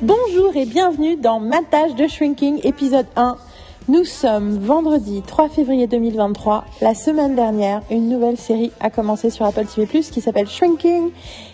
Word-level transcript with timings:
Bonjour 0.00 0.54
et 0.54 0.64
bienvenue 0.64 1.16
dans 1.16 1.40
Ma 1.40 1.60
tâche 1.68 1.96
de 1.96 2.06
Shrinking 2.06 2.60
épisode 2.62 3.06
1. 3.16 3.36
Nous 3.88 4.04
sommes 4.04 4.58
vendredi 4.58 5.22
3 5.26 5.48
février 5.48 5.88
2023. 5.88 6.64
La 6.80 6.94
semaine 6.94 7.34
dernière, 7.34 7.82
une 7.90 8.08
nouvelle 8.08 8.36
série 8.36 8.70
a 8.78 8.90
commencé 8.90 9.28
sur 9.30 9.44
Apple 9.44 9.64
TV+, 9.66 9.86
qui 9.86 10.20
s'appelle 10.20 10.48
Shrinking, 10.48 11.10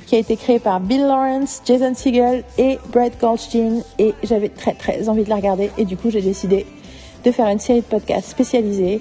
qui 0.07 0.17
a 0.17 0.19
été 0.19 0.37
créée 0.37 0.59
par 0.59 0.81
Bill 0.81 1.01
Lawrence, 1.01 1.63
Jason 1.65 1.95
Segel 1.95 2.45
et 2.59 2.79
Brett 2.93 3.19
Goldstein. 3.19 3.83
Et 3.99 4.15
j'avais 4.23 4.51
très 4.51 4.75
très 4.75 5.09
envie 5.09 5.25
de 5.25 5.31
la 5.31 5.37
regarder 5.37 5.71
et 5.79 5.87
du 5.87 5.97
coup 5.97 6.11
j'ai 6.11 6.21
décidé 6.21 6.67
de 7.25 7.31
faire 7.31 7.47
une 7.47 7.61
série 7.61 7.81
de 7.81 7.87
podcasts 7.87 8.29
spécialisés 8.29 9.01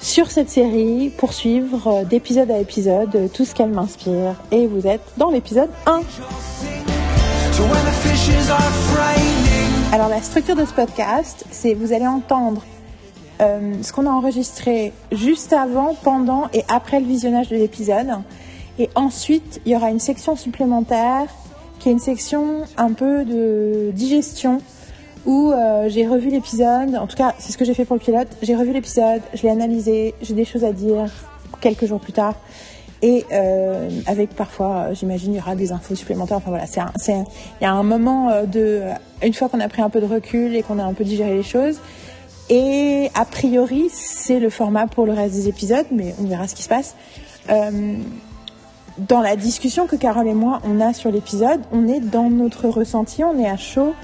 sur 0.00 0.30
cette 0.30 0.50
série 0.50 1.10
pour 1.16 1.32
suivre 1.32 1.86
euh, 1.86 2.04
d'épisode 2.04 2.50
à 2.50 2.58
épisode 2.58 3.14
euh, 3.14 3.28
tout 3.28 3.44
ce 3.44 3.54
qu'elle 3.54 3.70
m'inspire. 3.70 4.34
Et 4.50 4.66
vous 4.66 4.86
êtes 4.86 5.02
dans 5.16 5.30
l'épisode 5.30 5.70
1. 5.86 6.00
to 6.00 7.62
when 7.62 7.84
the 7.84 7.92
fishes 8.02 8.50
are 8.50 8.60
frightening. 8.60 9.92
Alors 9.92 10.08
la 10.08 10.22
structure 10.22 10.56
de 10.56 10.64
ce 10.64 10.72
podcast, 10.72 11.44
c'est 11.50 11.74
vous 11.74 11.92
allez 11.92 12.06
entendre 12.06 12.64
euh, 13.40 13.74
ce 13.82 13.92
qu'on 13.92 14.06
a 14.06 14.10
enregistré 14.10 14.92
juste 15.12 15.52
avant, 15.52 15.94
pendant 15.94 16.48
et 16.52 16.64
après 16.68 17.00
le 17.00 17.06
visionnage 17.06 17.48
de 17.48 17.56
l'épisode. 17.56 18.08
Et 18.78 18.88
ensuite, 18.94 19.60
il 19.66 19.72
y 19.72 19.76
aura 19.76 19.90
une 19.90 20.00
section 20.00 20.36
supplémentaire 20.36 21.28
qui 21.78 21.88
est 21.88 21.92
une 21.92 21.98
section 21.98 22.62
un 22.76 22.92
peu 22.92 23.24
de 23.24 23.90
digestion 23.92 24.60
où 25.26 25.52
euh, 25.52 25.88
j'ai 25.88 26.06
revu 26.06 26.30
l'épisode. 26.30 26.94
En 26.96 27.06
tout 27.06 27.16
cas, 27.16 27.34
c'est 27.38 27.52
ce 27.52 27.58
que 27.58 27.64
j'ai 27.64 27.74
fait 27.74 27.84
pour 27.84 27.96
le 27.96 28.00
pilote. 28.00 28.28
J'ai 28.42 28.54
revu 28.56 28.72
l'épisode, 28.72 29.20
je 29.34 29.42
l'ai 29.42 29.50
analysé, 29.50 30.14
j'ai 30.22 30.34
des 30.34 30.44
choses 30.44 30.64
à 30.64 30.72
dire 30.72 31.06
quelques 31.60 31.86
jours 31.86 32.00
plus 32.00 32.12
tard. 32.12 32.34
Et 33.02 33.24
euh, 33.32 33.88
avec 34.06 34.30
parfois, 34.34 34.76
euh, 34.90 34.94
j'imagine, 34.94 35.32
il 35.32 35.36
y 35.36 35.40
aura 35.40 35.54
des 35.56 35.72
infos 35.72 35.94
supplémentaires. 35.94 36.36
Enfin 36.36 36.50
voilà, 36.50 36.66
c'est 36.66 36.80
un- 36.80 36.92
il 37.60 37.64
y 37.64 37.66
a 37.66 37.72
un 37.72 37.82
moment 37.82 38.28
euh, 38.30 38.44
de, 38.44 38.82
une 39.22 39.32
fois 39.32 39.48
qu'on 39.48 39.60
a 39.60 39.68
pris 39.68 39.80
un 39.82 39.88
peu 39.88 40.00
de 40.00 40.06
recul 40.06 40.54
et 40.54 40.62
qu'on 40.62 40.78
a 40.78 40.84
un 40.84 40.92
peu 40.92 41.04
digéré 41.04 41.34
les 41.34 41.42
choses. 41.42 41.78
Et 42.50 43.10
a 43.14 43.24
priori, 43.24 43.88
c'est 43.92 44.38
le 44.40 44.50
format 44.50 44.86
pour 44.86 45.06
le 45.06 45.12
reste 45.12 45.34
des 45.34 45.48
épisodes, 45.48 45.86
mais 45.92 46.14
on 46.20 46.24
verra 46.26 46.46
ce 46.48 46.54
qui 46.54 46.62
se 46.62 46.68
passe. 46.68 46.94
Euh, 47.48 47.94
dans 48.98 49.20
la 49.20 49.36
discussion 49.36 49.86
que 49.86 49.96
Carole 49.96 50.26
et 50.28 50.34
moi 50.34 50.60
on 50.64 50.78
a 50.80 50.92
sur 50.92 51.10
l'épisode, 51.10 51.60
on 51.72 51.88
est 51.88 52.00
dans 52.00 52.28
notre 52.28 52.68
ressenti, 52.68 53.24
on 53.24 53.38
est 53.38 53.48
à 53.48 53.56
chaud, 53.56 53.94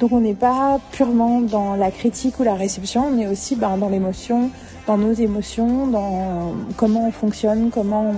donc 0.00 0.12
on 0.12 0.20
n'est 0.20 0.34
pas 0.34 0.80
purement 0.92 1.40
dans 1.40 1.76
la 1.76 1.90
critique 1.90 2.40
ou 2.40 2.42
la 2.42 2.54
réception, 2.54 3.06
on 3.06 3.18
est 3.18 3.26
aussi 3.26 3.54
ben, 3.54 3.76
dans 3.76 3.88
l'émotion, 3.88 4.50
dans 4.86 4.98
nos 4.98 5.12
émotions, 5.12 5.86
dans 5.86 6.52
comment 6.76 7.06
on 7.08 7.12
fonctionne, 7.12 7.70
comment 7.70 8.12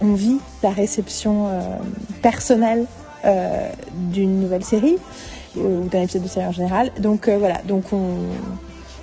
on, 0.00 0.14
vit 0.14 0.38
la 0.62 0.70
réception 0.70 1.48
euh, 1.48 1.60
personnelle 2.22 2.86
euh, 3.24 3.68
d'une 3.92 4.40
nouvelle 4.40 4.64
série 4.64 4.96
euh, 5.56 5.80
ou 5.82 5.88
d'un 5.88 6.02
épisode 6.02 6.22
de 6.24 6.28
série 6.28 6.46
en 6.46 6.52
général. 6.52 6.90
Donc 7.00 7.28
voilà, 7.28 7.58
donc 7.62 7.92
on 7.92 8.06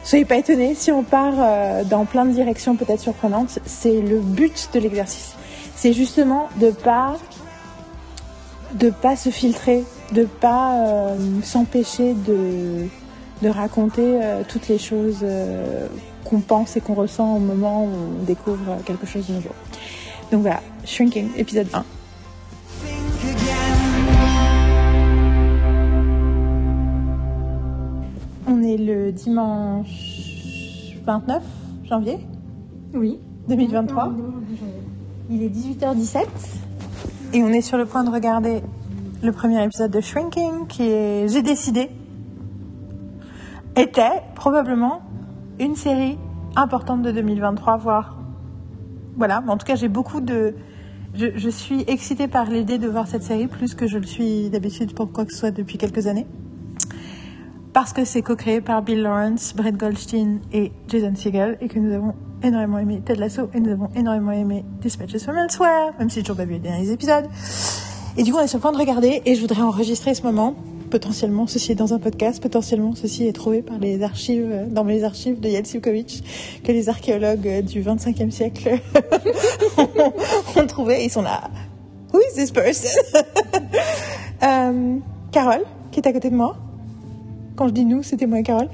Soyez 0.06 0.26
pas 0.26 0.36
étonnés 0.36 0.76
si 0.76 0.92
on 0.92 1.02
part 1.02 1.86
dans 1.86 2.04
plein 2.04 2.26
de 2.26 2.34
directions 2.34 2.76
peut-être 2.76 3.00
surprenantes. 3.00 3.60
C'est 3.66 4.02
le 4.02 4.20
but 4.20 4.70
de 4.74 4.80
l'exercice. 4.82 5.36
C'est 5.78 5.94
justement 5.94 6.50
de 6.60 6.72
pas 6.72 7.16
de 8.74 8.90
pas 8.90 9.16
se 9.16 9.30
filtrer, 9.30 9.84
de 10.14 10.26
pas 10.26 10.88
euh, 10.88 11.18
s'empêcher 11.42 12.14
de 12.14 12.88
de 13.42 13.50
raconter 13.50 14.24
euh, 14.24 14.44
toutes 14.48 14.70
les 14.70 14.78
choses 14.78 15.20
euh, 15.22 15.88
qu'on 16.24 16.40
pense 16.40 16.78
et 16.78 16.82
qu'on 16.82 16.94
ressent 16.94 17.36
au 17.36 17.40
moment 17.40 17.84
où 17.84 17.90
on 18.22 18.24
découvre 18.24 18.78
quelque 18.86 19.06
chose 19.06 19.28
de 19.28 19.34
nouveau. 19.34 19.50
Donc 20.32 20.42
voilà, 20.42 20.62
Shrinking, 20.86 21.30
épisode 21.36 21.68
1. 21.74 21.84
Think 22.82 23.24
again. 23.24 23.84
On 28.48 28.64
est 28.64 28.78
le 28.78 29.12
dimanche 29.12 30.96
29 31.06 31.44
janvier 31.86 32.20
Oui. 32.94 33.20
2023. 33.50 34.14
Il 35.30 35.44
est 35.44 35.50
18h17 35.50 36.26
et 37.34 37.42
on 37.42 37.50
est 37.50 37.62
sur 37.62 37.78
le 37.78 37.86
point 37.86 38.04
de 38.04 38.12
regarder 38.12 38.62
le 39.24 39.32
premier 39.32 39.64
épisode 39.64 39.92
de 39.92 40.02
Shrinking 40.02 40.68
qui 40.68 40.84
est, 40.84 41.28
j'ai 41.28 41.42
décidé, 41.42 41.90
était 43.76 44.22
probablement 44.36 45.02
une 45.60 45.76
série 45.76 46.18
importante 46.56 47.02
de 47.02 47.12
2023, 47.12 47.78
voire 47.78 48.18
voilà. 49.18 49.42
Mais 49.42 49.52
en 49.52 49.58
tout 49.58 49.66
cas, 49.66 49.76
j'ai 49.76 49.88
beaucoup 49.88 50.22
de, 50.22 50.56
je, 51.16 51.28
je 51.36 51.50
suis 51.50 51.84
excitée 51.88 52.28
par 52.28 52.46
l'idée 52.46 52.78
de 52.78 52.88
voir 52.88 53.08
cette 53.08 53.24
série 53.24 53.48
plus 53.48 53.74
que 53.74 53.88
je 53.88 53.98
le 53.98 54.06
suis 54.06 54.50
d'habitude 54.50 54.94
pour 54.94 55.12
quoi 55.12 55.26
que 55.26 55.32
ce 55.32 55.40
soit 55.40 55.52
depuis 55.52 55.80
quelques 55.80 56.06
années. 56.06 56.28
Parce 57.74 57.92
que 57.92 58.06
c'est 58.06 58.22
co-créé 58.22 58.62
par 58.62 58.84
Bill 58.84 59.02
Lawrence, 59.02 59.56
Brett 59.56 59.76
Goldstein 59.76 60.42
et 60.52 60.72
Jason 60.88 61.16
Segel 61.16 61.58
et 61.60 61.68
que 61.68 61.80
nous 61.80 61.92
avons 61.92 62.14
énormément 62.44 62.78
aimé 62.78 63.02
Ted 63.04 63.20
Lasso 63.20 63.50
et 63.56 63.60
nous 63.60 63.72
avons 63.72 63.90
énormément 63.96 64.32
aimé 64.32 64.64
Dispatches 64.80 65.24
from 65.24 65.36
Elsewhere, 65.38 65.94
même 65.98 66.08
si 66.10 66.18
j'ai 66.18 66.22
toujours 66.22 66.38
pas 66.38 66.46
vu 66.46 66.54
les 66.54 66.60
derniers 66.60 66.92
épisodes. 66.92 67.26
Et 68.16 68.22
du 68.22 68.32
coup, 68.32 68.38
on 68.38 68.42
est 68.42 68.48
sur 68.48 68.60
le 68.60 68.62
point 68.62 68.74
de 68.74 68.78
regarder 68.78 69.24
et 69.26 69.34
je 69.34 69.42
voudrais 69.42 69.64
enregistrer 69.64 70.14
ce 70.14 70.22
moment. 70.22 70.56
Potentiellement, 70.92 71.48
ceci 71.48 71.72
est 71.72 71.76
dans 71.76 71.96
un 71.96 71.98
podcast. 72.00 72.40
Potentiellement, 72.44 72.94
ceci 72.94 73.26
est 73.26 73.34
trouvé 73.34 73.64
par 73.64 73.80
les 73.80 74.04
archives, 74.04 74.48
euh, 74.52 74.66
dans 74.68 74.84
les 74.84 75.04
archives 75.04 75.40
de 75.40 75.50
Yael 75.50 75.66
Sivkovic, 75.66 76.62
que 76.64 76.72
les 76.72 76.90
archéologues 76.90 77.48
euh, 77.48 77.62
du 77.64 77.82
25e 77.82 78.30
siècle 78.30 78.78
ont, 79.78 80.14
ont 80.56 80.68
trouvé. 80.68 81.04
Ils 81.06 81.10
sont 81.10 81.24
là. 81.24 81.50
Who 82.14 82.20
is 82.20 82.36
this 82.36 82.52
person? 82.52 83.02
Euh, 84.44 84.98
Carole, 85.32 85.64
qui 85.90 86.02
est 86.02 86.08
à 86.08 86.12
côté 86.12 86.30
de 86.30 86.36
moi. 86.36 86.58
Quand 87.64 87.70
je 87.70 87.74
dis 87.76 87.86
nous, 87.86 88.04
c'était 88.04 88.26
moi 88.28 88.40
et 88.40 88.44
Carole. 88.44 88.68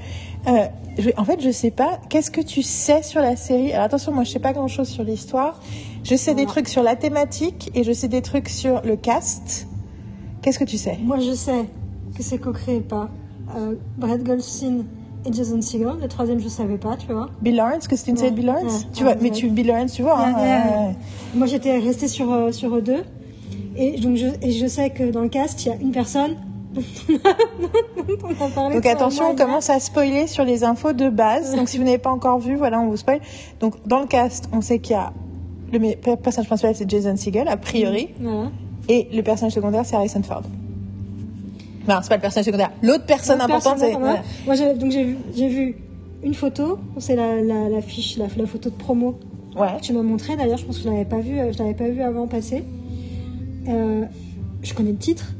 Euh, 0.47 0.65
je- 0.97 1.11
en 1.15 1.23
fait, 1.23 1.39
je 1.41 1.51
sais 1.51 1.69
pas. 1.69 1.99
Qu'est-ce 2.09 2.31
que 2.31 2.41
tu 2.41 2.63
sais 2.63 3.03
sur 3.03 3.21
la 3.21 3.35
série? 3.35 3.71
Alors 3.71 3.85
attention, 3.85 4.11
moi, 4.11 4.23
je 4.23 4.31
sais 4.31 4.39
pas 4.39 4.51
grand-chose 4.51 4.87
sur 4.89 5.03
l'histoire. 5.03 5.61
Je 6.03 6.15
sais 6.15 6.33
des 6.33 6.47
trucs 6.47 6.67
sur 6.67 6.81
la 6.81 6.95
thématique 6.95 7.69
et 7.75 7.83
je 7.83 7.91
sais 7.91 8.07
des 8.07 8.23
trucs 8.23 8.49
sur 8.49 8.81
le 8.83 8.95
cast. 8.95 9.67
Qu'est-ce 10.41 10.57
que 10.57 10.63
tu 10.63 10.79
sais? 10.79 10.97
Moi, 11.03 11.19
je 11.19 11.33
sais 11.35 11.65
que 12.17 12.23
c'est 12.23 12.39
co-créé 12.39 12.79
par 12.79 13.09
euh, 13.55 13.75
Brett 13.99 14.23
Goldstein 14.23 14.85
et 15.23 15.31
Jason 15.31 15.61
Segel. 15.61 15.89
Le 16.01 16.07
troisième, 16.07 16.39
je 16.39 16.49
savais 16.49 16.79
pas, 16.79 16.97
tu 16.97 17.13
vois. 17.13 17.29
Bill 17.43 17.57
Lawrence, 17.57 17.87
que 17.87 17.95
c'était 17.95 18.09
une 18.09 18.17
série 18.17 18.31
de 18.31 18.37
Bill 18.37 18.47
Lawrence? 18.47 18.63
Ouais, 18.85 18.87
Tu 18.95 19.03
ouais, 19.03 19.11
vois, 19.13 19.21
mais 19.21 19.29
ouais. 19.29 19.35
tu 19.35 19.49
Bill 19.49 19.67
Lawrence, 19.67 19.93
tu 19.93 20.01
vois. 20.01 20.17
hein, 20.19 20.33
ouais. 20.89 20.95
Moi, 21.35 21.45
j'étais 21.45 21.77
restée 21.77 22.07
sur, 22.07 22.33
euh, 22.33 22.51
sur 22.51 22.75
eux 22.75 22.81
deux. 22.81 23.03
Et 23.75 23.99
donc, 23.99 24.15
je, 24.17 24.25
et 24.41 24.51
je 24.51 24.65
sais 24.65 24.89
que 24.89 25.11
dans 25.11 25.21
le 25.21 25.29
cast, 25.29 25.63
il 25.63 25.69
y 25.69 25.71
a 25.71 25.75
une 25.75 25.91
personne. 25.91 26.31
Donc 28.71 28.85
attention, 28.85 29.31
on 29.31 29.35
commence 29.35 29.69
à 29.69 29.79
spoiler 29.79 30.27
sur 30.27 30.43
les 30.45 30.63
infos 30.63 30.93
de 30.93 31.09
base. 31.09 31.55
Donc 31.55 31.69
si 31.69 31.77
vous 31.77 31.83
n'avez 31.83 31.97
pas 31.97 32.09
encore 32.11 32.39
vu, 32.39 32.55
voilà, 32.55 32.79
on 32.79 32.87
vous 32.87 32.97
spoil. 32.97 33.19
Donc 33.59 33.75
dans 33.87 33.99
le 33.99 34.07
cast, 34.07 34.49
on 34.51 34.61
sait 34.61 34.79
qu'il 34.79 34.93
y 34.93 34.99
a 34.99 35.11
le 35.71 35.95
personnage 36.15 36.47
principal, 36.47 36.75
c'est 36.75 36.89
Jason 36.89 37.15
Segel, 37.15 37.47
a 37.47 37.57
priori. 37.57 38.09
Voilà. 38.19 38.49
Et 38.87 39.07
le 39.13 39.21
personnage 39.21 39.53
secondaire, 39.53 39.85
c'est 39.85 39.95
Harrison 39.95 40.23
Ford. 40.23 40.41
Non, 41.87 41.95
c'est 42.01 42.09
pas 42.09 42.15
le 42.15 42.21
personnage 42.21 42.45
secondaire. 42.45 42.71
L'autre 42.81 43.05
personne 43.05 43.39
importante, 43.41 43.77
c'est. 43.79 43.91
voilà. 43.93 44.21
Moi, 44.45 44.55
j'ai, 44.55 44.73
donc, 44.73 44.91
j'ai 44.91 45.03
vu, 45.03 45.17
j'ai 45.35 45.47
vu 45.47 45.75
une 46.23 46.33
photo. 46.33 46.79
C'est 46.97 47.15
la, 47.15 47.41
la, 47.41 47.69
la 47.69 47.81
fiche, 47.81 48.17
la, 48.17 48.25
la 48.35 48.45
photo 48.47 48.69
de 48.69 48.75
promo 48.75 49.15
Ouais. 49.55 49.67
que 49.77 49.81
tu 49.83 49.93
m'as 49.93 50.03
montré. 50.03 50.35
D'ailleurs, 50.37 50.57
je 50.57 50.65
pense 50.65 50.77
que 50.77 50.83
je 50.83 50.89
l'avais 50.89 51.05
pas 51.05 51.19
vu, 51.19 51.37
euh, 51.39 51.51
je 51.51 51.57
l'avais 51.59 51.73
pas 51.73 51.87
vu 51.87 52.01
avant 52.01 52.27
passer. 52.27 52.63
Euh, 53.67 54.05
je 54.61 54.73
connais 54.73 54.91
le 54.91 54.97
titre. 54.97 55.33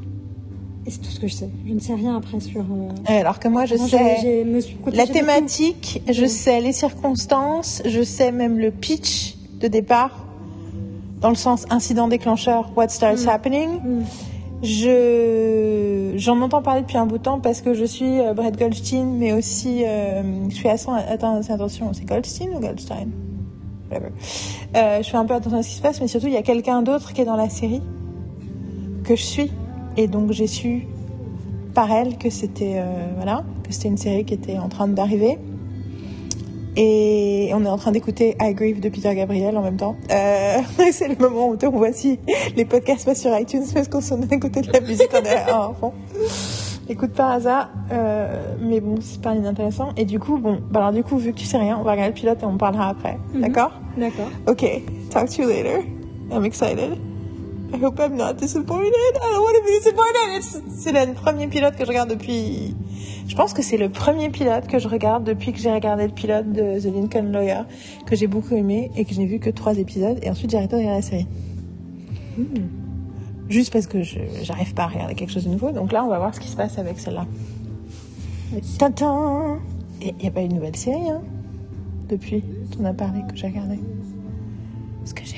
Et 0.90 0.92
c'est 0.92 1.02
tout 1.02 1.12
ce 1.12 1.20
que 1.20 1.28
je 1.28 1.36
sais. 1.36 1.50
Je 1.68 1.74
ne 1.74 1.80
sais 1.80 1.94
rien 1.94 2.18
après 2.18 2.40
sur. 2.40 2.62
euh, 2.62 3.20
Alors 3.20 3.38
que 3.38 3.48
moi, 3.48 3.66
je 3.68 3.76
sais 3.76 4.44
me 4.44 4.60
suis- 4.60 4.76
la 4.92 5.06
thématique, 5.06 6.02
je 6.12 6.26
sais 6.26 6.60
les 6.62 6.72
circonstances, 6.72 7.84
je 7.86 8.02
sais 8.02 8.32
même 8.32 8.58
le 8.58 8.72
pitch 8.72 9.36
de 9.60 9.68
départ, 9.68 10.26
dans 11.22 11.30
le 11.30 11.36
sens 11.36 11.68
incident 11.70 12.08
déclencheur, 12.08 12.72
what 12.76 12.88
starts 12.88 13.28
happening. 13.28 13.70
tout. 13.82 13.88
Mm. 13.88 14.04
Je 14.64 16.14
j'en 16.18 16.42
entends 16.42 16.64
parler 16.64 16.82
depuis 16.82 16.98
un 16.98 17.06
bout 17.06 17.20
de 17.20 17.24
temps 17.24 17.40
parce 17.40 17.62
que 17.62 17.76
je 17.76 17.86
suis 17.86 18.20
euh, 18.20 18.34
Brett 18.34 18.58
Goldstein, 18.58 19.06
mais 19.18 19.32
aussi 19.32 19.84
euh, 19.86 20.24
je 20.50 20.56
fais 20.60 20.70
attention. 20.70 20.94
Attends, 20.94 21.40
attention, 21.48 21.92
c'est 21.94 22.06
Goldstein 22.06 22.50
ou 22.56 22.60
Goldstein? 22.60 23.12
Whatever. 23.92 24.10
Euh, 24.76 25.04
je 25.04 25.08
fais 25.10 25.18
un 25.18 25.26
peu 25.26 25.36
attention 25.36 25.60
à 25.60 25.62
ce 25.64 25.70
qui 25.70 25.76
se 25.76 25.82
passe, 25.84 26.02
mais 26.02 26.08
surtout 26.08 26.28
il 26.28 26.34
y 26.34 26.38
a 26.38 26.42
quelqu'un 26.42 26.82
d'autre 26.82 27.14
qui 27.14 27.22
est 27.22 27.26
dans 27.26 27.36
la 27.36 27.48
série 27.50 27.82
que 29.04 29.16
je 29.16 29.24
suis, 29.24 29.52
et 29.98 30.08
donc 30.08 30.32
j'ai 30.32 30.48
su 30.48 30.88
par 31.74 31.92
elle 31.92 32.18
que 32.18 32.30
c'était 32.30 32.76
euh, 32.78 33.08
voilà 33.16 33.44
que 33.64 33.74
c'était 33.74 33.88
une 33.88 33.98
série 33.98 34.26
qui 34.26 34.34
était 34.34 34.58
en 34.58 34.70
train 34.70 34.88
d'arriver. 34.88 35.38
Et 36.76 37.52
on 37.54 37.66
est 37.66 37.70
en 37.70 37.78
train 37.78 37.92
d'écouter 37.92 38.38
I 38.40 38.54
Grieve 38.54 38.80
de 38.80 38.90
Peter 38.90 39.14
Gabriel 39.14 39.58
en 39.58 39.62
même 39.62 39.76
temps. 39.76 39.96
Euh, 40.12 40.58
c'est 40.92 41.08
le 41.08 41.16
moment 41.16 41.50
où 41.50 41.58
on 41.62 41.70
voit 41.72 41.92
si 41.92 42.20
les 42.56 42.64
podcasts 42.64 43.06
passent 43.06 43.22
sur 43.22 43.38
iTunes 43.38 43.66
parce 43.74 43.88
qu'on 43.88 44.02
s'en 44.02 44.22
a 44.22 44.34
écouté 44.34 44.62
de 44.62 44.72
la 44.72 44.80
musique 44.80 45.10
en 45.52 45.74
fond. 45.74 45.94
Écoute 46.88 47.12
par 47.12 47.32
hasard, 47.32 47.70
euh, 47.92 48.56
mais 48.62 48.80
bon, 48.80 48.96
c'est 49.00 49.22
pas 49.22 49.36
inintéressant. 49.36 49.90
Et 49.96 50.06
du 50.06 50.20
coup, 50.20 50.40
bon, 50.40 50.60
bah 50.72 50.80
alors 50.80 50.92
du 50.92 51.04
coup, 51.04 51.18
vu 51.18 51.34
que 51.34 51.38
tu 51.38 51.46
sais 51.46 51.58
rien, 51.58 51.78
on 51.80 51.84
va 51.84 51.92
regarder 51.92 52.14
le 52.14 52.16
pilote 52.16 52.42
et 52.42 52.46
on 52.46 52.58
parlera 52.58 52.90
après. 52.90 53.18
Mhm. 53.34 53.42
D'accord? 53.42 53.72
D'accord. 53.96 54.30
Ok, 54.48 54.66
talk 55.12 55.30
to 55.30 55.44
you 55.44 55.50
later. 55.50 55.84
I'm 56.32 56.46
excited. 56.46 56.98
I 57.72 57.78
hope 57.78 58.00
I'm 58.00 58.16
not 58.16 58.34
disappointed. 58.34 58.94
I 59.16 59.30
don't 59.32 59.44
want 59.44 59.56
to 59.56 59.62
be 59.62 59.78
disappointed. 59.78 60.72
C'est 60.78 60.92
le 60.92 61.14
premier 61.14 61.48
pilote 61.48 61.76
que 61.76 61.84
je 61.84 61.90
regarde 61.90 62.10
depuis. 62.10 62.76
Je 63.28 63.36
pense 63.36 63.54
que 63.54 63.62
c'est 63.62 63.78
le 63.78 63.90
premier 63.90 64.30
pilote 64.30 64.68
que 64.68 64.80
je 64.80 64.88
regarde 64.88 65.24
depuis 65.24 65.54
que 65.54 65.60
j'ai 65.60 65.72
regardé 65.72 66.08
le 66.08 66.14
pilote 66.14 66.52
de 66.52 66.80
The 66.80 66.92
Lincoln 66.94 67.32
Lawyer, 67.32 67.62
que 68.08 68.16
j'ai 68.16 68.28
beaucoup 68.28 68.56
aimé 68.56 68.90
et 68.96 69.06
que 69.06 69.14
je 69.14 69.20
n'ai 69.20 69.28
vu 69.28 69.40
que 69.40 69.52
trois 69.52 69.78
épisodes. 69.78 70.18
Et 70.24 70.30
ensuite, 70.30 70.50
j'ai 70.50 70.58
arrêté 70.58 70.76
de 70.76 70.82
regarder 70.82 71.02
la 71.02 71.08
série. 71.08 71.28
Juste 73.50 73.72
parce 73.72 73.88
que 73.88 74.02
je 74.02 74.20
j'arrive 74.42 74.74
pas 74.74 74.84
à 74.84 74.88
regarder 74.88 75.16
quelque 75.16 75.32
chose 75.32 75.46
de 75.46 75.50
nouveau. 75.50 75.72
Donc 75.72 75.92
là, 75.92 76.04
on 76.04 76.10
va 76.10 76.18
voir 76.18 76.34
ce 76.34 76.40
qui 76.40 76.48
se 76.48 76.56
passe 76.56 76.78
avec 76.80 77.00
celle-là. 77.00 77.26
Tintin 78.80 79.60
Et 80.02 80.10
il 80.10 80.22
n'y 80.24 80.28
a 80.28 80.32
pas 80.32 80.42
eu 80.42 80.48
de 80.48 80.54
nouvelle 80.54 80.76
série, 80.76 81.10
hein 81.10 81.22
Depuis, 82.08 82.44
on 82.80 82.86
a 82.86 82.94
parlé 82.94 83.22
que 83.30 83.36
j'ai 83.36 83.48
regardé. 83.48 83.76
Est-ce 85.04 85.14
que 85.14 85.24
j'ai 85.24 85.38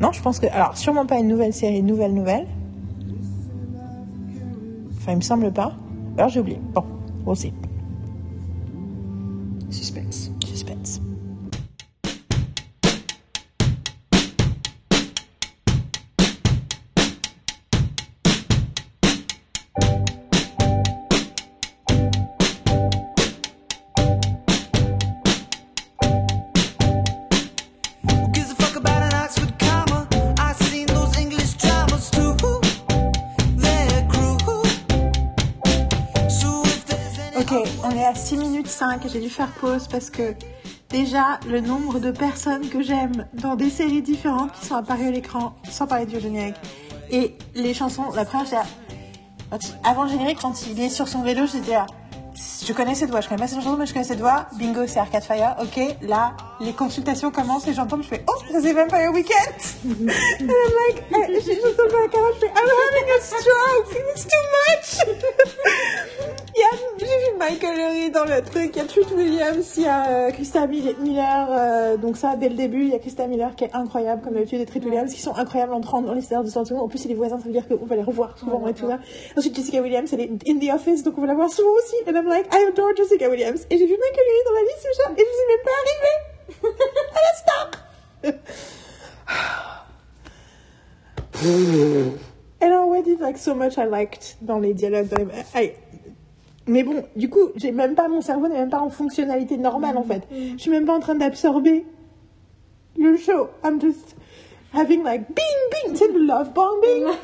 Non, 0.00 0.12
je 0.12 0.20
pense 0.20 0.38
que. 0.38 0.46
Alors, 0.46 0.76
sûrement 0.76 1.06
pas 1.06 1.18
une 1.18 1.28
nouvelle 1.28 1.52
série, 1.52 1.78
une 1.78 1.86
nouvelle 1.86 2.14
nouvelle. 2.14 2.46
Enfin, 4.98 5.12
il 5.12 5.16
me 5.16 5.22
semble 5.22 5.52
pas. 5.52 5.72
Alors, 6.16 6.28
j'ai 6.28 6.40
oublié. 6.40 6.60
Bon, 7.24 7.34
see. 7.34 7.52
Suspense. 9.70 10.30
Suspense. 10.44 11.00
5 38.86 39.04
et 39.04 39.08
j'ai 39.08 39.20
dû 39.20 39.30
faire 39.30 39.50
pause 39.60 39.88
parce 39.88 40.10
que 40.10 40.34
déjà 40.90 41.40
le 41.48 41.60
nombre 41.60 41.98
de 41.98 42.10
personnes 42.12 42.68
que 42.68 42.82
j'aime 42.82 43.26
dans 43.34 43.56
des 43.56 43.70
séries 43.70 44.02
différentes 44.02 44.52
qui 44.52 44.64
sont 44.64 44.76
apparues 44.76 45.08
à 45.08 45.10
l'écran, 45.10 45.54
sans 45.68 45.86
parler 45.86 46.06
du 46.06 46.20
générique, 46.20 46.56
et 47.10 47.36
les 47.54 47.74
chansons, 47.74 48.04
la 48.14 48.24
première 48.24 48.46
j'étais 48.46 49.74
avant 49.84 50.04
le 50.04 50.10
générique, 50.10 50.38
quand 50.40 50.66
il 50.66 50.80
est 50.80 50.88
sur 50.88 51.08
son 51.08 51.22
vélo, 51.22 51.46
j'étais 51.46 51.72
là, 51.72 51.86
je 52.64 52.72
connais 52.72 52.94
cette 52.94 53.10
voix, 53.10 53.20
je 53.20 53.28
connais 53.28 53.40
pas 53.40 53.48
cette 53.48 53.62
chanson, 53.62 53.76
mais 53.76 53.86
je 53.86 53.92
connais 53.92 54.04
cette 54.04 54.20
voix, 54.20 54.46
bingo, 54.58 54.86
c'est 54.86 55.00
Arcade 55.00 55.24
Fire, 55.24 55.56
ok, 55.60 55.96
là, 56.02 56.36
les 56.60 56.72
consultations 56.72 57.30
commencent 57.30 57.66
et 57.68 57.74
j'entends, 57.74 58.00
je 58.00 58.08
fais, 58.08 58.24
oh, 58.28 58.32
ça 58.50 58.60
c'est 58.60 58.72
Vampire 58.72 59.10
Weekend! 59.12 59.36
And 59.84 59.90
I'm 59.90 60.72
like, 60.88 61.04
eh, 61.10 61.34
j'ai 61.34 61.54
juste 61.54 61.66
entendu 61.66 61.94
la 62.02 62.08
carotte, 62.08 62.34
je 62.36 62.40
fais, 62.40 62.46
I'm 62.46 62.56
having 62.56 63.10
a 63.10 63.20
stroke, 63.20 64.02
it's 64.14 64.26
too 64.26 65.06
much! 65.06 65.16
Il 66.56 66.60
y 66.60 66.62
a, 66.62 66.68
j'ai 66.98 67.04
vu 67.04 67.36
Michael 67.38 67.76
Lurie 67.76 68.10
dans 68.10 68.24
le 68.24 68.40
truc, 68.40 68.70
il 68.74 68.76
y 68.78 68.80
a 68.80 68.86
Truth 68.86 69.10
Williams, 69.14 69.74
il 69.76 69.82
y 69.82 69.86
a 69.86 70.08
euh, 70.08 70.30
Krista 70.30 70.66
Mil- 70.66 70.96
Miller, 71.00 71.48
euh, 71.50 71.96
donc 71.98 72.16
ça 72.16 72.34
dès 72.36 72.48
le 72.48 72.54
début, 72.54 72.84
il 72.84 72.88
y 72.88 72.94
a 72.94 72.98
Krista 72.98 73.26
Miller 73.26 73.54
qui 73.54 73.64
est 73.64 73.74
incroyable 73.74 74.22
comme 74.22 74.32
d'habitude 74.32 74.62
et 74.62 74.64
Truth 74.64 74.86
Williams 74.86 75.12
qui 75.12 75.20
sont 75.20 75.34
incroyables 75.34 75.74
en 75.74 75.82
30 75.82 76.06
dans 76.06 76.14
les 76.14 76.32
heures 76.32 76.42
de 76.42 76.48
30 76.50 76.66
secondes. 76.66 76.84
En 76.84 76.88
plus, 76.88 76.96
c'est 76.96 77.08
les 77.10 77.14
voisins, 77.14 77.38
ça 77.38 77.44
veut 77.44 77.52
dire 77.52 77.68
qu'on 77.68 77.84
va 77.84 77.94
les 77.96 78.02
revoir 78.02 78.38
souvent 78.38 78.66
et 78.68 78.72
tout 78.72 78.88
ça. 78.88 78.98
Ensuite, 79.36 79.54
Jessica 79.54 79.82
Williams, 79.82 80.08
elle 80.14 80.20
est 80.22 80.30
in 80.48 80.58
the 80.58 80.74
office, 80.74 81.02
donc 81.02 81.18
on 81.18 81.20
va 81.20 81.26
la 81.26 81.34
voir 81.34 81.50
souvent 81.50 81.72
aussi. 81.76 81.96
And 82.08 82.16
I'm 82.16 82.26
like, 82.26 82.46
I 82.54 82.68
adore 82.68 82.96
Jessica 82.96 83.28
Williams. 83.28 83.66
Et 83.70 83.76
j'ai 83.76 83.84
vu 83.86 83.92
Michael 83.92 84.24
Lurie 84.26 84.44
dans 84.46 84.54
la 84.54 84.62
liste, 84.62 84.80
ce 84.80 85.02
chat, 85.02 85.10
et 85.10 85.18
je 85.18 85.24
suis 85.24 85.46
même 85.48 85.62
pas 85.62 85.70
arrivée. 85.72 86.35
Elle 86.48 87.28
a 87.32 87.34
stop. 87.36 87.76
And 92.62 92.72
I 92.72 92.76
already 92.76 93.16
like 93.16 93.36
so 93.38 93.54
much 93.54 93.76
I 93.78 93.84
liked 93.86 94.36
dans 94.40 94.58
les 94.58 94.72
dialogues. 94.74 95.08
Dans 95.08 95.24
les... 95.24 95.26
I- 95.54 95.72
mais 96.68 96.82
bon, 96.82 97.04
du 97.14 97.28
coup, 97.30 97.50
j'ai 97.54 97.70
même 97.70 97.94
pas 97.94 98.08
mon 98.08 98.20
cerveau 98.20 98.48
n'est 98.48 98.58
même 98.58 98.70
pas 98.70 98.80
en 98.80 98.90
fonctionnalité 98.90 99.56
normale 99.56 99.96
en 99.96 100.02
fait. 100.02 100.22
Je 100.32 100.56
suis 100.60 100.70
même 100.70 100.84
pas 100.84 100.94
en 100.96 101.00
train 101.00 101.14
d'absorber 101.14 101.84
le 102.98 103.16
show. 103.16 103.50
I'm 103.62 103.80
just 103.80 104.16
having 104.72 105.04
like 105.04 105.28
bing 105.28 105.70
bing, 105.70 105.92
tu 105.92 105.98
sais, 105.98 106.08
le 106.12 106.18
love 106.24 106.52
bombing. 106.54 107.04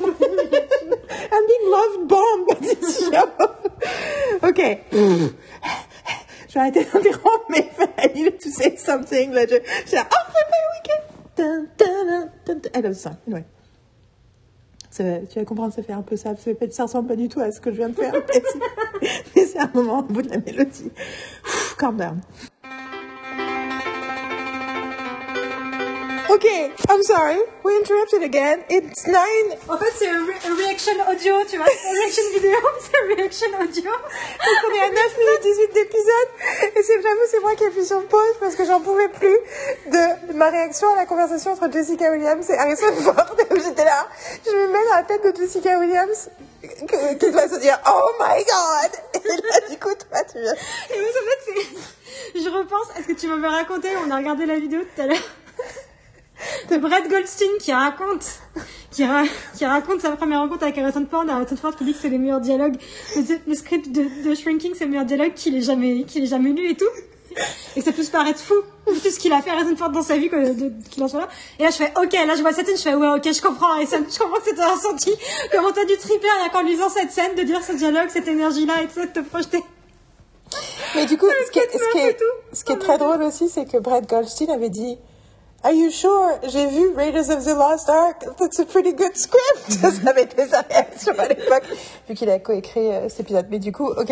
I'm 1.31 1.45
being 1.47 1.69
love 1.69 2.07
bombed 2.07 2.47
by 2.47 2.55
this 2.61 2.99
show. 2.99 3.29
ok. 4.47 4.61
je 6.53 6.59
vais 6.59 6.59
arrêter 6.59 6.83
d'interrompre, 6.85 7.45
mais 7.49 7.67
I 7.97 8.13
needed 8.13 8.39
to 8.39 8.49
say 8.49 8.77
something. 8.77 9.31
Là, 9.31 9.47
je, 9.47 9.55
oh, 9.55 9.61
c'est 9.87 9.97
le 9.97 11.39
week-end. 11.39 12.69
I 12.75 12.81
love 12.83 12.93
ça. 12.93 13.17
Anyway. 13.25 13.43
Tu 14.95 15.03
vas 15.39 15.45
comprendre, 15.45 15.73
ça 15.73 15.81
fait 15.81 15.93
un 15.93 16.03
peu 16.03 16.15
ça. 16.15 16.35
Ça, 16.35 16.53
fait 16.53 16.79
ressemble 16.79 17.07
pas 17.07 17.15
du 17.15 17.27
tout 17.27 17.39
à 17.39 17.51
ce 17.51 17.59
que 17.59 17.71
je 17.71 17.77
viens 17.77 17.89
de 17.89 17.95
faire. 17.95 18.13
mais 19.35 19.45
c'est- 19.45 19.57
un 19.57 19.71
moment 19.73 19.99
au 19.99 20.03
bout 20.03 20.21
de 20.21 20.29
la 20.29 20.37
mélodie. 20.37 20.91
Calm 21.79 21.97
down. 21.97 22.21
Ok, 26.29 26.45
I'm 26.89 27.03
sorry. 27.03 27.37
We 27.63 27.75
interrupted 27.77 28.23
again. 28.23 28.63
It's 28.69 29.05
nine. 29.07 29.57
En 29.67 29.77
fait, 29.77 29.91
c'est 29.97 30.07
un, 30.07 30.25
re- 30.25 30.51
un 30.51 30.55
reaction 30.55 30.93
audio, 31.09 31.35
tu 31.49 31.57
vois. 31.57 31.65
C'est 31.67 31.89
un 31.89 31.93
reaction 31.93 32.23
vidéo, 32.33 32.57
c'est 32.79 32.97
un 33.01 33.15
reaction 33.15 33.47
audio. 33.61 33.91
Donc 33.91 34.57
on 34.67 34.75
est 34.75 34.81
à 34.81 34.89
9 34.89 35.17
minutes 35.17 35.41
18 35.41 35.73
d'épisode. 35.73 36.75
Et 36.75 36.83
c'est 36.83 37.01
j'avoue, 37.01 37.21
c'est 37.29 37.39
moi 37.41 37.55
qui 37.55 37.63
ai 37.63 37.67
appuyé 37.67 37.85
sur 37.85 38.03
pause 38.07 38.35
parce 38.39 38.55
que 38.55 38.65
j'en 38.65 38.79
pouvais 38.81 39.09
plus 39.09 39.37
de 39.87 40.33
ma 40.33 40.49
réaction 40.49 40.91
à 40.93 40.95
la 40.95 41.05
conversation 41.05 41.51
entre 41.51 41.71
Jessica 41.71 42.09
Williams 42.11 42.49
et 42.49 42.57
Harrison 42.57 42.93
Ford. 42.95 43.35
J'étais 43.51 43.85
là, 43.85 44.07
je 44.45 44.51
me 44.51 44.67
mets 44.67 44.83
dans 44.89 44.95
la 44.95 45.03
tête 45.03 45.23
de 45.23 45.35
Jessica 45.35 45.77
Williams 45.79 46.29
qui 46.61 47.31
doit 47.31 47.47
se 47.49 47.59
dire 47.59 47.79
Oh 47.87 48.11
my 48.19 48.43
god! 48.43 49.23
Et 49.25 49.27
là, 49.27 49.67
du 49.69 49.77
coup, 49.77 49.89
toi, 49.93 50.23
tu 50.31 50.39
viens. 50.39 50.53
Et 50.53 50.99
oui, 50.99 51.05
en 51.09 51.25
fait, 51.55 51.69
c'est... 52.33 52.39
Je 52.43 52.49
repense 52.49 52.87
à 52.97 53.01
ce 53.03 53.07
que 53.07 53.13
tu 53.13 53.27
m'avais 53.27 53.47
raconté, 53.53 53.89
on 54.05 54.11
a 54.11 54.17
regardé 54.17 54.45
la 54.45 54.55
vidéo 54.55 54.81
tout 54.95 55.01
à 55.01 55.07
l'heure. 55.07 55.17
De 56.69 56.77
Brett 56.77 57.09
Goldstein 57.09 57.49
qui 57.59 57.71
raconte, 57.73 58.25
qui, 58.91 59.05
ra- 59.05 59.23
qui 59.57 59.65
raconte 59.65 60.01
sa 60.01 60.11
première 60.11 60.39
rencontre 60.41 60.63
avec 60.63 60.77
Harrison 60.77 61.05
Ford. 61.09 61.25
Harrison 61.29 61.55
Ford 61.55 61.75
qui 61.75 61.83
dit 61.85 61.93
que 61.93 61.99
c'est 62.01 62.09
les 62.09 62.17
meilleurs 62.17 62.41
dialogues. 62.41 62.75
Le, 63.15 63.21
le 63.47 63.55
script 63.55 63.91
de, 63.91 64.05
de 64.29 64.35
Shrinking, 64.35 64.73
c'est 64.75 64.85
le 64.85 64.91
meilleur 64.91 65.05
dialogue 65.05 65.33
qu'il 65.33 65.55
ait 65.55 65.61
jamais, 65.61 66.03
qu'il 66.03 66.23
ait 66.23 66.27
jamais 66.27 66.51
lu 66.51 66.69
et 66.69 66.75
tout. 66.75 66.85
Et 67.75 67.79
que 67.79 67.85
ça 67.85 67.91
peut 67.91 68.03
se 68.03 68.11
paraître 68.11 68.39
fou, 68.39 68.53
tout 68.85 68.93
ce 68.95 69.17
qu'il 69.17 69.33
a 69.33 69.41
fait 69.41 69.49
Harrison 69.49 69.75
Ford 69.75 69.89
dans 69.89 70.03
sa 70.03 70.17
vie, 70.17 70.29
qu'il 70.91 71.01
en 71.03 71.07
soit 71.07 71.21
là. 71.21 71.29
Et 71.57 71.63
là, 71.63 71.71
je 71.71 71.77
fais, 71.77 71.91
ok, 71.97 72.13
là, 72.13 72.35
je 72.35 72.41
vois 72.41 72.53
cette 72.53 72.67
scène, 72.67 72.77
je 72.77 72.81
fais, 72.83 72.93
ouais, 72.93 73.07
ok, 73.15 73.23
je 73.33 73.41
comprends, 73.41 73.71
Harrison, 73.73 74.05
je 74.07 74.19
comprends 74.19 74.37
ce 74.45 74.51
que 74.51 74.55
t'as 74.55 74.71
ressenti. 74.71 75.11
Comment 75.51 75.71
t'as 75.71 75.85
dû 75.85 75.97
triper 75.97 76.27
rien 76.39 76.49
qu'en 76.49 76.61
lisant 76.61 76.89
cette 76.89 77.11
scène, 77.11 77.33
de 77.35 77.41
dire 77.41 77.63
ce 77.63 77.71
dialogue, 77.71 78.09
cette 78.09 78.27
énergie-là 78.27 78.83
et 78.83 78.87
tout 78.87 78.93
ça, 78.95 79.05
de 79.07 79.11
te 79.13 79.19
projeter. 79.21 79.63
Mais 80.93 81.07
du 81.07 81.17
coup, 81.17 81.25
ce 81.47 81.51
qui 81.51 81.57
est, 81.57 81.63
ce 81.71 81.77
qui 81.91 81.97
meufs 81.97 82.05
et 82.05 82.09
est, 82.09 82.17
ce 82.51 82.63
qui 82.63 82.71
est 82.73 82.77
très 82.77 82.99
drôle 82.99 83.23
aussi, 83.23 83.49
c'est 83.49 83.65
que 83.65 83.77
Brett 83.77 84.07
Goldstein 84.07 84.51
avait 84.51 84.69
dit 84.69 84.99
Are 85.65 85.71
you 85.71 85.89
sure? 85.91 86.39
J'ai 86.43 86.67
vu 86.67 86.89
Raiders 86.93 87.29
of 87.29 87.45
the 87.45 87.55
Lost 87.55 87.87
Ark. 87.89 88.25
That's 88.37 88.59
a 88.59 88.65
pretty 88.65 88.91
good 88.93 89.15
script. 89.15 89.69
Ça 90.03 90.09
avait 90.09 90.23
été 90.23 90.45
sa 90.47 90.59
réaction 90.61 91.13
à 91.17 91.25
l'époque, 91.27 91.63
vu 92.09 92.15
qu'il 92.15 92.29
a 92.29 92.39
coécrit 92.39 92.91
euh, 92.91 93.07
cet 93.07 93.21
épisode. 93.21 93.45
Mais 93.49 93.59
du 93.59 93.71
coup, 93.71 93.87
ok. 93.89 94.11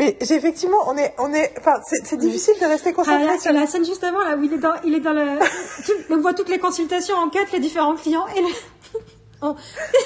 Mais 0.00 0.16
j'ai 0.22 0.34
effectivement, 0.36 0.78
on 0.86 0.96
est, 0.96 1.14
on 1.18 1.34
est, 1.34 1.52
enfin, 1.58 1.74
c'est 1.84 2.16
difficile 2.16 2.54
de 2.58 2.64
rester 2.64 2.90
Ah, 2.90 2.92
concentré 2.94 3.26
là, 3.26 3.38
sur 3.38 3.52
la 3.52 3.66
scène 3.66 3.84
juste 3.84 4.02
avant, 4.02 4.20
là, 4.24 4.34
où 4.36 4.42
il 4.42 4.54
est 4.54 4.58
dans, 4.58 4.72
il 4.82 4.94
est 4.94 5.00
dans 5.00 5.12
le, 5.12 5.38
tout- 5.84 5.92
on 6.14 6.20
voit 6.22 6.32
toutes 6.32 6.48
les 6.48 6.58
consultations 6.58 7.16
en 7.16 7.28
quatre, 7.28 7.52
les 7.52 7.60
différents 7.60 7.94
clients, 7.94 8.26
et 8.34 8.40
le, 8.40 8.48
oh. 9.42 9.56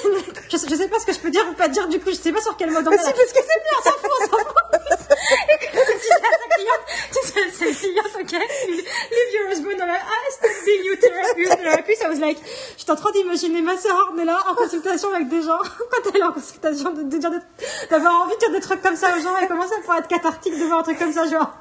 je, 0.51 0.57
sais, 0.57 0.67
je 0.69 0.75
sais 0.75 0.87
pas 0.87 0.99
ce 0.99 1.05
que 1.05 1.13
je 1.13 1.19
peux 1.19 1.29
dire 1.31 1.45
ou 1.49 1.53
pas 1.53 1.67
dire, 1.67 1.87
du 1.87 1.99
coup, 1.99 2.09
je 2.09 2.15
sais 2.15 2.31
pas 2.31 2.41
sur 2.41 2.55
quel 2.57 2.71
mode 2.71 2.87
on 2.87 2.91
est 2.91 2.97
si, 2.97 3.03
parce 3.11 3.33
que 3.33 3.39
c'est 3.39 3.61
bien, 3.63 3.77
on 3.79 3.83
s'en 3.83 3.91
fout, 3.91 4.11
on 4.11 4.25
s'en 4.25 4.37
fout. 4.37 4.63
C'est 7.53 7.65
le 7.65 7.73
client, 7.73 8.03
ok, 8.19 8.31
leave 8.31 9.33
your 9.33 9.51
husband, 9.51 9.77
on 9.79 9.89
a, 9.89 9.95
ah, 9.95 10.31
stop 10.31 10.51
being 10.65 10.83
you 10.85 10.95
therapy, 10.95 11.45
therapy, 11.63 11.95
so 11.95 12.05
I 12.05 12.09
was 12.09 12.19
like, 12.19 12.37
j'étais 12.77 12.91
en 12.91 12.95
train 12.95 13.11
d'imaginer 13.11 13.61
ma 13.61 13.77
sœur, 13.77 14.13
là, 14.15 14.39
en 14.49 14.55
consultation 14.55 15.13
avec 15.13 15.29
des 15.29 15.41
gens, 15.41 15.57
quand 15.91 16.11
elle 16.13 16.21
est 16.21 16.23
en 16.23 16.31
consultation, 16.33 16.91
de, 16.91 17.03
de 17.03 17.17
dire 17.17 17.31
des- 17.31 17.87
d'avoir 17.89 18.21
envie 18.23 18.33
de 18.35 18.39
dire 18.39 18.51
des 18.51 18.59
trucs 18.59 18.81
comme 18.81 18.95
ça 18.95 19.15
aux 19.15 19.21
gens, 19.21 19.37
et 19.37 19.47
comment 19.47 19.67
ça 19.67 19.75
pourrait 19.83 19.99
être 19.99 20.07
cathartique 20.07 20.57
de 20.57 20.65
voir 20.65 20.79
un 20.79 20.83
truc 20.83 20.99
comme 20.99 21.13
ça, 21.13 21.25
genre, 21.27 21.51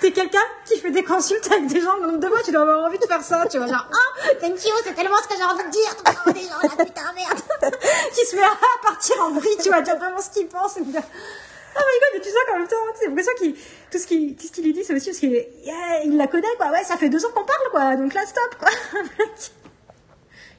T'es 0.00 0.12
quelqu'un 0.12 0.44
qui 0.64 0.78
fait 0.78 0.90
des 0.90 1.02
consultes 1.02 1.50
avec 1.50 1.66
des 1.66 1.80
gens, 1.80 1.96
le 1.96 2.06
nombre 2.06 2.18
de 2.18 2.26
fois 2.26 2.38
tu 2.44 2.52
dois 2.52 2.62
avoir 2.62 2.84
envie 2.84 2.98
de 2.98 3.06
faire 3.06 3.22
ça, 3.22 3.46
tu 3.50 3.58
vois, 3.58 3.66
genre, 3.66 3.88
ah, 3.90 4.30
thank 4.40 4.64
you, 4.64 4.72
c'est 4.84 4.94
tellement 4.94 5.16
ce 5.22 5.28
que 5.28 5.34
j'ai 5.36 5.44
envie 5.44 5.64
de 5.64 5.70
dire, 5.70 5.96
tout 5.96 6.04
le 6.06 6.14
temps, 6.14 6.32
des 6.32 6.46
gens 6.46 6.60
là, 6.62 6.84
putain, 6.84 7.12
merde. 7.14 7.40
qui 8.14 8.26
se 8.26 8.36
met 8.36 8.42
à 8.42 8.56
partir 8.82 9.16
en 9.22 9.30
vrille, 9.30 9.56
tu 9.62 9.68
vois, 9.68 9.80
dire 9.80 9.96
vraiment 9.96 10.20
ce 10.20 10.30
qu'il 10.30 10.48
pense, 10.48 10.76
et 10.76 10.82
dire, 10.82 11.02
oh 11.02 11.78
my 11.78 12.00
god, 12.00 12.10
mais 12.14 12.20
tu 12.20 12.28
sais 12.28 12.36
qu'en 12.48 12.58
même 12.58 12.68
temps, 12.68 12.76
c'est 12.98 13.06
l'impression 13.06 13.32
qu'il, 13.38 13.54
tout 13.54 13.98
ce 13.98 14.06
qu'il, 14.06 14.36
tout 14.36 14.46
ce 14.46 14.52
qu'il 14.52 14.64
lui 14.64 14.72
dit, 14.72 14.84
c'est 14.84 14.94
aussi 14.94 15.06
parce 15.06 15.18
qu'il 15.18 15.32
yeah, 15.32 16.04
il 16.04 16.16
la 16.16 16.26
connaît, 16.26 16.54
quoi, 16.56 16.70
ouais, 16.70 16.84
ça 16.84 16.96
fait 16.96 17.08
deux 17.08 17.24
ans 17.24 17.30
qu'on 17.34 17.44
parle, 17.44 17.70
quoi, 17.70 17.96
donc 17.96 18.12
là, 18.14 18.22
stop, 18.26 18.56
quoi. 18.58 18.70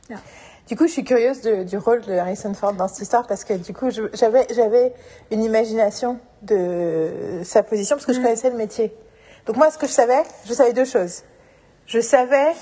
Du 0.68 0.78
coup, 0.78 0.88
je 0.88 0.92
suis 0.94 1.04
curieuse 1.04 1.42
de- 1.42 1.64
du 1.64 1.78
rôle 1.78 2.02
de 2.02 2.14
Harrison 2.14 2.54
Ford 2.54 2.74
dans 2.74 2.88
cette 2.88 3.00
histoire 3.02 3.28
parce 3.28 3.44
que 3.44 3.54
du 3.54 3.74
coup, 3.74 3.90
j'avais 4.14 4.48
j'avais 4.54 4.94
une 5.30 5.44
imagination 5.44 6.20
de 6.42 7.42
sa 7.44 7.64
position 7.64 7.98
parce 7.98 8.06
que 8.06 8.14
je 8.14 8.22
connaissais 8.22 8.50
le 8.50 8.56
métier. 8.56 8.96
Donc 9.46 9.58
moi, 9.58 9.70
ce 9.72 9.78
que 9.78 9.88
je 9.88 9.92
savais, 9.92 10.24
je 10.46 10.54
savais 10.54 10.72
deux 10.72 10.86
choses. 10.86 11.24
Je 11.86 12.00
savais 12.00 12.54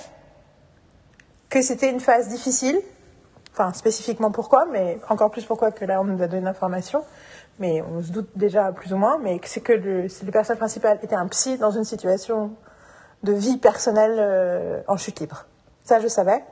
que 1.50 1.62
c'était 1.62 1.90
une 1.92 2.00
phase 2.00 2.28
difficile. 2.30 2.80
Enfin, 3.54 3.72
spécifiquement 3.74 4.32
pourquoi, 4.32 4.66
mais 4.72 4.98
encore 5.10 5.30
plus 5.30 5.46
pourquoi 5.46 5.72
que 5.72 5.86
là, 5.86 6.02
on 6.02 6.06
nous 6.06 6.24
a 6.24 6.28
donné 6.28 6.42
l'information. 6.44 7.04
Mais 7.60 7.82
on 7.84 8.02
se 8.02 8.12
doute 8.12 8.30
déjà 8.36 8.72
plus 8.72 8.94
ou 8.94 8.98
moins, 8.98 9.20
mais 9.20 9.40
c'est 9.44 9.60
que 9.62 9.74
le, 9.74 10.04
le 10.04 10.32
personnage 10.32 10.58
principal 10.58 10.98
était 11.04 11.16
un 11.16 11.28
psy 11.28 11.58
dans 11.60 11.70
une 11.70 11.84
situation 11.84 12.52
de 13.24 13.34
vie 13.34 13.58
personnelle 13.58 14.16
euh, 14.18 14.82
en 14.88 14.98
chute 14.98 15.20
libre. 15.20 15.46
Ça, 15.84 16.00
je 16.00 16.08
savais. 16.08 16.44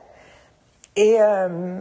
Et, 0.96 1.16
euh, 1.20 1.78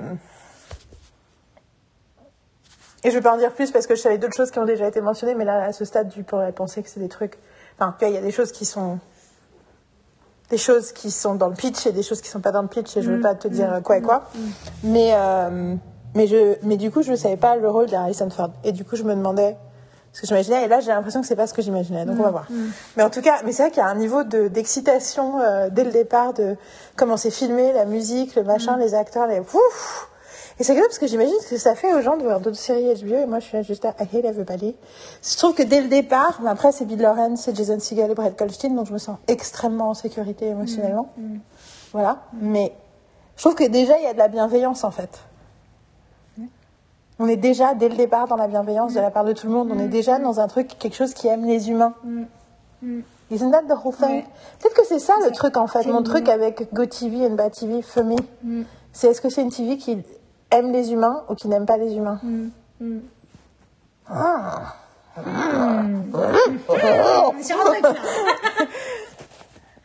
et 3.04 3.10
je 3.10 3.16
vais 3.16 3.22
pas 3.22 3.34
en 3.34 3.38
dire 3.38 3.54
plus 3.54 3.72
parce 3.72 3.88
que 3.88 3.96
je 3.96 4.02
savais 4.02 4.18
d'autres 4.18 4.36
choses 4.36 4.52
qui 4.52 4.60
ont 4.60 4.66
déjà 4.66 4.88
été 4.88 5.02
mentionnées, 5.02 5.36
mais 5.36 5.46
là, 5.46 5.64
à 5.64 5.74
ce 5.74 5.86
stade, 5.86 6.10
tu 6.10 6.24
pourrais 6.24 6.52
penser 6.52 6.84
que 6.84 6.90
c'est 6.90 7.00
des 7.00 7.10
trucs. 7.10 7.38
Enfin, 7.78 7.96
il 8.02 8.12
y 8.14 8.18
a 8.18 8.22
des 8.22 8.32
choses 8.32 8.52
qui 8.52 8.66
sont. 8.66 9.00
Des 10.50 10.58
choses 10.58 10.92
qui 10.94 11.12
sont 11.12 11.36
dans 11.36 11.48
le 11.48 11.54
pitch 11.54 11.86
et 11.86 11.92
des 11.92 12.02
choses 12.02 12.22
qui 12.22 12.30
sont 12.30 12.42
pas 12.42 12.52
dans 12.52 12.64
le 12.64 12.68
pitch, 12.68 12.98
et 12.98 13.04
je 13.04 13.12
veux 13.12 13.22
pas 13.22 13.36
te 13.36 13.48
dire 13.48 13.82
quoi 13.84 13.98
et 13.98 14.02
quoi. 14.02 14.24
Mais, 14.84 15.12
euh, 15.14 15.76
mais, 16.16 16.26
je, 16.26 16.56
mais 16.64 16.76
du 16.76 16.90
coup, 16.90 17.04
je 17.04 17.12
ne 17.12 17.16
savais 17.16 17.38
pas 17.38 17.56
le 17.56 17.70
rôle 17.70 17.88
d'Harrison 17.88 18.32
Ford. 18.32 18.50
Et 18.64 18.72
du 18.72 18.84
coup, 18.84 18.96
je 18.96 19.04
me 19.04 19.14
demandais 19.14 19.58
ce 20.14 20.22
que 20.22 20.28
j'imaginais. 20.28 20.66
Et 20.66 20.68
là, 20.68 20.80
j'ai 20.80 20.92
l'impression 20.92 21.22
que 21.22 21.28
c'est 21.28 21.36
pas 21.36 21.48
ce 21.48 21.54
que 21.54 21.62
j'imaginais. 21.62 22.06
Donc, 22.06 22.16
on 22.20 22.24
va 22.24 22.32
voir. 22.32 22.48
Mais 22.98 23.04
en 23.04 23.10
tout 23.10 23.22
cas, 23.22 23.36
mais 23.46 23.52
c'est 23.52 23.64
vrai 23.64 23.72
qu'il 23.72 23.82
y 23.82 23.86
a 23.86 23.90
un 23.90 23.96
niveau 23.96 24.24
de- 24.24 24.48
d'excitation 24.48 25.40
euh, 25.40 25.70
dès 25.72 25.84
le 25.84 25.92
départ 25.92 26.34
de 26.34 26.56
comment 26.96 27.18
c'est 27.18 27.32
filmé, 27.32 27.74
la 27.74 27.86
musique, 27.86 28.36
le 28.36 28.44
machin, 28.44 28.78
les 28.78 28.94
acteurs, 28.96 29.28
les. 29.28 29.40
Ouf 29.40 30.06
et 30.62 30.66
c'est 30.66 30.74
grave 30.74 30.88
parce 30.88 31.00
que 31.00 31.08
j'imagine 31.08 31.34
ce 31.42 31.48
que 31.52 31.58
ça 31.58 31.74
fait 31.74 31.94
aux 31.94 32.02
gens 32.02 32.18
de 32.18 32.24
voir 32.24 32.42
d'autres 32.42 32.58
séries 32.58 32.94
HBO 33.02 33.16
et 33.16 33.26
moi 33.26 33.40
je 33.40 33.46
suis 33.46 33.56
là 33.56 33.64
juste 33.64 33.86
à 33.86 33.96
I 34.02 34.04
hate 34.14 34.26
everybody. 34.26 34.76
Je 35.24 35.38
trouve 35.38 35.54
que 35.56 35.64
dès 35.64 35.80
le 35.80 35.88
départ, 35.88 36.42
mais 36.44 36.50
après 36.50 36.74
c'est 36.74 36.84
Bill 36.84 37.00
Lawrence, 37.00 37.44
c'est 37.44 37.56
Jason 37.56 37.80
Segel 37.80 38.12
et 38.12 38.14
Brett 38.14 38.38
Goldstein, 38.38 38.76
donc 38.76 38.88
je 38.88 38.92
me 38.92 38.98
sens 38.98 39.16
extrêmement 39.30 39.92
en 39.92 39.94
sécurité 39.94 40.48
émotionnellement. 40.48 41.14
Voilà. 41.94 42.24
Mais 42.42 42.74
je 43.38 43.42
trouve 43.44 43.56
que 43.56 43.64
déjà 43.70 43.98
il 44.00 44.04
y 44.04 44.08
a 44.08 44.12
de 44.14 44.18
la 44.18 44.28
bienveillance 44.28 44.84
en 44.84 44.92
fait. 44.92 45.22
On 47.20 47.28
est 47.28 47.36
déjà 47.36 47.74
dès 47.74 47.90
le 47.90 47.96
départ 47.96 48.28
dans 48.28 48.38
la 48.38 48.48
bienveillance 48.48 48.94
de 48.94 49.00
la 49.02 49.12
part 49.12 49.26
de 49.26 49.34
tout 49.34 49.48
le 49.48 49.54
monde. 49.54 49.70
On 49.74 49.80
est 49.80 49.90
déjà 49.90 50.20
dans 50.20 50.40
un 50.40 50.48
truc, 50.48 50.78
quelque 50.80 50.96
chose 50.96 51.14
qui 51.14 51.28
aime 51.28 51.46
les 51.46 51.70
humains. 51.70 51.94
Isn't 53.30 53.52
that 53.52 53.64
the 53.64 53.78
whole 53.84 53.94
thing? 53.94 54.10
Ouais. 54.10 54.26
Peut-être 54.60 54.74
que 54.74 54.86
c'est 54.86 55.00
ça 55.00 55.16
le 55.24 55.32
truc 55.32 55.58
en 55.58 55.68
fait. 55.68 55.86
Mon 55.86 56.02
truc 56.02 56.30
avec 56.30 56.74
GoTV 56.74 57.26
et 57.26 57.30
Bad 57.30 57.52
TV, 57.52 57.82
for 57.82 58.04
me, 58.04 58.16
c'est 58.94 59.08
est-ce 59.10 59.22
que 59.22 59.30
c'est 59.30 59.42
une 59.42 59.52
TV 59.52 59.78
qui 59.78 60.02
aime 60.52 60.72
les 60.72 60.94
humains 60.94 61.24
ou 61.30 61.36
qui 61.36 61.48
n'aime 61.48 61.66
pas 61.66 61.78
les 61.78 61.96
humains? 61.96 62.20
Ça. 64.08 64.76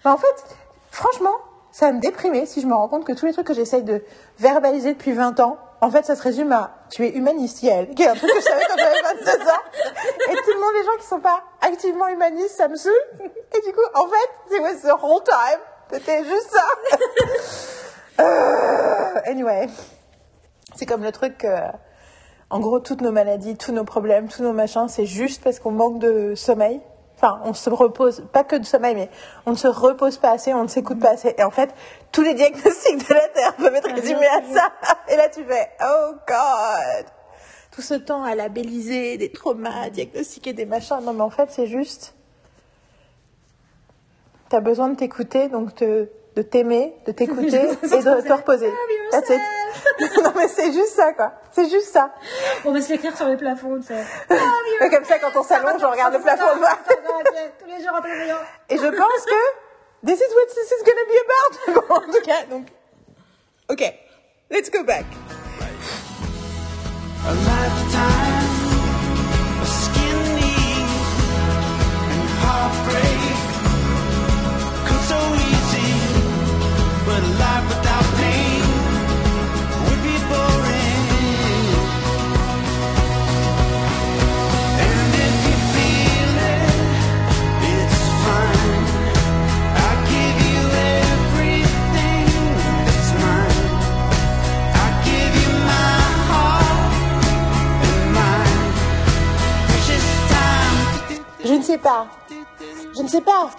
Mais 0.04 0.10
en 0.10 0.16
fait, 0.16 0.56
franchement, 0.90 1.34
ça 1.72 1.86
va 1.86 1.92
me 1.92 2.00
déprimer 2.00 2.46
si 2.46 2.60
je 2.60 2.66
me 2.66 2.74
rends 2.74 2.88
compte 2.88 3.04
que 3.04 3.12
tous 3.12 3.26
les 3.26 3.32
trucs 3.32 3.46
que 3.46 3.54
j'essaye 3.54 3.82
de 3.82 4.04
verbaliser 4.38 4.92
depuis 4.92 5.12
20 5.12 5.40
ans, 5.40 5.58
en 5.84 5.90
fait, 5.90 6.06
ça 6.06 6.16
se 6.16 6.22
résume 6.22 6.50
à 6.50 6.70
tu 6.88 7.04
es 7.04 7.10
humaniste, 7.10 7.62
Yael, 7.62 7.90
qui 7.90 8.04
est 8.04 8.08
un 8.08 8.14
truc 8.14 8.30
que 8.30 8.40
je 8.40 8.44
savais 8.44 8.64
quand 8.66 8.78
j'avais 8.78 9.02
22 9.02 9.30
ans. 9.32 10.30
Et 10.30 10.34
tout 10.34 10.52
le 10.54 10.60
monde, 10.60 10.72
les 10.78 10.82
gens 10.82 10.96
qui 10.98 11.06
sont 11.06 11.20
pas 11.20 11.42
activement 11.60 12.08
humanistes, 12.08 12.56
ça 12.56 12.68
me 12.68 12.76
saoule. 12.76 12.92
Et 13.20 13.60
du 13.60 13.70
coup, 13.74 13.82
en 13.94 14.06
fait, 14.06 14.56
it 14.56 14.62
was 14.62 14.88
the 14.88 14.94
whole 15.02 15.22
time. 15.22 15.60
C'était 15.92 16.24
juste 16.24 16.50
ça. 16.50 16.64
Euh, 18.20 19.20
anyway. 19.26 19.66
C'est 20.76 20.86
comme 20.86 21.02
le 21.02 21.10
truc 21.10 21.38
que, 21.38 21.48
en 22.48 22.60
gros, 22.60 22.78
toutes 22.78 23.00
nos 23.00 23.10
maladies, 23.10 23.56
tous 23.56 23.72
nos 23.72 23.82
problèmes, 23.82 24.28
tous 24.28 24.44
nos 24.44 24.52
machins, 24.52 24.86
c'est 24.86 25.04
juste 25.04 25.42
parce 25.42 25.58
qu'on 25.58 25.72
manque 25.72 25.98
de 25.98 26.36
sommeil. 26.36 26.80
Enfin, 27.24 27.40
on 27.44 27.54
se 27.54 27.70
repose, 27.70 28.22
pas 28.34 28.44
que 28.44 28.54
de 28.54 28.66
sommeil, 28.66 28.94
mais 28.94 29.08
on 29.46 29.52
ne 29.52 29.56
se 29.56 29.66
repose 29.66 30.18
pas 30.18 30.32
assez, 30.32 30.52
on 30.52 30.64
ne 30.64 30.68
s'écoute 30.68 31.00
pas 31.00 31.12
assez. 31.12 31.34
Et 31.38 31.42
en 31.42 31.50
fait, 31.50 31.74
tous 32.12 32.20
les 32.20 32.34
diagnostics 32.34 33.08
de 33.08 33.14
la 33.14 33.28
Terre 33.28 33.54
peuvent 33.56 33.74
être 33.74 33.94
résumés 33.94 34.26
à 34.26 34.42
ça. 34.42 34.72
Et 35.08 35.16
là, 35.16 35.30
tu 35.30 35.42
fais, 35.42 35.70
oh 35.82 36.12
God! 36.28 37.06
Tout 37.70 37.80
ce 37.80 37.94
temps 37.94 38.24
à 38.24 38.34
labelliser 38.34 39.16
des 39.16 39.32
traumas, 39.32 39.84
à 39.84 39.88
diagnostiquer 39.88 40.52
des 40.52 40.66
machins. 40.66 41.00
Non, 41.02 41.14
mais 41.14 41.22
en 41.22 41.30
fait, 41.30 41.50
c'est 41.50 41.66
juste. 41.66 42.14
T'as 44.50 44.60
besoin 44.60 44.90
de 44.90 44.96
t'écouter, 44.96 45.48
donc 45.48 45.74
te- 45.74 46.10
de 46.36 46.42
t'aimer, 46.42 46.94
de 47.06 47.12
t'écouter 47.12 47.62
et 47.82 48.02
de 48.02 48.20
te 48.20 48.32
reposer. 48.32 48.72
That's 49.10 49.30
it. 49.30 49.40
non, 50.22 50.32
mais 50.36 50.48
c'est 50.48 50.72
juste 50.72 50.94
ça, 50.94 51.12
quoi. 51.12 51.32
C'est 51.52 51.70
juste 51.70 51.92
ça. 51.92 52.12
On 52.64 52.72
va 52.72 52.80
se 52.80 52.90
l'écrire 52.90 53.16
sur 53.16 53.26
les 53.26 53.36
plafonds, 53.36 53.78
tu 53.80 53.86
sais. 53.86 54.04
Et 54.80 54.90
comme 54.90 55.04
ça, 55.04 55.18
quand 55.18 55.30
on 55.36 55.42
s'allonge, 55.42 55.82
on 55.82 55.90
regarde 55.90 56.14
le 56.14 56.20
plafond, 56.20 56.46
le. 56.56 56.66
Tous 57.58 57.66
les 57.66 57.82
jours 57.84 57.94
en 57.96 58.00
réveillant. 58.00 58.38
Et 58.68 58.76
je 58.76 58.86
pense 58.86 59.24
que 59.26 60.06
this 60.06 60.18
is 60.18 60.34
what 60.34 60.46
this 60.54 60.70
is 60.70 60.82
gonna 60.84 61.04
be 61.06 61.18
about. 61.24 61.90
En 61.94 62.12
tout 62.12 62.24
cas, 62.24 62.44
donc. 62.50 62.66
Ok, 63.68 63.82
let's 64.50 64.70
go 64.70 64.82
back. 64.84 65.04
A 67.26 67.32
lifetime 67.32 68.50
of 69.62 69.68
skin 69.68 70.38
and 72.10 72.28
heartbreak 72.42 73.03
sais 101.64 101.78
pas. 101.78 102.06
Je 102.96 103.02
ne 103.02 103.08
sais 103.08 103.20
pas. 103.20 103.50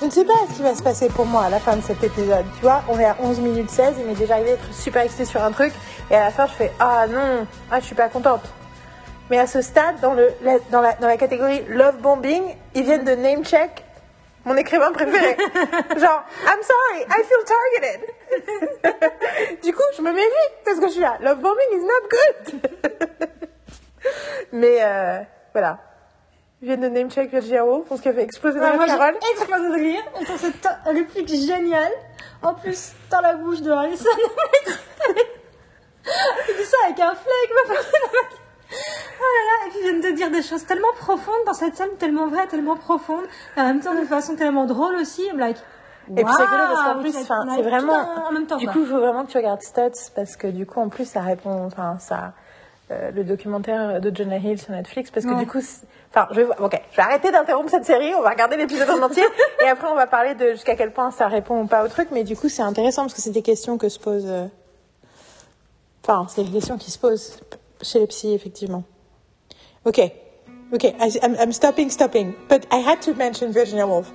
Je 0.00 0.04
ne 0.06 0.10
sais 0.10 0.24
pas 0.24 0.32
ce 0.50 0.54
qui 0.56 0.62
va 0.62 0.74
se 0.74 0.82
passer 0.82 1.08
pour 1.08 1.26
moi 1.26 1.44
à 1.44 1.50
la 1.50 1.60
fin 1.60 1.76
de 1.76 1.82
cet 1.82 2.02
épisode. 2.02 2.44
Tu 2.56 2.62
vois, 2.62 2.82
on 2.88 2.98
est 2.98 3.04
à 3.04 3.14
11 3.20 3.38
minutes 3.40 3.70
16, 3.70 3.96
il 3.98 4.06
m'est 4.06 4.14
déjà 4.14 4.34
arrivé 4.34 4.50
d'être 4.52 4.72
super 4.72 5.02
excitée 5.02 5.26
sur 5.26 5.42
un 5.42 5.52
truc, 5.52 5.72
et 6.10 6.16
à 6.16 6.24
la 6.24 6.30
fin, 6.30 6.46
je 6.46 6.52
fais 6.52 6.72
Ah 6.80 7.06
non, 7.06 7.46
ah, 7.70 7.78
je 7.80 7.84
suis 7.84 7.94
pas 7.94 8.08
contente. 8.08 8.40
Mais 9.30 9.38
à 9.38 9.46
ce 9.46 9.60
stade, 9.60 10.00
dans, 10.00 10.14
le, 10.14 10.30
la- 10.42 10.58
dans, 10.70 10.80
la, 10.80 10.94
dans 10.94 11.06
la 11.06 11.18
catégorie 11.18 11.62
Love 11.68 11.98
Bombing, 11.98 12.42
ils 12.74 12.82
viennent 12.84 13.04
de 13.04 13.14
name 13.14 13.44
check 13.44 13.84
mon 14.46 14.56
écrivain 14.56 14.90
préféré. 14.92 15.36
Genre, 15.98 16.24
I'm 16.46 16.62
sorry, 16.62 17.04
I 17.10 17.22
feel 17.24 17.44
targeted. 17.44 18.00
du 19.62 19.74
coup, 19.74 19.82
je 19.98 20.00
me 20.00 20.10
méfie 20.12 20.48
parce 20.64 20.78
que 20.80 20.86
je 20.86 20.92
suis 20.92 21.02
là. 21.02 21.18
Love 21.20 21.40
Bombing 21.40 21.68
is 21.74 21.84
not 21.84 22.08
good. 22.10 22.60
Mais 24.52 24.78
euh, 24.80 25.18
voilà. 25.52 25.78
Viennent 26.60 26.80
de 26.80 26.88
name 26.88 27.08
check 27.10 27.30
Virginia 27.30 27.64
Woolf, 27.64 27.86
on 27.90 27.96
se 27.96 28.02
fait 28.02 28.20
exploser 28.22 28.58
dans 28.58 28.64
Ouais, 28.66 28.70
la 28.72 28.76
moi, 28.78 28.86
parole. 28.86 29.14
j'ai 29.22 29.30
explosé 29.30 29.68
de 29.68 29.74
rire. 29.74 30.02
On 30.14 30.24
trouve 30.24 30.38
cette 30.38 30.68
réplique 30.86 31.28
géniale. 31.28 31.92
En 32.42 32.54
plus, 32.54 32.92
dans 33.10 33.20
la 33.20 33.34
bouche 33.34 33.60
de 33.62 33.70
Harrison. 33.70 34.08
Il 36.48 36.56
dit 36.56 36.64
ça 36.64 36.76
avec 36.86 36.98
un 37.00 37.14
flag. 37.14 37.48
ma 37.68 37.74
femme. 37.74 37.84
Oh 38.70 39.24
là 39.24 39.42
là, 39.44 39.66
et 39.66 39.70
puis 39.70 39.78
il 39.82 40.00
vient 40.00 40.10
de 40.10 40.16
dire 40.16 40.30
des 40.30 40.42
choses 40.42 40.64
tellement 40.66 40.92
profondes 40.98 41.44
dans 41.46 41.54
cette 41.54 41.76
scène, 41.76 41.96
tellement 41.98 42.26
vraies, 42.28 42.46
tellement 42.46 42.76
profondes, 42.76 43.24
et 43.56 43.60
en 43.60 43.64
même 43.64 43.80
temps 43.80 43.94
de 43.94 44.04
façon 44.04 44.36
tellement 44.36 44.66
drôle 44.66 44.94
aussi. 44.96 45.22
Like, 45.34 45.56
Et 46.16 46.22
puis 46.24 46.32
c'est 46.36 46.42
rigolo 46.44 46.62
parce 46.74 46.82
qu'en 46.94 47.00
plus, 47.00 47.12
c'est- 47.12 47.62
vraiment. 47.62 48.26
en- 48.28 48.32
même 48.32 48.46
temps, 48.46 48.56
du 48.56 48.66
coup, 48.68 48.80
il 48.80 48.86
faut 48.86 48.98
vraiment 48.98 49.24
que 49.24 49.30
tu 49.30 49.36
regardes 49.38 49.62
Stutz 49.62 50.10
parce 50.14 50.36
que 50.36 50.46
du 50.48 50.66
coup, 50.66 50.80
en 50.80 50.88
plus, 50.88 51.08
ça 51.08 51.20
répond. 51.22 51.64
Enfin, 51.66 51.98
ça. 51.98 52.32
Euh, 52.90 53.10
le 53.10 53.24
documentaire 53.24 54.00
de 54.00 54.14
Jonah 54.14 54.38
Hill 54.38 54.58
sur 54.58 54.72
Netflix 54.72 55.10
parce 55.10 55.26
que 55.26 55.30
Ouais. 55.32 55.38
du 55.40 55.46
coup 55.46 55.58
enfin 56.10 56.26
je 56.30 56.36
vais 56.36 56.44
voir- 56.44 56.60
ok 56.62 56.80
je 56.90 56.96
vais 56.96 57.02
arrêter 57.02 57.30
d'interrompre 57.30 57.70
cette 57.70 57.84
série 57.84 58.14
on 58.14 58.22
va 58.22 58.30
regarder 58.30 58.56
l'épisode 58.56 58.88
en 58.90 59.02
entier 59.02 59.22
et 59.62 59.68
après 59.68 59.88
on 59.88 59.94
va 59.94 60.06
parler 60.06 60.34
de 60.34 60.52
jusqu'à 60.52 60.74
quel 60.74 60.92
point 60.92 61.10
ça 61.10 61.28
répond 61.28 61.62
ou 61.62 61.66
pas 61.66 61.84
au 61.84 61.88
truc 61.88 62.08
mais 62.12 62.24
du 62.24 62.34
coup 62.36 62.48
c'est 62.48 62.62
intéressant 62.62 63.02
parce 63.02 63.14
que 63.14 63.20
c'est 63.20 63.30
des 63.30 63.42
questions 63.42 63.76
que 63.76 63.88
se 63.90 63.98
posent 63.98 64.24
euh, 64.26 64.46
enfin 66.04 66.26
c'est 66.28 66.44
des 66.44 66.50
questions 66.50 66.78
qui 66.78 66.90
se 66.90 66.98
posent 66.98 67.40
chez 67.82 67.98
les 68.00 68.06
psys 68.06 68.32
effectivement. 68.34 68.84
Ok. 69.84 70.00
Ok 70.72 70.84
I, 70.84 71.18
I'm, 71.22 71.34
I'm 71.40 71.52
stopping 71.52 71.88
stopping. 71.90 72.34
But 72.48 72.66
I 72.72 72.80
had 72.86 73.00
to 73.02 73.14
mention 73.14 73.50
Virginia 73.52 73.86
Woolf 73.86 74.10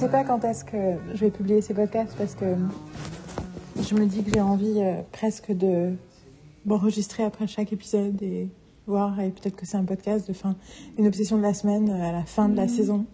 sais 0.00 0.08
pas 0.08 0.24
quand 0.24 0.44
est-ce 0.44 0.64
que 0.64 0.94
je 1.14 1.20
vais 1.20 1.30
publier 1.30 1.60
ces 1.60 1.74
podcasts 1.74 2.16
parce 2.16 2.34
que 2.34 2.46
je 3.80 3.94
me 3.94 4.06
dis 4.06 4.22
que 4.22 4.30
j'ai 4.32 4.40
envie 4.40 4.74
euh, 4.78 5.00
presque 5.12 5.52
de 5.52 5.92
m'enregistrer 6.66 7.22
après 7.24 7.46
chaque 7.46 7.72
épisode 7.72 8.20
et 8.22 8.48
voir, 8.86 9.20
et 9.20 9.30
peut-être 9.30 9.56
que 9.56 9.66
c'est 9.66 9.76
un 9.76 9.84
podcast 9.84 10.26
de 10.26 10.32
fin, 10.32 10.56
une 10.98 11.06
obsession 11.06 11.36
de 11.36 11.42
la 11.42 11.54
semaine 11.54 11.90
euh, 11.90 12.08
à 12.08 12.12
la 12.12 12.24
fin 12.24 12.48
de 12.48 12.56
la 12.56 12.66
saison. 12.68 13.04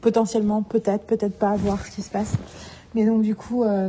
potentiellement, 0.00 0.62
peut-être, 0.62 1.06
peut-être 1.06 1.38
pas, 1.38 1.54
voir 1.56 1.84
ce 1.84 1.90
qui 1.92 2.02
se 2.02 2.10
passe. 2.10 2.34
Mais 2.94 3.04
donc 3.04 3.22
du 3.22 3.34
coup, 3.34 3.62
euh, 3.64 3.88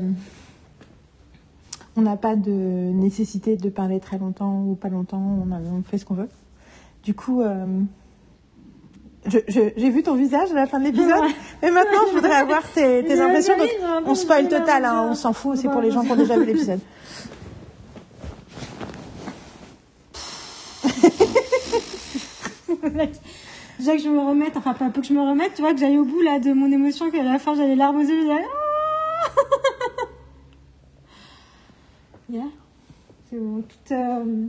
on 1.95 2.01
n'a 2.01 2.17
pas 2.17 2.35
de 2.35 2.51
nécessité 2.51 3.57
de 3.57 3.69
parler 3.69 3.99
très 3.99 4.17
longtemps 4.17 4.63
ou 4.65 4.75
pas 4.75 4.89
longtemps, 4.89 5.21
on, 5.47 5.51
a- 5.51 5.59
on 5.59 5.81
fait 5.83 5.97
ce 5.97 6.05
qu'on 6.05 6.13
veut. 6.15 6.29
Du 7.03 7.13
coup, 7.13 7.41
euh, 7.41 7.65
j'ai 9.27 9.89
vu 9.89 10.03
ton 10.03 10.15
visage 10.15 10.51
à 10.51 10.55
la 10.55 10.67
fin 10.67 10.79
de 10.79 10.85
l'épisode, 10.85 11.23
mais 11.61 11.71
maintenant 11.71 12.01
je 12.09 12.15
voudrais 12.15 12.35
avoir 12.35 12.61
tes, 12.71 12.99
impressions. 13.21 13.57
donc 13.57 13.69
un 13.83 14.03
on 14.05 14.15
spoil 14.15 14.47
total, 14.47 14.85
hein, 14.85 15.07
on 15.09 15.15
s'en 15.15 15.33
fout, 15.33 15.57
c'est 15.57 15.69
pour 15.69 15.81
les 15.81 15.91
gens 15.91 16.03
qui 16.03 16.11
ont 16.11 16.15
déjà 16.15 16.37
vu 16.37 16.45
l'épisode. 16.45 16.79
Déjà 23.79 23.95
que 23.97 24.01
je 24.01 24.09
me 24.09 24.19
remette, 24.19 24.55
enfin 24.55 24.73
pas 24.73 24.89
peu 24.89 25.01
que 25.01 25.07
je 25.07 25.13
me 25.13 25.21
remette, 25.21 25.55
tu 25.55 25.61
vois, 25.61 25.73
que 25.73 25.79
j'aille 25.79 25.97
au 25.97 26.05
bout 26.05 26.21
là 26.21 26.39
de 26.39 26.53
mon 26.53 26.71
émotion, 26.71 27.09
qu'à 27.09 27.23
la 27.23 27.39
fin 27.39 27.55
j'avais 27.55 27.69
les 27.69 27.75
larmes 27.75 27.97
aux 27.97 28.01
yeux, 28.01 28.25
j'allais. 28.27 28.45
Ah 28.45 29.29
Yeah. 32.29 32.43
C'est 33.29 33.37
bon, 33.37 33.63
euh, 33.91 34.47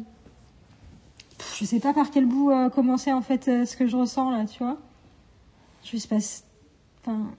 Je 1.54 1.64
sais 1.64 1.78
pas 1.78 1.94
par 1.94 2.11
quel 2.11 2.26
bout 2.26 2.50
euh, 2.50 2.68
commencer 2.68 3.12
en 3.12 3.20
fait 3.20 3.46
euh, 3.46 3.64
ce 3.64 3.76
que 3.76 3.87
je 3.87 3.96
ressens 3.96 4.30
là, 4.30 4.44
tu 4.44 4.58
vois. 4.58 4.76
Je 5.84 6.06
passe. 6.06 6.44
Enfin. 7.00 7.30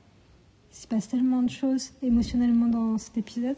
Il 0.71 0.77
se 0.77 0.87
passe 0.87 1.07
tellement 1.07 1.41
de 1.41 1.49
choses 1.49 1.91
émotionnellement 2.03 2.67
dans 2.67 2.97
cet 2.97 3.17
épisode. 3.17 3.55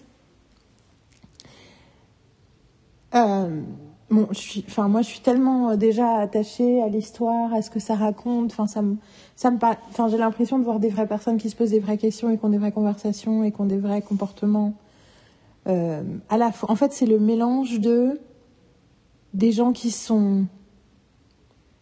Euh, 3.15 3.63
bon, 4.11 4.27
enfin 4.67 4.87
moi 4.87 5.01
je 5.01 5.07
suis 5.07 5.21
tellement 5.21 5.75
déjà 5.75 6.17
attachée 6.17 6.79
à 6.83 6.89
l'histoire, 6.89 7.51
à 7.55 7.63
ce 7.63 7.71
que 7.71 7.79
ça 7.79 7.95
raconte. 7.95 8.51
Enfin 8.51 8.67
ça 8.67 8.83
ça 9.35 9.49
me, 9.49 9.57
enfin 9.89 10.09
j'ai 10.09 10.17
l'impression 10.17 10.59
de 10.59 10.63
voir 10.63 10.79
des 10.79 10.89
vraies 10.89 11.07
personnes 11.07 11.37
qui 11.37 11.49
se 11.49 11.55
posent 11.55 11.71
des 11.71 11.79
vraies 11.79 11.97
questions 11.97 12.29
et 12.29 12.37
qui 12.37 12.45
ont 12.45 12.49
des 12.49 12.59
vraies 12.59 12.71
conversations 12.71 13.43
et 13.43 13.51
qui 13.51 13.61
ont 13.61 13.65
des 13.65 13.79
vrais 13.79 14.03
comportements. 14.03 14.73
À 15.65 16.37
la 16.37 16.51
en 16.67 16.75
fait 16.75 16.93
c'est 16.93 17.07
le 17.07 17.17
mélange 17.17 17.79
de 17.79 18.19
des 19.33 19.51
gens 19.51 19.71
qui 19.71 19.91
sont 19.91 20.45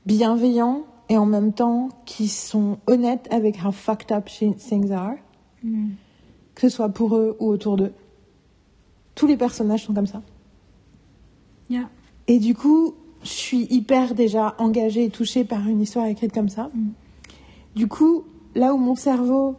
bienveillants 0.06 0.84
et 1.10 1.18
en 1.18 1.26
même 1.26 1.54
temps 1.54 1.90
qui 2.06 2.28
sont 2.28 2.80
honnêtes 2.88 3.28
avec 3.32 3.64
how 3.64 3.72
fucked 3.72 4.12
up 4.12 4.26
things 4.26 4.92
are, 4.92 5.16
que 6.56 6.62
ce 6.62 6.70
soit 6.70 6.90
pour 6.90 7.16
eux 7.16 7.36
ou 7.40 7.48
autour 7.48 7.78
d'eux. 7.78 7.94
Tous 9.14 9.28
les 9.28 9.38
personnages 9.38 9.86
sont 9.86 9.94
comme 9.94 10.08
ça. 10.08 10.22
Yeah. 11.70 11.90
Et 12.28 12.40
du 12.40 12.54
coup, 12.54 12.96
je 13.24 13.30
suis 13.30 13.68
hyper 13.70 14.14
déjà 14.14 14.56
engagée 14.60 15.06
et 15.06 15.10
touchée 15.10 15.44
par 15.44 15.68
une 15.68 15.82
histoire 15.82 16.06
écrite 16.06 16.34
comme 16.34 16.50
ça. 16.50 16.70
Mm. 16.74 16.90
Du 17.76 17.88
coup, 17.88 18.26
là 18.54 18.74
où 18.74 18.78
mon 18.78 18.96
cerveau 18.96 19.56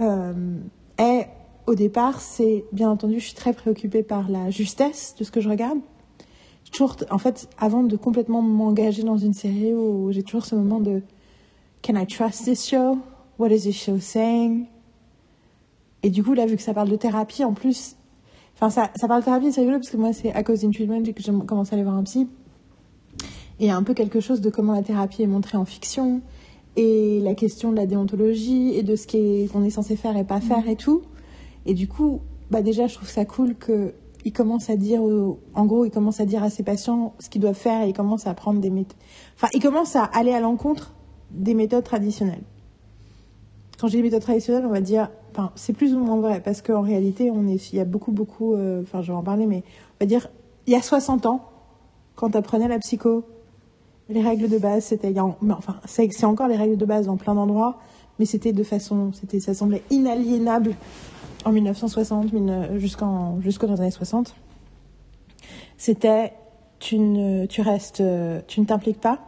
euh, 0.00 0.58
est 0.98 1.28
au 1.66 1.74
départ, 1.74 2.20
c'est 2.20 2.64
bien 2.72 2.90
entendu, 2.90 3.20
je 3.20 3.26
suis 3.26 3.34
très 3.34 3.52
préoccupée 3.52 4.02
par 4.02 4.28
la 4.28 4.50
justesse 4.50 5.14
de 5.18 5.24
ce 5.24 5.30
que 5.30 5.40
je 5.40 5.48
regarde. 5.48 5.78
Toujours, 6.74 6.96
en 7.10 7.18
fait, 7.18 7.48
avant 7.56 7.84
de 7.84 7.96
complètement 7.96 8.42
m'engager 8.42 9.04
dans 9.04 9.16
une 9.16 9.32
série 9.32 9.72
où 9.72 10.10
j'ai 10.10 10.24
toujours 10.24 10.44
ce 10.44 10.56
moment 10.56 10.80
de 10.80 11.02
Can 11.82 11.94
I 11.94 12.04
trust 12.04 12.44
this 12.44 12.68
show? 12.68 12.98
What 13.38 13.50
is 13.50 13.62
this 13.62 13.76
show 13.76 13.98
saying? 14.00 14.66
Et 16.02 16.10
du 16.10 16.24
coup, 16.24 16.34
là, 16.34 16.46
vu 16.46 16.56
que 16.56 16.62
ça 16.62 16.74
parle 16.74 16.88
de 16.90 16.96
thérapie, 16.96 17.44
en 17.44 17.52
plus, 17.52 17.96
Enfin, 18.56 18.70
ça, 18.70 19.08
parle 19.08 19.20
de 19.20 19.24
thérapie, 19.24 19.52
c'est 19.52 19.60
rigolo 19.62 19.78
parce 19.78 19.90
que 19.90 19.96
moi, 19.96 20.12
c'est 20.12 20.32
à 20.32 20.44
cause 20.44 20.60
d'une 20.60 20.72
treatment 20.72 21.02
que 21.02 21.20
j'ai 21.22 21.32
commencé 21.44 21.72
à 21.72 21.74
aller 21.74 21.82
voir 21.82 21.96
un 21.96 22.04
psy. 22.04 22.28
Et 23.58 23.70
un 23.72 23.82
peu 23.82 23.94
quelque 23.94 24.20
chose 24.20 24.40
de 24.40 24.48
comment 24.48 24.74
la 24.74 24.82
thérapie 24.82 25.22
est 25.22 25.26
montrée 25.26 25.58
en 25.58 25.64
fiction 25.64 26.22
et 26.76 27.20
la 27.20 27.34
question 27.34 27.72
de 27.72 27.76
la 27.76 27.86
déontologie 27.86 28.74
et 28.76 28.84
de 28.84 28.94
ce 28.94 29.08
qui 29.08 29.16
est- 29.16 29.52
qu'on 29.52 29.64
est 29.64 29.70
censé 29.70 29.96
faire 29.96 30.16
et 30.16 30.22
pas 30.24 30.40
faire 30.40 30.68
et 30.68 30.76
tout. 30.76 31.02
Et 31.66 31.74
du 31.74 31.88
coup, 31.88 32.20
bah 32.50 32.62
déjà, 32.62 32.86
je 32.86 32.94
trouve 32.94 33.08
ça 33.08 33.24
cool 33.24 33.56
que 33.56 33.92
il 34.24 34.32
commence 34.32 34.70
à 34.70 34.76
dire, 34.76 35.02
en 35.54 35.66
gros, 35.66 35.84
il 35.84 35.90
commence 35.90 36.20
à 36.20 36.24
dire 36.24 36.42
à 36.42 36.50
ses 36.50 36.62
patients 36.62 37.14
ce 37.18 37.28
qu'ils 37.28 37.40
doivent 37.42 37.54
faire 37.54 37.82
et 37.84 37.88
il 37.90 37.92
commence 37.92 38.26
à 38.26 38.34
prendre 38.34 38.60
des 38.60 38.70
méthodes. 38.70 38.96
Enfin, 39.36 39.48
il 39.52 39.60
commence 39.62 39.96
à 39.96 40.04
aller 40.04 40.32
à 40.32 40.40
l'encontre 40.40 40.94
des 41.30 41.54
méthodes 41.54 41.84
traditionnelles. 41.84 42.42
Quand 43.78 43.88
j'ai 43.88 43.98
dis 43.98 44.02
méthodes 44.04 44.22
traditionnelles, 44.22 44.64
on 44.66 44.70
va 44.70 44.80
dire, 44.80 45.10
enfin, 45.32 45.50
c'est 45.56 45.72
plus 45.72 45.94
ou 45.94 45.98
moins 45.98 46.18
vrai 46.20 46.40
parce 46.42 46.62
qu'en 46.62 46.80
réalité, 46.80 47.30
on 47.30 47.46
est, 47.48 47.72
il 47.72 47.76
y 47.76 47.80
a 47.80 47.84
beaucoup, 47.84 48.12
beaucoup, 48.12 48.54
euh, 48.54 48.82
enfin, 48.82 49.02
je 49.02 49.12
vais 49.12 49.18
en 49.18 49.22
parler, 49.22 49.46
mais 49.46 49.62
on 50.00 50.04
va 50.04 50.06
dire, 50.06 50.28
il 50.66 50.72
y 50.72 50.76
a 50.76 50.80
60 50.82 51.26
ans, 51.26 51.40
quand 52.16 52.30
tu 52.30 52.36
apprenais 52.38 52.68
la 52.68 52.78
psycho, 52.78 53.24
les 54.08 54.22
règles 54.22 54.48
de 54.48 54.58
base, 54.58 54.84
c'était, 54.84 55.10
il 55.10 55.16
y 55.16 55.18
a 55.18 55.24
en- 55.24 55.36
mais 55.42 55.54
enfin, 55.54 55.76
c'est 55.86 56.24
encore 56.24 56.46
les 56.48 56.56
règles 56.56 56.76
de 56.76 56.84
base 56.86 57.06
dans 57.06 57.16
plein 57.16 57.34
d'endroits, 57.34 57.78
mais 58.18 58.26
c'était 58.26 58.52
de 58.52 58.62
façon, 58.62 59.12
c'était, 59.12 59.40
ça 59.40 59.54
semblait 59.54 59.82
inaliénable 59.90 60.76
en 61.44 61.52
1960, 61.52 62.32
mille- 62.32 62.70
jusqu'en, 62.76 63.40
jusqu'aux 63.40 63.70
années 63.70 63.90
60. 63.90 64.34
C'était, 65.76 66.32
tu 66.78 66.98
ne, 66.98 67.46
tu 67.46 67.60
restes, 67.60 68.02
tu 68.46 68.60
ne 68.60 68.64
t'impliques 68.66 69.00
pas, 69.00 69.18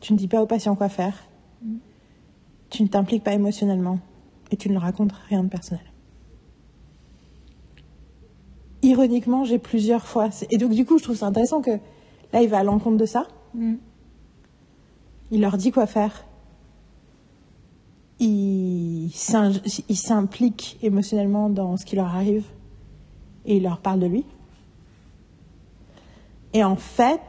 tu 0.00 0.12
ne 0.12 0.18
dis 0.18 0.28
pas 0.28 0.42
aux 0.42 0.46
patients 0.46 0.74
quoi 0.76 0.88
faire, 0.88 1.24
tu 2.70 2.82
ne 2.82 2.88
t'impliques 2.88 3.24
pas 3.24 3.32
émotionnellement 3.34 3.98
et 4.50 4.56
tu 4.56 4.68
ne 4.68 4.74
leur 4.74 4.82
racontes 4.82 5.12
rien 5.28 5.42
de 5.42 5.48
personnel. 5.48 5.84
Ironiquement, 8.82 9.44
j'ai 9.44 9.58
plusieurs 9.58 10.06
fois. 10.06 10.30
Et 10.50 10.58
donc, 10.58 10.72
du 10.72 10.84
coup, 10.84 10.98
je 10.98 11.04
trouve 11.04 11.16
ça 11.16 11.26
intéressant 11.26 11.62
que 11.62 11.70
là, 12.32 12.42
il 12.42 12.48
va 12.48 12.58
à 12.58 12.64
l'encontre 12.64 12.96
de 12.96 13.06
ça. 13.06 13.28
Mm. 13.54 13.74
Il 15.30 15.40
leur 15.40 15.56
dit 15.56 15.70
quoi 15.70 15.86
faire. 15.86 16.24
Il 18.24 19.10
s'implique 19.10 20.78
émotionnellement 20.80 21.50
dans 21.50 21.76
ce 21.76 21.84
qui 21.84 21.96
leur 21.96 22.06
arrive 22.06 22.44
et 23.44 23.56
il 23.56 23.64
leur 23.64 23.80
parle 23.80 23.98
de 23.98 24.06
lui. 24.06 24.24
Et 26.52 26.62
en 26.62 26.76
fait, 26.76 27.20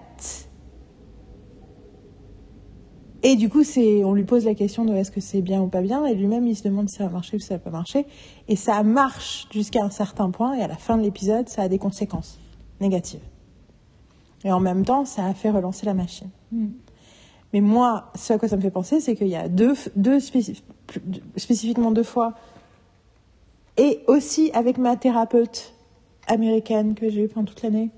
et 3.23 3.37
du 3.37 3.49
coup, 3.49 3.63
c'est, 3.63 4.03
on 4.03 4.13
lui 4.13 4.25
pose 4.25 4.43
la 4.45 4.53
question 4.53 4.83
de 4.83 4.93
est-ce 4.93 5.09
que 5.09 5.21
c'est 5.21 5.41
bien 5.41 5.61
ou 5.61 5.67
pas 5.67 5.81
bien, 5.81 6.05
et 6.05 6.13
lui-même 6.13 6.45
il 6.45 6.55
se 6.55 6.63
demande 6.63 6.89
si 6.89 6.97
ça 6.97 7.05
va 7.05 7.09
marcher 7.09 7.37
ou 7.37 7.39
si 7.39 7.47
ça 7.47 7.55
va 7.55 7.59
pas 7.59 7.71
marcher. 7.71 8.05
Et 8.49 8.57
ça 8.57 8.83
marche 8.83 9.47
jusqu'à 9.51 9.83
un 9.83 9.89
certain 9.89 10.29
point, 10.29 10.53
et 10.55 10.61
à 10.61 10.67
la 10.67 10.75
fin 10.75 10.97
de 10.97 11.03
l'épisode, 11.03 11.47
ça 11.47 11.63
a 11.63 11.67
des 11.69 11.79
conséquences 11.79 12.37
négatives. 12.81 13.23
Et 14.43 14.51
en 14.51 14.59
même 14.59 14.83
temps, 14.83 15.05
ça 15.05 15.25
a 15.25 15.33
fait 15.33 15.49
relancer 15.49 15.85
la 15.85 15.93
machine. 15.93 16.29
Mm. 16.51 16.67
Mais 17.53 17.61
moi, 17.61 18.11
ce 18.15 18.33
à 18.33 18.37
quoi 18.39 18.49
ça 18.49 18.57
me 18.57 18.61
fait 18.61 18.71
penser, 18.71 18.99
c'est 18.99 19.15
qu'il 19.15 19.27
y 19.27 19.35
a 19.35 19.47
deux, 19.47 19.73
deux 19.95 20.19
spécifiquement 20.19 21.91
deux 21.91 22.03
fois, 22.03 22.33
et 23.77 24.01
aussi 24.07 24.51
avec 24.53 24.77
ma 24.77 24.95
thérapeute 24.95 25.73
américaine 26.27 26.95
que 26.95 27.09
j'ai 27.09 27.23
eu 27.23 27.27
pendant 27.27 27.45
toute 27.45 27.61
l'année. 27.61 27.91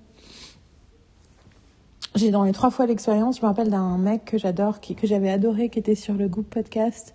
J'ai 2.15 2.31
dans 2.31 2.43
les 2.43 2.53
trois 2.53 2.69
fois 2.69 2.85
l'expérience, 2.85 3.37
je 3.37 3.41
me 3.41 3.47
rappelle 3.47 3.69
d'un 3.69 3.97
mec 3.97 4.23
que 4.25 4.37
j'adore, 4.37 4.79
que 4.79 5.07
j'avais 5.07 5.29
adoré, 5.29 5.69
qui 5.69 5.79
était 5.79 5.95
sur 5.95 6.13
le 6.13 6.27
Goop 6.29 6.49
Podcast. 6.49 7.13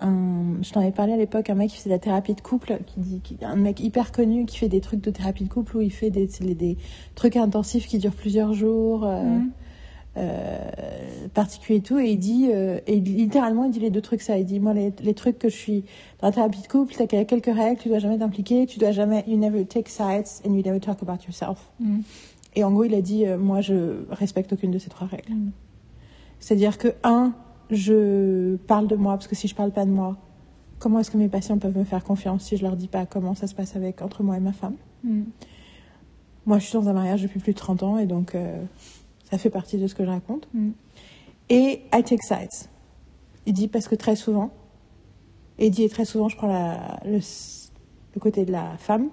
Je 0.00 0.72
t'en 0.72 0.80
avais 0.80 0.92
parlé 0.92 1.14
à 1.14 1.16
l'époque, 1.16 1.50
un 1.50 1.54
mec 1.54 1.70
qui 1.70 1.76
faisait 1.78 1.88
de 1.88 1.94
la 1.94 1.98
thérapie 1.98 2.34
de 2.34 2.40
couple, 2.40 2.78
qui 2.86 3.00
dit, 3.00 3.22
un 3.42 3.56
mec 3.56 3.80
hyper 3.80 4.12
connu 4.12 4.44
qui 4.44 4.58
fait 4.58 4.68
des 4.68 4.80
trucs 4.80 5.00
de 5.00 5.10
thérapie 5.10 5.44
de 5.44 5.48
couple 5.48 5.78
où 5.78 5.80
il 5.80 5.92
fait 5.92 6.10
des, 6.10 6.28
des, 6.54 6.76
trucs 7.14 7.36
intensifs 7.36 7.86
qui 7.86 7.98
durent 7.98 8.14
plusieurs 8.14 8.52
jours. 8.52 9.04
euh, 9.04 9.22
Mhm. 9.22 9.50
Euh, 10.16 10.58
particulier 11.34 11.78
et 11.78 11.82
tout, 11.82 11.98
et 11.98 12.10
il 12.10 12.18
dit, 12.18 12.48
euh, 12.50 12.78
et 12.86 13.00
littéralement, 13.00 13.64
il 13.64 13.70
dit 13.70 13.80
les 13.80 13.90
deux 13.90 14.00
trucs 14.00 14.22
ça. 14.22 14.38
Il 14.38 14.46
dit, 14.46 14.60
moi, 14.60 14.72
les, 14.72 14.92
les 15.02 15.14
trucs 15.14 15.38
que 15.38 15.48
je 15.48 15.56
suis 15.56 15.84
dans 16.20 16.28
la 16.28 16.32
thérapie 16.32 16.62
de 16.62 16.66
couple, 16.66 16.94
t'as 16.96 17.06
quelques 17.06 17.44
règles, 17.46 17.80
tu 17.80 17.88
dois 17.88 17.98
jamais 17.98 18.18
t'impliquer, 18.18 18.66
tu 18.66 18.78
dois 18.78 18.92
jamais, 18.92 19.24
you 19.26 19.36
never 19.36 19.64
take 19.66 19.90
sides 19.90 20.40
and 20.46 20.54
you 20.54 20.62
never 20.62 20.80
talk 20.80 21.02
about 21.02 21.24
yourself. 21.24 21.70
Mm. 21.80 22.00
Et 22.54 22.64
en 22.64 22.70
gros, 22.72 22.84
il 22.84 22.94
a 22.94 23.02
dit, 23.02 23.26
euh, 23.26 23.36
moi, 23.36 23.60
je 23.60 24.04
respecte 24.10 24.52
aucune 24.54 24.70
de 24.70 24.78
ces 24.78 24.88
trois 24.88 25.06
règles. 25.06 25.34
Mm. 25.34 25.50
C'est-à-dire 26.40 26.78
que, 26.78 26.88
un, 27.04 27.34
je 27.70 28.56
parle 28.66 28.86
de 28.86 28.96
moi, 28.96 29.14
parce 29.14 29.28
que 29.28 29.34
si 29.34 29.48
je 29.48 29.54
parle 29.54 29.72
pas 29.72 29.84
de 29.84 29.90
moi, 29.90 30.16
comment 30.78 30.98
est-ce 31.00 31.10
que 31.10 31.18
mes 31.18 31.28
patients 31.28 31.58
peuvent 31.58 31.76
me 31.76 31.84
faire 31.84 32.04
confiance 32.04 32.44
si 32.44 32.56
je 32.56 32.62
leur 32.62 32.76
dis 32.76 32.88
pas 32.88 33.04
comment 33.04 33.34
ça 33.34 33.46
se 33.46 33.54
passe 33.54 33.76
avec, 33.76 34.00
entre 34.00 34.22
moi 34.22 34.38
et 34.38 34.40
ma 34.40 34.52
femme? 34.52 34.76
Mm. 35.04 35.24
Moi, 36.46 36.58
je 36.58 36.64
suis 36.64 36.74
dans 36.74 36.88
un 36.88 36.94
mariage 36.94 37.22
depuis 37.22 37.40
plus 37.40 37.52
de 37.52 37.58
30 37.58 37.82
ans, 37.82 37.98
et 37.98 38.06
donc, 38.06 38.34
euh, 38.34 38.62
ça 39.30 39.38
fait 39.38 39.50
partie 39.50 39.78
de 39.78 39.86
ce 39.86 39.94
que 39.94 40.04
je 40.04 40.10
raconte. 40.10 40.48
Mm. 40.54 40.70
Et 41.48 41.82
I 41.94 42.02
take 42.02 42.22
sides. 42.22 42.68
Il 43.46 43.52
dit 43.52 43.68
parce 43.68 43.86
que 43.88 43.94
très 43.94 44.16
souvent, 44.16 44.50
et 45.58 45.66
il 45.66 45.70
dit 45.70 45.88
très 45.88 46.04
souvent, 46.04 46.28
je 46.28 46.36
prends 46.36 46.48
la, 46.48 47.00
le, 47.04 47.18
le 48.14 48.20
côté 48.20 48.44
de 48.44 48.52
la 48.52 48.76
femme, 48.78 49.08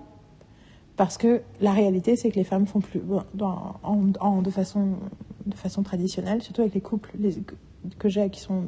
parce 0.95 1.17
que 1.17 1.41
la 1.61 1.71
réalité, 1.71 2.15
c'est 2.15 2.29
que 2.31 2.35
les 2.35 2.43
femmes 2.43 2.65
font 2.67 2.79
plus, 2.81 3.01
dans- 3.33 3.75
en, 3.83 3.99
en- 4.19 4.41
de, 4.41 4.49
façon, 4.51 4.93
de 5.45 5.55
façon 5.55 5.83
traditionnelle, 5.83 6.41
surtout 6.41 6.61
avec 6.61 6.73
les 6.73 6.81
couples 6.81 7.11
les- 7.19 7.41
que, 7.99 8.09
j'ai 8.09 8.29
qui 8.29 8.39
sont 8.39 8.63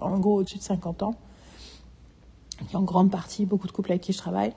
en 0.00 0.18
gros 0.18 0.36
au-dessus 0.40 0.58
de 0.58 0.62
50 0.62 1.02
ans, 1.02 1.14
et 2.72 2.76
en 2.76 2.82
grande 2.82 3.10
partie 3.10 3.44
beaucoup 3.46 3.66
de 3.66 3.72
couples 3.72 3.90
avec 3.92 4.02
qui 4.02 4.12
je 4.12 4.18
travaille, 4.18 4.52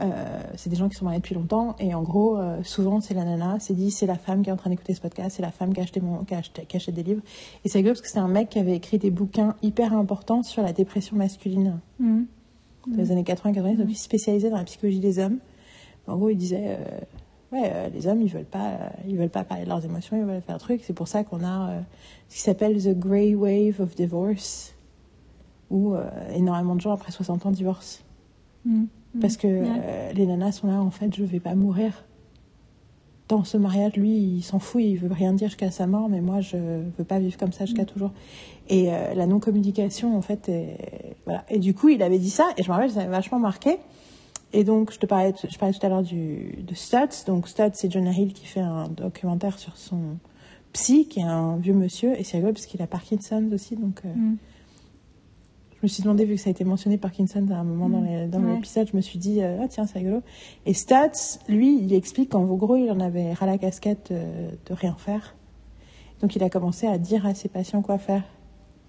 Euh, 0.00 0.42
c'est 0.56 0.68
des 0.68 0.76
gens 0.76 0.90
qui 0.90 0.94
sont 0.94 1.06
mariés 1.06 1.20
depuis 1.20 1.34
longtemps 1.34 1.74
et 1.78 1.94
en 1.94 2.02
gros, 2.02 2.36
euh, 2.36 2.62
souvent 2.62 3.00
c'est 3.00 3.14
la 3.14 3.24
nana, 3.24 3.56
c'est 3.60 3.72
dit 3.72 3.90
c'est 3.90 4.04
la 4.04 4.18
femme 4.18 4.42
qui 4.42 4.50
est 4.50 4.52
en 4.52 4.56
train 4.56 4.68
d'écouter 4.68 4.92
ce 4.92 5.00
podcast, 5.00 5.36
c'est 5.36 5.42
la 5.42 5.50
femme 5.50 5.72
qui 5.72 5.80
a 5.80 5.84
acheté 5.84 6.00
mon, 6.02 6.18
qui 6.24 6.34
qui 6.68 6.76
achète 6.76 6.94
des 6.94 7.02
livres. 7.02 7.22
Et 7.64 7.70
c'est 7.70 7.78
rigolo 7.78 7.94
parce 7.94 8.02
que 8.02 8.08
c'est 8.08 8.18
un 8.18 8.28
mec 8.28 8.50
qui 8.50 8.58
avait 8.58 8.76
écrit 8.76 8.98
des 8.98 9.10
bouquins 9.10 9.56
hyper 9.62 9.94
importants 9.94 10.42
sur 10.42 10.62
la 10.62 10.74
dépression 10.74 11.16
masculine 11.16 11.80
Mhm. 11.98 12.26
dans 12.88 12.96
les 12.98 13.10
années 13.10 13.22
80-90, 13.24 13.78
donc 13.78 13.86
il 13.88 13.96
se 13.96 14.04
spécialisait 14.04 14.50
dans 14.50 14.58
la 14.58 14.64
psychologie 14.64 15.00
des 15.00 15.18
hommes. 15.18 15.38
En 16.06 16.16
gros, 16.18 16.28
il 16.28 16.36
disait, 16.36 16.76
euh, 16.78 17.00
ouais, 17.52 17.90
les 17.90 18.06
hommes, 18.06 18.20
ils 18.20 18.30
veulent 18.30 18.44
pas, 18.44 18.92
ils 19.08 19.16
veulent 19.16 19.30
pas 19.30 19.44
parler 19.44 19.64
de 19.64 19.68
leurs 19.70 19.84
émotions, 19.84 20.16
ils 20.18 20.24
veulent 20.24 20.42
faire 20.42 20.54
un 20.56 20.58
truc. 20.58 20.82
C'est 20.84 20.92
pour 20.92 21.08
ça 21.08 21.24
qu'on 21.24 21.42
a 21.42 21.82
ce 22.28 22.34
qui 22.36 22.42
s'appelle 22.42 22.76
the 22.82 22.96
grey 22.96 23.34
wave 23.34 23.80
of 23.80 23.94
divorce, 23.96 24.74
où 25.70 25.94
énormément 26.34 26.76
de 26.76 26.80
gens 26.82 26.92
après 26.92 27.10
60 27.12 27.46
ans 27.46 27.50
divorcent. 27.50 28.02
Parce 29.20 29.36
que 29.36 29.46
Ouais. 29.46 29.66
euh, 29.84 30.12
les 30.12 30.26
nanas 30.26 30.52
sont 30.52 30.66
là, 30.66 30.80
en 30.80 30.90
fait, 30.90 31.14
je 31.16 31.24
vais 31.24 31.40
pas 31.40 31.54
mourir. 31.54 32.04
Dans 33.28 33.42
ce 33.42 33.56
mariage, 33.56 33.94
lui, 33.96 34.10
il 34.10 34.42
s'en 34.42 34.60
fout, 34.60 34.80
il 34.82 34.96
veut 34.98 35.12
rien 35.12 35.32
dire 35.32 35.48
jusqu'à 35.48 35.72
sa 35.72 35.88
mort, 35.88 36.08
mais 36.08 36.20
moi, 36.20 36.40
je 36.40 36.56
veux 36.56 37.04
pas 37.04 37.18
vivre 37.18 37.36
comme 37.36 37.50
ça 37.52 37.64
jusqu'à 37.66 37.82
Mm. 37.82 37.86
toujours. 37.86 38.12
Et 38.68 38.92
euh, 38.94 39.14
la 39.14 39.26
non-communication, 39.26 40.16
en 40.16 40.22
fait, 40.22 40.48
est- 40.48 41.16
voilà. 41.24 41.44
Et 41.50 41.58
du 41.58 41.74
coup, 41.74 41.88
il 41.88 42.02
avait 42.04 42.20
dit 42.20 42.30
ça, 42.30 42.46
et 42.56 42.62
je 42.62 42.68
me 42.68 42.74
rappelle, 42.74 42.90
ça 42.90 43.00
m'avait 43.00 43.10
vachement 43.10 43.40
marqué. 43.40 43.78
Et 44.52 44.62
donc, 44.62 44.92
je 44.92 44.98
te 45.00 45.06
parlais, 45.06 45.34
je 45.50 45.58
parlais 45.58 45.74
tout 45.74 45.84
à 45.84 45.88
l'heure 45.88 46.04
du, 46.04 46.62
de 46.64 46.74
Stutz. 46.74 47.24
Donc, 47.26 47.48
Stutz, 47.48 47.72
c'est 47.74 47.90
Jonah 47.90 48.12
Hill 48.12 48.32
qui 48.32 48.46
fait 48.46 48.60
un 48.60 48.86
documentaire 48.88 49.58
sur 49.58 49.76
son 49.76 50.18
psy, 50.72 51.08
qui 51.08 51.18
est 51.18 51.24
un 51.24 51.56
vieux 51.56 51.74
monsieur, 51.74 52.16
et 52.18 52.22
c'est 52.22 52.36
rigolo 52.36 52.52
parce 52.52 52.66
qu'il 52.66 52.80
a 52.80 52.86
Parkinson 52.86 53.48
aussi, 53.52 53.74
donc... 53.76 54.02
euh, 54.04 54.14
Mhm. 54.14 54.36
Je 55.86 55.92
me 55.92 55.94
suis 55.94 56.02
demandé, 56.02 56.24
vu 56.24 56.34
que 56.34 56.40
ça 56.40 56.48
a 56.48 56.50
été 56.50 56.64
mentionné 56.64 56.98
Parkinson 56.98 57.46
à 57.50 57.54
un 57.58 57.64
moment 57.64 57.88
dans 57.88 58.00
Mm. 58.00 58.28
dans 58.30 58.40
Ouais. 58.42 58.54
l'épisode, 58.56 58.88
je 58.90 58.96
me 58.96 59.00
suis 59.00 59.18
dit, 59.20 59.40
euh, 59.40 59.58
ah 59.62 59.68
tiens, 59.68 59.86
c'est 59.86 59.98
rigolo. 60.00 60.20
Et 60.66 60.74
Stats, 60.74 61.38
lui, 61.48 61.78
il 61.80 61.92
explique 61.94 62.30
qu'en 62.30 62.44
gros, 62.44 62.74
il 62.76 62.90
en 62.90 62.98
avait 62.98 63.32
ras 63.32 63.46
la 63.46 63.56
casquette 63.56 64.08
euh, 64.10 64.50
de 64.68 64.74
rien 64.74 64.94
faire. 64.98 65.36
Donc 66.20 66.34
il 66.34 66.42
a 66.42 66.50
commencé 66.50 66.86
à 66.88 66.98
dire 66.98 67.24
à 67.24 67.34
ses 67.34 67.48
patients 67.48 67.82
quoi 67.82 67.98
faire. 67.98 68.24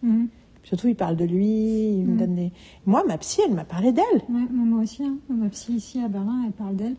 Mhm. 0.01 0.27
Surtout, 0.63 0.88
il 0.88 0.95
parle 0.95 1.15
de 1.15 1.23
lui, 1.25 1.45
il 1.99 2.05
me 2.05 2.13
Mm. 2.13 2.17
donne 2.17 2.36
des... 2.36 2.51
Moi, 2.86 3.03
ma 3.07 3.17
psy, 3.19 3.41
elle 3.47 3.53
m'a 3.53 3.63
parlé 3.63 3.91
d'elle. 3.91 4.03
Ouais, 4.27 4.47
moi, 4.51 4.65
moi 4.65 4.81
aussi, 4.83 5.03
hein. 5.03 5.17
ma 5.29 5.49
psy 5.49 5.73
ici 5.73 5.99
à 6.01 6.07
Berlin, 6.07 6.43
elle 6.47 6.51
parle 6.51 6.75
d'elle. 6.75 6.95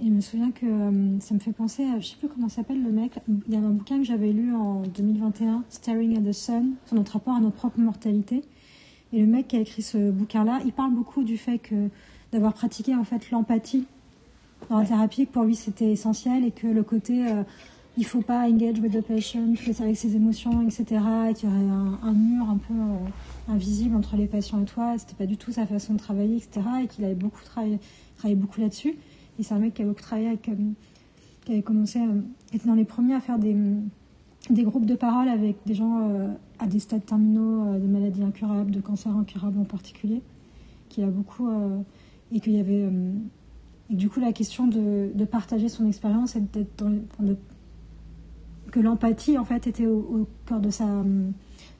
Et 0.00 0.04
je 0.06 0.10
me 0.10 0.20
souviens 0.20 0.50
que 0.50 0.64
euh, 0.66 1.18
ça 1.20 1.34
me 1.34 1.40
fait 1.40 1.52
penser 1.52 1.84
à, 1.84 1.98
je 2.00 2.06
sais 2.08 2.16
plus 2.16 2.28
comment 2.28 2.48
s'appelle 2.48 2.82
le 2.82 2.90
mec, 2.90 3.18
il 3.48 3.52
y 3.52 3.56
a 3.56 3.60
un 3.60 3.70
bouquin 3.70 3.98
que 3.98 4.04
j'avais 4.04 4.32
lu 4.32 4.54
en 4.54 4.82
2021, 4.82 5.64
Staring 5.70 6.16
at 6.18 6.22
the 6.22 6.32
Sun, 6.32 6.72
sur 6.86 6.96
notre 6.96 7.12
rapport 7.12 7.34
à 7.34 7.40
notre 7.40 7.56
propre 7.56 7.80
mortalité. 7.80 8.42
Et 9.12 9.20
le 9.20 9.26
mec 9.26 9.48
qui 9.48 9.56
a 9.56 9.60
écrit 9.60 9.82
ce 9.82 10.10
bouquin-là, 10.10 10.60
il 10.64 10.72
parle 10.72 10.92
beaucoup 10.92 11.24
du 11.24 11.36
fait 11.36 11.58
que 11.58 11.88
d'avoir 12.32 12.54
pratiqué 12.54 12.94
en 12.94 13.04
fait 13.04 13.30
l'empathie 13.30 13.86
dans 14.68 14.78
la 14.78 14.84
thérapie, 14.84 15.26
que 15.26 15.32
pour 15.32 15.44
lui 15.44 15.56
c'était 15.56 15.90
essentiel 15.90 16.44
et 16.44 16.50
que 16.50 16.66
le 16.66 16.82
côté 16.82 17.26
euh, 17.26 17.42
il 17.96 18.06
faut 18.06 18.22
pas 18.22 18.48
engage 18.48 18.78
with 18.78 18.92
the 18.92 19.02
patient, 19.02 19.52
avec 19.80 19.96
ses 19.96 20.16
émotions, 20.16 20.62
etc. 20.62 21.02
Et 21.30 21.34
qu'il 21.34 21.48
y 21.48 21.52
aurait 21.52 21.98
un, 22.02 22.12
mur 22.12 22.48
un 22.48 22.56
peu 22.56 22.74
euh, 22.74 23.52
invisible 23.52 23.96
entre 23.96 24.16
les 24.16 24.26
patients 24.26 24.62
et 24.62 24.64
toi. 24.64 24.94
C'était 24.96 25.14
pas 25.14 25.26
du 25.26 25.36
tout 25.36 25.52
sa 25.52 25.66
façon 25.66 25.94
de 25.94 25.98
travailler, 25.98 26.36
etc. 26.36 26.60
Et 26.82 26.86
qu'il 26.86 27.04
avait 27.04 27.14
beaucoup 27.14 27.42
travaillé, 27.44 27.78
beaucoup 28.36 28.60
là-dessus. 28.60 28.96
Et 29.38 29.42
c'est 29.42 29.54
un 29.54 29.58
mec 29.58 29.74
qui 29.74 29.82
a 29.82 29.84
beaucoup 29.84 30.02
travaillé 30.02 30.30
euh, 30.30 30.54
qui 31.44 31.52
avait 31.52 31.62
commencé, 31.62 31.98
euh, 31.98 32.20
qui 32.46 32.56
était 32.56 32.68
dans 32.68 32.74
les 32.74 32.84
premiers 32.84 33.14
à 33.14 33.20
faire 33.20 33.38
des, 33.38 33.56
des 34.50 34.64
groupes 34.64 34.86
de 34.86 34.94
parole 34.94 35.28
avec 35.28 35.56
des 35.66 35.74
gens 35.74 36.08
euh, 36.10 36.28
à 36.58 36.66
des 36.66 36.78
stades 36.78 37.04
terminaux 37.04 37.64
euh, 37.64 37.78
de 37.78 37.86
maladies 37.86 38.22
incurables, 38.22 38.70
de 38.70 38.80
cancers 38.80 39.16
incurables 39.16 39.58
en 39.58 39.64
particulier, 39.64 40.22
qui 40.88 41.02
a 41.02 41.06
beaucoup 41.06 41.48
euh, 41.48 41.80
et 42.32 42.40
qu'il 42.40 42.54
y 42.54 42.60
avait 42.60 42.88
et 43.90 43.94
du 43.94 44.08
coup 44.08 44.20
la 44.20 44.32
question 44.32 44.68
de, 44.68 45.24
partager 45.24 45.68
son 45.68 45.86
expérience 45.88 46.36
et 46.36 46.42
que 48.70 48.78
l'empathie 48.78 49.36
en 49.36 49.44
fait 49.44 49.66
était 49.66 49.86
au, 49.86 49.98
au 49.98 50.28
cœur 50.46 50.60
de 50.60 50.70
sa 50.70 51.04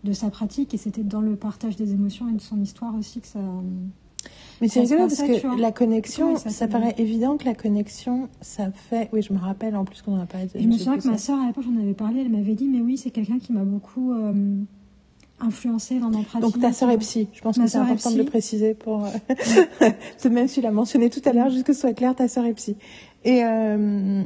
de 0.03 0.13
sa 0.13 0.31
pratique 0.31 0.75
et 0.75 0.77
c'était 0.77 1.05
dans 1.05 1.21
le 1.21 1.37
partage 1.37 1.77
des 1.77 1.93
émotions 1.93 2.29
et 2.29 2.33
de 2.33 2.41
son 2.41 2.61
histoire 2.61 2.95
aussi 2.97 3.21
que 3.21 3.29
ça 3.29 3.39
Mais 4.61 4.69
c'est 4.69 4.81
rigolo 4.81 5.09
parce 5.09 5.23
que 5.23 5.61
la 5.61 5.73
connexion, 5.73 6.37
ça 6.37 6.69
paraît 6.69 6.95
évident 6.99 7.37
que 7.37 7.45
la 7.45 7.55
connexion, 7.55 8.29
ça 8.41 8.71
fait... 8.71 9.09
Oui, 9.13 9.23
je 9.23 9.33
me 9.33 9.39
rappelle 9.39 9.75
en 9.75 9.85
plus 9.85 10.03
qu'on 10.03 10.15
en 10.15 10.21
a 10.21 10.27
parlé. 10.27 10.49
Et 10.55 10.63
je 10.63 10.69
me 10.69 10.73
souviens 10.73 10.99
que 10.99 11.09
ma 11.09 11.19
sœur, 11.19 11.39
à 11.41 11.47
l'époque, 11.47 11.65
j'en 11.65 11.81
avais 11.81 11.95
parlé, 11.95 12.21
elle 12.21 12.29
m'avait 12.29 12.55
dit, 12.55 12.69
mais 12.69 12.81
oui, 12.81 12.99
c'est 12.99 13.11
quelqu'un 13.11 13.39
qui 13.39 13.53
m'a 13.53 13.65
beaucoup 13.65 14.13
euh, 14.13 14.63
influencé 15.41 15.99
dans 15.99 16.11
ma 16.11 16.23
pratique. 16.23 16.41
Donc 16.41 16.61
ta 16.61 16.73
sœur 16.73 16.91
est 16.91 16.99
psy, 16.99 17.29
je 17.33 17.41
pense 17.41 17.57
Ma 17.57 17.65
que 17.65 17.71
c'est 17.71 17.79
important 17.79 18.11
de 18.11 18.19
le 18.19 18.25
préciser 18.25 18.75
pour... 18.75 19.07
euh, 19.07 19.91
même 20.31 20.49
si 20.49 20.57
tu 20.57 20.61
l'as 20.61 20.71
mentionné 20.71 21.09
tout 21.09 21.23
à 21.25 21.33
l'heure, 21.33 21.49
juste 21.49 21.65
que 21.65 21.73
ce 21.73 21.81
soit 21.81 21.95
clair, 21.95 22.15
ta 22.15 22.29
sœur 22.29 22.45
est 22.45 22.55
psy. 22.55 22.77
Et 23.25 23.43
euh, 23.45 24.23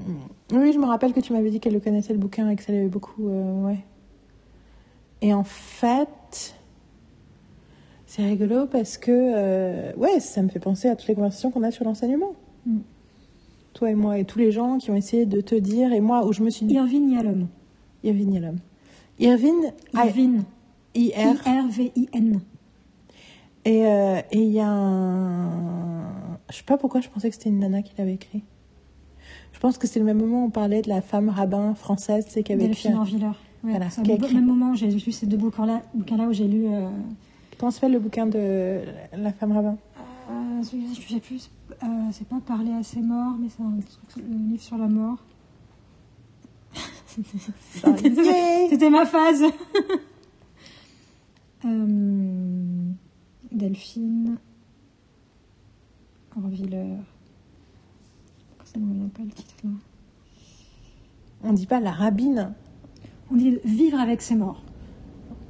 oui, 0.52 0.72
je 0.72 0.78
me 0.78 0.87
rappelle 0.87 1.12
que 1.12 1.20
tu 1.20 1.33
m'avais 1.33 1.50
dit 1.50 1.61
qu'elle 1.61 1.74
le 1.74 1.80
connaissait 1.80 2.12
le 2.12 2.18
bouquin 2.18 2.48
et 2.50 2.57
que 2.57 2.62
ça 2.62 2.72
l'avait 2.72 2.88
beaucoup... 2.88 3.28
euh, 3.28 3.66
ouais. 3.66 3.78
Et 5.22 5.33
en 5.33 5.44
fait, 5.44 6.09
c'est 8.16 8.24
rigolo 8.24 8.66
parce 8.66 8.96
que... 8.98 9.11
euh, 9.12 9.92
ouais, 9.96 10.20
ça 10.20 10.40
me 10.42 10.48
fait 10.48 10.61
penser 10.61 10.88
à 10.88 10.96
toutes 10.96 11.09
les 11.09 11.14
conversations 11.14 11.50
qu'on 11.50 11.62
a 11.62 11.70
sur 11.70 11.85
l'enseignement. 11.85 12.33
Mm. 12.66 12.79
Toi 13.74 13.90
et 13.90 13.94
moi 13.94 14.18
et 14.18 14.24
tous 14.24 14.38
les 14.38 14.53
gens 14.53 14.79
qui 14.79 14.90
ont 14.90 14.94
essayé 14.94 15.27
de 15.27 15.40
te 15.40 15.55
dire, 15.57 15.92
et 15.92 16.00
moi 16.00 16.24
où 16.27 16.33
je 16.33 16.42
me 16.42 16.50
suis 16.50 16.64
dit... 16.66 16.74
Irvine 16.74 17.11
Yalom. 17.11 17.46
Irvine 18.05 18.33
Yalom. 18.35 18.57
Irvine, 19.18 19.72
I- 19.94 19.98
Irvine. 19.98 20.44
I-R. 20.94 21.35
I-R-V-I-N. 21.46 22.40
Et 23.64 23.87
euh, 23.87 24.20
et 24.31 24.38
il 24.42 24.53
y 24.53 24.61
a 24.61 24.68
un. 24.68 26.03
Je 26.50 26.57
sais 26.59 26.62
pas 26.64 26.77
pourquoi 26.77 27.00
je 27.00 27.09
pensais 27.09 27.31
que 27.31 27.35
c'était 27.35 27.48
une 27.48 27.59
nana 27.61 27.83
qui 27.83 27.94
l'avait 27.98 28.12
écrit. 28.14 28.42
Je 29.53 29.59
pense 29.59 29.79
que 29.79 29.87
c'est 29.87 29.98
le 29.98 30.05
même 30.05 30.18
moment 30.18 30.42
où 30.42 30.46
on 30.46 30.50
parlait 30.50 30.83
de 30.83 30.88
la 30.88 31.00
femme 31.00 31.31
rabbin 31.31 31.74
française, 31.74 32.27
c'est 32.29 32.42
qui 32.42 32.53
avait 32.53 32.64
écrit. 32.66 32.88
Delphine 32.90 32.94
Orviller. 33.00 33.27
Ouais, 33.27 33.70
Voilà, 33.70 33.88
c'est 33.90 34.07
écrit. 34.07 34.35
même 34.35 34.44
moment 34.46 34.72
où 34.72 34.74
j'ai 34.77 34.88
lu 34.90 35.00
ces 35.12 35.27
deux 35.27 35.37
bouquins-là, 35.38 35.83
bouquins-là 35.94 36.29
où 36.29 36.33
j'ai 36.33 36.46
lu. 36.46 36.66
Euh, 36.66 36.88
Comment 37.58 37.70
s'appelle 37.70 37.92
le 37.92 37.98
bouquin 37.98 38.26
de 38.26 38.80
la 39.12 39.32
femme 39.32 39.52
rabbin? 39.52 39.76
Euh, 40.30 40.62
celui-là, 40.62 40.92
je 40.94 41.14
sais 41.14 41.20
plus. 41.20 41.50
Euh, 41.82 41.86
c'est 42.12 42.26
pas 42.26 42.40
Parler 42.40 42.72
à 42.72 42.82
ses 42.82 43.00
morts, 43.00 43.34
mais 43.38 43.48
c'est 43.48 43.62
un 43.62 43.78
truc, 44.08 44.24
le 44.26 44.50
livre 44.50 44.62
sur 44.62 44.78
la 44.78 44.88
mort. 44.88 45.18
C'était 48.70 48.90
ma 48.90 49.06
phase. 49.06 49.44
Euh, 51.66 52.90
Delphine. 53.50 54.36
Orviller. 56.36 56.98
Ça 58.64 58.78
ne 58.78 58.84
me 58.84 58.90
revient 58.90 59.08
pas 59.08 59.22
le 59.22 59.30
titre 59.30 59.54
là? 59.64 59.70
On 61.42 61.52
dit 61.54 61.66
pas 61.66 61.80
la 61.80 61.92
rabbine. 61.92 62.52
On 63.30 63.36
dit 63.36 63.58
vivre 63.64 63.98
avec 63.98 64.20
ses 64.20 64.34
morts. 64.34 64.63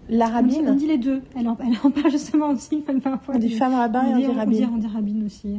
La 0.09 0.27
On 0.27 0.43
dit, 0.43 0.57
on 0.61 0.65
rabbine. 0.65 0.77
dit 0.77 0.87
les 0.87 0.99
deux. 0.99 1.23
Elle 1.37 1.49
en, 1.49 1.57
elle 1.67 1.77
en 1.83 1.91
parle 1.91 2.11
justement 2.11 2.49
aussi. 2.51 2.77
parfois. 3.03 3.35
On 3.35 3.39
dit 3.39 3.51
femme 3.51 3.75
rabbin 3.75 4.05
et 4.07 4.15
on 4.15 4.19
dit 4.19 4.27
rabbine. 4.27 4.69
on 4.75 4.79
dit 4.79 4.87
rabbine 4.87 5.25
aussi. 5.27 5.57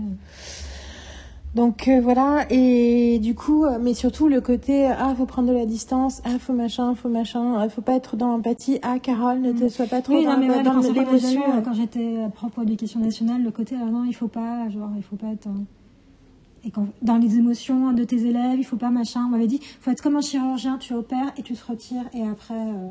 Donc 1.55 1.87
euh, 1.87 2.01
voilà, 2.01 2.45
et 2.49 3.17
du 3.19 3.33
coup, 3.33 3.63
euh, 3.63 3.77
mais 3.81 3.93
surtout 3.93 4.27
le 4.27 4.41
côté 4.41 4.87
ah 4.87 5.15
faut 5.15 5.25
prendre 5.25 5.47
de 5.47 5.53
la 5.53 5.65
distance, 5.65 6.21
ah 6.25 6.37
faut 6.37 6.51
machin, 6.51 6.95
faut 6.95 7.07
machin, 7.07 7.55
ah, 7.57 7.69
faut 7.69 7.79
pas 7.81 7.93
être 7.93 8.17
dans 8.17 8.27
l'empathie, 8.27 8.77
ah 8.83 8.99
Carole 8.99 9.39
ne 9.39 9.53
te 9.53 9.69
sois 9.69 9.85
pas 9.85 10.01
trop 10.01 10.15
Oui, 10.15 10.25
dans, 10.25 10.33
non, 10.33 10.39
mais 10.39 10.49
ouais, 10.49 10.63
dans 10.63 10.79
l'émotion. 10.81 11.41
euh, 11.55 11.61
quand 11.63 11.73
j'étais 11.73 12.17
euh, 12.17 12.27
prof 12.27 12.51
pour 12.51 12.63
l'éducation 12.63 12.99
nationale, 12.99 13.41
le 13.41 13.51
côté 13.51 13.75
ah 13.81 13.85
non, 13.85 14.03
il 14.03 14.11
faut 14.13 14.27
pas, 14.27 14.67
genre, 14.69 14.89
il 14.97 15.03
faut 15.03 15.15
pas 15.15 15.27
être. 15.27 15.47
euh, 15.47 16.65
Et 16.65 16.71
quand, 16.71 16.87
dans 17.01 17.15
les 17.15 17.37
émotions 17.37 17.93
de 17.93 18.03
tes 18.03 18.25
élèves, 18.25 18.57
il 18.57 18.65
faut 18.65 18.75
pas 18.75 18.89
machin. 18.89 19.21
On 19.25 19.29
m'avait 19.29 19.47
dit, 19.47 19.61
faut 19.79 19.91
être 19.91 20.01
comme 20.03 20.17
un 20.17 20.21
chirurgien, 20.21 20.77
tu 20.77 20.93
opères 20.93 21.31
et 21.37 21.41
tu 21.41 21.53
te 21.53 21.65
retires 21.71 22.03
et 22.13 22.23
après 22.27 22.53
euh, 22.53 22.89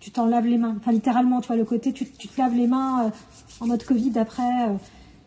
tu 0.00 0.10
t'en 0.10 0.26
laves 0.26 0.46
les 0.46 0.58
mains. 0.58 0.74
Enfin, 0.78 0.92
littéralement, 0.92 1.40
tu 1.40 1.48
vois, 1.48 1.56
le 1.56 1.64
côté, 1.64 1.92
tu, 1.92 2.06
tu 2.06 2.28
te 2.28 2.40
laves 2.40 2.54
les 2.54 2.66
mains 2.66 3.06
euh, 3.06 3.10
en 3.60 3.66
mode 3.66 3.82
Covid 3.84 4.12
après. 4.18 4.68
euh, 4.68 4.74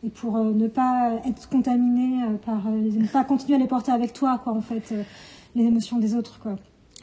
et 0.02 0.10
pour 0.10 0.38
euh, 0.38 0.54
ne 0.54 0.70
pas 0.70 1.20
être 1.28 1.50
contaminé 1.50 2.24
par 2.46 2.70
ne 2.72 3.06
pas 3.08 3.26
continuer 3.26 3.56
à 3.56 3.60
les 3.60 3.68
porter 3.68 3.92
avec 3.92 4.14
toi, 4.14 4.40
quoi, 4.42 4.54
en 4.54 4.62
fait, 4.62 4.94
les 5.56 5.64
émotions 5.66 5.98
des 5.98 6.16
autres, 6.16 6.40
quoi. 6.40 6.56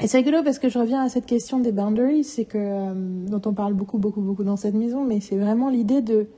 Et 0.03 0.07
c'est 0.07 0.17
rigolo 0.19 0.43
parce 0.43 0.59
que 0.59 0.71
je 0.71 0.79
reviens 0.79 1.03
à 1.03 1.11
cette 1.11 1.27
question 1.27 1.59
des 1.59 1.73
boundaries, 1.73 2.25
c'est 2.25 2.47
que 2.47 3.29
dont 3.29 3.43
on 3.45 3.53
parle 3.53 3.75
beaucoup, 3.75 3.99
beaucoup, 3.99 4.23
beaucoup 4.23 4.45
dans 4.45 4.57
cette 4.57 4.75
maison, 4.75 5.05
mais 5.05 5.21
c'est 5.21 5.37
vraiment 5.37 5.69
l'idée 5.69 6.01
de 6.03 6.29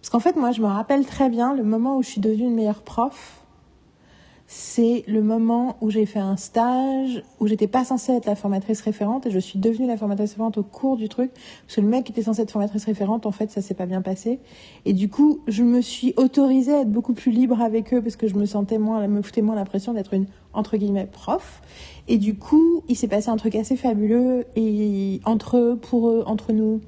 parce 0.00 0.10
qu'en 0.10 0.20
fait 0.20 0.36
moi 0.36 0.52
je 0.52 0.60
me 0.60 0.66
rappelle 0.66 1.04
très 1.06 1.30
bien 1.30 1.54
le 1.54 1.64
moment 1.64 1.96
où 1.96 2.02
je 2.02 2.08
suis 2.08 2.20
devenue 2.20 2.44
une 2.44 2.54
meilleure 2.54 2.82
prof, 2.82 3.45
c'est 4.48 5.02
le 5.08 5.22
moment 5.22 5.76
où 5.80 5.90
j'ai 5.90 6.06
fait 6.06 6.20
un 6.20 6.36
stage 6.36 7.22
où 7.40 7.48
j'étais 7.48 7.66
pas 7.66 7.84
censée 7.84 8.12
être 8.12 8.26
la 8.26 8.36
formatrice 8.36 8.80
référente 8.80 9.26
et 9.26 9.30
je 9.30 9.40
suis 9.40 9.58
devenue 9.58 9.88
la 9.88 9.96
formatrice 9.96 10.30
référente 10.30 10.56
au 10.58 10.62
cours 10.62 10.96
du 10.96 11.08
truc 11.08 11.32
parce 11.32 11.76
que 11.76 11.80
le 11.80 11.88
mec 11.88 12.04
qui 12.04 12.12
était 12.12 12.22
censé 12.22 12.42
être 12.42 12.52
formatrice 12.52 12.84
référente 12.84 13.26
en 13.26 13.32
fait 13.32 13.50
ça 13.50 13.60
s'est 13.60 13.74
pas 13.74 13.86
bien 13.86 14.02
passé 14.02 14.38
et 14.84 14.92
du 14.92 15.08
coup 15.08 15.40
je 15.48 15.64
me 15.64 15.80
suis 15.80 16.14
autorisée 16.16 16.74
à 16.74 16.80
être 16.82 16.92
beaucoup 16.92 17.12
plus 17.12 17.32
libre 17.32 17.60
avec 17.60 17.92
eux 17.92 18.00
parce 18.00 18.14
que 18.14 18.28
je 18.28 18.36
me 18.36 18.46
sentais 18.46 18.78
moins 18.78 19.06
me 19.08 19.20
foutais 19.20 19.42
moins 19.42 19.56
l'impression 19.56 19.92
d'être 19.94 20.14
une 20.14 20.26
entre 20.52 20.76
guillemets 20.76 21.08
prof 21.10 21.60
et 22.06 22.18
du 22.18 22.36
coup 22.36 22.84
il 22.88 22.94
s'est 22.94 23.08
passé 23.08 23.30
un 23.30 23.36
truc 23.36 23.56
assez 23.56 23.76
fabuleux 23.76 24.46
et 24.54 25.20
entre 25.24 25.56
eux 25.56 25.76
pour 25.76 26.08
eux 26.08 26.22
entre 26.26 26.52
nous 26.52 26.80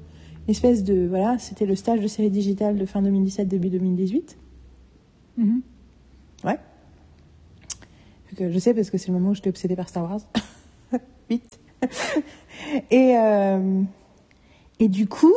une 0.47 0.51
espèce 0.51 0.85
de 0.85 1.05
voilà 1.07 1.37
c'était 1.39 1.65
le 1.65 1.75
stage 1.75 1.99
de 1.99 2.07
série 2.07 2.29
digitale 2.29 2.77
de 2.77 2.85
fin 2.85 3.01
2017 3.01 3.47
début 3.49 3.69
2018 3.69 4.37
Mhm. 5.39 5.47
Ouais. 5.47 5.78
Je 8.39 8.59
sais 8.59 8.73
parce 8.73 8.89
que 8.89 8.97
c'est 8.97 9.07
le 9.07 9.13
moment 9.13 9.31
où 9.31 9.35
j'étais 9.35 9.49
obsédée 9.49 9.75
par 9.75 9.89
Star 9.89 10.03
Wars. 10.03 10.21
Vite. 11.29 11.59
et, 12.91 13.17
euh, 13.17 13.81
et 14.79 14.87
du 14.87 15.07
coup, 15.07 15.33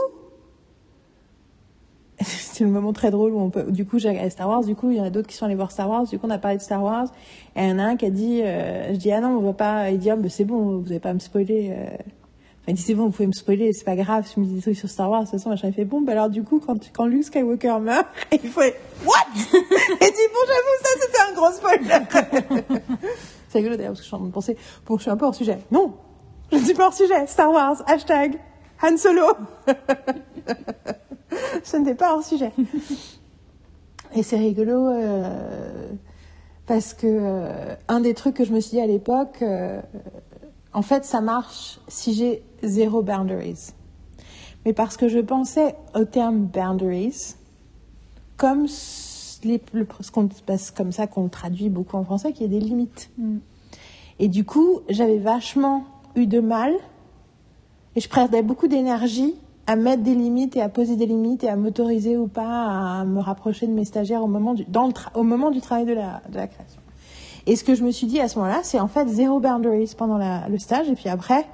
c'est 2.21 2.65
le 2.65 2.71
moment 2.71 2.93
très 2.93 3.11
drôle 3.11 3.33
où 3.33 3.41
on 3.41 3.51
peut, 3.51 3.71
du 3.71 3.85
coup, 3.85 3.99
j'ai 3.99 4.31
Star 4.31 4.49
Wars, 4.49 4.65
du 4.65 4.75
coup, 4.75 4.91
il 4.91 4.97
y 4.97 5.01
en 5.01 5.05
a 5.05 5.11
d'autres 5.11 5.29
qui 5.29 5.37
sont 5.37 5.47
allés 5.47 5.55
voir 5.55 5.71
Star 5.71 5.89
Wars, 5.89 6.07
du 6.07 6.19
coup, 6.19 6.27
on 6.27 6.31
a 6.31 6.39
parlé 6.39 6.59
de 6.59 6.63
Star 6.63 6.83
Wars, 6.83 7.09
et 7.57 7.65
il 7.65 7.69
y 7.69 7.73
en 7.73 7.79
a 7.79 7.85
un 7.85 7.97
qui 7.97 8.07
a 8.07 8.11
dit, 8.11 8.43
euh, 8.43 8.93
je 8.93 8.99
dis, 8.99 9.13
ah 9.13 9.21
non, 9.21 9.37
on 9.39 9.41
va 9.41 9.53
pas, 9.53 9.91
il 9.91 9.99
dit, 9.99 10.11
ah, 10.11 10.17
bah, 10.17 10.29
c'est 10.29 10.45
bon, 10.45 10.79
vous 10.79 10.85
n'allez 10.85 11.01
pas 11.01 11.11
à 11.11 11.15
me 11.15 11.19
spoiler, 11.19 11.73
euh. 11.77 11.97
Il 12.69 12.75
dit, 12.75 12.83
c'est 12.83 12.95
bon, 12.95 13.07
vous 13.07 13.11
pouvez 13.11 13.27
me 13.27 13.33
spoiler, 13.33 13.73
c'est 13.73 13.85
pas 13.85 13.97
grave, 13.97 14.25
vous 14.37 14.43
me 14.43 14.47
dites 14.47 14.57
des 14.57 14.63
trucs 14.63 14.77
sur 14.77 14.89
Star 14.89 15.11
Wars, 15.11 15.23
de 15.23 15.27
toute 15.27 15.33
façon, 15.33 15.51
machin, 15.51 15.69
il 15.69 15.75
fait, 15.75 15.85
bon, 15.85 16.01
bah 16.01 16.13
alors, 16.13 16.31
du 16.31 16.45
coup, 16.45 16.61
quand, 16.65 16.79
quand 16.93 17.07
Luke 17.07 17.25
Skywalker 17.25 17.79
meurt, 17.81 18.07
il 18.33 18.39
fait, 18.39 18.81
what? 19.05 19.27
Et 19.35 19.39
dit, 19.41 20.29
bon, 20.33 20.43
j'avoue, 20.47 20.79
ça, 20.81 20.89
c'était 21.01 21.19
un 21.29 21.35
gros 21.35 21.51
spoiler. 21.51 22.81
c'est 23.49 23.59
rigolo 23.59 23.77
d'ailleurs, 23.77 23.93
parce 23.93 24.01
que 24.01 24.05
je 24.05 24.09
suis 24.09 24.15
en 24.15 24.19
train 24.19 24.29
de 24.29 24.33
penser, 24.33 24.57
bon, 24.87 24.97
je 24.97 25.03
suis 25.03 25.11
un 25.11 25.17
peu 25.17 25.27
hors 25.27 25.35
sujet. 25.35 25.59
Non! 25.73 25.95
Je 26.53 26.59
ne 26.59 26.63
suis 26.63 26.75
pas 26.75 26.87
hors 26.87 26.95
sujet. 26.95 27.27
Star 27.27 27.51
Wars, 27.51 27.83
hashtag, 27.87 28.39
Han 28.83 28.97
Solo. 28.97 29.27
Ce 31.65 31.77
n'était 31.77 31.95
pas 31.95 32.15
hors 32.15 32.23
sujet. 32.23 32.53
Et 34.15 34.23
c'est 34.23 34.37
rigolo 34.37 34.89
euh, 34.89 35.89
parce 36.67 36.93
que 36.95 37.07
euh, 37.07 37.75
un 37.89 38.01
des 38.01 38.15
trucs 38.15 38.37
que 38.37 38.45
je 38.45 38.53
me 38.53 38.61
suis 38.61 38.73
dit 38.73 38.81
à 38.81 38.87
l'époque, 38.87 39.39
euh, 39.41 39.81
en 40.75 40.83
fait, 40.83 41.05
ça 41.05 41.21
marche 41.21 41.81
si 41.89 42.13
j'ai 42.15 42.43
zéro 42.63 43.03
boundaries. 43.03 43.73
Mais 44.65 44.73
parce 44.73 44.97
que 44.97 45.09
je 45.09 45.19
pensais 45.19 45.75
au 45.95 46.05
terme 46.05 46.45
boundaries 46.47 47.35
comme 48.37 48.65
s- 48.65 49.41
les, 49.45 49.61
le, 49.73 49.87
ce 50.01 50.11
que 50.11 50.73
comme 50.77 50.93
ça 50.93 51.07
qu'on 51.07 51.25
le 51.25 51.31
traduit 51.31 51.69
beaucoup 51.69 51.97
en 51.97 52.05
français, 52.05 52.33
qu'il 52.33 52.43
y 52.43 52.57
a 52.57 52.59
des 52.59 52.65
limites. 52.65 53.11
Et 54.19 54.29
du 54.29 54.45
coup, 54.45 54.81
j'avais 54.89 55.19
vachement 55.19 55.85
eu 56.15 56.27
de 56.27 56.39
mal 56.41 56.73
et 57.97 58.01
je 58.01 58.09
perdais 58.09 58.43
beaucoup 58.43 58.69
d'énergie 58.69 59.35
à 59.67 59.75
mettre 59.77 60.03
des 60.03 60.15
limites 60.15 60.57
et 60.57 60.61
à 60.63 60.69
poser 60.69 60.97
des 60.97 61.07
limites 61.07 61.45
et 61.45 61.49
à 61.49 61.57
m'autoriser 61.57 62.17
ou 62.17 62.27
pas 62.29 63.01
à 63.01 63.05
me 63.05 63.21
rapprocher 63.21 63.67
de 63.67 63.73
mes 63.73 63.85
stagiaires 63.85 64.23
au 64.23 64.27
moment 64.29 64.55
du, 64.55 64.65
dans 64.65 64.87
le 64.87 64.93
au 65.15 65.23
moment 65.23 65.51
du 65.51 65.61
travail 65.61 65.85
de 65.87 65.93
la, 65.93 66.21
de 66.31 66.37
la 66.37 66.47
création. 66.47 66.81
Et 67.47 67.57
ce 67.57 67.65
que 67.65 67.75
je 67.75 67.83
me 67.85 67.91
suis 67.91 68.07
dit 68.07 68.21
à 68.21 68.29
ce 68.29 68.39
moment-là, 68.39 68.61
c'est 68.63 68.79
en 68.81 68.87
fait 68.89 69.09
zéro 69.09 69.41
boundaries 69.41 69.93
pendant 69.97 70.19
la- 70.19 70.49
le 70.49 70.59
stage. 70.59 70.89
Et 70.89 70.95
puis 70.95 71.09
après, 71.09 71.47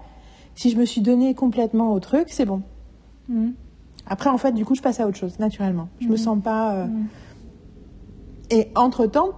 si 0.59 0.71
je 0.71 0.77
me 0.77 0.85
suis 0.85 1.01
donné 1.03 1.35
complètement 1.35 1.93
au 1.93 2.01
truc, 2.01 2.31
c'est 2.31 2.45
bon. 2.45 2.63
Mhm. 3.29 3.55
Après, 4.09 4.29
en 4.29 4.39
fait, 4.39 4.51
du 4.51 4.65
coup, 4.65 4.75
je 4.75 4.83
passe 4.83 4.99
à 4.99 5.07
autre 5.07 5.17
chose, 5.17 5.39
naturellement. 5.39 5.89
Je 6.01 6.09
me 6.09 6.17
sens 6.17 6.43
pas. 6.43 6.75
euh, 6.75 6.87
Et 8.51 8.69
entre-temps, 8.75 9.31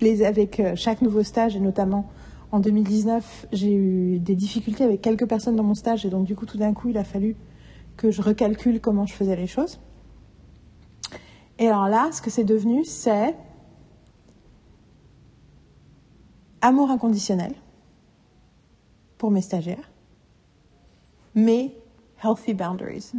les, 0.00 0.22
avec 0.24 0.60
euh, 0.60 0.74
chaque 0.76 1.02
nouveau 1.02 1.24
stage, 1.24 1.56
et 1.56 1.60
notamment 1.60 2.08
en 2.52 2.60
2019, 2.60 3.48
j'ai 3.50 3.74
eu 3.74 4.20
des 4.20 4.36
difficultés 4.36 4.84
avec 4.84 5.00
quelques 5.02 5.26
personnes 5.26 5.56
dans 5.56 5.64
mon 5.64 5.74
stage, 5.74 6.06
et 6.06 6.08
donc 6.08 6.24
du 6.24 6.36
coup, 6.36 6.46
tout 6.46 6.58
d'un 6.58 6.72
coup, 6.72 6.88
il 6.88 6.98
a 6.98 7.04
fallu 7.04 7.34
que 7.96 8.12
je 8.12 8.22
recalcule 8.22 8.80
comment 8.80 9.06
je 9.06 9.14
faisais 9.14 9.34
les 9.34 9.48
choses. 9.48 9.80
Et 11.58 11.66
alors 11.66 11.88
là, 11.88 12.10
ce 12.12 12.22
que 12.22 12.30
c'est 12.30 12.44
devenu, 12.44 12.84
c'est 12.84 13.34
amour 16.60 16.90
inconditionnel 16.92 17.54
pour 19.18 19.32
mes 19.32 19.40
stagiaires, 19.40 19.90
mais 21.34 21.72
healthy 22.22 22.54
boundaries. 22.54 23.12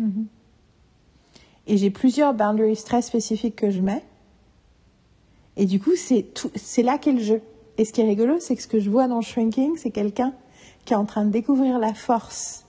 Et 1.68 1.78
j'ai 1.78 1.90
plusieurs 1.90 2.34
boundaries 2.34 2.82
très 2.86 3.02
spécifiques 3.02 3.56
que 3.56 3.70
je 3.70 3.82
mets. 3.82 4.04
Et 5.58 5.66
du 5.66 5.80
coup, 5.80 5.96
c'est 5.96 6.24
tout, 6.34 6.52
c'est 6.56 6.84
là 6.84 6.98
qu'est 6.98 7.14
le 7.14 7.22
jeu. 7.22 7.42
Et 7.78 7.86
ce 7.86 7.94
qui 7.94 8.02
est 8.02 8.06
rigolo, 8.06 8.40
c'est 8.40 8.56
que 8.56 8.62
ce 8.62 8.68
que 8.68 8.80
je 8.80 8.90
vois 8.90 9.08
dans 9.08 9.22
Shrinking, 9.22 9.78
c'est 9.78 9.92
quelqu'un 9.92 10.34
qui 10.86 10.94
est 10.94 10.98
en 10.98 11.06
train 11.06 11.26
de 11.26 11.32
découvrir 11.32 11.80
la 11.80 11.94
force. 11.94 12.66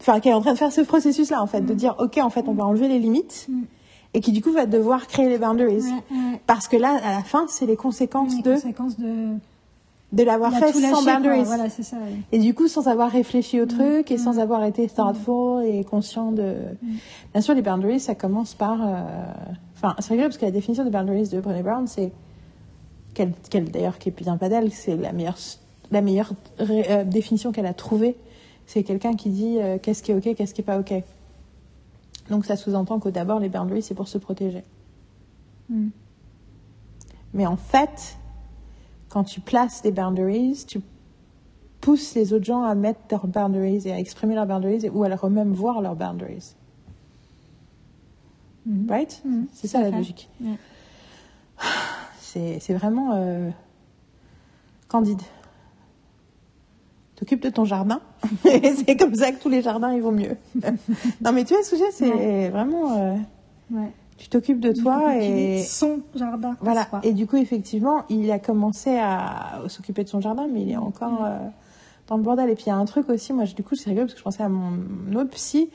Enfin, 0.00 0.20
qui 0.20 0.28
est 0.28 0.32
en 0.32 0.40
train 0.40 0.52
de 0.52 0.58
faire 0.58 0.72
ce 0.72 0.80
processus-là, 0.80 1.42
en 1.42 1.46
fait, 1.46 1.62
de 1.62 1.74
dire, 1.74 1.96
OK, 1.98 2.18
en 2.18 2.30
fait, 2.30 2.44
on 2.46 2.54
va 2.54 2.64
enlever 2.64 2.88
les 2.88 2.98
limites. 2.98 3.48
Et 4.14 4.20
qui, 4.20 4.32
du 4.32 4.40
coup, 4.40 4.52
va 4.52 4.66
devoir 4.66 5.06
créer 5.06 5.28
les 5.28 5.38
boundaries. 5.38 5.82
Ouais, 5.82 6.02
ouais. 6.10 6.40
Parce 6.46 6.68
que 6.68 6.76
là, 6.76 6.98
à 7.02 7.16
la 7.16 7.22
fin, 7.22 7.46
c'est 7.48 7.66
les 7.66 7.76
conséquences 7.76 8.34
Les 8.36 8.42
de, 8.42 8.54
conséquences 8.54 8.98
de. 8.98 9.34
De 10.12 10.22
l'avoir 10.22 10.52
fait 10.60 10.72
sans 10.72 11.02
boundaries. 11.04 11.42
Voilà, 11.44 11.68
c'est 11.68 11.82
ça. 11.82 11.96
ouais. 11.96 12.16
Et 12.32 12.38
du 12.38 12.54
coup, 12.54 12.66
sans 12.68 12.88
avoir 12.88 13.10
réfléchi 13.10 13.60
au 13.60 13.66
truc 13.66 14.10
et 14.10 14.16
sans 14.18 14.38
avoir 14.38 14.64
été 14.64 14.88
thoughtful 14.88 15.64
et 15.64 15.84
conscient 15.84 16.32
de. 16.32 16.54
Bien 17.32 17.40
sûr, 17.42 17.54
les 17.54 17.62
boundaries, 17.62 18.00
ça 18.00 18.14
commence 18.14 18.54
par. 18.54 18.78
euh, 18.86 19.02
Enfin, 19.76 19.94
c'est 20.00 20.10
rigolo 20.10 20.28
parce 20.28 20.38
que 20.38 20.44
la 20.44 20.50
définition 20.50 20.84
de 20.84 20.90
boundaries 20.90 21.28
de 21.28 21.40
Brené 21.40 21.62
Brown, 21.62 21.86
c'est. 21.86 22.10
Qu'elle, 23.14 23.32
qu'elle, 23.50 23.70
d'ailleurs, 23.70 23.98
qui 23.98 24.08
est 24.10 24.12
pas 24.12 24.48
d'elle, 24.48 24.72
c'est 24.72 24.96
la 24.96 25.12
meilleure, 25.12 25.36
la 25.90 26.00
meilleure 26.02 26.32
ré- 26.58 26.86
euh, 26.90 27.04
définition 27.04 27.52
qu'elle 27.52 27.66
a 27.66 27.74
trouvée. 27.74 28.16
C'est 28.66 28.82
quelqu'un 28.84 29.14
qui 29.14 29.30
dit 29.30 29.58
euh, 29.58 29.78
qu'est-ce 29.80 30.02
qui 30.02 30.12
est 30.12 30.14
OK, 30.14 30.34
qu'est-ce 30.36 30.54
qui 30.54 30.60
est 30.60 30.64
pas 30.64 30.78
OK. 30.78 30.92
Donc 32.30 32.44
ça 32.44 32.56
sous-entend 32.56 32.98
que 32.98 33.08
d'abord, 33.08 33.40
les 33.40 33.48
boundaries, 33.48 33.82
c'est 33.82 33.94
pour 33.94 34.08
se 34.08 34.18
protéger. 34.18 34.62
Mm. 35.70 35.88
Mais 37.34 37.46
en 37.46 37.56
fait, 37.56 38.16
quand 39.08 39.24
tu 39.24 39.40
places 39.40 39.82
des 39.82 39.90
boundaries, 39.92 40.64
tu 40.66 40.80
pousses 41.80 42.14
les 42.14 42.32
autres 42.32 42.44
gens 42.44 42.62
à 42.62 42.74
mettre 42.74 43.00
leurs 43.10 43.26
boundaries 43.26 43.82
et 43.86 43.92
à 43.92 43.98
exprimer 43.98 44.34
leurs 44.34 44.46
boundaries 44.46 44.88
ou 44.90 45.04
à 45.04 45.08
leur 45.08 45.28
même 45.30 45.52
voir 45.52 45.80
leurs 45.80 45.96
boundaries. 45.96 46.54
Mhm. 48.66 48.86
Right? 48.90 49.22
Mhm. 49.24 49.46
C'est 49.52 49.68
ça 49.68 49.80
la 49.80 49.90
fait. 49.90 49.96
logique. 49.96 50.28
Ouais. 50.40 50.56
C'est 52.20 52.58
c'est 52.60 52.74
vraiment 52.74 53.14
euh, 53.14 53.50
candide. 54.88 55.22
T'occupes 57.16 57.42
de 57.42 57.50
ton 57.50 57.64
jardin 57.64 58.00
et 58.44 58.72
c'est 58.74 58.96
comme 58.96 59.14
ça 59.14 59.32
que 59.32 59.40
tous 59.42 59.48
les 59.48 59.62
jardins 59.62 59.92
ils 59.92 60.02
vont 60.02 60.12
mieux. 60.12 60.36
non 61.20 61.32
mais 61.32 61.44
tu 61.44 61.54
vois 61.54 61.62
ce 61.64 61.70
que 61.70 61.90
c'est 61.90 62.48
vraiment 62.50 62.98
euh, 62.98 63.16
Ouais. 63.70 63.92
Tu 64.18 64.28
t'occupes 64.28 64.60
de 64.60 64.72
toi 64.72 65.16
et 65.22 65.62
Son 65.62 66.00
jardin. 66.14 66.56
Voilà. 66.60 66.84
quoi. 66.84 67.00
Et 67.04 67.12
du 67.12 67.26
coup, 67.26 67.36
effectivement, 67.36 68.04
il 68.10 68.30
a 68.30 68.38
commencé 68.38 68.98
à 68.98 69.62
s'occuper 69.68 70.04
de 70.04 70.08
son 70.08 70.20
jardin, 70.20 70.46
mais 70.52 70.62
il 70.62 70.70
est 70.70 70.76
encore 70.76 71.24
euh, 71.24 71.38
dans 72.08 72.16
le 72.16 72.22
bordel. 72.22 72.50
Et 72.50 72.54
puis, 72.54 72.64
il 72.66 72.68
y 72.68 72.72
a 72.72 72.76
un 72.76 72.84
truc 72.84 73.08
aussi, 73.08 73.32
moi, 73.32 73.44
du 73.44 73.62
coup, 73.62 73.74
c'est 73.76 73.88
rigolo 73.90 74.06
parce 74.06 74.14
que 74.14 74.18
je 74.18 74.24
pensais 74.24 74.42
à 74.42 74.48
mon 74.48 74.72
autre 75.14 75.30
psy, 75.30 75.70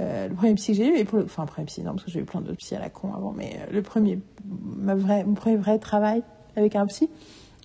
euh, 0.00 0.28
le 0.28 0.34
premier 0.34 0.54
psy 0.54 0.72
que 0.72 0.76
j'ai 0.78 0.88
eu, 0.88 0.96
et 0.96 1.04
pour 1.04 1.18
le- 1.18 1.24
enfin, 1.24 1.46
premier 1.46 1.64
psy, 1.66 1.82
non, 1.82 1.92
parce 1.92 2.04
que 2.04 2.10
j'ai 2.10 2.20
eu 2.20 2.24
plein 2.24 2.40
d'autres 2.40 2.58
psys 2.58 2.74
à 2.76 2.80
la 2.80 2.90
con 2.90 3.14
avant, 3.14 3.32
mais 3.36 3.56
euh, 3.60 3.72
le 3.72 3.82
premier, 3.82 4.20
ma 4.44 4.94
vraie, 4.94 5.24
mon 5.24 5.34
premier 5.34 5.56
vrai 5.56 5.78
travail 5.78 6.22
avec 6.56 6.76
un 6.76 6.86
psy. 6.86 7.08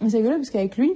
C'est 0.08 0.18
rigolo 0.18 0.36
parce 0.38 0.50
qu'avec 0.50 0.78
lui, 0.78 0.94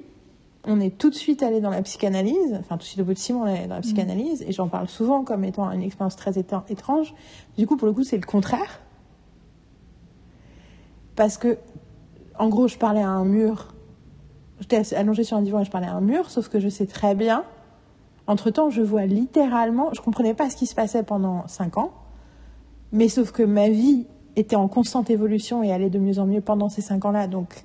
on 0.66 0.80
est 0.82 0.98
tout 0.98 1.10
de 1.10 1.16
suite 1.16 1.44
allé 1.44 1.62
dans 1.62 1.70
la 1.70 1.82
psychanalyse, 1.82 2.56
enfin, 2.60 2.76
tout 2.76 2.80
de 2.80 2.84
suite 2.84 3.00
au 3.00 3.06
bout 3.06 3.14
de 3.14 3.18
six 3.20 3.32
mois, 3.34 3.46
on 3.48 3.56
est 3.56 3.68
dans 3.68 3.76
la 3.76 3.82
psychanalyse, 3.82 4.44
et 4.48 4.52
j'en 4.52 4.68
parle 4.68 4.88
souvent 4.90 5.24
comme 5.24 5.44
étant 5.44 5.72
une 5.72 5.82
expérience 5.82 6.16
très 6.18 6.38
étrange. 6.38 7.14
Du 7.58 7.66
coup, 7.66 7.78
pour 7.78 7.88
le 7.88 7.94
coup, 7.94 8.04
c'est 8.04 8.18
le 8.18 8.26
contraire. 8.26 8.82
Parce 11.18 11.38
que, 11.38 11.58
en 12.40 12.48
gros, 12.48 12.70
je 12.70 12.78
parlais 12.78 13.02
à 13.02 13.10
un 13.10 13.26
mur. 13.26 13.74
J'étais 14.62 14.94
allongée 14.96 15.26
sur 15.26 15.36
un 15.36 15.42
divan 15.42 15.60
et 15.60 15.66
je 15.66 15.72
parlais 15.72 15.88
à 15.88 15.94
un 15.94 16.02
mur, 16.02 16.30
sauf 16.30 16.48
que 16.48 16.60
je 16.60 16.70
sais 16.70 16.86
très 16.86 17.16
bien. 17.16 17.44
Entre 18.28 18.52
temps, 18.52 18.70
je 18.70 18.82
vois 18.82 19.06
littéralement, 19.06 19.90
je 19.94 20.02
comprenais 20.02 20.34
pas 20.34 20.50
ce 20.50 20.56
qui 20.56 20.68
se 20.68 20.76
passait 20.76 21.04
pendant 21.04 21.48
cinq 21.48 21.78
ans, 21.78 21.92
mais 22.92 23.10
sauf 23.10 23.32
que 23.32 23.42
ma 23.42 23.70
vie 23.70 24.06
était 24.36 24.56
en 24.56 24.68
constante 24.68 25.10
évolution 25.10 25.64
et 25.64 25.72
allait 25.72 25.90
de 25.90 25.98
mieux 25.98 26.20
en 26.20 26.28
mieux 26.28 26.42
pendant 26.42 26.70
ces 26.70 26.82
cinq 26.82 27.06
ans-là. 27.06 27.28
Donc, 27.28 27.64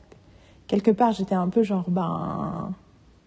quelque 0.67 0.91
part, 0.91 1.13
j'étais 1.13 1.35
un 1.35 1.49
peu 1.49 1.63
genre, 1.63 1.91
ben, 1.91 2.73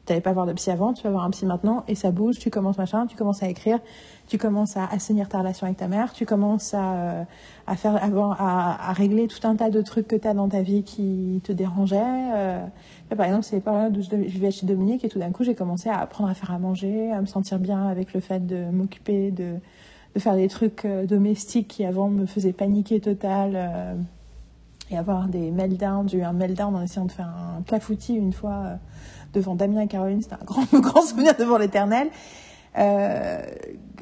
t'avais 0.06 0.22
pas 0.22 0.34
voir 0.34 0.46
de 0.46 0.54
psy 0.54 0.72
avant, 0.72 0.94
tu 0.94 1.04
vas 1.04 1.10
voir 1.10 1.24
un 1.24 1.32
psy 1.32 1.46
maintenant, 1.46 1.84
et 1.88 1.96
ça 1.96 2.12
bouge, 2.12 2.38
tu 2.40 2.50
commences 2.50 2.78
machin, 2.78 3.08
tu 3.08 3.16
commences 3.16 3.44
à 3.44 3.50
écrire, 3.50 3.80
tu 4.28 4.38
commences 4.38 4.78
à 4.78 4.86
assainir 4.86 5.28
ta 5.30 5.40
relation 5.40 5.66
avec 5.66 5.78
ta 5.78 5.88
mère, 5.88 6.14
tu 6.14 6.26
commences 6.26 6.74
à, 6.74 6.94
euh, 6.94 7.24
à 7.68 7.76
faire, 7.76 8.02
avoir, 8.04 8.42
à, 8.42 8.90
à 8.90 8.94
régler 8.94 9.28
tout 9.28 9.46
un 9.48 9.56
tas 9.56 9.70
de 9.70 9.82
trucs 9.82 10.08
que 10.08 10.16
tu 10.16 10.28
as 10.28 10.34
dans 10.34 10.48
ta 10.50 10.62
vie 10.62 10.84
qui 10.84 11.42
te 11.44 11.52
dérangeaient. 11.52 12.32
euh. 12.36 12.66
Par 13.16 13.26
exemple, 13.26 13.44
c'est 13.44 13.56
les 13.58 13.62
périodes 13.62 13.98
où 13.98 14.02
je 14.02 14.16
vivais 14.16 14.52
chez 14.52 14.66
Dominique 14.66 15.04
et 15.06 15.10
tout 15.10 15.20
d'un 15.20 15.32
coup, 15.32 15.44
j'ai 15.44 15.56
commencé 15.56 15.90
à 15.90 16.00
apprendre 16.00 16.30
à 16.30 16.34
faire 16.34 16.52
à 16.52 16.60
manger, 16.60 17.12
à 17.12 17.22
me 17.22 17.26
sentir 17.28 17.60
bien 17.60 17.88
avec 17.88 18.14
le 18.14 18.20
fait 18.20 18.46
de 18.46 18.66
m'occuper 18.72 19.32
de, 19.32 19.56
de 20.16 20.20
faire 20.20 20.36
des 20.36 20.48
trucs 20.48 20.86
euh, 20.86 21.06
domestiques 21.06 21.68
qui 21.68 21.86
avant 21.86 22.10
me 22.10 22.26
faisaient 22.26 22.54
paniquer 22.54 23.00
total. 23.00 23.52
euh, 23.56 23.96
et 24.92 24.98
avoir 24.98 25.28
des 25.28 25.52
meltdowns. 25.52 26.10
J'ai 26.10 26.20
eu 26.20 26.24
un 26.24 26.34
meltdown 26.34 26.76
en 26.76 26.82
essayant 26.82 27.06
de 27.06 27.12
faire 27.12 27.28
un 27.28 27.62
clafoutis 27.64 28.16
une 28.16 28.34
fois 28.34 28.64
euh, 28.66 28.76
devant 29.34 29.56
Damien 29.56 29.82
et 29.82 29.88
Caroline. 29.88 30.22
C'était 30.22 30.36
un 30.36 30.46
grand, 30.46 30.66
grand 30.74 31.02
souvenir 31.02 31.36
devant 31.38 31.58
l'éternel. 31.58 32.10
Euh, 32.78 33.42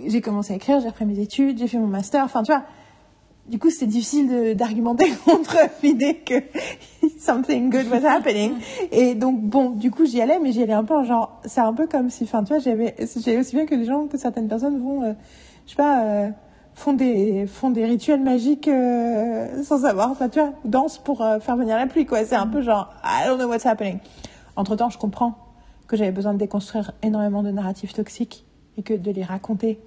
j'ai 0.06 0.22
commencé 0.22 0.54
à 0.54 0.56
écrire, 0.56 0.80
j'ai 0.80 0.88
repris 0.88 1.06
mes 1.06 1.20
études, 1.20 1.58
j'ai 1.58 1.68
fait 1.68 1.78
mon 1.78 1.88
master. 1.88 2.24
Enfin, 2.24 2.44
tu 2.44 2.52
vois, 2.52 2.64
du 3.48 3.60
coup, 3.60 3.70
c'était 3.70 3.88
difficile 3.88 4.56
d'argumenter 4.56 5.12
contre 5.26 5.58
l'idée 5.82 6.16
que 6.16 6.36
something 7.20 7.70
good 7.70 7.88
was 7.92 8.06
happening. 8.08 8.54
Et 8.92 9.16
donc, 9.16 9.42
bon, 9.42 9.72
du 9.72 9.92
coup, 9.92 10.06
j'y 10.06 10.22
allais, 10.22 10.40
mais 10.40 10.52
j'y 10.52 10.64
allais 10.64 10.74
un 10.74 10.84
peu 10.84 10.96
en 10.96 11.04
genre, 11.04 11.42
c'est 11.46 11.62
un 11.62 11.74
peu 11.74 11.88
comme 11.88 12.10
si, 12.10 12.24
enfin, 12.24 12.44
tu 12.44 12.54
vois, 12.54 12.60
j'avais, 12.60 12.96
j'avais 13.18 13.38
aussi 13.38 13.56
bien 13.56 13.66
que 13.66 13.76
les 13.76 13.86
gens, 13.86 14.08
que 14.08 14.18
certaines 14.18 14.48
personnes 14.48 14.80
vont, 14.80 15.04
euh, 15.04 15.14
je 15.66 15.72
sais 15.72 15.78
pas, 15.78 16.04
euh, 16.04 16.30
font 16.76 16.94
des, 16.94 17.46
font 17.48 17.70
des 17.70 17.86
rituels 17.86 18.22
magiques 18.22 18.68
euh, 18.68 19.64
sans 19.64 19.80
savoir, 19.80 20.12
enfin 20.12 20.30
tu 20.30 20.40
vois, 20.40 20.54
dansent 20.66 20.98
pour 20.98 21.22
euh, 21.22 21.40
faire 21.40 21.56
venir 21.56 21.78
la 21.78 21.88
pluie, 21.88 22.06
quoi. 22.06 22.26
C'est 22.26 22.36
un 22.36 22.48
peu 22.48 22.62
genre, 22.62 22.94
I 23.04 23.28
don't 23.28 23.38
know 23.38 23.48
what's 23.48 23.66
happening. 23.66 24.00
Entre 24.56 24.76
temps, 24.76 24.90
je 24.90 24.98
comprends 24.98 25.36
que 25.88 25.98
j'avais 25.98 26.12
besoin 26.12 26.34
de 26.34 26.40
déconstruire 26.40 26.92
énormément 27.02 27.44
de 27.44 27.52
narratifs 27.52 27.94
toxiques 27.94 28.46
et 28.78 28.84
que 28.84 28.94
de 28.94 29.12
les 29.12 29.24
raconter 29.24 29.80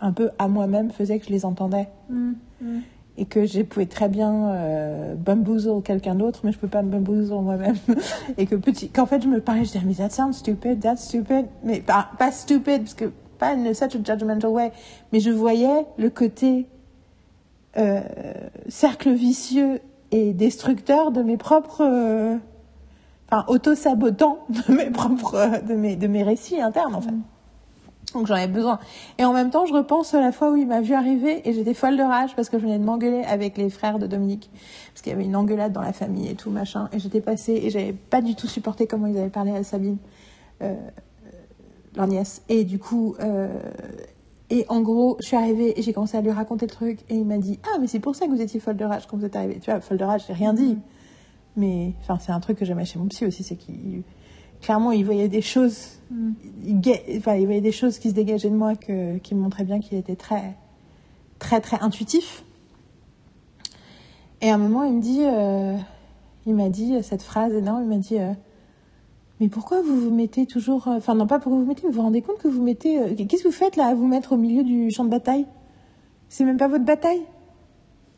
un 0.00 0.12
peu 0.12 0.30
à 0.38 0.48
moi-même 0.48 0.90
faisait 0.90 1.18
que 1.18 1.26
je 1.26 1.30
les 1.30 1.44
entendais. 1.44 1.88
Mm, 2.08 2.32
mm. 2.62 2.80
Et 3.18 3.26
que 3.26 3.44
je 3.44 3.60
pouvais 3.60 3.86
très 3.86 4.08
bien 4.08 4.48
euh, 4.52 5.14
bamboozle 5.14 5.82
quelqu'un 5.82 6.14
d'autre, 6.14 6.40
mais 6.44 6.52
je 6.52 6.58
peux 6.58 6.68
pas 6.68 6.82
me 6.82 6.90
bamboozle 6.90 7.34
moi-même. 7.34 7.76
et 8.38 8.46
que 8.46 8.54
petit, 8.54 8.88
qu'en 8.88 9.04
fait 9.04 9.22
je 9.22 9.28
me 9.28 9.40
parlais, 9.40 9.64
je 9.64 9.72
disais, 9.72 9.84
mais 9.84 9.94
that 9.94 10.10
sounds 10.10 10.38
stupid, 10.38 10.80
that's 10.80 11.04
stupid. 11.04 11.46
Mais 11.64 11.80
pas, 11.80 12.08
pas 12.18 12.32
stupid, 12.32 12.82
parce 12.82 12.94
que 12.94 13.12
pas 13.40 13.54
in 13.54 13.74
such 13.74 13.96
a 13.96 13.98
judgmental 14.04 14.50
way. 14.50 14.70
Mais 15.12 15.18
je 15.18 15.30
voyais 15.30 15.86
le 15.98 16.10
côté 16.10 16.66
euh, 17.76 18.00
cercle 18.68 19.10
vicieux 19.12 19.80
et 20.12 20.32
destructeur 20.32 21.10
de 21.10 21.22
mes 21.22 21.36
propres. 21.36 21.82
euh, 21.82 22.36
enfin, 23.30 23.44
auto-sabotant 23.48 24.38
de 24.48 24.72
mes 24.72 24.90
propres. 24.90 25.34
euh, 25.34 25.58
de, 25.60 25.74
mes, 25.74 25.96
de 25.96 26.06
mes 26.06 26.22
récits 26.22 26.60
internes, 26.60 26.94
en 26.94 27.00
fait. 27.00 27.14
Donc 28.14 28.26
j'en 28.26 28.34
avais 28.34 28.48
besoin. 28.48 28.80
Et 29.18 29.24
en 29.24 29.32
même 29.32 29.50
temps, 29.50 29.66
je 29.66 29.72
repense 29.72 30.14
à 30.14 30.20
la 30.20 30.32
fois 30.32 30.50
où 30.50 30.56
il 30.56 30.66
m'a 30.66 30.80
vu 30.80 30.94
arriver 30.94 31.48
et 31.48 31.52
j'étais 31.52 31.74
folle 31.74 31.96
de 31.96 32.02
rage 32.02 32.34
parce 32.34 32.48
que 32.48 32.58
je 32.58 32.64
venais 32.64 32.78
de 32.80 32.84
m'engueuler 32.84 33.22
avec 33.22 33.56
les 33.56 33.70
frères 33.70 34.00
de 34.00 34.08
Dominique. 34.08 34.50
Parce 34.92 35.02
qu'il 35.02 35.12
y 35.12 35.14
avait 35.14 35.24
une 35.24 35.36
engueulade 35.36 35.72
dans 35.72 35.82
la 35.82 35.92
famille 35.92 36.28
et 36.28 36.34
tout, 36.34 36.50
machin. 36.50 36.88
Et 36.92 36.98
j'étais 36.98 37.20
passée 37.20 37.60
et 37.62 37.70
j'avais 37.70 37.92
pas 37.92 38.20
du 38.20 38.34
tout 38.34 38.48
supporté 38.48 38.88
comment 38.88 39.06
ils 39.06 39.16
avaient 39.16 39.28
parlé 39.30 39.52
à 39.52 39.62
Sabine, 39.62 39.98
euh, 40.62 40.74
leur 41.96 42.06
nièce. 42.06 42.42
Et 42.48 42.64
du 42.64 42.78
coup, 42.78 43.14
euh, 43.20 43.48
et 44.50 44.66
en 44.68 44.80
gros, 44.80 45.16
je 45.20 45.26
suis 45.26 45.36
arrivée 45.36 45.78
et 45.78 45.82
j'ai 45.82 45.92
commencé 45.92 46.16
à 46.16 46.20
lui 46.20 46.30
raconter 46.30 46.66
le 46.66 46.72
truc. 46.72 47.00
Et 47.08 47.16
il 47.16 47.26
m'a 47.26 47.38
dit 47.38 47.58
Ah, 47.64 47.78
mais 47.80 47.86
c'est 47.86 48.00
pour 48.00 48.14
ça 48.14 48.26
que 48.26 48.30
vous 48.30 48.40
étiez 48.40 48.60
folle 48.60 48.76
de 48.76 48.84
rage 48.84 49.06
quand 49.06 49.16
vous 49.16 49.24
êtes 49.24 49.36
arrivée. 49.36 49.58
Tu 49.60 49.70
vois, 49.70 49.80
folle 49.80 49.98
de 49.98 50.04
rage, 50.04 50.24
j'ai 50.26 50.32
rien 50.32 50.54
dit. 50.54 50.78
Mais 51.56 51.94
enfin, 52.02 52.18
c'est 52.20 52.32
un 52.32 52.40
truc 52.40 52.58
que 52.58 52.64
j'aimais 52.64 52.84
chez 52.84 52.98
mon 52.98 53.06
psy 53.06 53.26
aussi, 53.26 53.42
c'est 53.42 53.56
qu'il. 53.56 54.02
Clairement, 54.60 54.92
il 54.92 55.06
voyait 55.06 55.28
des 55.28 55.40
choses 55.40 56.00
il, 56.64 56.80
enfin, 57.16 57.36
il 57.36 57.44
voyait 57.46 57.60
des 57.60 57.72
choses 57.72 57.98
qui 57.98 58.10
se 58.10 58.14
dégageaient 58.14 58.50
de 58.50 58.56
moi 58.56 58.74
que, 58.74 59.18
qui 59.18 59.34
me 59.34 59.40
montraient 59.40 59.64
bien 59.64 59.80
qu'il 59.80 59.96
était 59.98 60.16
très, 60.16 60.56
très, 61.38 61.60
très 61.60 61.78
intuitif. 61.80 62.44
Et 64.40 64.50
à 64.50 64.54
un 64.54 64.58
moment, 64.58 64.84
il 64.84 64.94
me 64.94 65.02
dit, 65.02 65.22
euh, 65.22 65.76
il 66.46 66.54
m'a 66.54 66.68
dit 66.68 67.02
cette 67.02 67.22
phrase 67.22 67.52
énorme, 67.52 67.84
il 67.84 67.88
m'a 67.88 67.96
dit, 67.96 68.18
euh, 68.18 68.32
mais 69.40 69.48
pourquoi 69.48 69.80
vous 69.80 69.98
vous 69.98 70.10
mettez 70.10 70.46
toujours, 70.46 70.86
euh, 70.88 70.96
enfin 70.98 71.14
non 71.14 71.26
pas 71.26 71.38
pourquoi 71.38 71.58
vous 71.58 71.64
vous 71.64 71.68
mettez, 71.68 71.82
mais 71.84 71.88
vous 71.88 71.96
vous 71.96 72.02
rendez 72.02 72.20
compte 72.20 72.38
que 72.38 72.48
vous 72.48 72.62
mettez, 72.62 72.98
euh, 72.98 73.14
qu'est-ce 73.16 73.42
que 73.42 73.48
vous 73.48 73.54
faites 73.54 73.76
là 73.76 73.86
à 73.86 73.94
vous 73.94 74.06
mettre 74.06 74.32
au 74.32 74.36
milieu 74.36 74.62
du 74.62 74.90
champ 74.90 75.04
de 75.04 75.08
bataille? 75.08 75.46
C'est 76.28 76.44
même 76.44 76.58
pas 76.58 76.68
votre 76.68 76.84
bataille? 76.84 77.22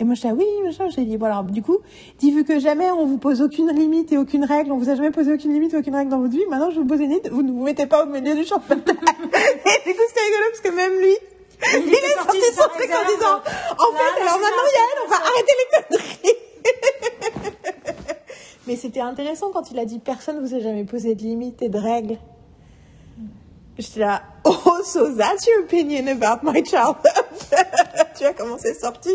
Et 0.01 0.05
moi, 0.05 0.17
je 0.17 0.23
dis, 0.23 0.33
oui, 0.33 0.45
machin, 0.65 0.89
j'ai 0.89 1.05
dit, 1.05 1.17
voilà, 1.17 1.45
du 1.49 1.63
coup, 1.63 1.79
dit, 2.19 2.33
vu 2.33 2.43
que 2.43 2.59
jamais 2.59 2.91
on 2.91 3.07
vous 3.07 3.19
pose 3.19 3.41
aucune 3.41 3.71
limite 3.71 4.11
et 4.11 4.19
aucune 4.19 4.45
règle, 4.45 4.73
on 4.73 4.79
vous 4.79 4.91
a 4.91 4.97
jamais 4.97 5.13
posé 5.13 5.33
aucune 5.33 5.53
limite 5.53 5.73
et 5.75 5.77
aucune 5.77 5.95
règle 5.95 6.11
dans 6.11 6.19
votre 6.19 6.33
vie, 6.33 6.45
maintenant 6.51 6.71
je 6.71 6.81
vous 6.81 6.87
pose 6.87 6.99
une 6.99 7.11
limite, 7.11 7.29
vous 7.31 7.43
ne 7.43 7.53
vous 7.53 7.63
mettez 7.63 7.87
pas 7.87 8.05
au 8.05 8.09
milieu 8.09 8.35
du 8.35 8.45
champ 8.45 8.57
de 8.57 8.75
bataille. 8.75 8.97
et 8.97 9.89
du 9.89 9.95
coup, 9.95 10.03
c'était 10.09 10.25
rigolo 10.25 10.45
parce 10.51 10.61
que 10.61 10.75
même 10.75 10.99
lui, 10.99 11.17
il, 11.75 11.95
est 11.95 12.15
sorti 12.17 12.17
sorti 12.17 12.39
de 12.39 12.45
son 12.47 12.63
sa 12.63 12.69
truc 12.71 12.91
en 12.91 13.15
disant, 13.15 13.37
en 13.37 13.97
fait, 13.97 14.23
alors 14.23 14.41
maintenant, 14.41 14.67
Yael, 14.75 14.99
on 15.07 15.09
va 15.09 15.17
arrêter 15.17 15.55
les 15.61 15.99
conneries. 15.99 17.73
Mais 18.67 18.77
c'était 18.77 19.01
intéressant 19.01 19.51
quand 19.53 19.71
il 19.71 19.79
a 19.79 19.85
dit, 19.85 19.99
personne 19.99 20.39
vous 20.45 20.55
a 20.55 20.61
jamais 20.61 20.85
posé 20.85 21.15
de 21.15 21.23
limite 21.23 21.63
et 21.63 21.69
de 21.69 21.79
règles. 21.79 22.17
J'étais 23.79 24.01
là, 24.01 24.23
oh, 24.45 24.55
so 24.85 25.15
that's 25.17 25.47
your 25.47 25.65
opinion 25.65 26.07
about 26.07 26.41
my 26.45 26.63
childhood. 26.65 27.03
tu 28.17 28.25
vois 28.25 28.35
comment 28.35 28.57
c'est 28.59 28.75
sorti? 28.75 29.11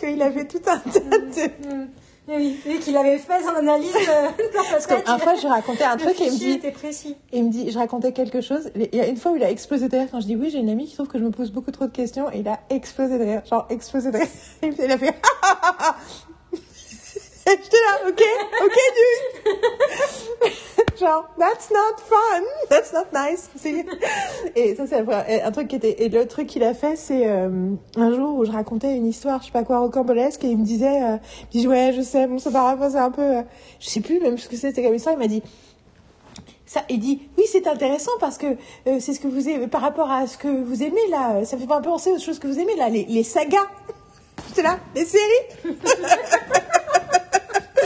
Qu'il 0.00 0.22
avait 0.22 0.46
tout 0.46 0.60
un 0.66 0.78
tas 0.78 0.90
de... 1.00 1.86
Oui, 2.28 2.58
et 2.66 2.78
qu'il 2.78 2.96
avait 2.96 3.18
fait 3.18 3.40
son 3.40 3.54
analyse 3.54 3.94
euh, 3.94 4.28
Parce 4.72 4.86
qu'une 4.88 5.18
fois, 5.20 5.34
je 5.40 5.46
racontais 5.46 5.84
un 5.84 5.96
truc 5.96 6.20
et 6.20 6.24
il 6.26 6.32
me 6.32 6.38
dit, 6.38 6.50
était 6.52 6.72
précis. 6.72 7.16
il 7.32 7.44
me 7.44 7.50
dit, 7.50 7.70
je 7.70 7.78
racontais 7.78 8.12
quelque 8.12 8.40
chose. 8.40 8.68
Il 8.74 8.96
y 8.96 9.00
a 9.00 9.06
une 9.06 9.16
fois 9.16 9.30
où 9.32 9.36
il 9.36 9.44
a 9.44 9.50
explosé 9.50 9.88
de 9.88 9.96
rire 9.96 10.08
quand 10.10 10.20
je 10.20 10.26
dis 10.26 10.34
oui, 10.34 10.50
j'ai 10.50 10.58
une 10.58 10.68
amie 10.68 10.86
qui 10.86 10.94
trouve 10.94 11.06
que 11.06 11.18
je 11.18 11.24
me 11.24 11.30
pose 11.30 11.52
beaucoup 11.52 11.70
trop 11.70 11.86
de 11.86 11.92
questions 11.92 12.28
et 12.32 12.38
il 12.38 12.48
a 12.48 12.58
explosé 12.70 13.18
de 13.18 13.22
rire, 13.24 13.42
genre 13.48 13.66
explosé 13.70 14.10
de 14.10 14.18
rire. 14.18 14.26
Il 14.62 14.70
me- 14.72 14.84
il 14.84 14.90
a 14.90 14.98
fait 14.98 15.14
Et 17.48 17.50
J'étais 17.62 17.76
là, 17.76 18.08
ok, 18.08 18.22
ok, 18.64 18.76
dude. 18.96 20.52
genre, 20.98 21.28
that's 21.38 21.70
not 21.70 22.00
fun, 22.00 22.42
that's 22.68 22.92
not 22.92 23.06
nice. 23.12 23.48
Et 24.56 24.74
ça, 24.74 24.86
c'est 24.86 25.42
un 25.42 25.52
truc 25.52 25.68
qui 25.68 25.76
était. 25.76 26.02
Et 26.02 26.08
le 26.08 26.26
truc 26.26 26.48
qu'il 26.48 26.64
a 26.64 26.74
fait, 26.74 26.96
c'est 26.96 27.28
euh, 27.28 27.70
un 27.96 28.14
jour 28.14 28.38
où 28.38 28.44
je 28.44 28.50
racontais 28.50 28.96
une 28.96 29.06
histoire, 29.06 29.40
je 29.40 29.46
sais 29.46 29.52
pas 29.52 29.62
quoi, 29.62 29.78
rocambolesque, 29.78 30.44
et 30.44 30.48
il 30.48 30.58
me 30.58 30.64
disait, 30.64 31.02
euh, 31.02 31.16
il 31.52 31.60
dit 31.60 31.68
ouais, 31.68 31.92
je 31.96 32.02
sais, 32.02 32.26
bon, 32.26 32.38
ça 32.38 32.50
paraît 32.50 32.76
c'est 32.90 32.98
un 32.98 33.10
peu, 33.10 33.22
euh, 33.22 33.42
je 33.80 33.88
sais 33.88 34.00
plus 34.00 34.20
même 34.20 34.38
ce 34.38 34.48
que 34.48 34.56
c'était 34.56 34.82
comme 34.82 34.94
histoire. 34.94 35.14
Il 35.14 35.18
m'a 35.18 35.28
dit. 35.28 35.42
Ça, 36.68 36.82
il 36.88 36.98
dit 36.98 37.22
oui 37.38 37.44
c'est 37.46 37.68
intéressant 37.68 38.10
parce 38.18 38.38
que 38.38 38.46
euh, 38.88 38.98
c'est 38.98 39.14
ce 39.14 39.20
que 39.20 39.28
vous 39.28 39.48
aimez 39.48 39.68
par 39.68 39.80
rapport 39.80 40.10
à 40.10 40.26
ce 40.26 40.36
que 40.36 40.48
vous 40.48 40.82
aimez 40.82 41.06
là 41.10 41.44
ça 41.44 41.56
fait 41.56 41.66
pas 41.66 41.80
penser 41.80 42.10
aux 42.10 42.18
choses 42.18 42.40
que 42.40 42.48
vous 42.48 42.58
aimez 42.58 42.74
là 42.74 42.88
les, 42.88 43.04
les 43.04 43.22
sagas 43.22 43.68
c'est 44.52 44.62
là 44.62 44.80
les 44.96 45.04
séries 45.04 45.22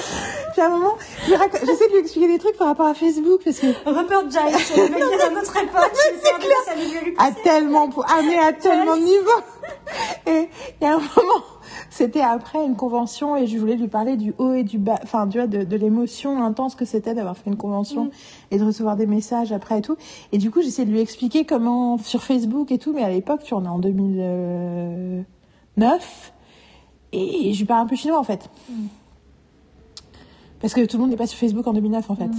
à 0.60 0.66
un 0.66 0.68
moment 0.68 0.96
je 1.26 1.32
j'essaie 1.64 1.88
de 1.88 1.92
lui 1.92 2.00
expliquer 2.00 2.28
des 2.28 2.38
trucs 2.38 2.56
par 2.56 2.68
rapport 2.68 2.86
à 2.86 2.94
Facebook 2.94 3.40
parce 3.44 3.58
que 3.58 3.66
Rupert 3.86 4.30
Giles, 4.30 4.76
le 4.76 4.82
mec 4.82 5.00
de 5.00 5.34
notre 5.34 5.56
époque, 5.56 5.92
c'est 6.22 6.78
lui 6.78 7.14
à 7.18 7.32
tellement 7.32 7.88
à 7.88 8.52
tellement 8.52 8.96
de 8.96 9.02
niveaux. 9.02 9.42
Et 10.26 10.48
il 10.80 10.84
y 10.84 10.86
a 10.86 10.94
un 10.94 10.98
moment 10.98 11.42
c'était 11.88 12.20
après 12.20 12.64
une 12.64 12.76
convention 12.76 13.36
et 13.36 13.46
je 13.46 13.58
voulais 13.58 13.76
lui 13.76 13.88
parler 13.88 14.16
du 14.16 14.34
haut 14.38 14.52
et 14.52 14.64
du 14.64 14.78
bas 14.78 14.98
enfin 15.02 15.28
tu 15.28 15.38
vois 15.38 15.46
de, 15.46 15.64
de 15.64 15.76
l'émotion 15.76 16.42
intense 16.42 16.74
que 16.74 16.84
c'était 16.84 17.14
d'avoir 17.14 17.36
fait 17.36 17.50
une 17.50 17.56
convention 17.56 18.10
et 18.50 18.58
de 18.58 18.64
recevoir 18.64 18.96
des 18.96 19.06
messages 19.06 19.52
après 19.52 19.78
et 19.78 19.82
tout. 19.82 19.96
Et 20.32 20.38
du 20.38 20.50
coup 20.50 20.62
j'essaie 20.62 20.84
de 20.84 20.90
lui 20.90 21.00
expliquer 21.00 21.44
comment 21.44 21.98
sur 21.98 22.22
Facebook 22.22 22.72
et 22.72 22.78
tout 22.78 22.92
mais 22.92 23.02
à 23.02 23.10
l'époque 23.10 23.42
tu 23.44 23.54
en 23.54 23.64
es 23.64 23.68
en 23.68 23.78
2009 23.78 26.32
et 27.12 27.52
je 27.52 27.58
lui 27.58 27.66
parle 27.66 27.82
un 27.82 27.86
peu 27.86 27.96
chinois 27.96 28.18
en 28.18 28.24
fait 28.24 28.48
parce 30.60 30.74
que 30.74 30.84
tout 30.84 30.96
le 30.96 31.02
monde 31.02 31.10
n'est 31.10 31.16
pas 31.16 31.26
sur 31.26 31.38
Facebook 31.38 31.66
en 31.66 31.72
2009 31.72 32.10
en 32.10 32.16
fait. 32.16 32.30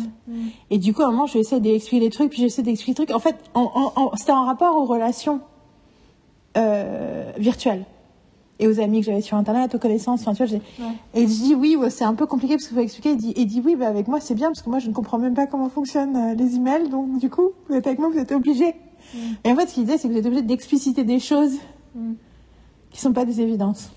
Et 0.70 0.78
du 0.78 0.94
coup, 0.94 1.02
à 1.02 1.08
un 1.08 1.12
moment, 1.12 1.26
je 1.26 1.34
vais 1.34 1.40
essayer 1.40 1.62
d'expliquer 1.62 2.04
les 2.04 2.10
trucs, 2.10 2.30
puis 2.30 2.40
j'essaie 2.42 2.62
d'expliquer 2.62 3.02
les 3.02 3.06
trucs. 3.08 3.16
En 3.16 3.20
fait, 3.20 3.36
c'était 4.18 4.32
en 4.32 4.46
rapport 4.46 4.78
aux 4.78 4.86
relations 4.86 5.42
euh, 6.58 7.32
virtuelles 7.38 7.86
et 8.60 8.68
aux 8.68 8.80
amis 8.80 9.00
que 9.00 9.08
j'avais 9.08 9.22
sur 9.22 9.38
Internet, 9.38 9.74
aux 9.74 9.80
connaissances. 9.80 10.22
Enfin, 10.22 10.34
tu 10.34 10.46
vois, 10.46 10.60
Ouais. 10.80 10.94
Et 11.16 11.22
je 11.24 11.28
dis 11.34 11.56
oui, 11.56 11.76
ouais, 11.76 11.90
c'est 11.90 12.04
un 12.04 12.14
peu 12.14 12.26
compliqué 12.28 12.56
parce 12.56 12.68
qu'il 12.68 12.76
faut 12.76 12.84
expliquer. 12.84 13.12
Il 13.12 13.18
dit, 13.18 13.34
il 13.36 13.46
dit 13.48 13.62
oui, 13.66 13.76
bah, 13.76 13.88
avec 13.88 14.08
moi 14.08 14.20
c'est 14.20 14.36
bien 14.36 14.50
parce 14.50 14.62
que 14.62 14.70
moi 14.70 14.80
je 14.80 14.88
ne 14.88 14.94
comprends 14.94 15.18
même 15.18 15.34
pas 15.34 15.48
comment 15.48 15.70
fonctionnent 15.70 16.16
euh, 16.16 16.34
les 16.36 16.56
emails. 16.56 16.90
Donc 16.90 17.18
du 17.20 17.30
coup, 17.30 17.50
vous 17.70 17.76
êtes 17.76 17.88
avec 17.88 18.00
moi, 18.00 18.10
vous 18.10 18.20
êtes 18.20 18.32
obligés. 18.32 18.76
Et 19.44 19.52
en 19.52 19.56
fait, 19.56 19.68
ce 19.68 19.74
qu'il 19.74 19.84
disait, 19.86 19.98
c'est 19.98 20.08
que 20.08 20.14
vous 20.14 20.20
êtes 20.20 20.26
obligés 20.26 20.44
d'expliciter 20.44 21.04
des 21.04 21.20
choses 21.20 21.54
Mm. 21.96 22.14
qui 22.90 23.02
sont 23.02 23.12
pas 23.12 23.26
des 23.26 23.42
évidences. 23.42 23.92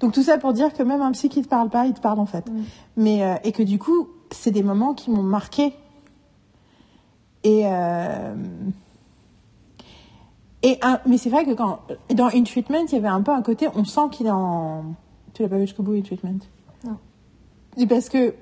Donc 0.00 0.12
tout 0.12 0.22
ça 0.22 0.38
pour 0.38 0.52
dire 0.52 0.72
que 0.72 0.82
même 0.82 1.02
un 1.02 1.12
psy 1.12 1.28
qui 1.28 1.42
te 1.42 1.48
parle 1.48 1.68
pas, 1.70 1.86
il 1.86 1.92
te 1.94 2.00
parle 2.00 2.18
en 2.20 2.26
fait. 2.26 2.48
Mm. 2.48 2.62
Mais 2.96 3.22
euh, 3.22 3.34
et 3.44 3.52
que 3.52 3.62
du 3.62 3.78
coup, 3.78 4.08
c'est 4.30 4.50
des 4.50 4.62
moments 4.62 4.94
qui 4.94 5.10
m'ont 5.10 5.22
marqué. 5.22 5.72
Et 7.44 7.62
euh, 7.66 8.34
et 10.62 10.78
un- 10.82 11.00
mais 11.06 11.16
c'est 11.18 11.30
vrai 11.30 11.44
que 11.44 11.52
quand 11.52 11.80
dans 12.14 12.26
In 12.28 12.42
Treatment, 12.44 12.84
il 12.88 12.92
y 12.94 12.96
avait 12.96 13.08
un 13.08 13.22
peu 13.22 13.32
un 13.32 13.42
côté, 13.42 13.68
on 13.74 13.84
sent 13.84 14.08
qu'il 14.12 14.26
est 14.26 14.30
en. 14.30 14.84
Tu 15.34 15.42
l'as 15.42 15.48
pas 15.48 15.56
vu 15.56 15.62
jusqu'au 15.62 15.82
bout 15.82 15.94
In 15.94 16.02
Treatment? 16.02 16.38
Non. 16.84 16.96
Et 17.76 17.86
parce 17.86 18.08
que 18.08 18.34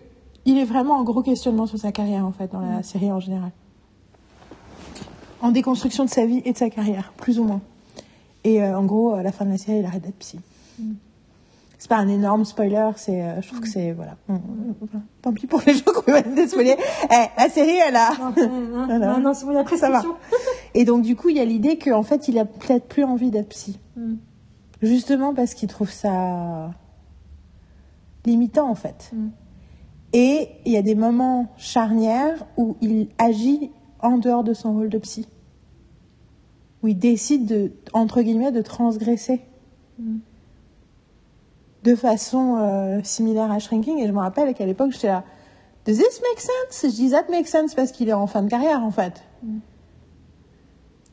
il 0.45 0.59
est 0.59 0.65
vraiment 0.65 0.95
en 0.95 1.05
gros 1.05 1.23
questionnement 1.23 1.67
sur 1.67 1.79
sa 1.79 1.93
carrière 1.93 2.25
en 2.25 2.33
fait 2.33 2.51
dans 2.53 2.61
la 2.61 2.83
série 2.83 3.13
en 3.13 3.21
général. 3.21 3.51
En 5.43 5.51
déconstruction 5.53 6.05
de 6.05 6.11
sa 6.11 6.27
vie 6.27 6.43
et 6.45 6.53
de 6.53 6.59
sa 6.59 6.71
carrière, 6.71 7.13
plus 7.17 7.39
ou 7.39 7.45
moins. 7.45 7.61
Et 8.43 8.63
euh, 8.63 8.77
en 8.77 8.85
gros, 8.85 9.13
à 9.15 9.23
la 9.23 9.31
fin 9.31 9.45
de 9.45 9.51
la 9.51 9.59
série, 9.59 9.79
il 9.81 9.85
arrête 9.85 10.03
d'être 10.03 10.19
psy. 10.19 10.41
C'est 11.81 11.89
pas 11.89 11.97
un 11.99 12.09
énorme 12.09 12.45
spoiler, 12.45 12.91
c'est, 12.97 13.23
euh, 13.23 13.41
je 13.41 13.47
trouve 13.49 13.61
que 13.61 13.69
c'est 13.69 13.93
voilà. 13.93 14.17
On- 14.29 14.41
Tant 15.23 15.33
pis 15.33 15.47
pour 15.47 15.61
les 15.65 15.75
gens 15.75 15.85
qui 16.05 16.11
vont 16.11 16.17
être 16.17 16.49
spoilés. 16.49 16.77
Eh, 17.05 17.41
la 17.41 17.49
série, 17.49 17.77
elle 17.87 17.95
a. 17.95 18.11
Non, 18.19 18.89
non, 18.89 18.99
non, 19.15 19.21
non, 19.21 19.33
c'est 19.35 19.47
bon, 19.47 19.53
la 19.53 19.65
Ça 19.77 19.89
va. 19.89 20.03
Et 20.75 20.85
donc 20.85 21.03
du 21.03 21.15
coup, 21.15 21.29
il 21.29 21.37
y 21.37 21.41
a 21.41 21.45
l'idée 21.45 21.79
qu'en 21.79 22.03
fait, 22.03 22.27
il 22.27 22.37
a 22.39 22.45
peut-être 22.45 22.87
plus 22.89 23.05
envie 23.05 23.31
d'être 23.31 23.49
psy, 23.51 23.79
Mm. 23.97 24.15
justement 24.83 25.35
parce 25.35 25.55
qu'il 25.55 25.69
trouve 25.69 25.91
ça 25.91 26.71
limitant 28.27 28.69
en 28.69 28.75
fait. 28.75 29.11
Mm. 29.13 29.29
Et 30.15 30.49
il 30.65 30.73
y 30.73 30.77
a 30.77 30.83
des 30.83 30.95
moments 30.97 31.47
charnières 31.59 32.45
où 32.57 32.77
il 32.81 33.09
agit 33.19 33.71
en 34.01 34.19
dehors 34.19 34.43
de 34.45 34.53
son 34.55 34.73
rôle 34.73 34.89
de 34.89 34.99
psy, 34.99 35.29
où 36.83 36.89
il 36.89 36.99
décide 36.99 37.47
de 37.47 37.73
entre 37.93 38.23
guillemets 38.23 38.51
de 38.53 38.63
transgresser 38.63 39.43
Mm. 40.01 40.19
De 41.85 41.95
façon 41.95 42.57
euh, 42.59 43.01
similaire 43.05 43.51
à 43.53 43.59
Shrinking. 43.59 43.99
Et 43.99 44.07
je 44.07 44.13
me 44.13 44.19
rappelle 44.19 44.53
qu'à 44.55 44.67
l'époque, 44.67 44.93
j'étais 44.93 45.09
là, 45.09 45.25
Does 45.87 45.95
this 45.95 46.21
make 46.31 46.41
sense? 46.41 46.83
Je 46.91 46.95
dis 46.97 47.11
That 47.11 47.25
makes 47.31 47.47
sense 47.49 47.75
parce 47.75 47.93
qu'il 47.93 48.09
est 48.09 48.13
en 48.13 48.27
fin 48.27 48.43
de 48.43 48.49
carrière 48.51 48.83
en 48.85 48.91
fait. 48.91 49.23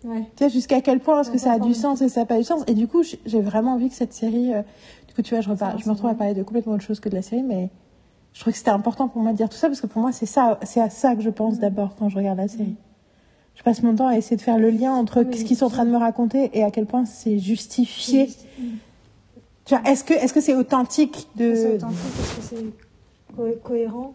Ouais. 0.03 0.21
Tu 0.35 0.43
sais, 0.43 0.49
jusqu'à 0.49 0.81
quel 0.81 0.99
point 0.99 1.21
est-ce 1.21 1.31
que 1.31 1.37
ça 1.39 1.53
a 1.53 1.59
du 1.59 1.73
sens 1.73 2.01
et 2.01 2.09
ça 2.09 2.19
n'a 2.21 2.25
pas 2.27 2.37
du 2.37 2.43
sens. 2.43 2.63
Et 2.67 2.73
du 2.75 2.87
coup, 2.87 3.01
j'ai 3.25 3.41
vraiment 3.41 3.73
envie 3.73 3.89
que 3.89 3.95
cette 3.95 4.13
série. 4.13 4.53
euh, 4.53 4.61
du 5.07 5.13
coup, 5.15 5.21
tu 5.23 5.33
vois, 5.33 5.41
je, 5.41 5.49
repars, 5.49 5.77
je 5.79 5.85
me 5.87 5.93
retrouve 5.93 6.09
à 6.11 6.13
parler 6.13 6.33
de 6.35 6.43
complètement 6.43 6.73
autre 6.73 6.83
chose 6.83 6.99
que 6.99 7.09
de 7.09 7.15
la 7.15 7.21
série, 7.23 7.41
mais 7.41 7.69
je 8.33 8.41
trouve 8.41 8.53
que 8.53 8.57
c'était 8.59 8.69
important 8.71 9.07
pour 9.07 9.21
moi 9.23 9.31
de 9.31 9.37
dire 9.37 9.49
tout 9.49 9.57
ça 9.57 9.67
parce 9.67 9.81
que 9.81 9.87
pour 9.87 10.01
moi, 10.01 10.11
c'est 10.11 10.25
ça, 10.27 10.59
c'est 10.63 10.81
à 10.81 10.89
ça 10.91 11.15
que 11.15 11.21
je 11.21 11.29
Mm. 11.29 11.33
pense 11.33 11.59
d'abord 11.59 11.95
quand 11.95 12.09
je 12.09 12.17
regarde 12.17 12.37
la 12.37 12.47
série. 12.47 12.75
Je 13.55 13.63
passe 13.63 13.81
mon 13.81 13.95
temps 13.95 14.07
à 14.07 14.17
essayer 14.17 14.35
de 14.35 14.41
faire 14.41 14.57
le 14.59 14.69
lien 14.69 14.93
entre 14.93 15.23
Oui, 15.23 15.37
ce 15.37 15.43
qu'ils 15.45 15.55
sont 15.57 15.65
en 15.67 15.69
train 15.69 15.85
de 15.85 15.89
me 15.91 15.97
raconter 15.97 16.51
et 16.53 16.63
à 16.63 16.69
quel 16.71 16.85
point 16.85 17.05
c'est 17.05 17.39
justifié. 17.39 18.29
Mm. 18.59 18.63
Tu 19.65 19.73
vois, 19.75 19.83
est-ce 19.89 20.03
que 20.03 20.13
est-ce 20.13 20.33
que 20.33 20.41
c'est 20.41 20.53
authentique 20.55 21.27
de 21.35 21.55
C'est 21.55 21.75
authentique 21.75 21.97
parce 22.17 22.35
que 22.35 22.41
c'est 22.55 23.35
co- 23.35 23.59
cohérent. 23.63 24.13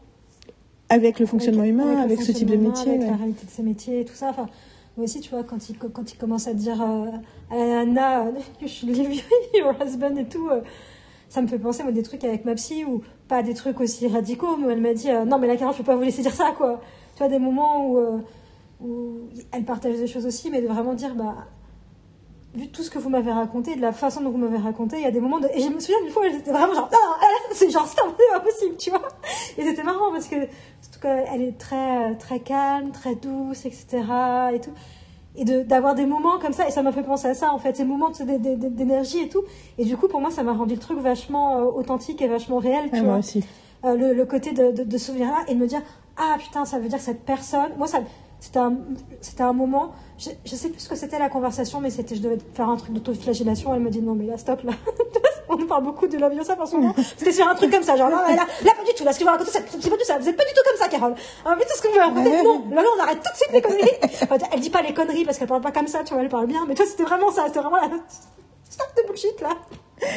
avec 0.89 1.19
le 1.21 1.27
fonctionnement 1.27 1.63
Avec- 1.63 1.73
humain, 1.73 1.97
avec, 1.99 2.23
ce 2.23 2.33
type 2.33 2.49
de 2.49 2.57
métier 2.57 2.91
Avec 2.93 3.01
ouais. 3.03 3.07
la 3.11 3.17
réalité 3.17 3.47
de 3.47 3.51
ces 3.51 3.63
métiers 3.63 4.01
et 4.01 4.05
tout 4.05 4.15
ça. 4.15 4.29
Enfin, 4.31 4.47
moi 4.97 5.05
aussi, 5.05 5.21
tu 5.21 5.31
vois, 5.31 5.43
quand 5.43 5.69
il, 5.69 5.77
quand 5.79 6.13
il 6.13 6.17
commence 6.19 6.47
à 6.47 6.55
dire 6.55 6.81
euh, 6.83 7.07
à 7.51 7.85
la 7.85 8.27
euh, 8.27 8.31
you 8.61 8.69
should 8.69 8.91
leave 8.97 9.23
your 9.55 9.75
husband 9.81 10.17
et 10.17 10.27
tout, 10.27 10.49
euh, 10.51 10.61
ça 11.29 11.43
me 11.43 11.47
fait 11.49 11.59
penser 11.59 11.83
à 11.83 11.91
des 11.93 12.03
trucs 12.03 12.23
avec 12.25 12.45
ma 12.45 12.55
psy 12.55 12.85
ou 12.85 13.03
pas 13.29 13.43
des 13.43 13.55
trucs 13.55 13.81
aussi 13.81 14.07
radicaux, 14.09 14.57
mais 14.57 14.73
elle 14.73 14.81
m'a 14.81 14.95
dit 14.95 15.11
euh, 15.11 15.25
non, 15.25 15.39
mais 15.39 15.47
là, 15.47 15.57
Carole, 15.57 15.75
je 15.75 15.79
peux 15.79 15.85
pas 15.85 15.97
vous 15.97 16.03
laisser 16.03 16.23
dire 16.23 16.35
ça, 16.35 16.53
quoi. 16.57 16.81
Tu 17.15 17.19
vois, 17.19 17.29
des 17.29 17.39
moments 17.39 17.87
où, 17.89 17.99
euh, 17.99 18.19
où 18.81 19.17
elle 19.53 19.65
partage 19.65 19.97
des 19.97 20.07
choses 20.07 20.27
aussi, 20.27 20.51
mais 20.51 20.61
de 20.63 20.67
vraiment 20.69 20.95
dire, 20.95 21.15
bah, 21.15 21.35
vu 22.55 22.69
tout 22.69 22.83
ce 22.83 22.91
que 22.91 22.99
vous 22.99 23.11
m'avez 23.11 23.31
raconté, 23.33 23.77
de 23.77 23.81
la 23.81 23.93
façon 23.93 24.21
dont 24.23 24.31
vous 24.31 24.39
m'avez 24.39 24.59
raconté, 24.59 24.97
il 24.99 25.03
y 25.03 25.07
a 25.07 25.11
des 25.13 25.21
moments 25.21 25.39
de... 25.41 25.49
Et 25.55 25.61
je 25.61 25.69
me 25.69 25.79
souviens 25.79 26.01
d'une 26.03 26.11
fois 26.11 26.27
où 26.27 26.31
j'étais 26.33 26.51
vraiment 26.51 26.75
genre, 26.75 26.89
non, 26.93 26.99
non, 26.99 27.27
c'est 27.53 27.71
genre, 27.71 27.87
c'est 27.87 27.97
pas 27.97 28.41
possible, 28.41 28.77
tu 28.77 28.91
vois. 28.91 29.03
Et 29.57 29.63
c'était 29.65 29.85
marrant 29.85 30.11
parce 30.13 30.27
que, 30.27 30.37
surtout 30.83 31.01
qu'elle 31.01 31.43
est 31.43 31.57
très, 31.59 32.15
très 32.17 32.41
calme, 32.41 32.91
très 32.91 33.15
douce, 33.15 33.65
etc. 33.67 33.87
et 34.53 34.61
tout. 34.61 34.73
Et 35.37 35.45
de- 35.45 35.63
d'avoir 35.63 35.95
des 35.95 36.07
moments 36.07 36.41
comme 36.41 36.53
ça, 36.53 36.67
et 36.67 36.73
ça 36.73 36.83
m'a 36.83 36.91
fait 36.91 37.05
penser 37.05 37.29
à 37.29 37.35
ça, 37.35 37.53
en 37.53 37.59
fait, 37.59 37.77
ces 37.77 37.85
moments 37.85 38.11
d'énergie 38.11 39.21
et 39.21 39.29
tout. 39.29 39.43
Et 39.79 39.85
du 39.85 39.97
coup, 39.97 40.09
pour 40.09 40.21
moi, 40.21 40.31
ça 40.31 40.43
m'a 40.43 40.53
rendu 40.53 40.75
le 40.75 40.81
truc 40.81 40.99
vachement 40.99 41.57
euh, 41.59 41.65
authentique 41.65 42.21
et 42.23 42.27
vachement 42.29 42.59
réel, 42.59 42.87
tu 42.91 42.95
Ouais, 42.97 43.01
vois 43.01 43.09
moi 43.11 43.19
aussi. 43.19 43.45
euh, 43.85 43.95
le, 43.97 44.13
le 44.13 44.25
côté 44.27 44.53
de, 44.53 44.73
de, 44.73 44.83
de 44.85 44.99
ce 44.99 45.07
souvenir-là 45.07 45.39
et 45.49 45.55
de 45.55 45.59
me 45.61 45.67
dire 45.67 45.83
ah 46.17 46.37
putain 46.39 46.65
ça 46.67 46.79
veut 46.79 46.89
dire 46.89 46.99
que 46.99 47.05
cette 47.05 47.25
personne 47.25 47.71
moi 47.79 47.87
ça 47.87 48.01
c'était 48.41 48.59
un, 48.59 48.75
c'était 49.23 49.43
un 49.43 49.53
moment 49.55 49.93
je, 50.21 50.31
je 50.45 50.55
sais 50.55 50.69
plus 50.69 50.81
ce 50.81 50.89
que 50.89 50.97
c'était 50.97 51.19
la 51.19 51.31
conversation 51.31 51.81
mais 51.81 51.89
c'était 51.89 52.15
je 52.15 52.21
devais 52.21 52.39
faire 52.55 52.69
un 52.69 52.77
truc 52.77 52.93
d'autoflagellation. 52.93 53.75
Elle 53.75 53.81
me 53.81 53.91
dit 53.91 54.03
non 54.03 54.15
mais 54.15 54.27
là 54.27 54.37
stop 54.37 54.63
là. 54.65 54.73
On 55.49 55.57
nous 55.57 55.67
parle 55.67 55.83
beaucoup 55.83 56.07
de 56.07 56.17
la 56.17 56.29
violence 56.29 56.49
en 56.51 56.67
ce 56.67 56.77
moment. 56.77 56.95
C'était 57.17 57.33
sur 57.33 57.49
un 57.49 57.55
truc 57.55 57.73
comme 57.73 57.83
ça 57.83 57.97
genre 57.97 58.11
là, 58.11 58.23
là, 58.29 58.47
là, 58.65 58.73
pas 58.77 58.85
du 58.85 58.95
tout 58.95 59.05
là 59.05 59.13
ce 59.13 59.19
que 59.19 59.25
vous 59.25 59.31
racontez 59.31 59.51
c'est 59.51 59.65
pas 59.65 59.73
du 59.73 59.81
tout 59.81 60.05
ça. 60.05 60.19
Vous 60.19 60.29
êtes 60.29 60.37
pas 60.37 60.45
du 60.45 60.53
tout 60.53 60.63
comme 60.69 60.79
ça 60.79 60.89
Carole. 60.89 61.15
Un 61.47 61.57
peu 61.57 61.63
tout 61.63 61.77
ce 61.77 61.83
que 61.83 61.89
vous 61.89 61.99
racontez 61.99 62.43
non 62.43 62.65
là, 62.71 62.83
là 62.83 62.89
on 62.97 63.01
arrête 63.01 63.23
tout 63.23 63.33
de 63.33 63.37
suite 63.37 63.53
les 63.53 63.63
conneries. 63.63 64.51
Elle 64.53 64.61
dit 64.61 64.71
pas 64.71 64.83
les 64.83 64.93
conneries 64.93 65.25
parce 65.25 65.39
qu'elle 65.39 65.49
parle 65.49 65.63
pas 65.63 65.73
comme 65.73 65.89
ça 65.89 66.05
tu 66.05 66.13
vois 66.13 66.23
elle 66.23 66.29
parle 66.29 66.47
bien. 66.47 66.67
Mais 66.69 66.75
toi 66.75 66.85
c'était 66.87 67.05
vraiment 67.05 67.31
ça 67.33 67.45
c'était 67.47 67.61
vraiment 67.61 67.77
la 67.77 67.89
stop 68.69 68.89
de 68.99 69.07
bullshit 69.09 69.41
là. 69.41 69.57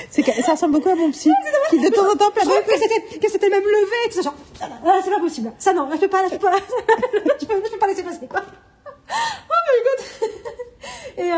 C'est 0.09 0.23
ça 0.23 0.51
ressemble 0.51 0.73
beaucoup 0.73 0.89
à 0.89 0.95
mon 0.95 1.11
psy 1.11 1.29
qui 1.69 1.79
de 1.79 1.89
temps 1.89 2.11
en 2.11 2.15
temps 2.15 2.29
trouvais 2.35 2.61
que 2.63 3.31
c'était 3.31 3.49
même 3.49 3.63
levé 3.63 3.95
et 4.05 4.09
tout 4.09 4.15
ça 4.15 4.21
genre 4.21 4.35
ah, 4.61 4.99
c'est 5.01 5.11
pas 5.11 5.19
possible. 5.19 5.53
Ça 5.59 5.71
non 5.71 5.87
là, 5.87 5.95
je 5.95 6.01
peux 6.01 6.07
pas 6.09 6.23
là, 6.23 6.27
je 6.29 6.35
peux 6.35 6.47
pas 6.47 6.51
je 7.41 7.45
peux, 7.45 7.55
je 7.65 7.71
peux 7.71 7.79
pas 7.79 7.87
laisser 7.87 8.03
passer 8.03 8.27
quoi 8.29 8.41
oh 9.09 9.53
my 9.69 9.83
god. 9.83 10.29
Et, 11.15 11.21
euh, 11.31 11.35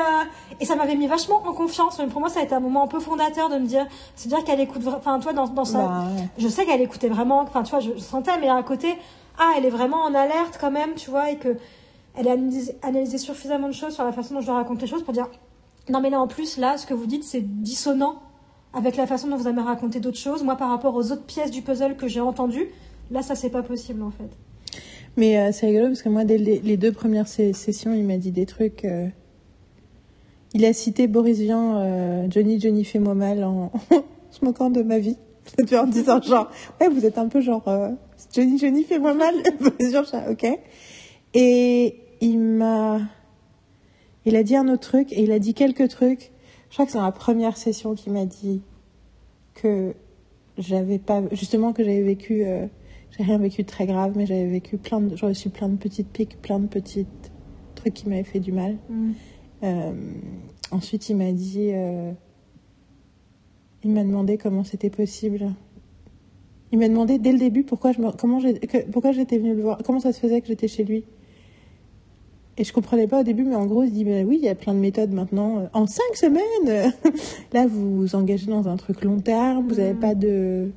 et 0.62 0.66
ça 0.66 0.76
m'avait 0.78 0.96
mis 0.96 1.06
vachement 1.08 1.44
en 1.46 1.52
confiance. 1.54 2.00
Mais 2.00 2.08
pour 2.08 2.22
moi 2.22 2.30
ça 2.30 2.40
a 2.40 2.44
été 2.44 2.56
un 2.56 2.62
moment 2.62 2.84
un 2.84 2.88
peu 2.88 3.00
fondateur 3.02 3.50
de 3.50 3.58
me 3.58 3.66
dire 3.68 3.86
c'est 4.16 4.30
dire 4.30 4.42
qu'elle 4.46 4.62
écoute 4.62 4.82
enfin 4.88 5.20
toi 5.20 5.34
dans, 5.34 5.48
dans 5.48 5.66
ça 5.66 5.80
Bah, 5.80 6.04
ouais. 6.16 6.28
je 6.38 6.48
sais 6.48 6.66
qu'elle 6.66 6.82
écoutait 6.82 7.10
vraiment 7.10 7.42
enfin 7.42 7.62
tu 7.64 7.72
vois 7.72 7.82
je, 7.82 7.92
je 7.94 8.00
sentais 8.00 8.32
mais 8.40 8.48
à 8.50 8.64
côté 8.64 8.98
ah 9.38 9.52
elle 9.58 9.66
est 9.66 9.70
vraiment 9.70 9.98
en 10.04 10.14
alerte 10.16 10.58
quand 10.62 10.72
même 10.72 10.94
tu 10.96 11.10
vois 11.10 11.30
et 11.32 11.38
que 11.38 11.58
elle 12.16 12.30
a 12.30 12.32
analysé, 12.32 12.78
analysé 12.84 13.18
suffisamment 13.18 13.68
de 13.68 13.74
choses 13.74 13.94
sur 13.94 14.06
la 14.06 14.14
façon 14.14 14.36
dont 14.36 14.42
je 14.42 14.48
leur 14.48 14.56
raconte 14.56 14.80
les 14.82 14.88
choses 14.88 15.04
pour 15.04 15.14
dire 15.14 15.28
non 15.90 16.00
mais 16.00 16.10
là 16.10 16.22
en 16.22 16.28
plus 16.28 16.58
là 16.58 16.78
ce 16.78 16.86
que 16.88 16.94
vous 16.94 17.06
dites 17.06 17.26
c'est 17.26 17.42
dissonant 17.42 18.22
avec 18.74 18.96
la 18.96 19.08
façon 19.08 19.28
dont 19.28 19.36
vous 19.36 19.48
avez 19.48 19.62
raconté 19.62 20.00
d'autres 20.00 20.18
choses. 20.18 20.42
Moi 20.44 20.56
par 20.56 20.70
rapport 20.70 20.96
aux 20.96 21.12
autres 21.12 21.26
pièces 21.26 21.52
du 21.52 21.62
puzzle 21.62 21.98
que 21.98 22.08
j'ai 22.08 22.22
entendues 22.22 22.70
là 23.12 23.22
ça 23.22 23.36
c'est 23.36 23.50
pas 23.50 23.62
possible 23.62 24.02
en 24.04 24.12
fait 24.12 24.30
Mais 25.18 25.38
euh, 25.38 25.52
c'est 25.52 25.68
rigolo 25.68 25.88
parce 25.88 26.02
que 26.02 26.10
moi, 26.10 26.26
dès 26.26 26.38
les, 26.38 26.78
deux 26.78 26.92
premières 26.92 27.28
sessions, 27.28 27.94
il 27.94 28.04
m'a 28.04 28.18
dit 28.18 28.32
des 28.32 28.46
trucs. 28.46 28.84
euh, 28.84 29.08
Il 30.54 30.66
a 30.66 30.74
cité 30.74 31.08
Boris 31.08 31.40
Vian, 31.40 31.78
euh, 31.78 32.28
Johnny, 32.30 32.60
Johnny, 32.60 32.84
fais-moi 32.84 33.14
mal 33.14 33.44
en 33.44 33.72
se 34.32 34.44
moquant 34.44 34.70
de 34.70 34.82
ma 34.82 35.00
vie. 35.00 35.18
En 35.74 35.86
disant 35.86 36.20
genre, 36.22 36.50
ouais, 36.82 36.90
vous 36.90 37.06
êtes 37.06 37.20
un 37.20 37.28
peu 37.28 37.40
genre, 37.40 37.68
euh, 37.68 37.92
Johnny, 38.34 38.58
Johnny, 38.58 38.84
fais-moi 38.84 39.14
mal. 39.14 39.36
Boris 39.60 39.92
Vian, 39.92 40.04
ok. 40.30 40.48
Et 41.34 41.96
il 42.22 42.40
m'a. 42.40 43.00
Il 44.26 44.36
a 44.36 44.44
dit 44.44 44.56
un 44.56 44.68
autre 44.70 44.90
truc 44.90 45.14
et 45.14 45.22
il 45.22 45.32
a 45.32 45.40
dit 45.40 45.54
quelques 45.54 45.88
trucs. 45.90 46.32
Je 46.70 46.74
crois 46.76 46.86
que 46.86 46.92
c'est 46.92 46.98
dans 46.98 47.06
la 47.06 47.12
première 47.12 47.58
session 47.58 47.94
qu'il 47.94 48.12
m'a 48.12 48.26
dit 48.26 48.62
que 49.54 49.94
j'avais 50.58 50.98
pas. 50.98 51.22
Justement, 51.32 51.74
que 51.74 51.84
j'avais 51.84 52.02
vécu. 52.02 52.44
J'ai 53.18 53.24
rien 53.24 53.38
vécu 53.38 53.62
de 53.64 53.68
très 53.68 53.86
grave, 53.86 54.14
mais 54.16 54.26
j'avais 54.26 54.48
vécu 54.48 54.78
plein 54.78 55.00
de, 55.02 55.16
j'ai 55.16 55.26
reçu 55.26 55.50
plein 55.50 55.70
de 55.70 55.78
petites 55.78 56.10
piques, 56.10 56.38
plein 56.42 56.60
de 56.60 56.68
petits 56.68 57.06
trucs 57.76 57.94
qui 57.94 58.10
m'avaient 58.10 58.24
fait 58.24 58.40
du 58.40 58.52
mal. 58.52 58.78
Euh, 59.64 59.94
ensuite, 60.72 61.10
il 61.10 61.16
m'a 61.16 61.32
dit, 61.32 61.70
euh, 61.72 62.12
il 63.84 63.92
m'a 63.92 64.04
demandé 64.04 64.38
comment 64.38 64.64
c'était 64.64 64.90
possible. 64.90 65.52
Il 66.72 66.80
m'a 66.80 66.90
demandé 66.90 67.20
dès 67.20 67.32
le 67.32 67.38
début 67.40 67.64
pourquoi 67.64 67.92
je 67.92 68.02
me, 68.02 68.12
comment 68.12 68.40
que- 68.42 68.90
pourquoi 68.92 69.12
j'étais 69.12 69.38
venue 69.38 69.54
le 69.56 69.62
voir, 69.62 69.78
comment 69.86 70.00
ça 70.00 70.12
se 70.12 70.20
faisait 70.20 70.42
que 70.42 70.48
j'étais 70.48 70.68
chez 70.68 70.84
lui. 70.84 71.06
Et 72.58 72.64
je 72.64 72.72
comprenais 72.74 73.06
pas 73.08 73.20
au 73.22 73.24
début, 73.24 73.44
mais 73.44 73.56
en 73.56 73.66
gros, 73.66 73.84
il 73.84 73.90
se 73.90 73.94
dit, 73.94 74.04
bah 74.06 74.22
oui, 74.26 74.38
il 74.42 74.46
y 74.46 74.50
a 74.50 74.56
plein 74.56 74.74
de 74.74 74.80
méthodes 74.80 75.12
maintenant. 75.12 75.60
Euh, 75.60 75.66
En 75.74 75.86
cinq 75.88 76.16
semaines, 76.16 76.94
là, 77.54 77.68
vous 77.68 77.98
vous 77.98 78.16
engagez 78.16 78.48
dans 78.48 78.68
un 78.68 78.78
truc 78.78 79.04
long 79.04 79.20
terme, 79.20 79.68
vous 79.68 79.76
n'avez 79.76 79.94
pas 79.94 80.16
de, 80.16 80.72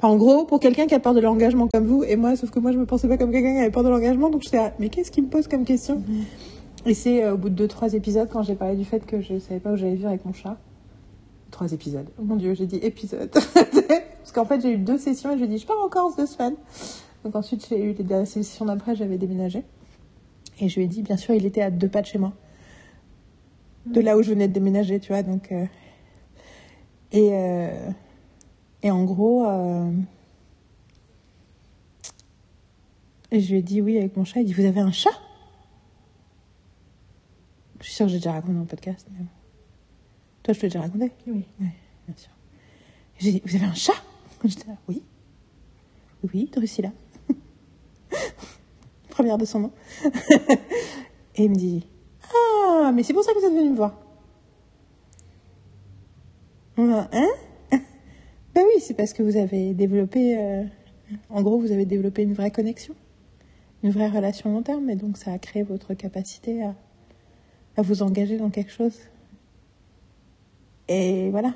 Enfin, 0.00 0.08
en 0.08 0.16
gros, 0.16 0.44
pour 0.44 0.60
quelqu'un 0.60 0.86
qui 0.86 0.94
a 0.94 1.00
peur 1.00 1.12
de 1.12 1.20
l'engagement 1.20 1.66
comme 1.72 1.84
vous, 1.86 2.04
et 2.04 2.14
moi, 2.14 2.36
sauf 2.36 2.50
que 2.50 2.60
moi, 2.60 2.70
je 2.70 2.78
me 2.78 2.86
pensais 2.86 3.08
pas 3.08 3.16
comme 3.18 3.32
quelqu'un 3.32 3.52
qui 3.54 3.58
avait 3.58 3.70
peur 3.70 3.82
de 3.82 3.88
l'engagement, 3.88 4.30
donc 4.30 4.42
j'étais 4.42 4.58
là, 4.58 4.72
mais 4.78 4.90
qu'est-ce 4.90 5.10
qu'il 5.10 5.24
me 5.24 5.28
pose 5.28 5.48
comme 5.48 5.64
question 5.64 6.02
Et 6.86 6.94
c'est 6.94 7.24
euh, 7.24 7.34
au 7.34 7.36
bout 7.36 7.48
de 7.50 7.56
deux, 7.56 7.66
trois 7.66 7.92
épisodes, 7.94 8.28
quand 8.32 8.42
j'ai 8.44 8.54
parlé 8.54 8.76
du 8.76 8.84
fait 8.84 9.04
que 9.04 9.20
je 9.20 9.40
savais 9.40 9.58
pas 9.58 9.72
où 9.72 9.76
j'allais 9.76 9.96
vivre 9.96 10.08
avec 10.08 10.24
mon 10.24 10.32
chat. 10.32 10.56
Trois 11.50 11.72
épisodes. 11.72 12.06
Oh 12.18 12.22
mon 12.22 12.36
dieu, 12.36 12.54
j'ai 12.54 12.66
dit 12.66 12.76
épisode. 12.76 13.30
Parce 13.32 14.32
qu'en 14.32 14.44
fait, 14.44 14.60
j'ai 14.60 14.72
eu 14.72 14.76
deux 14.78 14.98
sessions 14.98 15.30
et 15.30 15.34
je 15.34 15.38
lui 15.38 15.46
ai 15.46 15.48
dit, 15.48 15.58
je 15.58 15.66
pars 15.66 15.82
en 15.84 15.88
Corse 15.88 16.14
deux 16.14 16.26
semaines. 16.26 16.54
Donc 17.24 17.34
ensuite, 17.34 17.66
j'ai 17.68 17.82
eu 17.82 17.92
les 17.94 18.04
dernières 18.04 18.26
sessions 18.28 18.66
d'après, 18.66 18.94
j'avais 18.94 19.18
déménagé. 19.18 19.64
Et 20.60 20.68
je 20.68 20.76
lui 20.76 20.84
ai 20.84 20.88
dit, 20.88 21.02
bien 21.02 21.16
sûr, 21.16 21.34
il 21.34 21.44
était 21.44 21.62
à 21.62 21.70
deux 21.72 21.88
pas 21.88 22.02
de 22.02 22.06
chez 22.06 22.18
moi. 22.18 22.32
De 23.86 24.00
là 24.00 24.16
où 24.16 24.22
je 24.22 24.30
venais 24.30 24.46
de 24.46 24.52
déménager, 24.52 25.00
tu 25.00 25.12
vois, 25.12 25.24
donc. 25.24 25.50
euh, 25.50 25.64
Et. 27.10 27.30
euh, 27.32 27.90
et 28.82 28.90
en 28.90 29.04
gros, 29.04 29.44
euh, 29.46 29.90
et 33.30 33.40
je 33.40 33.50
lui 33.50 33.58
ai 33.58 33.62
dit 33.62 33.80
oui 33.80 33.98
avec 33.98 34.16
mon 34.16 34.24
chat. 34.24 34.40
Il 34.40 34.46
dit 34.46 34.52
Vous 34.52 34.64
avez 34.64 34.80
un 34.80 34.92
chat? 34.92 35.10
Je 37.80 37.84
suis 37.84 37.94
sûre 37.94 38.06
que 38.06 38.12
j'ai 38.12 38.18
déjà 38.18 38.32
raconté 38.32 38.54
dans 38.54 38.60
le 38.60 38.66
podcast. 38.66 39.06
Mais... 39.12 39.24
Toi, 40.42 40.54
je 40.54 40.60
te 40.60 40.62
l'ai 40.62 40.70
déjà 40.70 40.80
raconté? 40.80 41.12
Oui 41.26 41.44
Oui, 41.60 41.68
bien 42.06 42.16
sûr. 42.16 42.30
J'ai 43.18 43.32
dit 43.32 43.42
Vous 43.44 43.56
avez 43.56 43.66
un 43.66 43.74
chat? 43.74 44.02
J'étais 44.44 44.68
là 44.68 44.76
Oui. 44.88 45.02
Oui, 46.32 46.50
Drusilla. 46.52 46.92
Première 49.10 49.38
de 49.38 49.44
son 49.44 49.60
nom. 49.60 49.72
et 51.34 51.44
il 51.44 51.50
me 51.50 51.56
dit 51.56 51.86
Ah, 52.34 52.92
mais 52.94 53.02
c'est 53.02 53.12
pour 53.12 53.24
ça 53.24 53.32
que 53.32 53.38
vous 53.38 53.46
êtes 53.46 53.52
venu 53.52 53.70
me 53.70 53.76
voir. 53.76 53.98
Hein? 56.78 57.28
Ben 58.58 58.64
oui, 58.74 58.80
c'est 58.80 58.94
parce 58.94 59.12
que 59.12 59.22
vous 59.22 59.36
avez 59.36 59.72
développé, 59.72 60.36
euh, 60.36 60.64
en 61.30 61.42
gros, 61.42 61.60
vous 61.60 61.70
avez 61.70 61.84
développé 61.84 62.24
une 62.24 62.32
vraie 62.32 62.50
connexion, 62.50 62.96
une 63.84 63.90
vraie 63.90 64.08
relation 64.08 64.52
long 64.52 64.62
terme, 64.62 64.90
et 64.90 64.96
donc 64.96 65.16
ça 65.16 65.32
a 65.32 65.38
créé 65.38 65.62
votre 65.62 65.94
capacité 65.94 66.64
à, 66.64 66.74
vous 67.76 68.02
engager 68.02 68.36
dans 68.36 68.50
quelque 68.50 68.72
chose. 68.72 68.98
Et 70.88 71.30
voilà. 71.30 71.54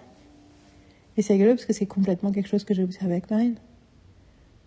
Et 1.16 1.22
c'est 1.22 1.32
rigolo 1.32 1.54
parce 1.54 1.64
que 1.64 1.72
c'est 1.72 1.86
complètement 1.86 2.30
quelque 2.30 2.46
chose 2.46 2.62
que 2.62 2.72
j'ai 2.72 2.84
observé 2.84 3.14
avec 3.14 3.28
Marine. 3.32 3.56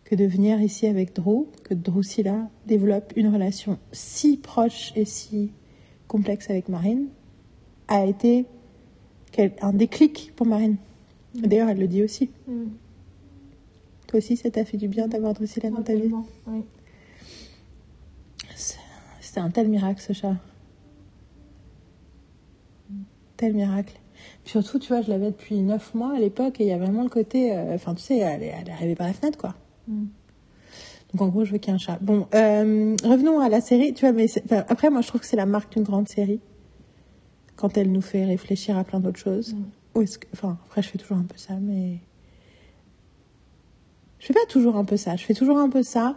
Que 0.03 0.15
de 0.15 0.25
venir 0.25 0.59
ici 0.59 0.87
avec 0.87 1.15
Drew, 1.15 1.47
que 1.63 1.73
Drusilla 1.73 2.49
développe 2.67 3.13
une 3.15 3.29
relation 3.29 3.79
si 3.93 4.35
proche 4.35 4.91
et 4.97 5.05
si 5.05 5.53
complexe 6.09 6.49
avec 6.49 6.67
Marine, 6.67 7.07
a 7.87 8.05
été 8.05 8.45
un 9.61 9.71
déclic 9.71 10.33
pour 10.35 10.47
Marine. 10.47 10.75
D'ailleurs, 11.35 11.69
elle 11.69 11.79
le 11.79 11.87
dit 11.87 12.03
aussi. 12.03 12.29
Mm. 12.47 12.65
Toi 14.07 14.17
aussi, 14.19 14.37
ça 14.37 14.49
t'a 14.51 14.65
fait 14.65 14.77
du 14.77 14.87
bien 14.87 15.07
d'avoir 15.07 15.33
Drusilla 15.33 15.69
dans 15.69 15.81
ta 15.83 15.95
vie. 15.95 16.11
Oui. 16.47 16.63
C'était 19.19 19.39
un 19.39 19.49
tel 19.49 19.67
miracle, 19.67 20.01
ce 20.01 20.13
chat. 20.13 20.35
Tel 23.37 23.53
miracle. 23.53 23.93
Puis 24.43 24.51
surtout, 24.51 24.79
tu 24.79 24.87
vois, 24.87 25.01
je 25.01 25.09
l'avais 25.09 25.31
depuis 25.31 25.59
neuf 25.61 25.93
mois 25.93 26.15
à 26.15 26.19
l'époque 26.19 26.61
et 26.61 26.63
il 26.63 26.67
y 26.67 26.71
a 26.71 26.77
vraiment 26.77 27.03
le 27.03 27.09
côté. 27.09 27.55
euh, 27.55 27.75
Enfin, 27.75 27.93
tu 27.95 28.01
sais, 28.03 28.17
elle 28.19 28.43
est, 28.43 28.53
elle 28.61 28.69
arrivée 28.71 28.95
par 28.95 29.07
la 29.07 29.13
fenêtre, 29.13 29.37
quoi. 29.37 29.55
Mm. 29.87 30.05
Donc 31.13 31.21
en 31.21 31.27
gros, 31.27 31.43
je 31.45 31.51
veux 31.51 31.57
qu'il 31.57 31.69
y 31.69 31.71
ait 31.71 31.75
un 31.75 31.79
chat. 31.79 31.97
Bon, 32.01 32.27
euh, 32.33 32.95
revenons 33.03 33.39
à 33.41 33.49
la 33.49 33.59
série. 33.61 33.93
Tu 33.93 34.05
vois, 34.05 34.13
mais 34.13 34.27
enfin, 34.45 34.63
après, 34.69 34.89
moi, 34.89 35.01
je 35.01 35.07
trouve 35.07 35.21
que 35.21 35.27
c'est 35.27 35.35
la 35.35 35.45
marque 35.45 35.73
d'une 35.73 35.83
grande 35.83 36.07
série. 36.07 36.39
quand 37.57 37.77
elle 37.77 37.91
nous 37.91 38.01
fait 38.01 38.25
réfléchir 38.25 38.77
à 38.77 38.83
plein 38.83 38.99
d'autres 38.99 39.19
choses. 39.19 39.53
Mm. 39.53 39.63
Ou 39.95 40.01
est-ce 40.01 40.19
que, 40.19 40.27
enfin, 40.33 40.57
après, 40.65 40.81
je 40.81 40.89
fais 40.89 40.97
toujours 40.97 41.17
un 41.17 41.23
peu 41.23 41.37
ça, 41.37 41.53
mais 41.61 41.99
je 44.19 44.27
fais 44.27 44.33
pas 44.33 44.45
toujours 44.49 44.75
un 44.75 44.85
peu 44.85 44.97
ça. 44.97 45.15
Je 45.15 45.23
fais 45.23 45.33
toujours 45.33 45.57
un 45.57 45.69
peu 45.69 45.83
ça 45.83 46.15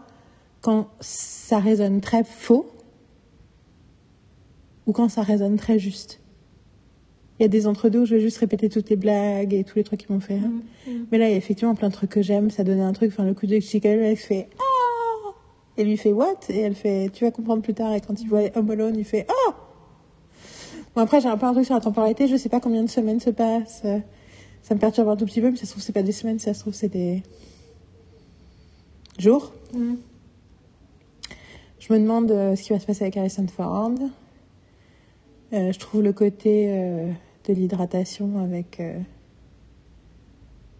quand 0.62 0.88
ça 1.00 1.58
résonne 1.58 2.00
très 2.00 2.24
faux 2.24 2.66
ou 4.86 4.92
quand 4.92 5.08
ça 5.08 5.22
résonne 5.22 5.56
très 5.56 5.78
juste. 5.78 6.20
Il 7.38 7.42
y 7.42 7.44
a 7.44 7.48
des 7.48 7.66
entre-deux 7.66 8.00
où 8.00 8.04
je 8.04 8.16
vais 8.16 8.20
juste 8.20 8.38
répéter 8.38 8.68
toutes 8.68 8.90
les 8.90 8.96
blagues 8.96 9.54
et 9.54 9.62
tous 9.62 9.76
les 9.76 9.84
trucs 9.84 10.00
qui 10.00 10.12
m'ont 10.12 10.18
fait 10.18 10.38
rire. 10.38 10.48
Mm, 10.48 10.90
mm. 10.90 11.06
Mais 11.12 11.18
là, 11.18 11.28
il 11.28 11.32
y 11.32 11.34
a 11.34 11.36
effectivement 11.36 11.74
plein 11.74 11.88
de 11.88 11.92
trucs 11.92 12.10
que 12.10 12.22
j'aime. 12.22 12.50
Ça 12.50 12.64
donnait 12.64 12.82
un 12.82 12.92
truc. 12.92 13.12
Enfin, 13.12 13.24
le 13.24 13.34
coup 13.34 13.46
de 13.46 13.60
Chica, 13.60 13.90
elle 13.90 14.16
fait 14.16 14.48
Ah 14.58 15.30
Et 15.76 15.84
lui 15.84 15.96
fait 15.96 16.12
What? 16.12 16.40
Et 16.48 16.58
elle 16.58 16.74
fait 16.74 17.10
Tu 17.12 17.24
vas 17.24 17.30
comprendre 17.30 17.62
plus 17.62 17.74
tard. 17.74 17.94
Et 17.94 18.00
quand 18.00 18.20
il 18.20 18.28
voit 18.28 18.40
Home 18.56 18.70
Alone, 18.70 18.96
il 18.96 19.04
fait 19.04 19.26
Ah 19.28 19.67
Bon, 20.98 21.04
après, 21.04 21.20
j'ai 21.20 21.28
un 21.28 21.36
peu 21.38 21.46
un 21.46 21.52
truc 21.52 21.64
sur 21.64 21.76
la 21.76 21.80
temporalité. 21.80 22.26
Je 22.26 22.34
sais 22.34 22.48
pas 22.48 22.58
combien 22.58 22.82
de 22.82 22.88
semaines 22.90 23.20
se 23.20 23.30
passent. 23.30 23.82
Euh, 23.84 24.00
Ça 24.62 24.74
me 24.74 24.80
perturbe 24.80 25.08
un 25.08 25.16
tout 25.16 25.26
petit 25.26 25.40
peu, 25.40 25.48
mais 25.48 25.56
ça 25.56 25.64
se 25.64 25.70
trouve, 25.70 25.80
c'est 25.84 25.92
pas 25.92 26.02
des 26.02 26.10
semaines. 26.10 26.40
Ça 26.40 26.52
se 26.54 26.58
trouve, 26.58 26.74
c'est 26.74 26.88
des 26.88 27.22
jours. 29.16 29.52
Mm. 29.72 29.94
Je 31.78 31.92
me 31.92 32.00
demande 32.00 32.32
euh, 32.32 32.56
ce 32.56 32.64
qui 32.64 32.72
va 32.72 32.80
se 32.80 32.86
passer 32.86 33.04
avec 33.04 33.16
Harrison 33.16 33.46
Ford. 33.46 33.92
Euh, 35.52 35.70
je 35.72 35.78
trouve 35.78 36.02
le 36.02 36.12
côté 36.12 36.66
euh, 36.68 37.12
de 37.46 37.52
l'hydratation 37.54 38.40
avec. 38.42 38.82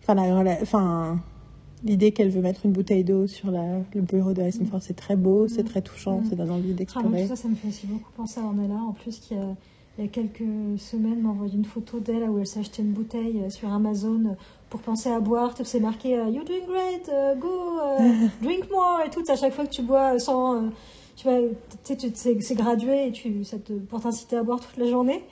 Enfin, 0.03 0.14
la 0.14 0.59
enfin, 0.61 1.21
l'idée 1.85 2.11
qu'elle 2.11 2.31
veut 2.31 2.43
mettre 2.43 2.66
une 2.66 2.73
bouteille 2.73 3.05
d'eau 3.05 3.29
sur 3.29 3.53
la- 3.53 3.83
le 3.95 4.01
bureau 4.01 4.33
de 4.33 4.41
Harrison 4.41 4.64
Ford, 4.64 4.83
c'est 4.83 4.97
très 4.97 5.14
beau, 5.14 5.47
c'est 5.47 5.62
très 5.62 5.81
touchant, 5.81 6.23
Mm. 6.23 6.25
ça 6.31 6.35
donne 6.35 6.51
envie 6.51 6.71
Ah, 6.73 6.75
d'explorer. 6.75 7.29
ça 7.29 7.47
me 7.49 7.55
fait 7.55 7.69
aussi 7.69 7.87
beaucoup 7.87 8.11
penser 8.16 8.41
à 8.41 8.43
Ornella. 8.43 8.75
En 8.75 8.93
plus, 8.95 9.21
qui 9.21 9.35
a, 9.35 9.55
il 9.99 10.05
y 10.05 10.07
a 10.07 10.11
quelques 10.11 10.79
semaines, 10.79 11.23
m'a 11.23 11.31
envoyé 11.31 11.55
une 11.55 11.65
photo 11.65 11.99
d'elle 11.99 12.31
où 12.31 12.39
elle 12.39 12.61
acheté 12.61 12.83
une 12.83 12.93
bouteille 12.93 13.43
euh, 13.45 13.51
sur 13.51 13.73
Amazon 13.73 14.27
euh, 14.27 14.35
pour 14.71 14.81
penser 14.81 15.11
à 15.11 15.19
boire. 15.19 15.57
Tout 15.57 15.65
c'est 15.65 15.81
marqué 15.81 16.17
euh, 16.17 16.29
You're 16.29 16.45
doing 16.45 16.67
great, 16.69 17.11
go, 17.41 17.81
drink 18.43 18.71
more 18.71 19.01
et 19.05 19.11
tout. 19.11 19.25
À 19.29 19.35
chaque 19.35 19.53
fois 19.53 19.67
que 19.67 19.71
tu 19.71 19.83
bois 19.83 20.21
sans. 20.21 20.71
tu 21.17 21.29
vois, 21.29 21.41
c'est 21.83 22.55
gradué 22.55 23.09
et 23.09 23.13
tu, 23.13 23.43
ça 23.43 23.59
te, 23.59 23.73
pour 23.73 24.01
t'inciter 24.01 24.37
à 24.37 24.45
boire 24.45 24.61
toute 24.61 24.77
la 24.77 24.89
journée. 24.89 25.25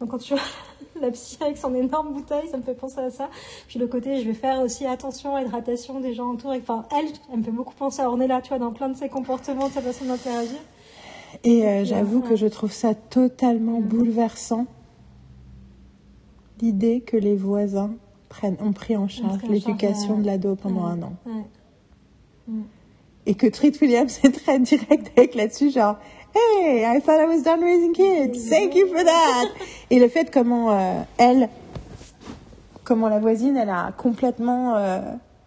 Donc 0.00 0.10
quand 0.10 0.18
tu 0.18 0.32
vois 0.32 0.42
la 1.02 1.10
psy 1.10 1.36
avec 1.42 1.58
son 1.58 1.74
énorme 1.74 2.14
bouteille, 2.14 2.48
ça 2.48 2.56
me 2.56 2.62
fait 2.62 2.74
penser 2.74 3.00
à 3.00 3.10
ça. 3.10 3.28
Puis 3.68 3.78
le 3.78 3.86
côté, 3.86 4.22
je 4.22 4.26
vais 4.26 4.34
faire 4.34 4.62
aussi 4.62 4.86
attention 4.86 5.36
à 5.36 5.42
l'hydratation 5.42 6.00
des 6.00 6.14
gens 6.14 6.30
autour. 6.30 6.52
Enfin, 6.52 6.86
elle, 6.96 7.12
elle 7.30 7.40
me 7.40 7.44
fait 7.44 7.50
beaucoup 7.50 7.74
penser 7.74 8.00
à 8.00 8.08
Ornella, 8.08 8.40
tu 8.40 8.48
vois, 8.48 8.58
dans 8.58 8.72
plein 8.72 8.88
de 8.88 8.96
ses 8.96 9.10
comportements, 9.10 9.68
de 9.68 9.74
sa 9.74 9.82
façon 9.82 10.06
d'interagir. 10.06 10.58
Et 11.44 11.66
euh, 11.66 11.84
j'avoue 11.84 12.20
que 12.20 12.36
je 12.36 12.46
trouve 12.46 12.72
ça 12.72 12.94
totalement 12.94 13.80
bouleversant, 13.80 14.66
l'idée 16.60 17.00
que 17.00 17.16
les 17.16 17.36
voisins 17.36 17.92
prennent, 18.28 18.56
ont 18.60 18.72
pris 18.72 18.96
en 18.96 19.08
charge 19.08 19.42
l'éducation 19.48 20.18
de 20.18 20.26
l'ado 20.26 20.56
pendant 20.56 20.84
un 20.86 21.02
an. 21.02 21.12
Ouais. 21.26 22.54
Et 23.26 23.34
que 23.34 23.46
Treat 23.46 23.80
Williams 23.80 24.20
est 24.24 24.30
très 24.32 24.58
direct 24.58 25.10
avec 25.16 25.34
là-dessus, 25.34 25.70
genre 25.70 25.96
Hey, 26.34 26.82
I 26.84 27.00
thought 27.00 27.20
I 27.20 27.26
was 27.26 27.42
done 27.42 27.60
raising 27.62 27.92
kids. 27.92 28.48
Thank 28.50 28.74
you 28.74 28.88
for 28.88 29.04
that. 29.04 29.44
Et 29.90 30.00
le 30.00 30.08
fait 30.08 30.32
comment 30.32 30.72
euh, 30.72 31.00
elle, 31.16 31.48
comment 32.82 33.08
la 33.08 33.20
voisine, 33.20 33.56
elle 33.56 33.70
a 33.70 33.92
complètement. 33.96 34.74
euh, 34.76 35.00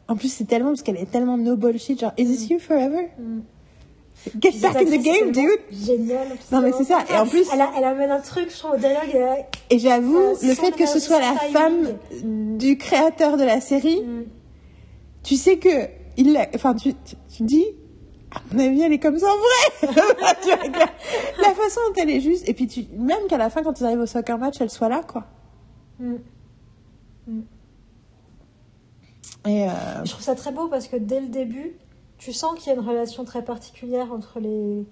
En 0.07 0.15
plus, 0.15 0.31
c'est 0.31 0.45
tellement 0.45 0.69
parce 0.69 0.83
qu'elle 0.83 0.95
est 0.97 1.11
tellement 1.11 1.37
no 1.37 1.57
bullshit, 1.57 1.99
genre 1.99 2.13
Is 2.17 2.25
this 2.27 2.49
you 2.49 2.57
forever? 2.59 3.09
Mm. 3.19 3.39
Get 4.41 4.59
back 4.61 4.75
in 4.75 4.85
the 4.85 5.01
game, 5.01 5.31
dude. 5.31 5.59
Génial. 5.71 6.27
Non, 6.51 6.61
mais 6.61 6.71
c'est 6.71 6.83
ça. 6.83 6.99
Et 7.11 7.17
en 7.17 7.25
plus- 7.27 7.47
elle, 7.53 7.61
a- 7.61 7.71
elle 7.77 7.83
amène 7.83 8.11
un 8.11 8.19
truc, 8.21 8.49
je 8.51 8.57
trouve, 8.57 8.71
au 8.73 8.77
dialogue. 8.77 9.45
et 9.69 9.79
j'avoue, 9.79 10.17
Euh, 10.17 10.35
le 10.43 10.53
fait 10.53 10.71
que 10.71 10.85
ce 10.85 10.99
soit 10.99 11.19
la 11.19 11.33
femme 11.51 11.93
du 12.57 12.77
créateur 12.77 13.37
de 13.37 13.43
la 13.43 13.59
série, 13.61 14.01
Mm. 14.01 14.23
tu 15.23 15.35
sais 15.35 15.57
que 15.57 15.87
il 16.17 16.37
enfin 16.55 16.73
tu, 16.73 16.93
tu, 16.93 17.15
tu 17.35 17.43
dis 17.43 17.65
à 18.31 18.39
mon 18.51 18.59
avis 18.65 18.81
elle 18.81 18.91
est 18.93 18.99
comme 18.99 19.19
ça 19.19 19.27
en 19.27 19.37
vrai 19.37 19.93
la, 21.39 21.53
façon 21.53 21.79
dont 21.87 22.01
elle 22.01 22.09
est 22.09 22.21
juste 22.21 22.49
et 22.49 22.53
puis 22.53 22.65
tu 22.67 22.85
même 22.97 23.27
qu'à 23.29 23.37
la 23.37 23.49
fin 23.51 23.61
quand 23.61 23.79
ils 23.79 23.85
arrivent 23.85 23.99
au 23.99 24.05
soccer 24.07 24.37
match 24.39 24.55
elle 24.59 24.69
soit 24.71 24.89
là 24.89 25.01
quoi 25.07 25.25
Mm. 25.99 26.15
et 29.45 29.63
euh, 29.69 29.69
Je 30.05 30.11
trouve 30.11 30.23
ça 30.23 30.35
très 30.35 30.51
beau 30.51 30.67
parce 30.67 30.87
que 30.87 30.95
dès 30.97 31.19
le 31.21 31.27
début, 31.27 31.73
tu 32.17 32.33
sens 32.33 32.55
qu'il 32.57 32.67
y 32.67 32.75
a 32.75 32.79
une 32.79 32.87
relation 32.87 33.23
très 33.25 33.43
particulière 33.43 34.11
entre 34.11 34.39
les, 34.39 34.83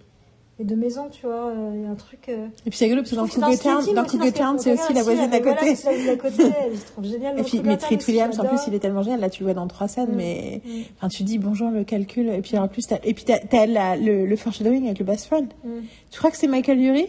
les 0.59 0.65
deux 0.65 0.76
maisons, 0.76 1.09
tu 1.09 1.26
vois. 1.26 1.47
euh, 1.47 1.71
Il 1.76 1.82
y 1.82 1.86
a 1.86 1.89
un 1.89 1.95
truc. 1.95 2.30
euh, 2.30 2.47
et 2.65 2.69
puis 2.69 2.78
c'est 2.78 2.86
rigolo 2.86 3.01
parce 3.01 3.11
que 3.11 3.15
dans 3.15 3.28
Cougar 3.28 3.57
Town 3.59 3.93
dans 3.95 4.05
Cougar 4.05 4.32
Town 4.34 4.59
c'est 4.59 4.73
aussi 4.73 4.93
la 4.93 5.03
voisine 5.03 5.30
d'à 5.30 5.39
côté 5.39 5.76
c'est 5.76 5.86
la 5.88 5.91
voisine 5.97 6.07
d'à 6.07 6.15
côté, 6.17 6.43
je 6.73 6.91
trouve 6.91 7.05
génial. 7.05 7.39
et 7.39 7.43
puis 7.43 7.61
mais 7.63 7.78
Treat 7.78 8.05
Williams 8.07 8.39
en 8.39 8.45
plus 8.45 8.59
il 8.67 8.73
est 8.73 8.80
tellement 8.80 9.01
génial 9.03 9.19
là 9.19 9.30
tu 9.30 9.41
le 9.43 9.47
vois 9.47 9.53
dans 9.53 9.67
trois 9.67 9.88
scènes 9.88 10.11
Mm. 10.11 10.15
mais 10.15 10.61
Mm. 10.65 10.69
enfin 10.97 11.07
tu 11.09 11.23
dis 11.23 11.38
bonjour 11.39 11.71
le 11.71 11.84
calcul 11.84 12.30
et 12.30 12.41
puis 12.41 12.57
en 12.57 12.67
plus 12.67 12.84
t'as, 12.88 12.99
et 13.03 13.13
puis 13.13 13.26
t'as, 13.26 13.95
le, 13.97 14.26
le 14.26 14.36
foreshadowing 14.36 14.86
avec 14.86 14.99
le 14.99 15.05
best 15.05 15.26
friend 15.26 15.47
Mm. 15.63 15.69
tu 16.11 16.17
crois 16.19 16.32
que 16.32 16.38
c'est 16.38 16.47
Michael 16.47 16.80
Urie. 16.80 17.07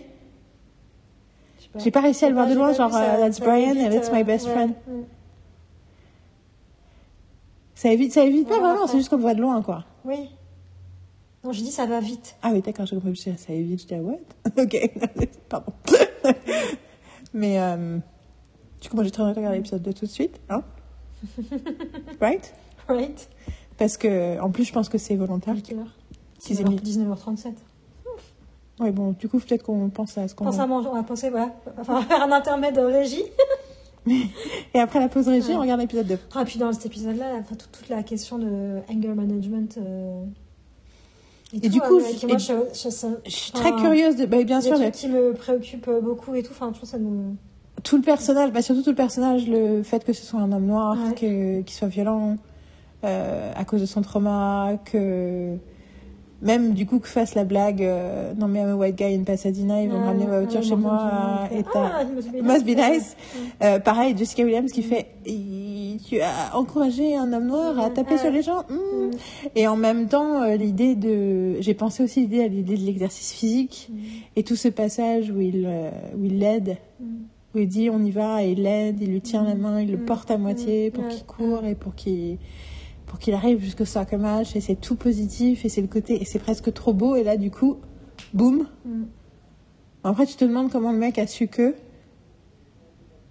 J'ai 1.78 1.90
pas 1.90 2.00
réussi 2.00 2.24
à 2.24 2.28
le 2.30 2.34
voir 2.34 2.48
de 2.48 2.54
loin, 2.54 2.72
genre 2.72 2.90
euh, 2.96 3.18
That's 3.18 3.38
Brian 3.38 3.72
and 3.76 3.90
That's 3.90 4.10
my 4.10 4.22
euh, 4.22 4.24
best 4.24 4.46
friend. 4.48 4.72
Ça 7.74 7.92
évite, 7.92 8.12
ça 8.12 8.24
évite 8.24 8.48
pas 8.48 8.58
vraiment, 8.58 8.86
c'est 8.86 8.96
juste 8.96 9.10
qu'on 9.10 9.16
le 9.16 9.22
voit 9.22 9.34
de 9.34 9.42
loin, 9.42 9.60
quoi. 9.60 9.84
Oui. 10.06 10.30
Non, 11.44 11.52
je 11.52 11.60
dis 11.60 11.70
ça 11.70 11.86
va 11.86 12.00
vite. 12.00 12.36
Ah 12.42 12.50
oui, 12.52 12.62
d'accord, 12.62 12.86
j'ai 12.86 12.96
compris, 12.96 13.14
je 13.14 13.24
disais, 13.24 13.36
ça 13.36 13.52
évite, 13.52 13.82
je 13.82 13.86
dis, 13.86 13.94
ah, 13.94 14.00
what? 14.00 14.18
Ok, 14.62 14.76
pardon. 15.48 15.72
Mais, 17.34 17.60
euh, 17.60 17.98
du 18.80 18.88
coup, 18.88 18.96
moi, 18.96 19.04
j'ai 19.04 19.10
très 19.10 19.22
envie 19.22 19.32
de 19.32 19.38
regarder 19.38 19.58
l'épisode 19.58 19.82
2 19.82 19.92
tout 19.92 20.06
de 20.06 20.10
suite, 20.10 20.40
hein 20.48 20.62
Right? 22.20 22.54
Right. 22.88 23.28
Parce 23.78 23.96
que, 23.96 24.40
en 24.40 24.50
plus, 24.50 24.64
je 24.64 24.72
pense 24.72 24.88
que 24.88 24.96
c'est 24.98 25.16
volontaire. 25.16 25.54
Quelle 25.62 25.80
heure 25.80 25.94
Six 26.38 26.60
et 26.60 26.64
demi. 26.64 26.76
19h37. 26.76 27.54
Ouais, 28.78 28.92
bon, 28.92 29.12
du 29.12 29.28
coup, 29.28 29.38
peut-être 29.38 29.62
qu'on 29.62 29.88
pense 29.88 30.18
à 30.18 30.28
ce 30.28 30.34
qu'on 30.34 30.44
Pense 30.44 30.58
à 30.58 30.66
manger, 30.66 30.88
on 30.88 30.94
va 30.94 31.02
penser, 31.02 31.30
voilà. 31.30 31.54
Enfin, 31.78 32.02
faire 32.02 32.22
un 32.22 32.30
intermède 32.32 32.76
de 32.76 32.80
régie. 32.82 33.24
Et 34.74 34.78
après 34.80 35.00
la 35.00 35.08
pause 35.08 35.28
régie, 35.28 35.48
Ouais. 35.48 35.54
on 35.56 35.60
regarde 35.60 35.80
l'épisode 35.80 36.06
2. 36.06 36.18
Ah, 36.34 36.44
puis 36.44 36.58
dans 36.58 36.72
cet 36.72 36.86
épisode-là, 36.86 37.32
enfin, 37.40 37.54
toute, 37.56 37.72
toute 37.72 37.88
la 37.88 38.02
question 38.02 38.38
de 38.38 38.78
anger 38.90 39.08
management. 39.08 39.78
euh, 39.78 40.22
Et 41.52 41.60
tout, 41.60 41.68
du 41.68 41.80
coup, 41.80 41.96
euh, 41.98 42.00
moi, 42.28 42.36
et- 42.36 42.38
je, 42.38 42.52
je- 42.74 42.88
ça- 42.90 43.08
Je 43.24 43.30
suis 43.30 43.52
très 43.52 43.72
curieuse 43.74 44.16
de, 44.16 44.26
bah, 44.26 44.42
bien 44.44 44.60
sûr, 44.60 44.74
trucs 44.76 44.92
qui 44.92 45.08
me 45.08 45.32
préoccupent 45.32 45.90
beaucoup 46.02 46.34
et 46.34 46.42
tout. 46.42 46.52
Enfin, 46.52 46.70
je 46.72 46.76
trouve 46.78 46.88
ça 46.88 46.98
me. 46.98 47.34
tout 47.84 47.96
le 47.96 48.02
personnage, 48.02 48.50
bah 48.52 48.62
surtout 48.62 48.82
tout 48.82 48.90
le 48.90 48.96
personnage, 48.96 49.46
le 49.46 49.82
fait 49.82 50.02
que 50.04 50.12
ce 50.12 50.24
soit 50.24 50.40
un 50.40 50.50
homme 50.50 50.66
noir, 50.66 50.96
Ouais. 51.08 51.14
qu'il 51.64 51.74
soit 51.74 51.88
violent 51.88 52.36
euh, 53.04 53.52
à 53.54 53.64
cause 53.64 53.80
de 53.82 53.86
son 53.86 54.00
trauma, 54.02 54.72
que 54.90 55.56
même 56.42 56.74
du 56.74 56.84
coup 56.86 56.98
que 56.98 57.08
fasse 57.08 57.34
la 57.34 57.44
blague, 57.44 57.82
euh, 57.82 58.32
non 58.34 58.46
mais 58.48 58.60
I'm 58.60 58.68
a 58.70 58.74
white 58.76 58.96
guy 58.96 59.14
in 59.14 59.24
Pasadena, 59.24 59.82
ils 59.82 59.88
vont 59.88 59.98
Ouais, 59.98 60.04
ramener 60.04 60.26
ma 60.26 60.40
voiture 60.40 60.62
chez 60.62 60.76
moi, 60.76 61.48
et 61.50 61.62
Ah, 61.74 62.02
it 62.34 62.42
must 62.42 62.64
be 62.64 62.76
nice. 62.76 63.16
Euh, 63.62 63.78
pareil, 63.78 64.16
Jessica 64.16 64.42
Williams 64.44 64.70
qui 64.70 64.82
fait, 64.82 65.06
tu 65.24 66.20
as 66.20 66.56
encouragé 66.56 67.16
un 67.16 67.32
homme 67.32 67.46
noir 67.46 67.78
à 67.80 67.90
taper 67.90 68.18
sur 68.18 68.30
les 68.30 68.42
gens. 68.42 68.64
Hmm. 68.68 68.74
Mm. 69.06 69.10
Et 69.56 69.66
en 69.66 69.76
même 69.76 70.08
temps, 70.08 70.42
euh, 70.42 70.56
l'idée 70.56 70.94
de, 70.94 71.60
j'ai 71.60 71.74
pensé 71.74 72.02
aussi 72.02 72.20
l'idée 72.20 72.42
à 72.44 72.48
l'idée 72.48 72.76
de 72.76 72.82
l'exercice 72.82 73.32
physique 73.32 73.88
Mm. 73.90 73.96
et 74.36 74.42
tout 74.42 74.56
ce 74.56 74.68
passage 74.68 75.30
où 75.30 75.40
il, 75.40 75.64
euh, 75.66 75.90
où 76.18 76.24
il 76.24 76.38
l'aide 76.38 76.76
Mm. 77.00 77.04
où 77.54 77.58
il 77.58 77.68
dit 77.68 77.88
on 77.90 78.02
y 78.04 78.10
va 78.10 78.42
et 78.44 78.52
il 78.52 78.62
l'aide, 78.62 78.98
il 79.00 79.10
lui 79.10 79.20
tient 79.22 79.42
la 79.42 79.54
main, 79.54 79.80
il 79.80 79.90
le 79.90 79.98
porte 79.98 80.30
à 80.30 80.36
moitié 80.38 80.90
pour 80.90 81.08
qu'il 81.08 81.24
court 81.24 81.64
et 81.64 81.74
pour 81.74 81.94
qu'il 81.94 82.36
pour 83.06 83.18
qu'il 83.18 83.34
arrive 83.34 83.60
jusqu'au 83.60 83.84
soccer 83.84 84.18
match 84.18 84.56
et 84.56 84.60
c'est 84.60 84.74
tout 84.76 84.96
positif 84.96 85.64
et 85.64 85.68
c'est 85.68 85.80
le 85.80 85.86
côté 85.86 86.20
et 86.20 86.24
c'est 86.24 86.38
presque 86.40 86.72
trop 86.72 86.92
beau 86.92 87.14
et 87.16 87.22
là 87.24 87.36
du 87.36 87.50
coup 87.50 87.78
boum 88.34 88.66
Mm. 88.84 89.04
après 90.04 90.26
tu 90.26 90.36
te 90.36 90.44
demandes 90.44 90.70
comment 90.70 90.92
le 90.92 90.98
mec 90.98 91.18
a 91.18 91.26
su 91.26 91.48
que 91.48 91.74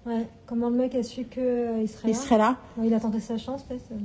Ouais, 0.06 0.28
comment 0.46 0.70
le 0.70 0.76
mec 0.78 0.94
a 0.96 1.02
su 1.04 1.24
qu'il 1.26 1.44
il 1.82 1.90
serait 1.90 2.10
il 2.10 2.14
là 2.14 2.20
serait 2.20 2.38
là 2.38 2.58
Il 2.84 2.94
a 2.94 3.00
tenté 3.00 3.20
sa 3.20 3.38
chance, 3.40 3.64
peut-être. 3.64 3.92
euh. 3.92 3.96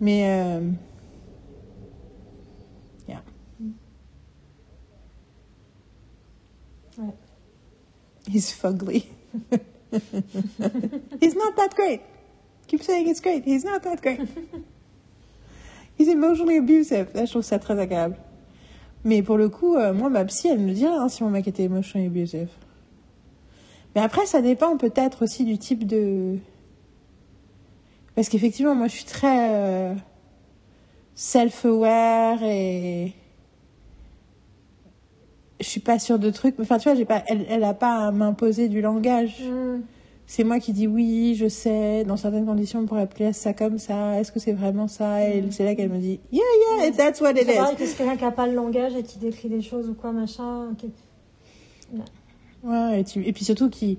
mais 0.00 0.24
euh, 0.30 0.70
yeah. 3.06 3.22
Ouais. 6.98 7.14
he's 8.28 8.50
fugly 8.52 9.04
he's 11.20 11.34
not 11.34 11.54
that 11.56 11.74
great 11.76 12.00
keep 12.72 12.82
saying 12.82 13.06
it's 13.06 13.20
great 13.20 13.44
he's 13.44 13.64
not 13.64 13.80
that 13.80 14.00
great 14.00 14.20
he's 15.98 16.08
emotionally 16.08 16.56
abusive 16.56 17.08
Là, 17.14 17.26
je 17.26 17.30
trouve 17.30 17.42
ça 17.42 17.58
très 17.58 17.78
agréable 17.78 18.16
mais 19.04 19.22
pour 19.22 19.36
le 19.36 19.50
coup 19.50 19.76
euh, 19.76 19.92
moi 19.92 20.08
ma 20.08 20.24
psy 20.24 20.48
elle 20.48 20.60
me 20.60 20.72
dirait 20.72 20.94
hein, 20.94 21.10
si 21.10 21.22
mon 21.22 21.28
mec 21.28 21.46
était 21.46 21.64
emotionally 21.64 22.06
abusive 22.06 22.48
mais 23.94 24.00
après 24.00 24.24
ça 24.24 24.40
dépend 24.40 24.78
peut-être 24.78 25.22
aussi 25.24 25.44
du 25.44 25.58
type 25.58 25.86
de 25.86 26.38
parce 28.14 28.30
qu'effectivement 28.30 28.74
moi 28.74 28.86
je 28.86 28.92
suis 28.92 29.04
très 29.04 29.54
euh, 29.54 29.94
self-aware 31.14 32.42
et 32.42 33.12
je 35.60 35.68
suis 35.68 35.80
pas 35.80 35.98
sûre 35.98 36.18
de 36.18 36.30
trucs. 36.30 36.58
Enfin, 36.58 36.78
tu 36.78 36.88
vois, 36.88 36.96
j'ai 36.96 37.04
pas, 37.04 37.22
elle, 37.28 37.46
elle 37.48 37.62
a 37.62 37.74
pas 37.74 38.06
à 38.08 38.10
m'imposer 38.10 38.68
du 38.68 38.80
langage. 38.80 39.40
Mm. 39.40 39.82
C'est 40.34 40.44
moi 40.44 40.60
qui 40.60 40.72
dis 40.72 40.86
oui, 40.86 41.34
je 41.34 41.46
sais, 41.46 42.04
dans 42.04 42.16
certaines 42.16 42.46
conditions, 42.46 42.80
on 42.80 42.86
pourrait 42.86 43.02
appeler 43.02 43.34
ça 43.34 43.52
comme 43.52 43.76
ça. 43.76 44.18
Est-ce 44.18 44.32
que 44.32 44.40
c'est 44.40 44.54
vraiment 44.54 44.88
ça? 44.88 45.28
Et 45.28 45.44
c'est 45.50 45.62
là 45.62 45.74
qu'elle 45.74 45.90
me 45.90 45.98
dit, 45.98 46.20
yeah, 46.32 46.40
yeah, 46.80 46.90
that's 46.90 47.20
what 47.20 47.32
it 47.32 47.44
C'est 47.44 47.52
is. 47.54 47.76
que 47.76 47.84
c'est 47.84 47.98
quelqu'un 47.98 48.16
qui 48.16 48.24
n'a 48.24 48.30
pas 48.30 48.46
le 48.46 48.54
langage 48.54 48.96
et 48.96 49.02
qui 49.02 49.18
décrit 49.18 49.50
des 49.50 49.60
choses 49.60 49.90
ou 49.90 49.94
quoi, 49.94 50.10
machin. 50.10 50.74
Ouais, 52.64 53.00
et, 53.00 53.04
tu- 53.04 53.22
et 53.26 53.32
puis 53.34 53.44
surtout 53.44 53.68
qui. 53.68 53.98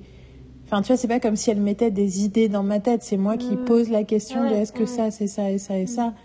Enfin, 0.65 0.81
tu 0.81 0.87
vois, 0.87 0.97
c'est 0.97 1.07
pas 1.07 1.19
comme 1.19 1.35
si 1.35 1.51
elle 1.51 1.61
mettait 1.61 1.91
des 1.91 2.23
idées 2.25 2.49
dans 2.49 2.63
ma 2.63 2.79
tête. 2.79 3.03
C'est 3.03 3.17
moi 3.17 3.37
qui 3.37 3.53
Mm. 3.55 3.65
pose 3.65 3.89
la 3.91 4.03
question 4.03 4.49
de 4.49 4.55
est-ce 4.55 4.73
que 4.73 4.79
ouais. 4.79 4.85
ça, 4.87 5.11
c'est 5.11 5.27
ça 5.27 5.51
et 5.51 5.59
ça 5.59 5.77
et 5.77 5.85
ça. 5.85 6.15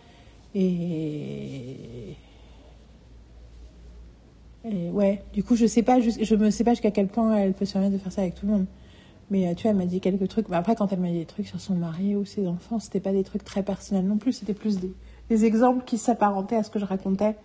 Et. 0.54 1.76
Et 4.64 4.88
ouais, 4.90 5.20
du 5.34 5.44
coup, 5.44 5.54
je 5.54 5.66
sais 5.66 5.82
pas, 5.82 6.00
je 6.00 6.34
me 6.34 6.48
sais 6.50 6.64
pas 6.64 6.70
jusqu'à 6.72 6.92
quel 6.92 7.08
point 7.08 7.36
elle 7.36 7.52
peut 7.52 7.66
se 7.66 7.74
permettre 7.74 7.92
de 7.92 7.98
faire 7.98 8.10
ça 8.12 8.22
avec 8.22 8.36
tout 8.36 8.46
le 8.46 8.52
monde. 8.52 8.66
Mais 9.30 9.46
euh, 9.48 9.54
tu 9.54 9.62
vois, 9.62 9.72
elle 9.72 9.76
m'a 9.76 9.86
dit 9.86 10.00
quelques 10.00 10.28
trucs. 10.28 10.48
Mais 10.48 10.56
après, 10.56 10.74
quand 10.74 10.92
elle 10.92 11.00
m'a 11.00 11.08
dit 11.08 11.18
des 11.18 11.26
trucs 11.26 11.46
sur 11.46 11.60
son 11.60 11.74
mari 11.74 12.16
ou 12.16 12.24
ses 12.24 12.46
enfants, 12.46 12.78
c'était 12.78 13.00
pas 13.00 13.12
des 13.12 13.24
trucs 13.24 13.44
très 13.44 13.62
personnels 13.62 14.06
non 14.06 14.16
plus. 14.16 14.32
C'était 14.32 14.54
plus 14.54 14.78
des, 14.78 14.92
des 15.28 15.44
exemples 15.44 15.84
qui 15.84 15.98
s'apparentaient 15.98 16.56
à 16.56 16.62
ce 16.62 16.70
que 16.70 16.78
je 16.78 16.84
racontais 16.86 17.36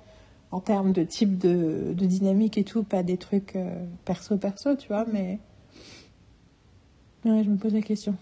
en 0.52 0.60
termes 0.60 0.94
de 0.94 1.04
type 1.04 1.38
de, 1.40 1.94
de 1.94 2.06
dynamique 2.06 2.58
et 2.58 2.64
tout, 2.64 2.84
pas 2.84 3.02
des 3.04 3.18
trucs 3.18 3.56
euh, 3.56 3.86
perso-perso, 4.06 4.76
tu 4.76 4.88
vois, 4.88 5.06
mais. 5.12 5.40
Ouais, 7.26 7.44
je 7.44 7.50
me 7.50 7.58
pose 7.58 7.74
la 7.74 7.82
question. 7.82 8.16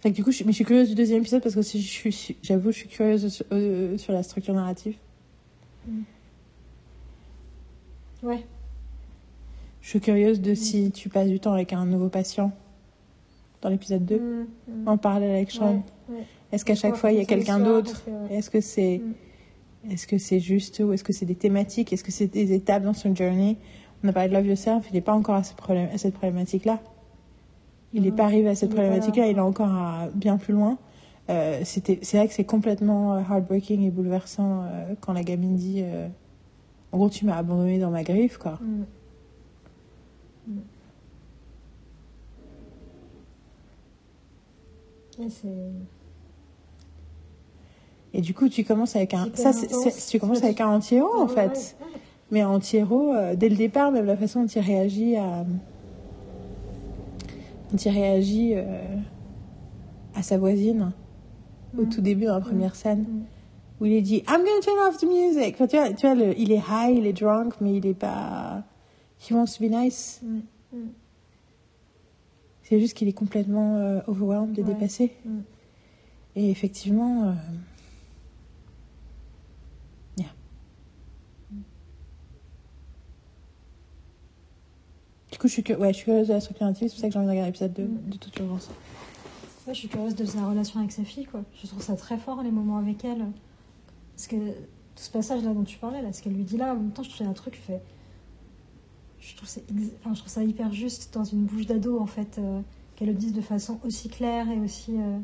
Fait 0.00 0.10
que 0.10 0.16
du 0.16 0.24
coup, 0.24 0.30
je, 0.30 0.36
suis- 0.36 0.44
mais 0.44 0.52
je 0.52 0.56
suis 0.56 0.64
curieuse 0.64 0.88
du 0.88 0.94
deuxième 0.94 1.20
épisode 1.20 1.42
parce 1.42 1.54
que 1.54 1.62
si 1.62 1.80
je 1.80 1.88
suis, 1.88 2.36
j'avoue, 2.42 2.70
je 2.72 2.78
suis 2.78 2.88
curieuse 2.88 3.28
sur, 3.28 3.44
euh, 3.52 3.96
sur 3.98 4.12
la 4.12 4.22
structure 4.22 4.54
narrative. 4.54 4.96
Ouais. 8.22 8.44
Je 9.88 9.92
suis 9.92 10.00
curieuse 10.00 10.42
de 10.42 10.52
si 10.52 10.90
tu 10.90 11.08
passes 11.08 11.28
du 11.28 11.40
temps 11.40 11.54
avec 11.54 11.72
un 11.72 11.86
nouveau 11.86 12.10
patient 12.10 12.52
dans 13.62 13.70
l'épisode 13.70 14.04
2, 14.04 14.18
Mm, 14.18 14.82
mm. 14.82 14.86
en 14.86 14.98
parallèle 14.98 15.30
avec 15.30 15.50
Sean. 15.50 15.82
Ouais, 16.10 16.16
ouais. 16.16 16.24
Est-ce 16.52 16.66
qu'à 16.66 16.74
chaque 16.74 16.94
fois 16.94 17.10
il 17.10 17.16
y 17.16 17.22
a 17.22 17.24
quelqu'un 17.24 17.58
d'autre 17.58 18.04
que, 18.04 18.10
ouais. 18.10 18.36
Est-ce 18.36 18.50
que 18.50 18.60
c'est 18.60 19.00
Mm. 19.02 19.90
est-ce 19.90 20.06
que 20.06 20.18
c'est 20.18 20.40
juste 20.40 20.80
ou 20.80 20.92
est-ce 20.92 21.02
que 21.02 21.14
c'est 21.14 21.24
des 21.24 21.36
thématiques 21.36 21.90
Est-ce 21.94 22.04
que 22.04 22.12
c'est 22.12 22.26
des 22.26 22.52
étapes 22.52 22.82
dans 22.82 22.92
son 22.92 23.14
journey 23.14 23.56
On 24.04 24.08
a 24.08 24.12
parlé 24.12 24.28
de 24.28 24.34
Love 24.34 24.48
Yourself, 24.48 24.84
il 24.90 24.94
n'est 24.94 25.00
pas 25.00 25.14
encore 25.14 25.36
à, 25.36 25.42
ce 25.42 25.54
problème, 25.54 25.88
à 25.90 25.96
cette 25.96 26.12
problématique-là. 26.12 26.80
Il 27.94 28.02
n'est 28.02 28.12
pas 28.12 28.24
arrivé 28.24 28.50
à 28.50 28.54
cette 28.54 28.72
problématique-là, 28.72 29.26
il 29.28 29.38
est 29.38 29.40
encore 29.40 29.70
à 29.72 30.08
bien 30.14 30.36
plus 30.36 30.52
loin. 30.52 30.76
Euh, 31.30 31.62
c'était, 31.64 31.98
c'est 32.02 32.18
vrai 32.18 32.28
que 32.28 32.34
c'est 32.34 32.44
complètement 32.44 33.14
euh, 33.14 33.20
heartbreaking 33.20 33.80
et 33.86 33.90
bouleversant 33.90 34.64
euh, 34.64 34.94
quand 35.00 35.14
la 35.14 35.22
gamine 35.22 35.56
dit 35.56 35.80
euh, 35.82 36.08
En 36.92 36.98
gros, 36.98 37.08
tu 37.08 37.24
m'as 37.24 37.38
abandonné 37.38 37.78
dans 37.78 37.90
ma 37.90 38.02
griffe, 38.02 38.36
quoi. 38.36 38.58
Mm. 40.48 40.58
Et 45.20 45.30
c'est. 45.30 45.48
Et 48.14 48.20
du 48.20 48.32
coup, 48.34 48.48
tu 48.48 48.64
commences 48.64 48.96
avec 48.96 49.14
un. 49.14 49.28
Ça, 49.34 49.50
tu 50.10 50.18
commences 50.18 50.42
avec 50.42 50.60
un 50.60 50.68
anti-héros, 50.68 51.20
en 51.20 51.28
fait. 51.28 51.46
ouais, 51.80 51.86
ouais. 51.86 52.00
Mais 52.30 52.44
anti-héros, 52.44 53.12
euh, 53.14 53.34
dès 53.36 53.48
le 53.48 53.56
départ, 53.56 53.90
même 53.90 54.06
la 54.06 54.16
façon 54.16 54.42
dont 54.42 54.46
il 54.48 54.60
réagit 54.60 55.16
à. 55.16 55.44
dont 57.70 57.76
il 57.76 57.90
réagit 57.90 58.52
euh, 58.54 58.64
à 60.14 60.22
sa 60.22 60.38
voisine, 60.38 60.92
au 61.78 61.82
Mm. 61.82 61.88
tout 61.90 62.00
début, 62.00 62.24
dans 62.26 62.34
la 62.34 62.40
première 62.40 62.74
scène, 62.76 63.00
Mm. 63.02 63.22
où 63.80 63.86
il 63.86 63.92
est 63.92 64.02
dit 64.02 64.16
I'm 64.28 64.38
gonna 64.38 64.60
turn 64.62 64.76
off 64.88 64.96
the 64.98 65.04
music. 65.06 65.54
Enfin, 65.54 65.66
tu 65.66 65.76
vois, 65.76 65.92
tu 65.92 66.06
vois 66.06 66.14
le- 66.14 66.38
il 66.38 66.50
est 66.52 66.62
high, 66.70 66.96
il 66.96 67.06
est 67.06 67.12
drunk, 67.12 67.54
mais 67.60 67.74
il 67.76 67.86
est 67.86 67.94
pas. 67.94 68.62
He 69.20 69.32
wants 69.32 69.56
to 69.58 69.64
be 69.64 69.70
nice. 69.70 70.20
Mm. 70.22 70.40
Mm. 70.72 70.88
C'est 72.62 72.78
juste 72.80 72.94
qu'il 72.94 73.08
est 73.08 73.12
complètement 73.12 73.76
euh, 73.76 74.00
overwhelmed 74.06 74.58
et 74.58 74.62
Ouais. 74.62 74.74
dépassé. 74.74 75.12
Mm. 75.24 75.38
Et 76.36 76.50
effectivement. 76.50 77.24
euh, 77.30 77.32
yeah. 80.18 80.28
Du 85.32 85.38
coup, 85.38 85.46
je 85.48 85.52
suis, 85.52 85.62
cu- 85.62 85.74
ouais, 85.74 85.88
je 85.92 85.96
suis 85.96 86.04
curieuse 86.04 86.28
de 86.28 86.32
la 86.32 86.40
structure 86.40 86.64
narrative, 86.66 86.88
c'est 86.88 86.94
pour 86.94 87.00
ça 87.00 87.06
que 87.08 87.12
j'ai 87.12 87.18
envie 87.18 87.26
de 87.26 87.30
regarder 87.30 87.48
l'épisode 87.50 87.72
2 87.74 87.84
Mm. 87.84 88.10
de 88.10 88.16
toute 88.16 88.36
urgence. 88.38 88.68
Ouais, 89.66 89.74
je 89.74 89.78
suis 89.80 89.88
curieuse 89.88 90.14
de 90.14 90.24
sa 90.24 90.46
relation 90.46 90.80
avec 90.80 90.92
sa 90.92 91.04
fille, 91.04 91.26
quoi. 91.26 91.42
Je 91.60 91.66
trouve 91.66 91.82
ça 91.82 91.94
très 91.96 92.16
fort, 92.18 92.42
les 92.42 92.50
moments 92.50 92.78
avec 92.78 93.04
elle. 93.04 93.26
Parce 94.16 94.26
que 94.26 94.36
tout 94.36 95.02
ce 95.02 95.10
passage-là 95.10 95.52
dont 95.52 95.64
tu 95.64 95.78
parlais, 95.78 96.00
là, 96.02 96.12
ce 96.12 96.22
qu'elle 96.22 96.32
lui 96.32 96.44
dit 96.44 96.56
là, 96.56 96.72
en 96.72 96.76
même 96.76 96.90
temps, 96.92 97.02
je 97.02 97.10
trouve 97.10 97.26
un 97.26 97.32
truc 97.34 97.56
fait. 97.56 97.82
Je 99.20 99.36
trouve, 99.36 99.48
ex- 99.48 99.92
enfin, 100.00 100.14
je 100.14 100.20
trouve 100.20 100.32
ça 100.32 100.44
hyper 100.44 100.72
juste 100.72 101.12
dans 101.14 101.24
une 101.24 101.44
bouche 101.44 101.66
d'ado, 101.66 101.98
en 101.98 102.06
fait, 102.06 102.38
euh, 102.38 102.60
qu'elle 102.96 103.08
le 103.08 103.14
dise 103.14 103.32
de 103.32 103.40
façon 103.40 103.78
aussi 103.84 104.08
claire 104.08 104.48
et 104.50 104.58
aussi, 104.60 104.94
euh, 104.96 105.18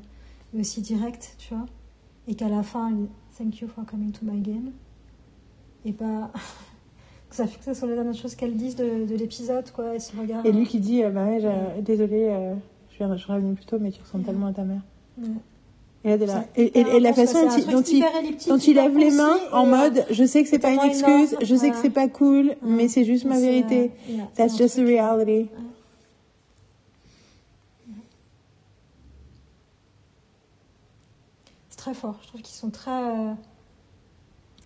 et 0.55 0.61
aussi 0.61 0.80
directe, 0.80 1.34
tu 1.38 1.55
vois. 1.55 1.66
Et 2.26 2.34
qu'à 2.34 2.49
la 2.49 2.62
fin, 2.62 2.88
elle 2.88 2.97
dit 2.97 3.09
Thank 3.38 3.61
you 3.61 3.68
for 3.68 3.84
coming 3.84 4.11
to 4.12 4.24
my 4.24 4.40
game. 4.40 4.70
Et 5.84 5.92
pas. 5.92 6.30
que 7.30 7.36
ça 7.36 7.47
fixe 7.47 7.72
sur 7.72 7.86
les 7.86 7.95
dernières 7.95 8.14
choses 8.14 8.34
qu'elle 8.34 8.57
dise 8.57 8.76
de, 8.76 9.07
de 9.07 9.14
l'épisode, 9.16 9.70
quoi, 9.72 9.95
et 9.95 10.01
ce 10.01 10.16
regard. 10.16 10.45
Et 10.47 10.53
lui 10.53 10.66
qui 10.66 10.80
dit 10.80 11.03
euh, 11.05 11.11
Bah 11.11 11.24
ouais, 11.26 11.82
désolé, 11.82 12.28
euh, 12.30 12.55
je 12.90 13.05
je 13.12 13.16
suis 13.16 13.32
revenu 13.32 13.55
plus 13.55 13.64
tôt, 13.66 13.78
mais 13.80 13.90
tu 13.90 14.01
ressembles 14.01 14.24
tellement 14.24 14.47
à 14.47 14.53
ta 14.53 14.64
mère. 14.64 14.82
Ouais. 15.18 15.28
Et 16.05 16.09
là, 16.11 16.19
t'es 16.19 16.27
là. 16.27 16.45
C'est 16.55 16.63
Et, 16.63 16.79
et- 16.79 16.97
et 16.97 17.01
la 17.01 17.13
façon 17.15 17.47
dont 17.47 17.57
il, 17.83 18.03
dont 18.47 18.59
il, 18.59 18.75
lève 18.75 18.97
les 18.99 19.11
mains 19.11 19.39
en 19.53 19.65
mode 19.67 20.05
Je 20.11 20.25
sais 20.25 20.43
que 20.43 20.49
c'est 20.49 20.59
pas 20.59 20.71
une 20.71 20.81
énorme, 20.81 20.91
excuse, 21.23 21.37
je 21.41 21.55
sais 21.57 21.71
que 21.71 21.75
ouais. 21.77 21.81
c'est 21.83 21.91
pas 21.91 22.09
cool, 22.09 22.57
Mm. 22.63 22.75
mais 22.77 22.89
c'est 22.89 23.05
juste 23.05 23.25
ma 23.25 23.41
vérité. 23.41 23.91
euh, 24.11 24.13
yeah, 24.13 24.29
That's 24.37 24.57
just 24.59 24.77
the 24.77 24.81
reality. 24.87 25.49
C'est 31.71 31.77
très 31.79 31.95
fort. 31.95 32.19
Je 32.23 32.29
trouve 32.29 32.43
qu'ils 32.43 32.55
sont 32.55 32.71
très. 32.71 32.91
euh, 32.91 33.33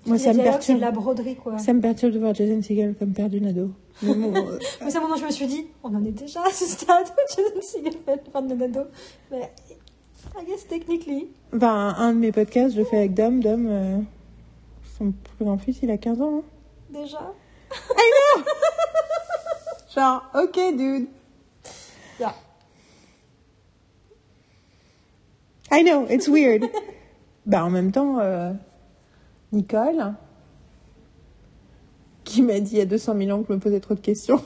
Moi, 0.06 0.18
ça 0.18 0.32
me 0.32 0.42
perturbe. 0.42 0.80
la 0.80 0.90
broderie, 0.90 1.36
quoi. 1.36 1.58
Ça 1.58 1.72
me 1.72 1.80
perturbe 1.80 2.12
de 2.12 2.18
voir 2.18 2.34
Jason 2.34 2.62
Segel 2.62 2.94
comme 2.98 3.12
père 3.12 3.28
d'une 3.28 3.46
ado. 3.46 3.70
Mais 4.02 4.14
bon, 4.14 4.32
euh, 4.36 4.58
c'est 4.88 4.96
un 4.96 5.00
moment 5.00 5.14
où 5.14 5.18
je 5.18 5.24
me 5.24 5.30
suis 5.30 5.46
dit, 5.46 5.66
on 5.82 5.94
en 5.94 6.04
est 6.04 6.12
déjà 6.12 6.40
à 6.44 6.50
ce 6.50 6.66
stade 6.66 7.06
où 7.06 7.20
Jason 7.36 7.60
Segel 7.62 7.94
fait 8.04 8.22
le 8.34 8.48
de 8.48 8.54
Nado. 8.54 8.80
Mais 9.30 9.50
I 10.40 10.44
guess 10.44 10.64
technically. 10.66 11.28
ben, 11.52 11.94
un 11.98 12.12
de 12.12 12.18
mes 12.18 12.32
podcasts, 12.32 12.74
je 12.74 12.80
le 12.80 12.84
fais 12.84 12.98
avec 12.98 13.14
Dom. 13.14 13.40
Dom, 13.40 13.66
euh, 13.68 13.98
son 14.96 15.12
plus 15.12 15.44
grand 15.44 15.58
fils, 15.58 15.78
il 15.82 15.90
a 15.90 15.98
15 15.98 16.20
ans. 16.22 16.38
hein. 16.38 16.42
Déjà. 16.90 17.32
Genre, 19.94 20.22
ok, 20.34 20.76
dude. 20.76 21.08
Yeah. 22.20 22.34
I 25.70 25.82
know, 25.82 26.06
it's 26.08 26.28
weird. 26.28 26.64
bah, 27.46 27.64
en 27.64 27.70
même 27.70 27.90
temps, 27.92 28.18
euh, 28.20 28.52
Nicole, 29.52 30.14
qui 32.24 32.42
m'a 32.42 32.60
dit 32.60 32.72
il 32.72 32.78
y 32.78 32.82
a 32.82 32.86
200 32.86 33.16
000 33.18 33.30
ans 33.36 33.40
que 33.42 33.48
je 33.48 33.52
me 33.54 33.58
posais 33.58 33.80
trop 33.80 33.94
de 33.94 34.00
questions, 34.00 34.42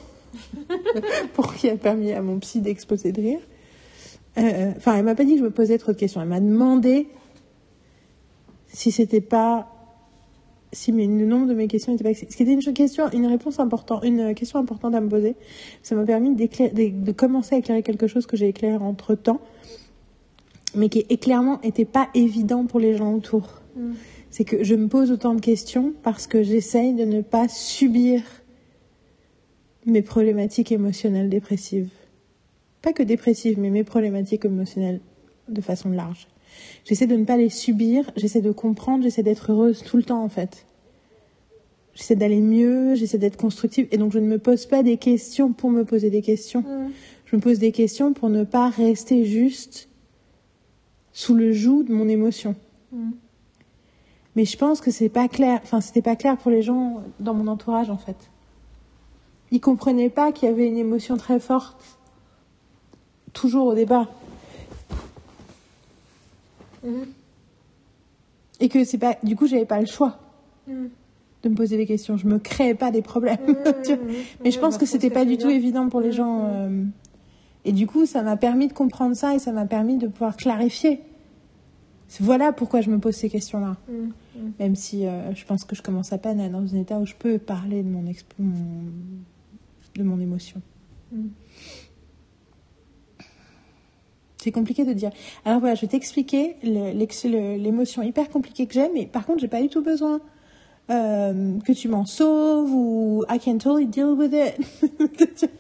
pour 1.35 1.55
qui 1.55 1.69
a 1.69 1.77
permis 1.77 2.13
à 2.13 2.23
mon 2.23 2.39
psy 2.39 2.61
d'exploser 2.61 3.13
de 3.13 3.21
rire? 3.21 3.41
Euh, 4.39 4.73
Enfin, 4.77 4.97
elle 4.97 5.05
m'a 5.05 5.15
pas 5.15 5.25
dit 5.25 5.33
que 5.35 5.39
je 5.41 5.45
me 5.45 5.51
posais 5.51 5.79
trop 5.79 5.93
de 5.93 5.97
questions. 5.97 6.23
Elle 6.23 6.29
m'a 6.29 6.41
demandé 6.41 7.09
si 8.69 8.91
c'était 8.91 9.21
pas 9.21 9.69
si 10.75 10.91
mais 10.91 11.07
le 11.07 11.27
nombre 11.27 11.47
de 11.47 11.53
mes 11.53 11.69
questions 11.69 11.93
n'était 11.93 12.05
pas 12.05 12.15
ce 12.15 12.25
qui 12.25 12.43
était 12.43 12.55
une 12.55 12.73
question 12.73 13.11
une 13.11 13.27
réponse 13.27 13.61
importante 13.61 14.05
une 14.05 14.35
question 14.35 14.59
importante 14.59 14.95
à 14.95 15.03
me 15.03 15.09
poser 15.11 15.37
ça 15.83 15.95
m'a 15.95 16.05
permis 16.05 16.35
de, 16.35 17.05
de 17.05 17.13
commencer 17.13 17.57
à 17.57 17.59
éclairer 17.59 17.83
quelque 17.83 18.07
chose 18.07 18.25
que 18.25 18.39
j'ai 18.39 18.49
éclairé 18.49 18.77
entre 18.77 19.15
temps 19.15 19.43
mais 20.75 20.89
qui 20.89 21.05
est 21.11 21.23
clairement 21.23 21.61
était 21.61 21.85
pas 21.85 22.09
évident 22.15 22.65
pour 22.65 22.81
les 22.81 22.97
gens 22.97 23.13
autour 23.13 23.63
Mm. 23.77 23.93
c'est 24.31 24.45
que 24.45 24.63
je 24.63 24.75
me 24.75 24.89
pose 24.89 25.11
autant 25.11 25.35
de 25.35 25.41
questions 25.41 25.93
parce 26.03 26.27
que 26.27 26.43
j'essaye 26.43 26.95
de 26.95 27.05
ne 27.05 27.23
pas 27.23 27.49
subir 27.49 28.23
mes 29.87 30.03
problématiques 30.03 30.73
émotionnelles 30.73 31.29
dépressives 31.31 31.91
pas 32.83 32.93
que 32.93 33.03
dépressives 33.03 33.59
mais 33.59 33.71
mes 33.71 33.85
problématiques 33.85 34.45
émotionnelles 34.45 35.01
de 35.49 35.61
façon 35.61 35.91
large 35.91 36.29
J'essaie 36.85 37.07
de 37.07 37.17
ne 37.17 37.25
pas 37.25 37.37
les 37.37 37.49
subir, 37.49 38.11
j'essaie 38.17 38.41
de 38.41 38.53
comprendre, 38.53 39.05
j'essaie 39.05 39.23
d'être 39.23 39.53
heureuse 39.53 39.83
tout 39.83 39.97
le 39.97 40.03
temps 40.03 40.23
en 40.23 40.29
fait. 40.29 40.67
J'essaie 41.95 42.17
d'aller 42.17 42.41
mieux, 42.41 42.95
j'essaie 42.95 43.19
d'être 43.19 43.37
constructive 43.37 43.87
et 43.91 43.99
donc 43.99 44.13
je 44.13 44.19
ne 44.19 44.27
me 44.27 44.39
pose 44.39 44.67
pas 44.67 44.83
des 44.83 44.97
questions 44.97 45.53
pour 45.53 45.71
me 45.71 45.85
poser 45.85 46.11
des 46.11 46.23
questions. 46.23 46.63
Mm. 46.63 46.91
Je 47.27 47.37
me 47.37 47.41
pose 47.41 47.59
des 47.59 47.73
questions 47.73 48.13
pour 48.13 48.31
ne 48.31 48.45
pas 48.45 48.69
rester 48.69 49.25
juste 49.25 49.89
sous 51.13 51.35
le 51.35 51.53
joug 51.53 51.85
de 51.85 51.93
mon 51.93 52.09
émotion. 52.09 52.57
Mm. 52.93 53.11
Mais 54.35 54.45
je 54.47 54.57
pense 54.57 54.81
que 54.81 54.91
c'est 54.91 55.11
pas 55.11 55.29
clair, 55.29 55.61
enfin 55.63 55.81
c'était 55.81 56.03
pas 56.03 56.17
clair 56.17 56.39
pour 56.39 56.51
les 56.51 56.63
gens 56.63 57.03
dans 57.21 57.35
mon 57.35 57.47
entourage 57.47 57.91
en 57.91 57.99
fait. 57.99 58.31
Ils 59.51 59.61
comprenaient 59.61 60.11
pas 60.11 60.33
qu'il 60.33 60.49
y 60.49 60.53
avait 60.53 60.67
une 60.67 60.79
émotion 60.79 61.19
très 61.19 61.39
forte 61.39 61.99
toujours 63.33 63.67
au 63.69 63.75
départ. 63.75 64.11
Mm. 66.85 67.03
Et 68.61 68.69
que 68.69 68.85
c'est 68.85 68.99
pas. 68.99 69.17
Du 69.23 69.37
coup, 69.37 69.47
j'avais 69.47 69.67
pas 69.67 69.81
le 69.81 69.87
choix. 69.87 70.19
Mm. 70.69 70.87
de 71.43 71.49
me 71.49 71.55
poser 71.57 71.77
des 71.77 71.87
questions. 71.87 72.17
Je 72.17 72.27
me 72.29 72.39
crée 72.39 72.75
pas 72.75 72.93
des 72.93 73.03
problèmes. 73.03 73.39
Mais 74.45 74.53
je 74.53 74.59
pense 74.61 74.75
bah, 74.75 74.81
que 74.81 74.87
c'était 74.87 75.11
pas 75.11 75.25
du 75.25 75.37
tout 75.39 75.49
évident 75.51 75.89
pour 75.89 76.01
les 76.01 76.13
gens. 76.13 76.47
euh, 76.49 76.85
Et 77.65 77.73
du 77.73 77.89
coup, 77.89 78.07
ça 78.07 78.23
m'a 78.23 78.37
permis 78.37 78.69
de 78.69 78.73
comprendre 78.73 79.17
ça 79.17 79.35
et 79.35 79.41
ça 79.41 79.51
m'a 79.51 79.67
permis 79.67 79.97
de 79.99 80.07
pouvoir 80.07 80.37
clarifier. 80.37 81.01
Voilà 82.21 82.53
pourquoi 82.53 82.81
je 82.81 82.91
me 82.91 82.99
pose 83.01 83.15
ces 83.17 83.29
questions-là. 83.31 83.77
Même 84.61 84.77
si 84.77 85.05
euh, 85.07 85.35
je 85.35 85.45
pense 85.45 85.65
que 85.65 85.75
je 85.75 85.83
commence 85.83 86.13
à 86.13 86.19
peine 86.19 86.39
à 86.41 86.45
être 86.45 86.53
dans 86.53 86.75
un 86.75 86.79
état 86.79 86.99
où 87.01 87.07
je 87.07 87.15
peux 87.15 87.39
parler 87.39 87.83
de 87.83 87.89
mon, 87.89 88.05
exp- 88.05 88.25
mon- 88.39 88.85
de 89.97 90.03
mon 90.05 90.21
émotion. 90.21 90.61
Mm. 91.11 91.27
C'est 94.43 94.51
compliqué 94.51 94.85
de 94.85 94.93
dire. 94.93 95.11
Alors 95.45 95.61
voilà, 95.61 95.77
je 95.77 95.83
vais 95.83 95.87
t'expliquer 95.87 96.57
l'émotion 96.65 98.03
hyper 98.03 98.29
compliquée 98.29 98.67
que 98.67 98.75
j'ai, 98.75 98.89
mais 98.93 99.07
par 99.07 99.25
contre, 99.25 99.39
j'ai 99.39 99.49
pas 99.49 99.63
du 99.63 99.69
tout 99.69 99.83
besoin 99.83 100.21
euh, 100.91 101.59
que 101.61 101.73
tu 101.73 101.87
m'en 101.87 102.05
sauves 102.07 102.73
ou 102.73 103.25
I 103.31 103.39
can 103.39 103.59
totally 103.59 103.87
deal 103.87 104.17
with 104.19 104.33
it. 104.33 104.59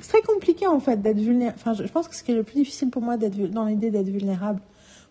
C'est 0.00 0.08
très 0.08 0.22
compliqué 0.22 0.66
en 0.66 0.80
fait 0.80 1.00
d'être 1.00 1.20
vulnérable. 1.20 1.56
Enfin, 1.60 1.74
je 1.74 1.90
pense 1.92 2.08
que 2.08 2.16
ce 2.16 2.24
qui 2.24 2.32
est 2.32 2.34
le 2.34 2.42
plus 2.42 2.56
difficile 2.56 2.90
pour 2.90 3.02
moi 3.02 3.16
d'être 3.16 3.36
dans 3.52 3.66
l'idée 3.66 3.92
d'être 3.92 4.08
vulnérable 4.08 4.60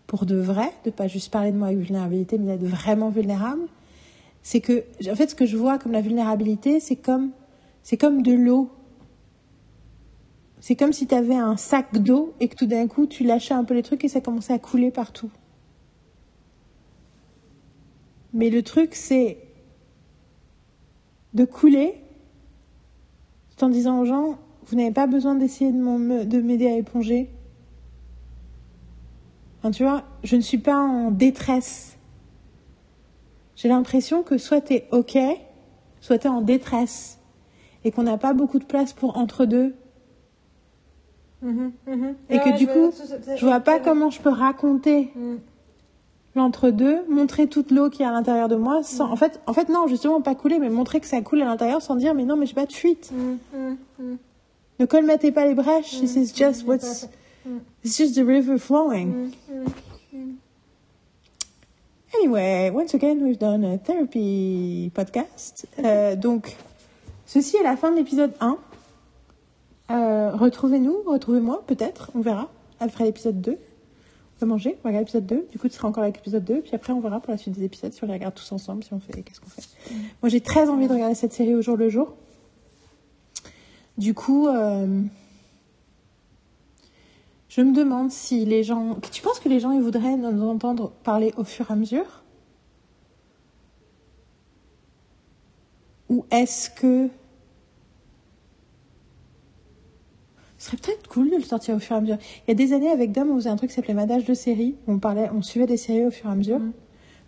pour 0.06 0.26
de 0.26 0.36
vrai, 0.36 0.70
de 0.84 0.90
pas 0.90 1.06
juste 1.06 1.32
parler 1.32 1.50
de 1.50 1.56
moi 1.56 1.68
avec 1.68 1.78
vulnérabilité, 1.78 2.36
mais 2.36 2.58
d'être 2.58 2.68
vraiment 2.68 3.08
vulnérable, 3.08 3.62
c'est 4.42 4.60
que 4.60 4.84
en 5.10 5.14
fait 5.14 5.30
ce 5.30 5.34
que 5.34 5.46
je 5.46 5.56
vois 5.56 5.78
comme 5.78 5.92
la 5.92 6.02
vulnérabilité, 6.02 6.78
c'est 6.78 6.96
comme 6.96 7.30
c'est 7.82 7.96
comme 7.96 8.20
de 8.20 8.32
l'eau. 8.32 8.70
C'est 10.60 10.76
comme 10.76 10.92
si 10.92 11.06
tu 11.06 11.14
avais 11.14 11.36
un 11.36 11.56
sac 11.56 11.98
d'eau 11.98 12.34
et 12.40 12.48
que 12.48 12.56
tout 12.56 12.66
d'un 12.66 12.86
coup 12.88 13.06
tu 13.06 13.24
lâchais 13.24 13.54
un 13.54 13.64
peu 13.64 13.74
les 13.74 13.82
trucs 13.82 14.04
et 14.04 14.08
ça 14.08 14.20
commençait 14.20 14.52
à 14.52 14.58
couler 14.58 14.90
partout. 14.90 15.30
Mais 18.32 18.50
le 18.50 18.62
truc 18.62 18.94
c'est 18.94 19.38
de 21.34 21.44
couler 21.44 22.00
tout 23.56 23.64
en 23.64 23.68
disant 23.68 24.00
aux 24.00 24.04
gens 24.04 24.38
vous 24.66 24.76
n'avez 24.76 24.92
pas 24.92 25.06
besoin 25.06 25.34
d'essayer 25.34 25.72
de 25.72 26.40
m'aider 26.40 26.66
à 26.66 26.76
éponger. 26.76 27.30
Tu 29.72 29.82
vois, 29.82 30.04
je 30.24 30.36
ne 30.36 30.40
suis 30.40 30.58
pas 30.58 30.76
en 30.76 31.10
détresse. 31.10 31.96
J'ai 33.56 33.68
l'impression 33.68 34.22
que 34.22 34.38
soit 34.38 34.60
tu 34.60 34.74
es 34.74 34.88
OK, 34.92 35.18
soit 36.00 36.18
tu 36.18 36.26
es 36.26 36.30
en 36.30 36.40
détresse. 36.40 37.18
Et 37.84 37.90
qu'on 37.90 38.02
n'a 38.02 38.18
pas 38.18 38.32
beaucoup 38.32 38.58
de 38.58 38.64
place 38.64 38.92
pour 38.92 39.16
entre 39.16 39.44
deux. 39.44 39.74
Mhm, 41.42 41.72
mhm. 41.86 42.14
Et 42.30 42.34
Ouais, 42.36 42.40
que 42.42 42.48
ouais, 42.50 42.56
du 42.58 42.64
je 42.64 42.70
coup, 42.70 42.90
vois- 42.90 43.36
je 43.36 43.46
vois 43.46 43.60
pas 43.60 43.78
comment 43.78 44.10
je 44.10 44.20
peux 44.20 44.28
raconter 44.30 45.10
Mm. 45.14 45.36
l'entre-deux, 46.34 47.04
montrer 47.08 47.46
toute 47.46 47.70
l'eau 47.70 47.90
qui 47.90 48.02
est 48.02 48.06
à 48.06 48.10
l'intérieur 48.10 48.48
de 48.48 48.56
moi 48.56 48.82
sans. 48.82 49.10
En 49.10 49.16
fait, 49.16 49.40
en 49.46 49.52
fait, 49.52 49.68
non, 49.68 49.86
justement, 49.86 50.20
pas 50.20 50.34
couler, 50.34 50.58
mais 50.58 50.68
montrer 50.70 50.98
que 51.00 51.06
ça 51.06 51.20
coule 51.20 51.40
à 51.42 51.44
l'intérieur 51.44 51.80
sans 51.82 51.94
dire, 51.96 52.14
mais 52.14 52.24
non, 52.24 52.36
mais 52.36 52.46
j'ai 52.46 52.54
pas 52.54 52.66
de 52.66 52.72
fuite. 52.72 53.12
Mm, 53.12 53.36
mm, 53.56 53.76
mm. 54.00 54.16
Ne 54.80 54.86
colmatez 54.86 55.32
pas 55.32 55.46
les 55.46 55.54
brèches. 55.54 55.98
This 56.00 56.16
is 56.16 56.32
just 56.34 56.64
Mm, 56.64 56.68
what's. 56.68 57.08
mm. 57.46 57.58
It's 57.84 57.96
just 57.96 58.14
the 58.16 58.24
river 58.26 58.58
flowing. 58.58 59.30
Mm, 59.50 59.64
mm. 60.12 60.34
Anyway, 62.14 62.70
once 62.70 62.94
again, 62.94 63.18
we've 63.22 63.38
done 63.38 63.64
a 63.64 63.78
therapy 63.78 64.90
podcast. 64.94 65.66
Euh, 65.84 66.16
donc, 66.16 66.56
ceci 67.26 67.56
est 67.58 67.62
la 67.62 67.76
fin 67.76 67.90
de 67.92 67.96
l'épisode 67.96 68.32
1. 68.40 68.56
Euh, 69.90 70.30
retrouvez-nous, 70.34 71.02
retrouvez-moi, 71.06 71.64
peut-être, 71.66 72.10
on 72.14 72.20
verra. 72.20 72.50
Elle 72.80 72.90
fera 72.90 73.04
l'épisode 73.04 73.40
2. 73.40 73.52
On 73.52 73.56
va 74.40 74.46
manger, 74.46 74.76
on 74.78 74.82
va 74.82 74.90
regarder 74.90 75.00
l'épisode 75.00 75.26
2. 75.26 75.48
Du 75.50 75.58
coup, 75.58 75.68
tu 75.68 75.74
seras 75.74 75.88
encore 75.88 76.02
avec 76.02 76.16
l'épisode 76.16 76.44
2. 76.44 76.60
Puis 76.60 76.74
après, 76.74 76.92
on 76.92 77.00
verra 77.00 77.20
pour 77.20 77.32
la 77.32 77.38
suite 77.38 77.54
des 77.54 77.64
épisodes 77.64 77.92
si 77.92 78.04
on 78.04 78.06
les 78.06 78.12
regarde 78.12 78.34
tous 78.34 78.52
ensemble, 78.52 78.84
si 78.84 78.92
on 78.92 79.00
fait, 79.00 79.22
qu'est-ce 79.22 79.40
qu'on 79.40 79.48
fait. 79.48 79.66
Moi, 80.22 80.28
j'ai 80.28 80.40
très 80.40 80.68
envie 80.68 80.86
de 80.86 80.92
regarder 80.92 81.14
cette 81.14 81.32
série 81.32 81.54
au 81.54 81.62
jour 81.62 81.76
le 81.76 81.88
jour. 81.88 82.14
Du 83.96 84.14
coup, 84.14 84.46
euh, 84.46 85.02
je 87.48 87.60
me 87.62 87.74
demande 87.74 88.12
si 88.12 88.44
les 88.44 88.62
gens. 88.62 88.96
Tu 89.10 89.22
penses 89.22 89.40
que 89.40 89.48
les 89.48 89.58
gens 89.58 89.72
ils 89.72 89.82
voudraient 89.82 90.16
nous 90.16 90.48
entendre 90.48 90.92
parler 91.02 91.34
au 91.36 91.42
fur 91.42 91.68
et 91.68 91.72
à 91.72 91.76
mesure? 91.76 92.22
Ou 96.08 96.24
est-ce 96.30 96.70
que. 96.70 97.08
Ce 100.58 100.66
serait 100.66 100.76
peut-être 100.76 101.08
cool 101.08 101.30
de 101.30 101.36
le 101.36 101.42
sortir 101.42 101.76
au 101.76 101.78
fur 101.78 101.94
et 101.94 101.98
à 101.98 102.00
mesure. 102.00 102.18
Il 102.46 102.48
y 102.48 102.50
a 102.50 102.54
des 102.54 102.72
années 102.72 102.90
avec 102.90 103.12
Dom, 103.12 103.30
on 103.30 103.36
faisait 103.36 103.50
un 103.50 103.56
truc 103.56 103.70
qui 103.70 103.76
s'appelait 103.76 103.94
Matage 103.94 104.24
de 104.24 104.34
série. 104.34 104.74
On, 104.88 104.98
parlait, 104.98 105.30
on 105.32 105.42
suivait 105.42 105.66
des 105.66 105.76
séries 105.76 106.06
au 106.06 106.10
fur 106.10 106.28
et 106.28 106.32
à 106.32 106.34
mesure. 106.34 106.58
Mhm. 106.58 106.72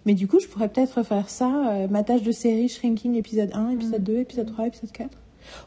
Mais 0.07 0.15
du 0.15 0.27
coup, 0.27 0.41
je 0.41 0.47
pourrais 0.47 0.69
peut-être 0.69 1.03
faire 1.03 1.29
ça. 1.29 1.71
Euh, 1.71 1.89
matage 1.89 2.23
de 2.23 2.33
série, 2.33 2.69
Shrinking, 2.69 3.17
épisode 3.17 3.51
1, 3.53 3.71
épisode 3.71 4.03
2, 4.03 4.19
épisode 4.19 4.51
3, 4.51 4.67
épisode 4.67 4.93
4. 4.93 5.11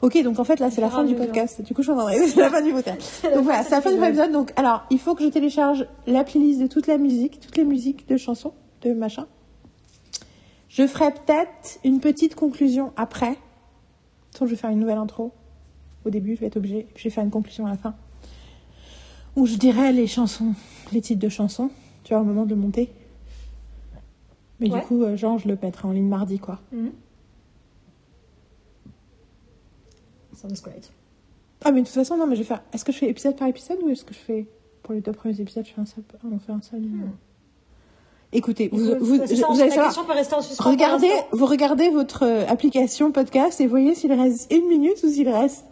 Ok, 0.01 0.21
donc 0.23 0.39
en 0.39 0.43
fait, 0.43 0.59
là, 0.59 0.71
c'est 0.71 0.81
la 0.81 0.89
fin 0.89 1.03
du 1.03 1.15
podcast. 1.15 1.61
Du 1.61 1.73
coup, 1.73 1.83
je 1.83 1.91
c'est 2.27 2.39
la 2.39 2.49
fin 2.49 2.61
du 2.61 2.71
podcast. 2.71 3.27
Donc 3.33 3.43
voilà, 3.43 3.63
c'est 3.63 3.71
la 3.71 3.81
fin 3.81 3.91
du 3.91 4.03
épisode. 4.03 4.31
Donc, 4.31 4.51
alors, 4.55 4.83
il 4.89 4.99
faut 4.99 5.15
que 5.15 5.23
je 5.23 5.29
télécharge 5.29 5.87
la 6.07 6.23
playlist 6.23 6.59
de 6.59 6.67
toute 6.67 6.87
la 6.87 6.97
musique, 6.97 7.39
toutes 7.39 7.57
les 7.57 7.63
musiques 7.63 8.07
de 8.07 8.17
chansons, 8.17 8.53
de 8.81 8.93
machin. 8.93 9.27
Je 10.69 10.87
ferai 10.87 11.11
peut-être 11.11 11.79
une 11.83 11.99
petite 11.99 12.35
conclusion 12.35 12.93
après. 12.97 13.37
Sinon, 14.31 14.47
je 14.47 14.51
vais 14.51 14.55
faire 14.55 14.71
une 14.71 14.79
nouvelle 14.79 14.97
intro. 14.97 15.31
Au 16.05 16.09
début, 16.09 16.35
je 16.35 16.41
vais 16.41 16.47
être 16.47 16.57
obligée. 16.57 16.79
Et 16.79 16.83
puis, 16.83 17.03
je 17.03 17.03
vais 17.05 17.09
faire 17.09 17.23
une 17.23 17.31
conclusion 17.31 17.65
à 17.65 17.69
la 17.69 17.77
fin. 17.77 17.95
Où 19.35 19.45
je 19.45 19.55
dirai 19.55 19.91
les 19.93 20.05
chansons, 20.07 20.53
les 20.91 21.01
titres 21.01 21.21
de 21.21 21.29
chansons, 21.29 21.69
tu 22.03 22.13
vois, 22.13 22.21
au 22.21 22.25
moment 22.25 22.45
de 22.45 22.51
le 22.51 22.55
monter. 22.61 22.89
Mais 24.59 24.69
Ouais. 24.69 24.79
du 24.79 24.85
coup, 24.85 25.03
euh, 25.03 25.15
genre, 25.17 25.39
je 25.39 25.47
le 25.47 25.57
mettrai 25.61 25.87
en 25.87 25.91
ligne 25.91 26.07
mardi, 26.07 26.39
quoi. 26.39 26.59
Mm. 26.71 26.87
Sounds 30.35 30.61
great. 30.63 30.91
Ah, 31.63 31.71
mais 31.71 31.81
de 31.81 31.85
toute 31.85 31.95
façon, 31.95 32.17
non, 32.17 32.27
mais 32.27 32.35
je 32.35 32.41
vais 32.41 32.47
faire. 32.47 32.61
Est-ce 32.73 32.83
que 32.83 32.91
je 32.91 32.97
fais 32.97 33.09
épisode 33.09 33.35
par 33.37 33.47
épisode 33.47 33.77
ou 33.83 33.89
est-ce 33.89 34.03
que 34.03 34.13
je 34.13 34.19
fais. 34.19 34.45
Pour 34.81 34.93
les 34.93 34.99
deux 35.01 35.13
premiers 35.13 35.39
épisodes, 35.39 35.65
je 35.65 35.71
fais 35.71 35.79
un 35.81 35.85
seul. 35.85 36.03
On 36.29 36.37
fait 36.39 36.51
un 36.51 36.61
seul. 36.61 36.81
Écoutez, 38.33 38.67
vous, 38.73 38.79
vous, 38.99 39.17
c'est 39.27 39.35
ça, 39.35 39.47
vous 39.47 39.53
allez 39.61 39.69
la 39.69 39.69
savoir. 39.69 39.85
question 39.85 40.05
peut 40.05 40.11
rester 40.13 40.33
en 40.35 40.41
suspens. 40.41 40.69
Regardez, 40.71 41.11
vous 41.31 41.45
regardez 41.45 41.89
votre 41.89 42.23
euh, 42.23 42.45
application 42.47 43.11
podcast 43.11 43.61
et 43.61 43.67
voyez 43.67 43.93
s'il 43.95 44.11
reste 44.11 44.51
une 44.51 44.67
minute 44.67 45.01
ou 45.03 45.07
s'il 45.09 45.29
reste 45.29 45.63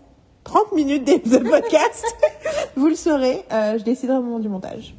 30 0.44 0.72
minutes 0.74 1.06
de 1.06 1.38
de 1.38 1.38
podcast. 1.50 2.04
vous 2.76 2.88
le 2.88 2.96
saurez. 2.96 3.44
euh, 3.52 3.78
je 3.78 3.84
déciderai 3.84 4.18
au 4.18 4.22
moment 4.22 4.39
du 4.39 4.50
montage. 4.50 4.96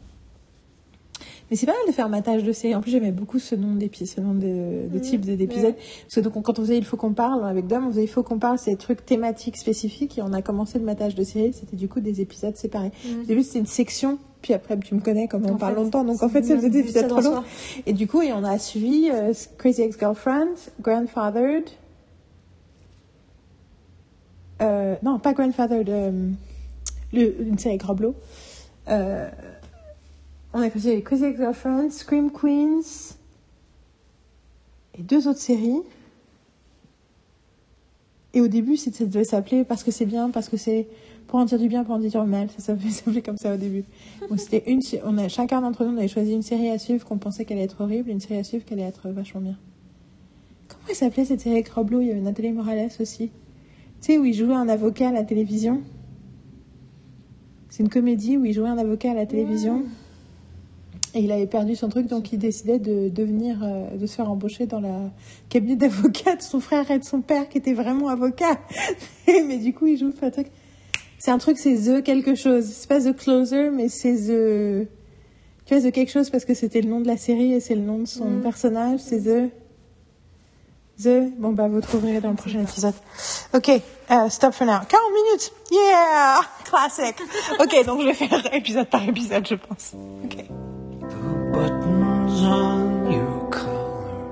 Mais 1.50 1.56
c'est 1.56 1.66
pas 1.66 1.72
mal 1.72 1.86
de 1.86 1.92
faire 1.92 2.08
matage 2.08 2.44
de 2.44 2.52
série. 2.52 2.74
En 2.74 2.80
plus, 2.80 2.90
j'aimais 2.92 3.12
beaucoup 3.12 3.38
ce 3.38 3.54
nom 3.54 3.74
d'épi- 3.74 4.06
ce 4.06 4.22
nom 4.22 4.32
de, 4.32 4.88
de 4.88 4.94
Mhm, 4.94 5.00
type 5.02 5.26
de- 5.26 5.34
d'épisode. 5.34 5.74
Parce 5.74 6.14
que 6.14 6.20
donc, 6.20 6.34
on- 6.36 6.40
quand 6.40 6.58
on 6.58 6.62
faisait 6.62 6.78
Il 6.78 6.84
faut 6.84 6.96
qu'on 6.96 7.12
parle 7.12 7.46
avec 7.46 7.66
Dom, 7.66 7.84
on 7.86 7.90
faisait 7.90 8.04
Il 8.04 8.08
faut 8.08 8.22
qu'on 8.22 8.38
parle, 8.38 8.58
c'est 8.58 8.70
des 8.70 8.76
trucs 8.78 9.04
thématiques 9.04 9.58
spécifiques. 9.58 10.16
Et 10.16 10.22
on 10.22 10.32
a 10.32 10.40
commencé 10.40 10.78
le 10.78 10.84
matage 10.86 11.14
de 11.14 11.22
série. 11.24 11.52
C'était 11.52 11.76
du 11.76 11.88
coup 11.88 12.00
des 12.00 12.22
épisodes 12.22 12.56
séparés. 12.56 12.90
Mhm. 13.04 13.20
Au 13.20 13.24
début, 13.24 13.42
c'était 13.42 13.58
une 13.58 13.66
section. 13.66 14.18
Puis 14.40 14.54
après, 14.54 14.78
tu 14.78 14.94
me 14.94 15.00
connais, 15.00 15.28
comme 15.28 15.44
on 15.44 15.52
En 15.54 15.56
parle 15.56 15.74
fait, 15.74 15.82
longtemps. 15.82 16.04
Donc 16.04 16.22
en 16.22 16.28
fait, 16.30 16.42
ça 16.42 16.56
faisait 16.56 16.70
des 16.70 16.78
épisodes 16.78 17.04
épisode 17.04 17.22
trop 17.22 17.34
longs. 17.34 17.44
Et 17.84 17.92
du 17.92 18.06
coup, 18.06 18.22
et 18.22 18.32
on 18.32 18.44
a 18.44 18.58
suivi 18.58 19.10
euh, 19.10 19.34
Crazy 19.58 19.82
Ex-Girlfriend, 19.82 20.54
Grandfathered. 20.80 21.64
Euh, 24.62 24.96
non, 25.02 25.18
pas 25.18 25.32
Grandfathered, 25.32 25.88
euh, 25.88 26.30
le, 27.12 27.42
une 27.42 27.58
série 27.58 27.78
avec. 27.80 28.14
Euh, 28.88 29.28
on 30.54 30.60
a 30.60 30.70
fait 30.70 31.02
Crazy 31.02 31.24
Ex-Girlfriend, 31.24 31.90
Scream 31.90 32.30
Queens 32.30 33.16
et 34.98 35.02
deux 35.02 35.26
autres 35.28 35.40
séries. 35.40 35.80
Et 38.34 38.40
au 38.40 38.48
début, 38.48 38.76
ça 38.76 38.90
devait 39.04 39.24
s'appeler 39.24 39.64
parce 39.64 39.82
que 39.82 39.90
c'est 39.90 40.06
bien, 40.06 40.30
parce 40.30 40.48
que 40.48 40.56
c'est 40.56 40.86
pour 41.26 41.38
en 41.38 41.44
dire 41.44 41.58
du 41.58 41.68
bien, 41.68 41.84
pour 41.84 41.94
en 41.94 41.98
dire 41.98 42.22
du 42.22 42.30
mal. 42.30 42.48
Ça 42.56 42.76
s'appelait 42.90 43.22
comme 43.22 43.36
ça 43.36 43.54
au 43.54 43.56
début. 43.56 43.84
Une, 44.66 44.80
on 45.04 45.18
a, 45.18 45.28
chacun 45.28 45.60
d'entre 45.60 45.84
nous, 45.84 45.94
on 45.94 45.98
avait 45.98 46.08
choisi 46.08 46.32
une 46.32 46.42
série 46.42 46.70
à 46.70 46.78
suivre 46.78 47.06
qu'on 47.06 47.18
pensait 47.18 47.44
qu'elle 47.44 47.58
allait 47.58 47.66
être 47.66 47.80
horrible, 47.80 48.10
une 48.10 48.20
série 48.20 48.38
à 48.38 48.44
suivre 48.44 48.64
qu'elle 48.64 48.78
allait 48.78 48.88
être 48.88 49.08
vachement 49.08 49.40
bien. 49.40 49.56
Comment 50.68 50.84
elle 50.88 50.94
s'appelait 50.94 51.24
cette 51.24 51.40
série 51.40 51.56
avec 51.56 51.68
Rob 51.68 51.90
Lowe? 51.90 52.02
Il 52.02 52.08
y 52.08 52.10
avait 52.10 52.20
Nathalie 52.20 52.52
Morales 52.52 52.90
aussi. 53.00 53.30
Tu 54.02 54.12
sais, 54.12 54.18
où 54.18 54.24
il 54.24 54.34
jouait 54.34 54.54
un 54.54 54.68
avocat 54.68 55.08
à 55.08 55.12
la 55.12 55.22
télévision. 55.22 55.80
C'est 57.70 57.82
une 57.82 57.88
comédie 57.88 58.36
où 58.36 58.44
il 58.44 58.52
jouait 58.52 58.68
un 58.68 58.76
avocat 58.78 59.12
à 59.12 59.14
la 59.14 59.26
télévision. 59.26 59.84
Et 61.14 61.20
il 61.20 61.30
avait 61.30 61.46
perdu 61.46 61.76
son 61.76 61.88
truc, 61.88 62.06
donc 62.06 62.32
il 62.32 62.38
décidait 62.38 62.78
de 62.78 63.08
devenir, 63.08 63.60
euh, 63.62 63.96
de 63.96 64.06
se 64.06 64.14
faire 64.16 64.30
embaucher 64.30 64.66
dans 64.66 64.80
la 64.80 65.10
cabinet 65.50 65.76
d'avocat 65.76 66.36
de 66.36 66.42
son 66.42 66.58
frère 66.58 66.90
et 66.90 66.98
de 66.98 67.04
son 67.04 67.20
père 67.20 67.48
qui 67.48 67.58
était 67.58 67.74
vraiment 67.74 68.08
avocat. 68.08 68.58
mais 69.26 69.58
du 69.58 69.72
coup, 69.72 69.86
il 69.86 69.98
joue 69.98 70.10
un 70.22 70.30
truc. 70.30 70.48
C'est 71.18 71.30
un 71.30 71.38
truc, 71.38 71.56
c'est 71.58 71.76
The 71.76 72.02
quelque 72.02 72.34
chose. 72.34 72.64
C'est 72.64 72.88
pas 72.88 73.00
The 73.00 73.14
Closer, 73.16 73.70
mais 73.70 73.88
c'est 73.88 74.14
The. 74.16 74.88
Tu 75.66 75.74
vois, 75.76 75.80
The 75.90 75.92
quelque 75.92 76.10
chose 76.10 76.28
parce 76.30 76.44
que 76.44 76.54
c'était 76.54 76.80
le 76.80 76.88
nom 76.90 77.00
de 77.00 77.06
la 77.06 77.16
série 77.16 77.52
et 77.52 77.60
c'est 77.60 77.76
le 77.76 77.82
nom 77.82 77.98
de 78.00 78.06
son 78.06 78.28
Mm. 78.38 78.40
personnage. 78.42 78.98
C'est 79.00 79.20
The. 79.20 79.50
The. 81.00 81.30
Bon, 81.38 81.52
bah, 81.52 81.68
vous 81.68 81.80
trouverez 81.80 82.20
dans 82.20 82.30
le 82.30 82.36
prochain 82.36 82.60
épisode. 82.60 82.94
Ok, 83.54 83.68
euh, 83.68 84.28
stop 84.28 84.52
for 84.54 84.66
now. 84.66 84.80
40 84.88 85.00
minutes! 85.12 85.52
Yeah! 85.70 86.40
Classic! 86.64 87.16
Ok, 87.60 87.84
donc 87.86 88.00
je 88.00 88.06
vais 88.06 88.14
faire 88.14 88.54
épisode 88.54 88.88
par 88.88 89.02
épisode, 89.08 89.46
je 89.48 89.54
pense. 89.54 89.92
Ok. 90.24 90.36
The 90.36 91.16
buttons 91.52 92.44
on 92.44 93.10
your 93.10 93.50
collar, 93.50 94.30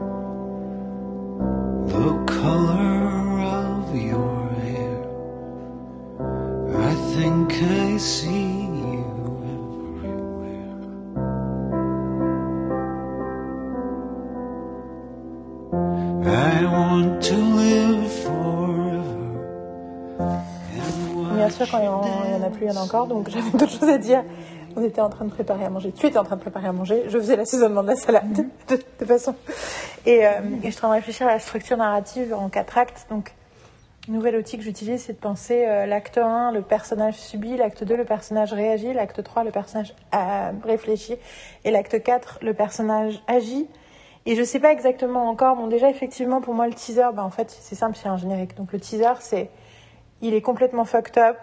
the 1.87 2.25
color 2.27 3.41
of 3.41 3.95
your 3.95 4.51
hair. 4.63 4.99
I 6.79 6.95
think 7.15 7.53
I 7.63 7.99
see 7.99 8.50
Bien 21.35 21.49
sûr, 21.49 21.67
quand 21.71 21.79
il 21.79 21.85
y 21.85 21.89
en 21.89 22.43
a 22.43 22.51
plus, 22.51 22.67
il 22.67 22.69
y 22.69 22.71
en 22.71 22.77
a 22.77 22.85
encore, 22.85 23.07
donc 23.07 23.31
j'avais 23.31 23.51
d'autres 23.53 23.71
choses 23.71 23.89
à 23.89 23.99
dire. 23.99 24.23
On 24.77 24.85
était 24.85 25.01
en 25.01 25.09
train 25.09 25.25
de 25.25 25.31
préparer 25.31 25.65
à 25.65 25.71
manger. 25.71 25.93
Tu 25.93 26.07
étais 26.07 26.19
en 26.19 26.25
train 26.25 26.37
de 26.37 26.41
préparer 26.41 26.69
à 26.69 26.73
manger. 26.73 27.05
Je 27.09 27.19
faisais 27.19 27.37
l'assaisonnement 27.37 27.83
de 27.83 27.89
la 27.89 27.97
salade, 27.97 28.33
de, 28.69 28.77
de 28.77 28.83
toute 28.99 29.09
façon. 29.09 29.35
Et, 30.07 30.27
euh, 30.27 30.41
et 30.63 30.67
je 30.67 30.71
suis 30.71 30.79
en 30.79 30.81
train 30.81 30.89
de 30.91 30.95
réfléchir 30.95 31.27
à 31.27 31.33
la 31.33 31.39
structure 31.39 31.77
narrative 31.77 32.35
en 32.35 32.49
quatre 32.49 32.77
actes. 32.79 33.07
Donc, 33.11 33.33
nouvel 34.09 34.37
outil 34.37 34.59
que 34.59 34.63
j'utilise, 34.63 35.03
c'est 35.03 35.15
de 35.15 35.19
penser 35.19 35.65
euh, 35.67 35.87
l'acte 35.87 36.19
1, 36.19 36.53
le 36.53 36.63
personnage 36.63 37.15
subit, 37.15 37.57
l'acte 37.57 37.85
2, 37.85 37.97
le 37.97 38.05
personnage 38.05 38.53
réagit, 38.53 38.93
l'acte 38.93 39.23
3, 39.23 39.45
le 39.45 39.51
personnage 39.51 39.95
euh, 40.15 40.51
réfléchit, 40.65 41.17
et 41.65 41.71
l'acte 41.71 42.03
4, 42.03 42.39
le 42.43 42.55
personnage 42.55 43.23
agit. 43.27 43.67
Et 44.27 44.37
je 44.37 44.43
sais 44.43 44.61
pas 44.61 44.73
exactement 44.73 45.29
encore. 45.29 45.57
Bon, 45.57 45.67
déjà, 45.67 45.89
effectivement, 45.89 46.41
pour 46.41 46.55
moi, 46.55 46.67
le 46.67 46.75
teaser, 46.75 47.09
bah, 47.15 47.25
en 47.25 47.31
fait, 47.31 47.51
c'est 47.51 47.75
simple, 47.75 47.97
c'est 47.97 48.09
un 48.09 48.17
générique. 48.17 48.57
Donc, 48.57 48.73
le 48.73 48.81
teaser, 48.81 49.15
c'est 49.21 49.51
il 50.23 50.35
est 50.35 50.43
complètement 50.43 50.85
fucked 50.85 51.17
up. 51.19 51.39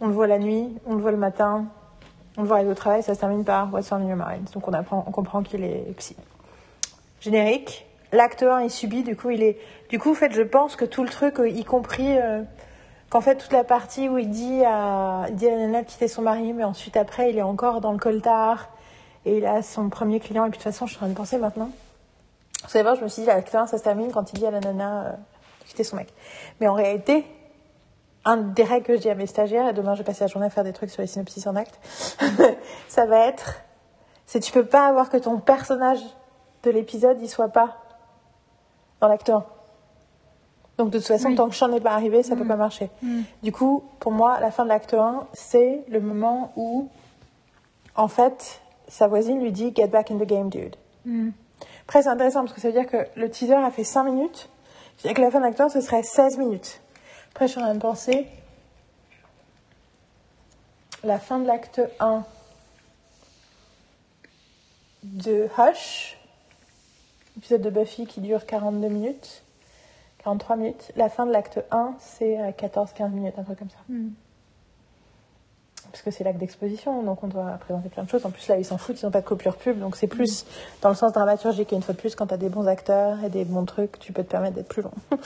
On 0.00 0.06
le 0.06 0.12
voit 0.12 0.26
la 0.26 0.38
nuit, 0.38 0.68
on 0.86 0.94
le 0.94 1.00
voit 1.00 1.10
le 1.10 1.16
matin, 1.16 1.66
on 2.36 2.42
le 2.42 2.46
voit 2.46 2.56
arriver 2.56 2.72
au 2.72 2.76
travail, 2.76 3.02
ça 3.02 3.14
se 3.14 3.20
termine 3.20 3.44
par 3.44 3.72
What's 3.72 3.92
on 3.92 4.06
your 4.06 4.16
mind. 4.16 4.48
Donc 4.52 4.66
on 4.66 4.72
apprend, 4.72 5.04
on 5.06 5.10
comprend 5.10 5.42
qu'il 5.42 5.64
est 5.64 5.94
psy. 5.96 6.16
Générique. 7.20 7.86
L'acte 8.12 8.42
1 8.42 8.58
est 8.58 8.86
du 8.86 9.16
coup 9.16 9.30
il 9.30 9.42
est. 9.42 9.58
Du 9.88 9.98
coup, 9.98 10.10
en 10.10 10.14
fait, 10.14 10.32
je 10.32 10.42
pense 10.42 10.76
que 10.76 10.84
tout 10.84 11.02
le 11.02 11.08
truc, 11.08 11.40
euh, 11.40 11.48
y 11.48 11.64
compris 11.64 12.18
euh, 12.18 12.42
qu'en 13.10 13.20
fait 13.20 13.36
toute 13.36 13.52
la 13.52 13.64
partie 13.64 14.08
où 14.08 14.18
il 14.18 14.28
dit 14.28 14.64
à, 14.64 15.26
il 15.28 15.36
dit 15.36 15.48
à 15.48 15.56
nana 15.56 15.82
de 15.82 15.86
quitter 15.86 16.08
son 16.08 16.22
mari, 16.22 16.52
mais 16.52 16.64
ensuite 16.64 16.96
après 16.96 17.30
il 17.30 17.38
est 17.38 17.42
encore 17.42 17.80
dans 17.80 17.92
le 17.92 17.98
coltard 17.98 18.68
et 19.24 19.38
il 19.38 19.46
a 19.46 19.62
son 19.62 19.88
premier 19.88 20.20
client. 20.20 20.44
Et 20.44 20.50
puis 20.50 20.58
de 20.58 20.62
toute 20.62 20.72
façon, 20.72 20.86
je 20.86 20.92
suis 20.92 20.98
en 20.98 21.06
train 21.06 21.08
de 21.08 21.14
penser 21.16 21.38
maintenant. 21.38 21.70
Vous 22.62 22.68
savez 22.68 22.84
pas, 22.84 22.94
je 22.94 23.02
me 23.02 23.08
suis 23.08 23.22
dit 23.22 23.28
l'acte 23.28 23.54
1 23.54 23.66
ça 23.66 23.78
se 23.78 23.82
termine 23.82 24.12
quand 24.12 24.32
il 24.32 24.38
dit 24.38 24.46
à 24.46 24.50
la 24.50 24.60
nana 24.60 25.04
euh, 25.04 25.10
de 25.12 25.68
quitter 25.68 25.84
son 25.84 25.96
mec. 25.96 26.12
Mais 26.60 26.68
en 26.68 26.74
réalité, 26.74 27.24
un 28.24 28.36
des 28.36 28.62
règles 28.62 28.86
que 28.86 28.94
je 28.96 29.00
dis 29.00 29.10
à 29.10 29.14
mes 29.16 29.26
stagiaires, 29.26 29.68
et 29.68 29.72
demain 29.72 29.94
je 29.94 29.98
vais 29.98 30.04
passer 30.04 30.22
la 30.24 30.28
journée 30.28 30.46
à 30.46 30.50
faire 30.50 30.62
des 30.64 30.72
trucs 30.72 30.90
sur 30.90 31.02
les 31.02 31.08
synopsis 31.08 31.46
en 31.46 31.56
acte, 31.56 31.78
ça 32.88 33.04
va 33.06 33.26
être, 33.26 33.62
c'est 34.26 34.38
tu 34.38 34.52
peux 34.52 34.64
pas 34.64 34.86
avoir 34.86 35.10
que 35.10 35.16
ton 35.16 35.38
personnage 35.38 35.98
de 36.62 36.70
l'épisode 36.70 37.18
il 37.20 37.28
soit 37.28 37.48
pas 37.48 37.78
dans 39.00 39.08
l'acte 39.08 39.28
1. 39.30 39.44
Donc 40.78 40.90
de 40.90 40.98
toute 40.98 41.06
façon, 41.08 41.28
Oui. 41.28 41.34
tant 41.34 41.48
que 41.48 41.54
Sean 41.56 41.68
n'est 41.68 41.80
pas 41.80 41.92
arrivé, 41.92 42.22
ça 42.22 42.36
peut 42.36 42.46
pas 42.46 42.56
marcher. 42.56 42.90
Du 43.42 43.52
coup, 43.52 43.84
pour 43.98 44.10
moi, 44.12 44.38
la 44.40 44.50
fin 44.50 44.62
de 44.64 44.68
l'acte 44.68 44.94
1, 44.94 45.26
c'est 45.32 45.84
le 45.88 46.00
moment 46.00 46.52
où, 46.56 46.88
en 47.94 48.08
fait, 48.08 48.61
sa 48.88 49.06
voisine 49.08 49.40
lui 49.42 49.52
dit 49.52 49.72
Get 49.74 49.88
back 49.88 50.10
in 50.10 50.18
the 50.18 50.26
game, 50.26 50.48
dude. 50.48 50.76
Après, 51.82 52.02
c'est 52.02 52.08
intéressant 52.08 52.40
parce 52.40 52.52
que 52.52 52.60
ça 52.60 52.68
veut 52.68 52.74
dire 52.74 52.86
que 52.86 53.06
le 53.16 53.30
teaser 53.30 53.54
a 53.54 53.70
fait 53.70 53.84
5 53.84 54.04
minutes. 54.04 54.48
C'est-à-dire 54.96 55.16
que 55.16 55.22
la 55.22 55.30
fin 55.30 55.38
de 55.40 55.44
l'acte 55.44 55.60
1, 55.60 55.68
ce 55.68 55.80
serait 55.80 56.02
16 56.02 56.38
minutes. 56.38 56.80
Après, 57.30 57.46
je 57.46 57.52
suis 57.52 57.60
en 57.60 57.64
train 57.64 57.74
de 57.74 57.80
penser. 57.80 58.26
La 61.04 61.18
fin 61.18 61.38
de 61.40 61.46
l'acte 61.46 61.80
1 61.98 62.24
de 65.02 65.48
Hush, 65.58 66.16
épisode 67.36 67.62
de 67.62 67.70
Buffy 67.70 68.06
qui 68.06 68.20
dure 68.20 68.46
42 68.46 68.88
minutes, 68.88 69.42
43 70.22 70.56
minutes. 70.56 70.92
La 70.94 71.08
fin 71.08 71.26
de 71.26 71.32
l'acte 71.32 71.60
1, 71.72 71.94
c'est 71.98 72.38
à 72.38 72.52
14-15 72.52 73.10
minutes, 73.10 73.34
un 73.38 73.42
truc 73.42 73.58
comme 73.58 73.70
ça. 73.70 73.78
Parce 75.92 76.02
que 76.02 76.10
c'est 76.10 76.24
l'acte 76.24 76.38
d'exposition, 76.38 77.02
donc 77.02 77.22
on 77.22 77.28
doit 77.28 77.58
présenter 77.60 77.90
plein 77.90 78.04
de 78.04 78.08
choses. 78.08 78.24
En 78.24 78.30
plus, 78.30 78.48
là, 78.48 78.56
ils 78.56 78.64
s'en 78.64 78.78
foutent, 78.78 79.00
ils 79.02 79.04
n'ont 79.04 79.12
pas 79.12 79.20
de 79.20 79.26
coupure 79.26 79.56
pub, 79.56 79.78
donc 79.78 79.94
c'est 79.94 80.06
plus 80.06 80.46
dans 80.80 80.88
le 80.88 80.94
sens 80.94 81.12
dramaturgique. 81.12 81.70
Et 81.72 81.76
une 81.76 81.82
fois 81.82 81.92
de 81.92 82.00
plus, 82.00 82.14
quand 82.14 82.28
tu 82.28 82.34
as 82.34 82.38
des 82.38 82.48
bons 82.48 82.66
acteurs 82.66 83.22
et 83.22 83.28
des 83.28 83.44
bons 83.44 83.66
trucs, 83.66 83.98
tu 83.98 84.12
peux 84.14 84.24
te 84.24 84.30
permettre 84.30 84.54
d'être 84.54 84.68
plus 84.68 84.80
long. 84.80 84.90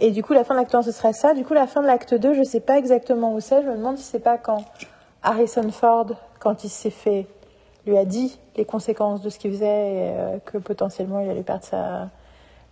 et 0.00 0.12
du 0.12 0.22
coup, 0.22 0.32
la 0.32 0.44
fin 0.44 0.54
de 0.54 0.60
l'acte 0.60 0.74
1, 0.74 0.82
ce 0.82 0.92
serait 0.92 1.12
ça. 1.12 1.34
Du 1.34 1.44
coup, 1.44 1.54
la 1.54 1.66
fin 1.66 1.82
de 1.82 1.88
l'acte 1.88 2.14
2, 2.14 2.34
je 2.34 2.44
sais 2.44 2.60
pas 2.60 2.78
exactement 2.78 3.34
où 3.34 3.40
c'est. 3.40 3.62
Je 3.62 3.68
me 3.68 3.76
demande 3.76 3.98
si 3.98 4.04
c'est 4.04 4.20
pas 4.20 4.38
quand 4.38 4.64
Harrison 5.24 5.70
Ford, 5.72 6.12
quand 6.38 6.62
il 6.62 6.70
s'est 6.70 6.90
fait, 6.90 7.26
lui 7.84 7.98
a 7.98 8.04
dit 8.04 8.38
les 8.56 8.64
conséquences 8.64 9.22
de 9.22 9.28
ce 9.28 9.40
qu'il 9.40 9.50
faisait 9.50 9.66
et 9.66 10.10
euh, 10.16 10.38
que 10.44 10.58
potentiellement 10.58 11.18
il 11.18 11.28
allait 11.28 11.42
perdre 11.42 11.64
sa. 11.64 12.10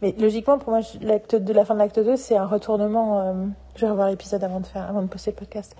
Mais 0.04 0.14
logiquement, 0.18 0.58
pour 0.58 0.70
moi, 0.70 0.80
l'acte 1.00 1.34
de 1.34 1.52
la 1.54 1.64
fin 1.64 1.72
de 1.72 1.78
l'acte 1.78 1.98
2, 1.98 2.16
c'est 2.16 2.36
un 2.36 2.44
retournement. 2.44 3.20
euh, 3.20 3.46
je 3.74 3.86
vais 3.86 3.90
revoir 3.90 4.10
l'épisode 4.10 4.44
avant 4.44 4.60
de 4.60 4.66
faire, 4.66 4.86
avant 4.86 5.00
de 5.00 5.06
poster 5.06 5.30
le 5.30 5.36
podcast. 5.36 5.74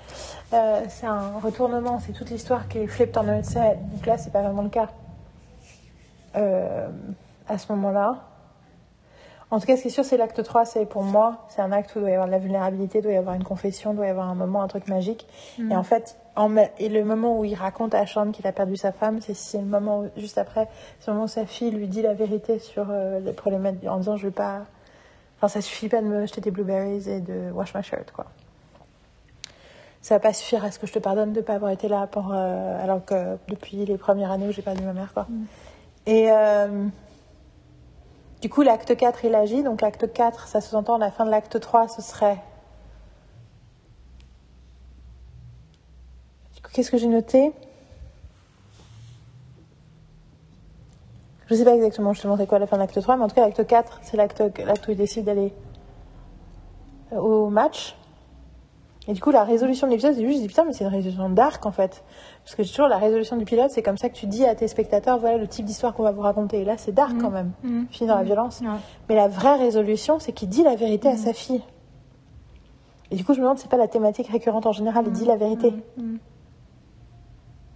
Euh, 0.55 0.81
c'est 0.89 1.05
un 1.05 1.39
retournement, 1.41 2.01
c'est 2.01 2.13
toute 2.13 2.31
l'histoire 2.31 2.67
qui 2.67 2.79
est 2.79 2.87
flipped 2.87 3.19
on 3.19 3.25
its 3.25 3.55
head. 3.55 3.79
Donc 3.93 4.07
là, 4.07 4.17
c'est 4.17 4.33
pas 4.33 4.41
vraiment 4.41 4.63
le 4.63 4.71
cas. 4.71 4.89
Euh, 6.37 6.89
à 7.51 7.59
ce 7.59 7.71
moment-là. 7.73 8.23
En 9.51 9.61
tout 9.61 9.67
cas, 9.67 9.77
ce 9.77 9.83
qui 9.83 9.89
est 9.89 9.91
sûr, 9.91 10.07
c'est 10.07 10.17
l'acte 10.17 10.43
3, 10.43 10.65
c'est 10.65 10.87
pour 10.87 11.03
moi, 11.03 11.45
c'est 11.51 11.61
un 11.61 11.71
acte 11.71 11.95
où 11.95 11.99
il 11.99 12.01
doit 12.01 12.11
y 12.11 12.15
avoir 12.15 12.27
de 12.27 12.33
la 12.33 12.39
vulnérabilité, 12.39 13.01
il 13.01 13.03
doit 13.03 13.13
y 13.13 13.17
avoir 13.17 13.35
une 13.35 13.45
confession, 13.45 13.93
il 13.93 13.97
doit 13.97 14.07
y 14.07 14.11
avoir 14.11 14.31
un 14.31 14.35
moment, 14.35 14.63
un 14.63 14.69
truc 14.69 14.89
magique. 14.89 15.27
Et 15.71 15.77
en 15.77 15.83
fait, 15.83 16.17
et 16.79 16.89
le 16.89 17.05
moment 17.05 17.39
où 17.39 17.45
il 17.45 17.55
raconte 17.55 17.95
à 17.95 18.07
Sean 18.07 18.33
qu'il 18.33 18.47
a 18.47 18.53
perdu 18.53 18.77
sa 18.77 18.93
femme, 18.93 19.21
c'est 19.21 19.59
le 19.59 19.65
moment 19.65 20.01
où- 20.01 20.11
juste 20.17 20.39
après, 20.39 20.69
c'est 20.99 21.09
le 21.09 21.15
moment 21.15 21.27
où 21.27 21.29
sa 21.29 21.47
fille 21.47 21.71
lui 21.71 21.87
dit 21.87 22.03
la 22.03 22.15
vérité 22.15 22.59
sur 22.59 22.87
euh, 22.91 23.21
les 23.21 23.33
problèmes 23.33 23.67
en 23.89 23.99
disant 23.99 24.17
je 24.17 24.27
vais 24.27 24.33
pas. 24.33 24.63
Enfin, 25.37 25.49
ça 25.49 25.61
suffit 25.61 25.89
pas 25.89 26.01
de 26.01 26.07
me 26.07 26.27
jeter 26.27 26.41
des 26.41 26.51
blueberries 26.51 27.09
et 27.09 27.21
de 27.21 27.51
wash 27.53 27.75
my 27.75 27.83
shirt, 27.83 28.11
quoi. 28.13 28.27
Ça 30.01 30.17
va 30.17 30.21
pas 30.21 30.33
suffire 30.33 30.65
à 30.65 30.71
ce 30.71 30.79
que 30.79 30.87
je 30.87 30.93
te 30.93 30.99
pardonne 30.99 31.33
de 31.33 31.41
pas 31.41 31.55
avoir 31.55 31.71
été 31.71 31.89
là 31.89 32.07
pour, 32.07 32.33
euh, 32.33 32.83
alors 32.85 33.05
que 33.05 33.37
depuis 33.49 33.85
les 33.87 33.97
premières 33.97 34.31
années 34.31 34.49
où 34.49 34.53
j'ai 34.53 34.61
perdu 34.63 34.83
ma 34.83 34.93
mère, 34.93 35.13
quoi. 35.15 35.27
Et 36.07 36.31
euh, 36.31 36.87
du 38.43 38.51
coup, 38.51 38.61
l'acte 38.63 38.95
4, 38.95 39.25
il 39.25 39.35
agit. 39.35 39.63
Donc, 39.63 39.81
l'acte 39.81 40.13
4, 40.13 40.47
ça 40.49 40.61
sous-entend 40.61 40.99
la 40.99 41.11
fin 41.11 41.25
de 41.25 41.31
l'acte 41.31 41.59
3, 41.59 41.89
ce 41.89 42.03
serait. 42.03 42.39
Du 46.55 46.61
coup, 46.61 46.64
qu'est-ce 46.75 46.91
que 46.91 46.99
j'ai 46.99 47.07
noté? 47.07 47.53
Je 51.47 51.55
sais 51.55 51.65
pas 51.65 51.75
exactement 51.75 52.13
justement 52.13 52.37
c'est 52.37 52.47
quoi 52.47 52.59
la 52.59 52.67
fin 52.67 52.77
de 52.77 52.83
l'acte 52.83 53.01
3, 53.01 53.17
mais 53.17 53.25
en 53.25 53.29
tout 53.29 53.35
cas, 53.35 53.43
l'acte 53.43 53.67
4, 53.67 54.01
c'est 54.03 54.17
l'acte 54.17 54.43
l'acte 54.59 54.89
où 54.89 54.91
il 54.91 54.97
décide 54.97 55.25
d'aller 55.25 55.53
euh, 57.13 57.17
au 57.17 57.49
match. 57.49 57.97
Et 59.07 59.13
du 59.13 59.21
coup, 59.21 59.31
la 59.31 59.45
résolution 59.45 59.87
de 59.87 59.93
l'épisode, 59.93 60.15
c'est 60.15 60.25
juste, 60.25 60.39
je 60.39 60.43
dis 60.43 60.49
putain, 60.49 60.65
mais 60.65 60.73
c'est 60.73 60.85
une 60.85 60.91
résolution 60.91 61.29
dark 61.29 61.65
en 61.67 61.71
fait. 61.71 62.03
Parce 62.43 62.57
que 62.57 62.63
j'ai 62.63 62.71
toujours 62.71 62.89
la 62.89 62.97
résolution 62.97 63.37
du 63.37 63.45
pilote, 63.45 63.71
c'est 63.71 63.83
comme 63.83 63.99
ça 63.99 64.09
que 64.09 64.15
tu 64.15 64.27
dis 64.27 64.47
à 64.47 64.55
tes 64.55 64.67
spectateurs, 64.67 65.19
voilà 65.19 65.37
le 65.37 65.47
type 65.47 65.67
d'histoire 65.67 65.93
qu'on 65.93 66.03
va 66.03 66.13
vous 66.13 66.23
raconter. 66.23 66.63
Et 66.63 66.65
là, 66.65 66.77
c'est 66.79 66.93
dark 66.93 67.13
quand 67.21 67.31
même. 67.31 67.53
Mhm. 67.63 67.87
Fini 67.91 68.09
dans 68.09 68.17
la 68.17 68.23
violence. 68.25 68.61
Ouais. 68.63 68.69
Mais 69.09 69.15
la 69.15 69.29
vraie 69.29 69.57
résolution, 69.57 70.19
c'est 70.19 70.33
qu'il 70.33 70.49
dit 70.49 70.63
la 70.63 70.75
vérité 70.75 71.09
à 71.09 71.17
sa 71.19 71.35
fille. 71.35 71.63
Et 73.11 73.17
du 73.17 73.25
coup, 73.25 73.35
je 73.35 73.39
me 73.39 73.45
demande, 73.45 73.59
c'est 73.59 73.71
pas 73.71 73.77
la 73.77 73.89
thématique 73.89 74.29
récurrente 74.29 74.65
en 74.67 74.73
général, 74.73 75.05
il 75.07 75.13
dit 75.13 75.27
la 75.27 75.37
vérité. 75.37 75.75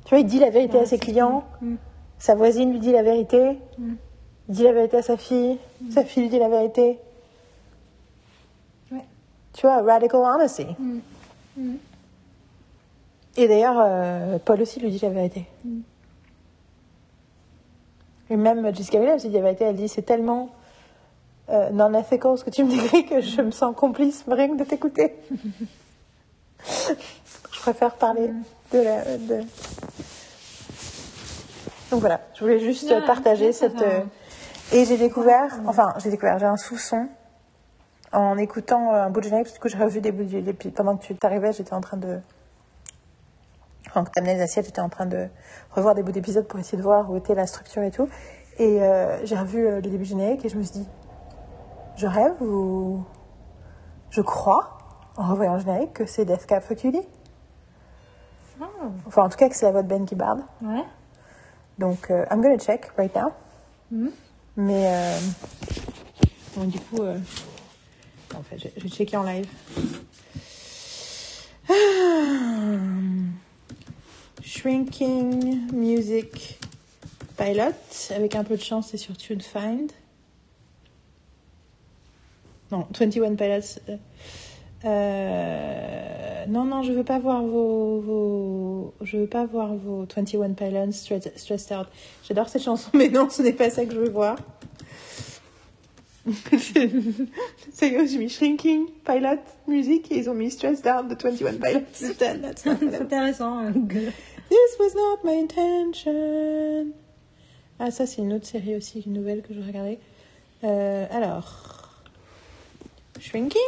Tu 0.08 0.14
vois, 0.14 0.20
il 0.20 0.26
dit 0.26 0.38
la 0.38 0.48
vérité 0.48 0.78
Ouais, 0.78 0.84
à 0.84 0.86
ses 0.86 0.98
clients, 0.98 1.44
Mm. 1.60 1.74
sa 2.18 2.34
voisine 2.34 2.72
lui 2.72 2.78
dit 2.78 2.92
la 2.92 3.02
vérité, 3.02 3.58
il 3.78 3.96
dit 4.48 4.62
la 4.62 4.72
vérité 4.72 4.96
à 4.96 5.02
sa 5.02 5.18
fille, 5.18 5.58
sa 5.90 6.02
fille 6.02 6.22
lui 6.22 6.30
dit 6.30 6.38
la 6.38 6.48
vérité. 6.48 6.98
Ouais. 8.90 9.04
Tu 9.52 9.66
vois, 9.66 9.82
radical 9.82 10.20
honesty. 10.20 10.66
Et 13.36 13.48
d'ailleurs, 13.48 13.76
euh, 13.78 14.38
Paul 14.42 14.62
aussi 14.62 14.80
lui 14.80 14.90
dit 14.90 14.98
la 15.02 15.10
vérité. 15.10 15.44
Et 18.30 18.36
même 18.36 18.74
Jessica 18.74 18.98
Williams 18.98 19.20
dit 19.20 19.28
la 19.30 19.42
vérité. 19.42 19.64
Elle 19.64 19.76
dit 19.76 19.88
c'est 19.88 20.00
tellement 20.00 20.48
euh, 21.50 21.68
non-ethical 21.68 22.38
ce 22.38 22.44
que 22.44 22.50
tu 22.50 22.64
me 22.64 22.70
décris 22.70 23.04
que 23.04 23.20
je 23.20 23.42
me 23.42 23.50
sens 23.50 23.76
complice 23.76 24.24
rien 24.26 24.48
que 24.48 24.56
de 24.58 24.64
t'écouter. 24.64 25.16
je 26.64 27.60
préfère 27.60 27.94
parler 27.94 28.30
de 28.72 28.78
la. 28.80 29.16
de- 29.18 29.44
Donc 31.90 32.00
voilà, 32.00 32.20
je 32.34 32.40
voulais 32.40 32.58
juste 32.60 32.90
Ouais, 32.90 33.04
partager 33.06 33.52
cette. 33.52 33.80
euh, 33.82 34.02
Et 34.72 34.84
j'ai 34.84 34.98
découvert, 34.98 35.58
enfin, 35.66 35.94
j'ai 35.98 36.10
découvert, 36.10 36.38
j'ai 36.38 36.44
un 36.46 36.58
soupçon 36.58 37.08
en 38.12 38.36
écoutant 38.36 38.92
euh, 38.92 39.04
un 39.04 39.10
bout 39.10 39.20
de 39.20 39.24
générique, 39.24 39.46
parce 39.46 39.58
que 39.58 39.62
du 39.68 39.74
coup, 39.74 39.78
j'ai 39.78 39.82
revu 39.82 40.00
des 40.02 40.12
bouts 40.12 40.52
puis 40.58 40.70
pendant 40.70 40.96
que 40.98 41.02
tu 41.04 41.14
t'arrivais, 41.14 41.52
j'étais 41.52 41.72
en 41.72 41.80
train 41.80 41.96
de. 41.96 42.20
Quand 43.94 44.04
tu 44.04 44.10
amenais 44.18 44.34
les 44.34 44.42
assiettes, 44.42 44.66
j'étais 44.66 44.82
en 44.82 44.90
train 44.90 45.06
de 45.06 45.28
revoir 45.74 45.94
des 45.94 46.02
bouts 46.02 46.12
d'épisodes 46.12 46.46
pour 46.46 46.58
essayer 46.60 46.76
de 46.76 46.82
voir 46.82 47.10
où 47.10 47.16
était 47.16 47.34
la 47.34 47.46
structure 47.46 47.82
et 47.82 47.90
tout. 47.90 48.08
Et 48.58 48.82
euh, 48.82 49.24
j'ai 49.24 49.36
revu 49.36 49.62
le 49.70 49.80
début 49.80 50.04
générique 50.04 50.44
et 50.44 50.48
je 50.50 50.56
me 50.58 50.62
suis 50.62 50.72
dit, 50.80 50.88
je 51.96 52.06
rêve 52.06 52.34
ou 52.42 53.02
je 54.10 54.20
crois, 54.20 54.76
en 55.16 55.28
revoyant 55.30 55.54
le 55.54 55.60
générique, 55.60 55.94
que 55.94 56.04
c'est 56.06 56.26
Death 56.26 56.44
Cab 56.44 56.62
for 56.62 56.76
Cutie. 56.76 57.00
Oh, 58.60 58.64
Enfin, 59.06 59.24
en 59.24 59.28
tout 59.28 59.36
cas, 59.36 59.48
que 59.48 59.54
c'est 59.56 59.66
la 59.66 59.72
voix 59.72 59.82
de 59.82 59.88
Ben 59.88 60.04
qui 60.06 60.14
barde. 60.14 60.40
ouais. 60.62 60.84
Donc, 61.78 62.10
euh, 62.10 62.24
I'm 62.30 62.40
gonna 62.42 62.58
check 62.58 62.86
right 62.96 63.14
now. 63.14 63.30
Mhm. 63.92 64.10
Mais, 64.56 64.84
euh, 64.86 65.18
Donc 66.56 66.68
du 66.70 66.80
coup, 66.80 67.02
euh, 67.02 67.18
en 68.36 68.42
fait, 68.42 68.58
je, 68.58 68.68
je 68.76 68.82
vais 68.82 68.88
checker 68.88 69.16
en 69.16 69.22
live. 69.22 69.46
Ah. 71.68 71.74
Shrinking 74.42 75.72
Music 75.72 76.58
Pilot. 77.36 77.74
Avec 78.14 78.34
un 78.34 78.42
peu 78.44 78.56
de 78.56 78.62
chance, 78.62 78.88
c'est 78.90 78.96
sur 78.96 79.16
TuneFind. 79.16 79.92
Non, 82.72 82.86
21 82.98 83.34
Pilots. 83.36 83.78
Euh, 84.84 86.46
non, 86.48 86.64
non, 86.64 86.82
je 86.82 86.92
veux 86.92 87.04
pas 87.04 87.18
voir 87.18 87.42
vos, 87.42 88.00
vos, 88.00 88.94
je 89.02 89.16
veux 89.18 89.26
pas 89.26 89.44
voir 89.46 89.74
vos 89.74 90.06
21 90.14 90.52
Pilots 90.52 90.92
Stress- 90.92 91.32
Stressed 91.36 91.76
Out. 91.76 91.86
J'adore 92.26 92.48
cette 92.48 92.62
chanson, 92.62 92.90
mais 92.94 93.08
non, 93.08 93.28
ce 93.30 93.42
n'est 93.42 93.52
pas 93.52 93.70
ça 93.70 93.84
que 93.84 93.92
je 93.94 93.98
veux 94.00 94.10
voir. 94.10 94.36
C'est 97.72 98.06
j'ai 98.06 98.18
mis 98.18 98.28
Shrinking 98.28 98.86
Pilot 99.04 99.38
Music 99.66 100.10
et 100.12 100.18
ils 100.18 100.28
ont 100.28 100.34
mis 100.34 100.50
Stressed 100.50 100.86
Out 100.86 101.08
de 101.08 101.14
21 101.14 101.54
Pilots. 101.54 101.80
C'est 101.92 102.22
intéressant. 103.00 103.58
hein. 103.58 103.72
This 103.72 104.78
was 104.78 104.94
not 104.94 105.18
my 105.24 105.40
intention. 105.42 106.92
Ah, 107.78 107.90
ça, 107.90 108.06
c'est 108.06 108.22
une 108.22 108.32
autre 108.32 108.46
série 108.46 108.76
aussi, 108.76 109.02
une 109.06 109.12
nouvelle 109.14 109.42
que 109.42 109.54
je 109.54 109.60
regardais. 109.60 109.98
Euh, 110.64 111.06
alors. 111.10 112.02
Shrinking 113.20 113.60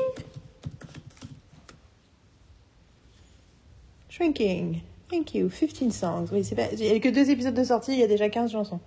Thank 4.21 5.35
you. 5.35 5.49
15 5.49 5.93
songs. 5.95 6.27
Oui, 6.31 6.45
c'est 6.45 6.55
pas... 6.55 6.71
Il 6.73 6.79
n'y 6.79 6.91
a 6.91 7.01
que 7.01 7.09
deux 7.09 7.31
épisodes 7.31 7.55
de 7.55 7.64
sortie, 7.64 7.93
il 7.93 7.99
y 7.99 8.03
a 8.03 8.07
déjà 8.07 8.29
15 8.29 8.53
chansons. 8.53 8.81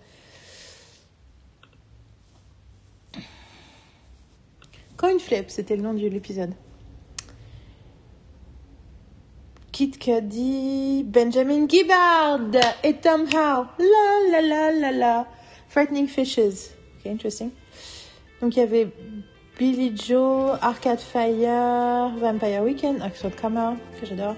Coin 4.95 5.17
Flip, 5.19 5.49
c'était 5.49 5.75
le 5.75 5.81
nom 5.81 5.93
de 5.93 6.07
l'épisode. 6.07 6.53
Kid 9.71 9.97
Cudi, 9.97 11.03
Benjamin 11.03 11.67
Gibbard 11.67 12.39
et 12.83 12.93
Tom 12.93 13.25
Howe. 13.33 13.65
La 13.79 14.39
la 14.39 14.41
la 14.41 14.71
la 14.71 14.91
la. 14.91 15.27
Frightening 15.67 16.07
Fishes. 16.07 16.75
Ok, 16.99 17.07
interesting. 17.07 17.49
Donc 18.39 18.55
il 18.55 18.59
y 18.59 18.61
avait 18.61 18.87
Billy 19.57 19.97
Joe, 19.97 20.59
Arcade 20.61 20.99
Fire, 20.99 22.11
Vampire 22.17 22.61
Weekend, 22.61 23.01
Axel 23.01 23.31
Kammer, 23.31 23.71
que 23.99 24.05
j'adore. 24.05 24.35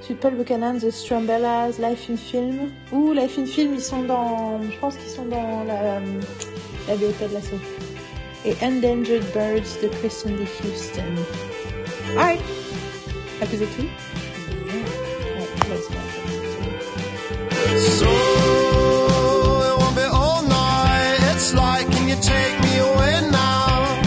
Ensuite 0.00 0.20
Paul 0.20 0.32
Buchanan, 0.32 0.78
The 0.78 0.90
Strumbellas, 0.92 1.78
Life 1.78 2.08
in 2.08 2.16
Film. 2.16 2.72
Ou 2.92 3.12
Life 3.12 3.38
in 3.38 3.46
Film, 3.46 3.74
ils 3.74 3.82
sont 3.82 4.04
dans. 4.04 4.60
Je 4.62 4.78
pense 4.78 4.96
qu'ils 4.96 5.10
sont 5.10 5.26
dans 5.26 5.64
la, 5.64 6.00
la 6.88 6.96
BEP 6.96 7.28
de 7.28 7.34
l'assaut. 7.34 7.60
Et 8.44 8.54
Endangered 8.62 9.24
Birds 9.34 9.80
de 9.82 9.88
Kristen 9.88 10.36
Lee 10.36 10.48
Houston. 10.62 11.16
Alright. 12.16 12.40
À 13.40 13.46
tout. 13.46 13.56
Ouais, 13.56 13.64
let's 15.68 15.88
go. 15.88 15.94
So 17.78 18.06
it 19.66 19.78
won't 19.78 19.94
be 19.94 20.02
all 20.02 20.42
night. 20.42 21.18
It's 21.34 21.52
like, 21.54 21.90
can 21.90 22.08
you 22.08 22.16
take 22.22 22.60
me 22.62 22.78
away 22.78 23.30
now? 23.30 24.00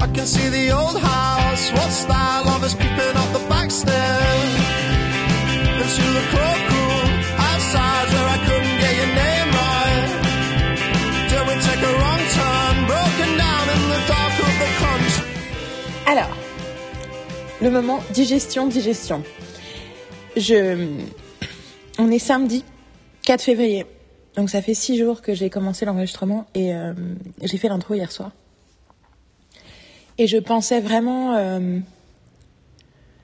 I 0.00 0.06
can 0.12 0.26
see 0.26 0.48
the 0.48 0.70
old 0.72 0.98
house. 1.00 1.70
What 1.72 1.90
style 1.90 2.47
Alors, 16.10 16.34
le 17.60 17.68
moment 17.68 18.00
digestion, 18.14 18.66
digestion. 18.66 19.22
Je, 20.38 20.88
on 21.98 22.10
est 22.10 22.18
samedi 22.18 22.64
4 23.26 23.42
février, 23.42 23.84
donc 24.34 24.48
ça 24.48 24.62
fait 24.62 24.72
six 24.72 24.96
jours 24.96 25.20
que 25.20 25.34
j'ai 25.34 25.50
commencé 25.50 25.84
l'enregistrement 25.84 26.46
et 26.54 26.74
euh, 26.74 26.94
j'ai 27.42 27.58
fait 27.58 27.68
l'intro 27.68 27.92
hier 27.92 28.10
soir. 28.10 28.30
Et 30.16 30.26
je 30.26 30.38
pensais 30.38 30.80
vraiment, 30.80 31.36
euh, 31.36 31.78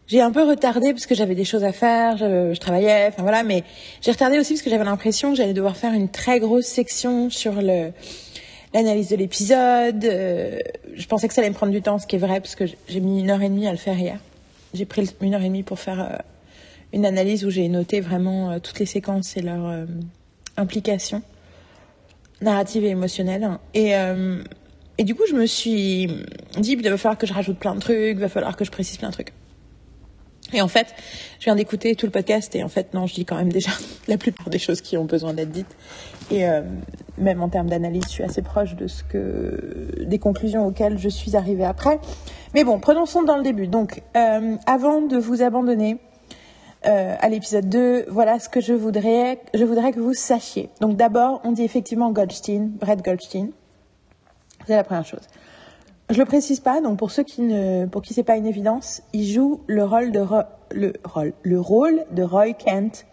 j'ai 0.07 0.21
un 0.21 0.31
peu 0.31 0.43
retardé 0.43 0.93
parce 0.93 1.07
que 1.07 1.15
j'avais 1.15 1.35
des 1.35 1.47
choses 1.47 1.65
à 1.65 1.73
faire, 1.73 2.19
je, 2.19 2.53
je 2.53 2.61
travaillais, 2.61 3.07
enfin 3.09 3.23
voilà, 3.23 3.45
mais 3.45 3.65
j'ai 4.03 4.11
retardé 4.11 4.39
aussi 4.39 4.53
parce 4.53 4.63
que 4.63 4.69
j'avais 4.69 4.85
l'impression 4.85 5.31
que 5.31 5.39
j'allais 5.39 5.55
devoir 5.55 5.79
faire 5.79 5.95
une 5.95 6.11
très 6.11 6.39
grosse 6.39 6.67
section 6.67 7.31
sur 7.31 7.63
le 7.63 7.93
l'analyse 8.75 9.09
de 9.09 9.17
l'épisode. 9.17 10.05
euh, 10.05 10.59
je 10.95 11.07
pensais 11.07 11.29
que 11.29 11.35
ça 11.35 11.41
allait 11.41 11.51
me 11.51 11.55
prendre 11.55 11.73
du 11.73 11.81
temps, 11.81 11.99
ce 11.99 12.07
qui 12.07 12.17
est 12.17 12.19
vrai, 12.19 12.41
parce 12.41 12.57
que 12.57 12.65
j'ai 12.89 13.01
mis 13.01 13.21
une 13.21 13.31
heure 13.31 13.41
et 13.41 13.49
demie 13.49 13.67
à 13.67 13.71
le 13.71 13.79
faire 13.79 13.99
hier. 13.99 14.19
J'ai 14.75 14.85
pris 14.85 15.09
une 15.23 15.35
heure 15.35 15.43
et 15.43 15.49
demie 15.49 15.63
pour 15.63 15.79
faire 15.79 16.01
euh, 16.01 16.17
une 16.93 17.07
analyse 17.07 17.45
où 17.45 17.51
j'ai 17.51 17.69
noté 17.69 18.01
vraiment 18.01 18.51
euh, 18.51 18.59
toutes 18.59 18.81
les 18.81 18.87
séquences 18.87 19.37
et 19.37 19.41
leurs 19.41 19.87
implications 20.57 21.23
narratives 22.41 22.85
et 22.85 22.89
émotionnelles. 22.89 23.49
Et, 23.73 23.93
et 24.99 25.05
du 25.05 25.15
coup, 25.15 25.23
je 25.27 25.35
me 25.35 25.47
suis 25.47 26.09
dit, 26.59 26.73
il 26.73 26.89
va 26.89 26.97
falloir 26.99 27.17
que 27.17 27.27
je 27.27 27.33
rajoute 27.33 27.59
plein 27.59 27.75
de 27.75 27.81
trucs, 27.81 28.17
il 28.17 28.19
va 28.19 28.29
falloir 28.29 28.57
que 28.57 28.65
je 28.65 28.71
précise 28.71 28.99
plein 28.99 29.09
de 29.09 29.15
trucs. 29.15 29.33
Et 30.53 30.61
en 30.61 30.69
fait, 30.69 30.95
je 31.41 31.45
viens 31.45 31.57
d'écouter 31.57 31.97
tout 31.97 32.07
le 32.07 32.13
podcast 32.13 32.55
et 32.55 32.63
en 32.63 32.69
fait, 32.69 32.93
non, 32.95 33.07
je 33.07 33.15
dis 33.15 33.25
quand 33.25 33.37
même 33.37 33.53
déjà 33.53 33.71
la 34.09 34.19
plupart 34.19 34.51
des 34.51 34.59
choses 34.59 34.81
qui 34.81 34.97
ont 34.97 35.05
besoin 35.05 35.33
d'être 35.33 35.51
dites. 35.51 35.75
Et 36.31 36.49
euh, 36.49 36.63
même 37.19 37.43
en 37.43 37.49
termes 37.49 37.69
d'analyse, 37.69 38.05
je 38.07 38.11
suis 38.11 38.25
assez 38.25 38.43
proche 38.43 38.75
de 38.77 38.87
ce 38.87 39.05
que 39.05 40.05
des 40.05 40.19
conclusions 40.19 40.67
auxquelles 40.67 40.99
je 40.99 41.09
suis 41.09 41.37
arrivée 41.37 41.65
après. 41.65 42.01
Mais 42.55 42.65
bon, 42.65 42.79
prenons 42.79 43.05
dans 43.27 43.37
le 43.37 43.43
début. 43.43 43.67
Donc, 43.67 44.03
euh, 44.17 44.57
avant 44.67 45.01
de 45.03 45.17
vous 45.17 45.43
abandonner 45.43 45.99
euh, 46.87 47.17
à 47.19 47.29
l'épisode 47.29 47.69
2, 47.69 48.07
voilà 48.09 48.39
ce 48.39 48.49
que 48.49 48.61
je 48.61 48.75
voudrais, 48.75 49.41
je 49.55 49.65
voudrais 49.65 49.93
que 49.93 50.01
vous 50.01 50.15
sachiez. 50.15 50.69
Donc 50.81 50.97
d'abord, 50.97 51.41
on 51.45 51.53
dit 51.53 51.63
effectivement 51.63 52.11
Goldstein, 52.11 52.69
Brett 52.69 53.03
Goldstein. 53.03 53.51
C'est 54.67 54.77
la 54.77 54.85
première 54.85 55.07
chose. 55.07 55.27
Je 56.11 56.19
le 56.19 56.27
précise 56.27 56.61
pas, 56.61 56.83
donc 56.83 56.99
pour 56.99 57.11
ceux 57.11 57.23
qui 57.23 57.41
ne, 57.41 57.87
pour 57.87 58.03
qui 58.03 58.13
c'est 58.13 58.23
pas 58.23 58.37
une 58.37 58.47
évidence, 58.47 59.03
il 59.15 59.27
joue 59.27 59.63
le 59.67 59.85
rôle 59.85 60.13
de 60.13 60.23
le 60.71 60.93
rôle, 61.05 61.33
le 61.43 61.61
rôle 61.61 62.05
de 62.11 62.23
Roy 62.23 62.53
Kent 62.53 63.07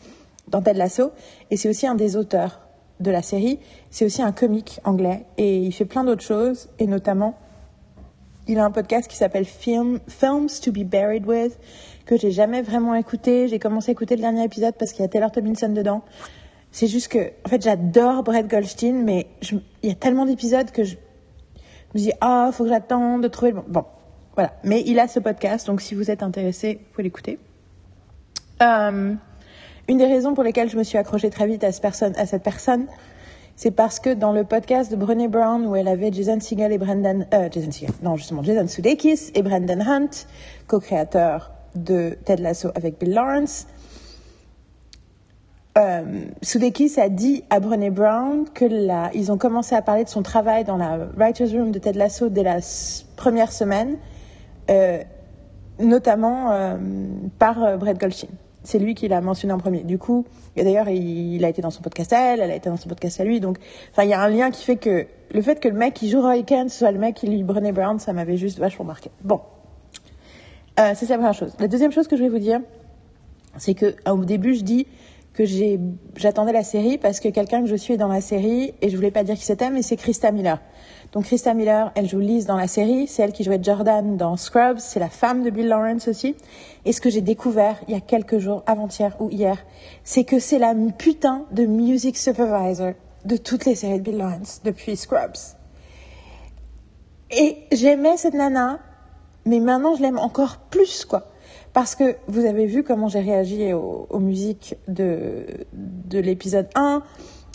dans 0.50 0.62
Ted 0.62 0.78
Lasso, 0.78 1.12
et 1.50 1.56
c'est 1.56 1.70
aussi 1.70 1.88
un 1.88 1.96
des 1.96 2.18
auteurs 2.18 2.60
de 3.02 3.12
la 3.12 3.22
série. 3.22 3.60
C'est 3.90 4.06
aussi 4.06 4.22
un 4.22 4.32
comique 4.32 4.80
anglais, 4.84 5.26
et 5.38 5.58
il 5.58 5.72
fait 5.72 5.86
plein 5.86 6.04
d'autres 6.04 6.24
choses, 6.24 6.70
et 6.80 6.88
notamment, 6.88 7.38
il 8.48 8.60
a 8.60 8.66
un 8.66 8.72
podcast 8.72 9.10
qui 9.10 9.18
s'appelle 9.18 9.46
Film, 9.46 10.00
Films 10.08 10.50
to 10.64 10.72
be 10.72 10.84
Buried 10.84 11.26
with, 11.26 11.58
que 12.06 12.18
j'ai 12.18 12.32
jamais 12.32 12.62
vraiment 12.62 12.96
écouté. 12.96 13.48
J'ai 13.48 13.60
commencé 13.60 13.92
à 13.92 13.94
écouter 13.94 14.16
le 14.16 14.22
dernier 14.22 14.44
épisode 14.44 14.74
parce 14.78 14.92
qu'il 14.92 15.02
y 15.02 15.06
a 15.06 15.08
Taylor 15.08 15.32
Tomlinson 15.32 15.70
dedans. 15.70 16.02
C'est 16.72 16.88
juste 16.88 17.10
que, 17.10 17.32
en 17.46 17.50
fait, 17.50 17.62
j'adore 17.62 18.24
Brett 18.24 18.48
Goldstein, 18.48 19.04
mais 19.04 19.28
il 19.84 19.90
y 19.90 19.92
a 19.92 19.96
tellement 19.96 20.26
d'épisodes 20.26 20.72
que 20.72 20.84
je, 20.84 20.96
me 21.94 22.00
dis, 22.00 22.12
ah, 22.22 22.50
faut 22.52 22.64
que 22.64 22.70
j'attende 22.70 23.24
de 23.24 23.28
trouver 23.28 23.52
le 23.52 23.58
bon. 23.58 23.66
Bon, 23.68 23.86
voilà. 24.36 24.54
Mais 24.64 24.82
il 24.86 25.00
a 25.00 25.08
ce 25.08 25.20
podcast, 25.20 25.68
donc 25.68 25.82
si 25.82 25.96
vous 25.96 26.10
êtes 26.10 26.24
intéressé, 26.24 26.76
vous 26.76 26.92
pouvez 26.92 27.04
l'écouter. 27.04 27.40
Euh, 28.62 29.14
une 29.92 29.98
des 29.98 30.06
raisons 30.06 30.34
pour 30.34 30.46
lesquelles 30.46 30.70
je 30.70 30.78
me 30.78 30.84
suis 30.84 30.98
accrochée 30.98 31.30
très 31.30 31.46
vite 31.46 31.66
à, 31.66 31.72
cette 31.74 32.44
personne, 32.44 32.86
c'est 33.58 33.72
parce 33.72 34.00
que 34.00 34.14
dans 34.14 34.32
le 34.32 34.46
podcast 34.46 34.90
de 34.90 34.96
Brené 34.96 35.28
Brown, 35.28 35.68
où 35.68 35.76
elle 35.76 35.90
avait 35.90 36.14
Jason 36.14 36.40
Segel 36.40 36.72
et 36.72 36.78
Brendan, 36.78 37.28
euh, 37.34 37.50
Jason 37.52 37.72
Segel, 37.72 37.90
non, 38.02 38.16
justement, 38.16 38.42
Jason 38.42 38.70
Sudeikis 38.70 39.32
et 39.36 39.42
Brendan 39.42 39.82
Hunt, 39.82 40.10
co-créateurs 40.68 41.52
de 41.76 42.18
Ted 42.24 42.42
Lasso 42.42 42.70
avec 42.74 43.00
Bill 43.02 43.14
Lawrence, 43.14 43.68
euh, 45.78 46.22
Sudeikis 46.42 46.98
a 46.98 47.10
dit 47.10 47.44
à 47.50 47.60
Brené 47.60 47.90
Brown 47.90 48.46
que 48.54 48.66
ils 49.14 49.30
ont 49.30 49.38
commencé 49.38 49.76
à 49.76 49.82
parler 49.82 50.06
de 50.06 50.10
son 50.10 50.22
travail 50.22 50.64
dans 50.64 50.78
la 50.78 51.00
writer's 51.18 51.52
room 51.52 51.72
de 51.72 51.80
Ted 51.80 52.00
Lasso 52.00 52.30
dès 52.30 52.44
la 52.44 52.60
première 53.18 53.52
semaine, 53.52 53.98
euh, 54.70 55.02
notamment 55.80 56.52
euh, 56.52 56.78
par 57.40 57.78
Brett 57.78 58.00
Goldstein. 58.00 58.30
C'est 58.64 58.78
lui 58.78 58.94
qui 58.94 59.08
l'a 59.08 59.22
mentionné 59.22 59.54
en 59.54 59.58
premier. 59.58 59.84
Du 59.84 59.98
coup, 59.98 60.26
et 60.56 60.64
d'ailleurs, 60.64 60.88
il, 60.90 61.44
a 61.44 61.50
été 61.50 61.62
dans 61.62 61.72
son 61.72 61.82
podcast 61.82 62.14
à 62.14 62.34
elle, 62.34 62.42
elle 62.42 62.52
a 62.52 62.56
été 62.56 62.70
dans 62.70 62.78
son 62.78 62.90
podcast 62.90 63.20
à 63.20 63.24
lui. 63.24 63.40
Donc, 63.40 63.58
enfin, 63.92 64.04
il 64.04 64.10
y 64.10 64.14
a 64.14 64.22
un 64.22 64.30
lien 64.30 64.52
qui 64.52 64.64
fait 64.64 64.76
que 64.76 65.08
le 65.34 65.42
fait 65.42 65.60
que 65.60 65.68
le 65.68 65.76
mec 65.76 65.94
qui 65.94 66.10
joue 66.10 66.22
Roy 66.22 66.44
Kent 66.44 66.70
soit 66.70 66.92
le 66.92 67.00
mec 67.00 67.16
qui 67.16 67.28
lit 67.28 67.44
Brené 67.44 67.72
Brown, 67.72 67.98
ça 68.00 68.14
m'avait 68.14 68.38
juste 68.38 68.60
vachement 68.60 68.86
marqué. 68.86 69.10
Bon, 69.24 69.42
euh, 70.80 70.94
c'est 70.96 71.10
la 71.10 71.16
première 71.16 71.34
chose. 71.34 71.54
La 71.60 71.68
deuxième 71.68 71.92
chose 71.92 72.08
que 72.08 72.16
je 72.16 72.24
vais 72.24 72.30
vous 72.30 72.40
dire, 72.40 72.60
c'est 73.58 73.74
que 73.74 73.88
euh, 74.08 74.12
au 74.12 74.26
début, 74.26 74.54
je 74.54 74.64
dis 74.64 74.88
que 75.34 75.44
j'attendais 76.16 76.52
la 76.52 76.64
série 76.64 76.98
parce 76.98 77.20
que 77.20 77.30
quelqu'un 77.30 77.62
que 77.62 77.68
je 77.68 77.76
suis 77.76 77.94
est 77.94 77.98
dans 77.98 78.08
la 78.08 78.22
série 78.22 78.74
et 78.82 78.90
je 78.90 78.96
voulais 78.96 79.12
pas 79.12 79.24
dire 79.24 79.36
qui 79.36 79.46
c'était, 79.46 79.70
mais 79.70 79.82
c'est 79.82 79.96
Krista 79.96 80.32
Miller. 80.32 80.60
Donc 81.12 81.26
Krista 81.26 81.54
Miller, 81.54 81.92
elle 81.96 82.08
joue 82.08 82.20
Liz 82.20 82.46
dans 82.46 82.56
la 82.56 82.68
série, 82.68 83.06
c'est 83.06 83.22
elle 83.22 83.34
qui 83.34 83.44
jouait 83.44 83.60
Jordan 83.62 84.16
dans 84.16 84.38
Scrubs, 84.38 84.80
c'est 84.80 85.00
la 85.00 85.10
femme 85.10 85.44
de 85.44 85.50
Bill 85.50 85.68
Lawrence 85.68 86.08
aussi. 86.08 86.38
Et 86.86 86.94
ce 86.94 87.02
que 87.02 87.10
j'ai 87.10 87.20
découvert 87.20 87.82
il 87.90 87.94
y 87.94 87.98
a 87.98 88.00
quelques 88.00 88.40
jours, 88.40 88.64
avant-hier 88.66 89.16
ou 89.20 89.30
hier, 89.30 89.58
c'est 90.06 90.24
que 90.24 90.40
c'est 90.40 90.58
la 90.58 90.74
putain 90.98 91.46
de 91.52 91.66
music 91.66 92.18
supervisor 92.18 92.94
de 93.26 93.36
toutes 93.36 93.66
les 93.66 93.76
séries 93.76 94.00
de 94.00 94.04
Bill 94.04 94.18
Lawrence 94.20 94.62
depuis 94.64 94.96
Scrubs. 94.96 95.36
Et 97.30 97.58
j'aimais 97.74 98.16
cette 98.16 98.34
nana, 98.34 98.80
mais 99.46 99.60
maintenant 99.60 99.96
je 99.96 100.02
l'aime 100.02 100.18
encore 100.18 100.60
plus, 100.70 101.04
quoi. 101.04 101.28
Parce 101.74 101.96
que 101.96 102.16
vous 102.28 102.46
avez 102.46 102.66
vu 102.66 102.84
comment 102.84 103.10
j'ai 103.10 103.22
réagi 103.22 103.74
aux, 103.74 104.20
musiques 104.20 104.76
de, 104.88 105.46
de 105.74 106.20
l'épisode 106.20 106.68
1. 106.76 107.02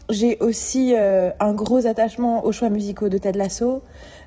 J'ai 0.09 0.39
aussi 0.39 0.95
euh, 0.97 1.31
un 1.41 1.53
gros 1.53 1.87
attachement 1.87 2.45
aux 2.45 2.53
choix 2.53 2.69
musicaux 2.71 3.09
de 3.09 3.19
Ted 3.19 3.37
Lasso. 3.37 3.83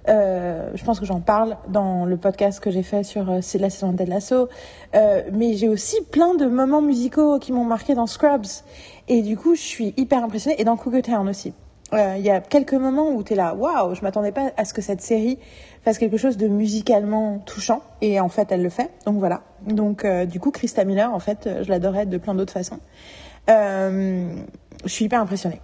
Euh, 0.08 0.72
je 0.74 0.84
pense 0.84 1.00
que 1.00 1.06
j'en 1.06 1.20
parle 1.20 1.58
dans 1.68 2.06
le 2.06 2.18
podcast 2.18 2.60
que 2.60 2.72
j'ai 2.72 2.84
fait 2.84 3.04
sur 3.04 3.30
euh, 3.30 3.40
la 3.60 3.70
saison 3.70 3.92
de 3.92 3.98
Ted 3.98 4.10
Lasso. 4.10 4.50
Euh, 4.96 5.24
mais 5.32 5.54
j'ai 5.54 5.70
aussi 5.70 6.02
plein 6.12 6.36
de 6.36 6.46
moments 6.46 6.82
musicaux 6.82 7.40
qui 7.40 7.54
m'ont 7.54 7.64
marqué 7.64 7.94
dans 7.96 8.08
Scrubs. 8.08 8.46
Et 9.08 9.22
du 9.22 9.38
coup, 9.38 9.56
je 9.56 9.62
suis 9.62 9.94
hyper 9.98 10.24
impressionnée. 10.24 10.60
Et 10.60 10.64
dans 10.64 10.78
Cougar 10.78 11.02
Town 11.02 11.28
aussi. 11.28 11.54
Il 11.92 12.22
y 12.22 12.30
a 12.30 12.40
quelques 12.40 12.76
moments 12.76 13.10
où 13.10 13.24
tu 13.24 13.34
es 13.34 13.36
là, 13.36 13.56
waouh, 13.56 13.96
je 13.96 14.04
m'attendais 14.04 14.32
pas 14.32 14.52
à 14.58 14.64
ce 14.64 14.76
que 14.76 14.82
cette 14.82 15.02
série 15.02 15.40
fasse 15.82 15.98
quelque 15.98 16.18
chose 16.18 16.38
de 16.38 16.48
musicalement 16.48 17.40
touchant. 17.40 17.82
Et 18.02 18.20
en 18.20 18.30
fait, 18.30 18.52
elle 18.52 18.62
le 18.62 18.70
fait. 18.70 18.92
Donc 19.08 19.18
voilà. 19.18 19.42
Donc 19.66 20.06
du 20.28 20.40
coup, 20.40 20.52
Krista 20.52 20.86
Miller, 20.86 21.12
en 21.12 21.18
fait, 21.18 21.50
je 21.64 21.68
l'adorais 21.68 22.06
de 22.06 22.20
plein 22.20 22.36
d'autres 22.36 22.54
façons. 22.54 22.80
Je 23.48 24.28
suis 24.86 25.06
hyper 25.06 25.20
impressionnée. 25.20 25.62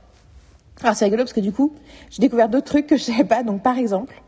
Alors 0.82 0.95
c'est 0.95 1.05
rigolo 1.05 1.23
parce 1.23 1.34
que 1.34 1.39
du 1.39 1.51
coup, 1.51 1.73
j'ai 2.09 2.21
découvert 2.21 2.49
d'autres 2.49 2.65
trucs 2.65 2.88
que 2.88 2.97
je 2.97 3.03
savais 3.03 3.23
pas. 3.23 3.43
Donc 3.43 3.61
par 3.61 3.78
exemple, 3.78 4.21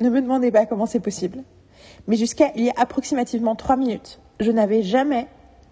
ne 0.00 0.10
me 0.10 0.20
demandez 0.20 0.50
pas 0.50 0.66
comment 0.66 0.86
c'est 0.86 1.00
possible. 1.00 1.42
Mais 2.06 2.16
jusqu'à 2.16 2.52
il 2.56 2.64
y 2.64 2.70
a 2.70 2.74
approximativement 2.76 3.56
trois 3.56 3.76
minutes, 3.76 4.20
je 4.40 4.50
n'avais 4.50 4.82
jamais 4.82 5.26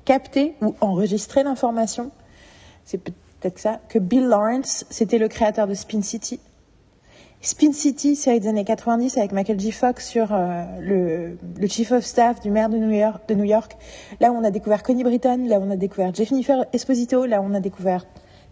capté 0.05 0.55
ou 0.63 0.75
enregistré 0.81 1.43
l'information. 1.43 2.11
C'est 2.85 2.99
peut-être 2.99 3.59
ça 3.59 3.81
que 3.89 3.99
Bill 3.99 4.27
Lawrence, 4.27 4.85
c'était 4.91 5.19
le 5.19 5.29
créateur 5.29 5.67
de 5.67 5.75
Spin 5.75 6.03
City. 6.03 6.41
Spin 7.43 7.73
City, 7.73 8.17
série 8.17 8.41
des 8.41 8.49
années 8.49 8.65
90 8.65 9.19
avec 9.19 9.33
Michael 9.33 9.61
J. 9.61 9.71
Fox 9.71 10.09
sur 10.09 10.33
euh, 10.33 10.65
le, 10.81 11.67
chief 11.69 11.93
of 11.93 12.05
staff 12.05 12.41
du 12.41 12.51
maire 12.51 12.69
de 12.69 12.79
New, 12.79 12.91
York, 12.91 13.29
de 13.29 13.35
New 13.35 13.45
York. 13.45 13.77
Là 14.21 14.33
on 14.33 14.43
a 14.43 14.51
découvert 14.51 14.83
Connie 14.83 15.05
Britton, 15.05 15.47
là 15.47 15.59
on 15.61 15.71
a 15.71 15.77
découvert 15.77 16.15
Jennifer 16.15 16.65
Esposito, 16.73 17.27
là 17.27 17.43
on 17.43 17.55
a 17.55 17.61
découvert 17.61 18.07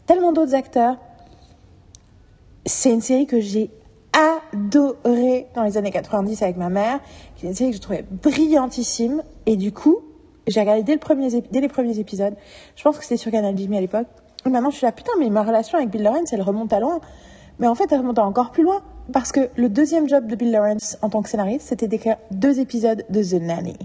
tellement 0.06 0.32
d'autres 0.32 0.54
acteurs. 0.54 0.98
C'est 2.66 2.90
une 2.90 3.02
série 3.02 3.26
que 3.26 3.40
j'ai 3.40 3.70
adorée 4.14 5.48
dans 5.54 5.64
les 5.64 5.76
années 5.76 5.90
90 5.90 6.42
avec 6.42 6.56
ma 6.56 6.70
mère. 6.70 7.00
C'est 7.36 7.46
une 7.46 7.54
série 7.54 7.70
que 7.70 7.76
je 7.76 7.82
trouvais 7.82 8.04
brillantissime. 8.10 9.22
Et 9.44 9.56
du 9.56 9.72
coup, 9.72 9.98
j'ai 10.46 10.60
regardé 10.60 10.82
dès, 10.82 10.92
les 11.60 11.68
premiers 11.68 11.98
épisodes. 11.98 12.34
Je 12.76 12.82
pense 12.82 12.96
que 12.96 13.02
c'était 13.02 13.16
sur 13.16 13.30
Canal 13.30 13.56
Jimmy 13.56 13.76
à 13.76 13.80
l'époque. 13.80 14.06
Et 14.46 14.50
maintenant, 14.50 14.70
je 14.70 14.76
suis 14.76 14.86
là, 14.86 14.92
putain, 14.92 15.12
mais 15.18 15.30
ma 15.30 15.42
relation 15.42 15.78
avec 15.78 15.90
Bill 15.90 16.02
Lawrence, 16.02 16.32
elle 16.32 16.42
remonte 16.42 16.72
à 16.72 16.80
loin. 16.80 17.00
Mais 17.58 17.66
en 17.66 17.74
fait, 17.74 17.90
elle 17.92 17.98
remonte 17.98 18.18
encore 18.18 18.50
plus 18.50 18.62
loin. 18.62 18.82
Parce 19.12 19.32
que 19.32 19.50
le 19.56 19.68
deuxième 19.68 20.08
job 20.08 20.26
de 20.26 20.34
Bill 20.34 20.50
Lawrence 20.50 20.96
en 21.02 21.10
tant 21.10 21.22
que 21.22 21.28
scénariste, 21.28 21.68
c'était 21.68 21.88
d'écrire 21.88 22.16
deux 22.30 22.60
épisodes 22.60 23.04
de 23.10 23.22
The 23.22 23.42
Nanny. 23.42 23.76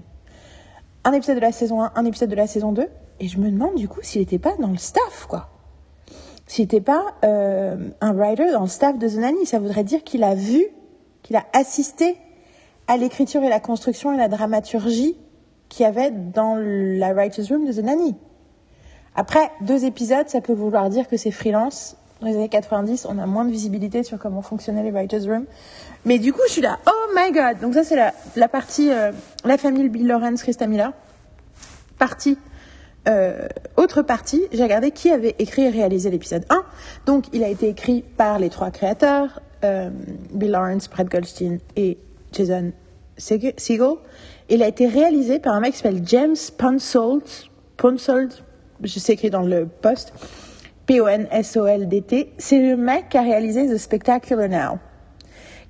Un 1.04 1.12
épisode 1.12 1.36
de 1.36 1.40
la 1.40 1.52
saison 1.52 1.82
1, 1.82 1.92
un 1.94 2.04
épisode 2.06 2.30
de 2.30 2.36
la 2.36 2.46
saison 2.46 2.72
2. 2.72 2.86
Et 3.20 3.28
je 3.28 3.38
me 3.38 3.50
demande 3.50 3.74
du 3.74 3.88
coup 3.88 4.00
s'il 4.02 4.22
n'était 4.22 4.38
pas 4.38 4.54
dans 4.58 4.68
le 4.68 4.78
staff, 4.78 5.26
quoi. 5.28 5.50
N'était 6.58 6.80
pas 6.80 7.14
euh, 7.24 7.76
un 8.00 8.12
writer 8.12 8.50
dans 8.52 8.62
le 8.62 8.68
staff 8.68 8.98
de 8.98 9.08
The 9.08 9.16
Nanny. 9.16 9.46
Ça 9.46 9.58
voudrait 9.58 9.84
dire 9.84 10.02
qu'il 10.02 10.24
a 10.24 10.34
vu, 10.34 10.66
qu'il 11.22 11.36
a 11.36 11.44
assisté 11.52 12.16
à 12.88 12.96
l'écriture 12.96 13.42
et 13.44 13.48
la 13.48 13.60
construction 13.60 14.12
et 14.12 14.16
la 14.16 14.28
dramaturgie 14.28 15.16
qu'il 15.68 15.84
y 15.84 15.86
avait 15.86 16.10
dans 16.10 16.56
la 16.56 17.14
writer's 17.14 17.50
room 17.50 17.66
de 17.66 17.72
The 17.72 17.84
Nanny. 17.84 18.16
Après, 19.14 19.50
deux 19.60 19.84
épisodes, 19.84 20.28
ça 20.28 20.40
peut 20.40 20.52
vouloir 20.52 20.90
dire 20.90 21.08
que 21.08 21.16
c'est 21.16 21.30
freelance. 21.30 21.96
Dans 22.20 22.26
les 22.26 22.34
années 22.34 22.48
90, 22.48 23.06
on 23.08 23.18
a 23.18 23.26
moins 23.26 23.44
de 23.44 23.50
visibilité 23.50 24.02
sur 24.02 24.18
comment 24.18 24.42
fonctionnait 24.42 24.82
les 24.82 24.90
writer's 24.90 25.26
room. 25.26 25.46
Mais 26.04 26.18
du 26.18 26.32
coup, 26.32 26.40
je 26.48 26.52
suis 26.52 26.62
là, 26.62 26.78
oh 26.86 27.12
my 27.16 27.32
god 27.32 27.60
Donc 27.60 27.74
ça, 27.74 27.84
c'est 27.84 27.96
la, 28.36 28.48
partie, 28.48 28.90
euh, 28.90 29.12
la 29.44 29.56
famille 29.56 29.88
Bill 29.88 30.06
Lawrence, 30.06 30.42
Krista 30.42 30.66
Miller. 30.66 30.92
Partie, 31.98 32.36
euh, 33.08 33.48
autre 33.76 34.02
partie, 34.02 34.42
j'ai 34.52 34.62
regardé 34.62 34.90
qui 34.90 35.10
avait 35.10 35.34
écrit 35.38 35.62
et 35.62 35.70
réalisé 35.70 36.10
l'épisode 36.10 36.44
1. 36.50 36.64
Donc, 37.06 37.24
il 37.32 37.42
a 37.42 37.48
été 37.48 37.68
écrit 37.68 38.02
par 38.02 38.38
les 38.38 38.50
trois 38.50 38.70
créateurs, 38.70 39.40
euh, 39.64 39.90
Bill 40.32 40.50
Lawrence, 40.50 40.88
Brett 40.88 41.08
Goldstein 41.08 41.58
et 41.76 41.98
Jason 42.32 42.72
Segel. 43.16 43.54
Il 44.48 44.62
a 44.62 44.68
été 44.68 44.86
réalisé 44.86 45.38
par 45.38 45.54
un 45.54 45.60
mec 45.60 45.72
qui 45.72 45.78
s'appelle 45.78 46.02
James 46.04 46.36
Ponsold. 46.58 47.22
Ponsold, 47.76 48.32
je 48.82 48.98
sais 48.98 49.14
écrit 49.14 49.30
dans 49.30 49.42
le 49.42 49.66
post. 49.66 50.12
P-O-N-S-O-L-D-T. 50.86 52.32
C'est 52.36 52.58
le 52.58 52.76
mec 52.76 53.08
qui 53.10 53.18
a 53.18 53.22
réalisé 53.22 53.66
The 53.68 53.78
Spectacular 53.78 54.48
Now 54.48 54.78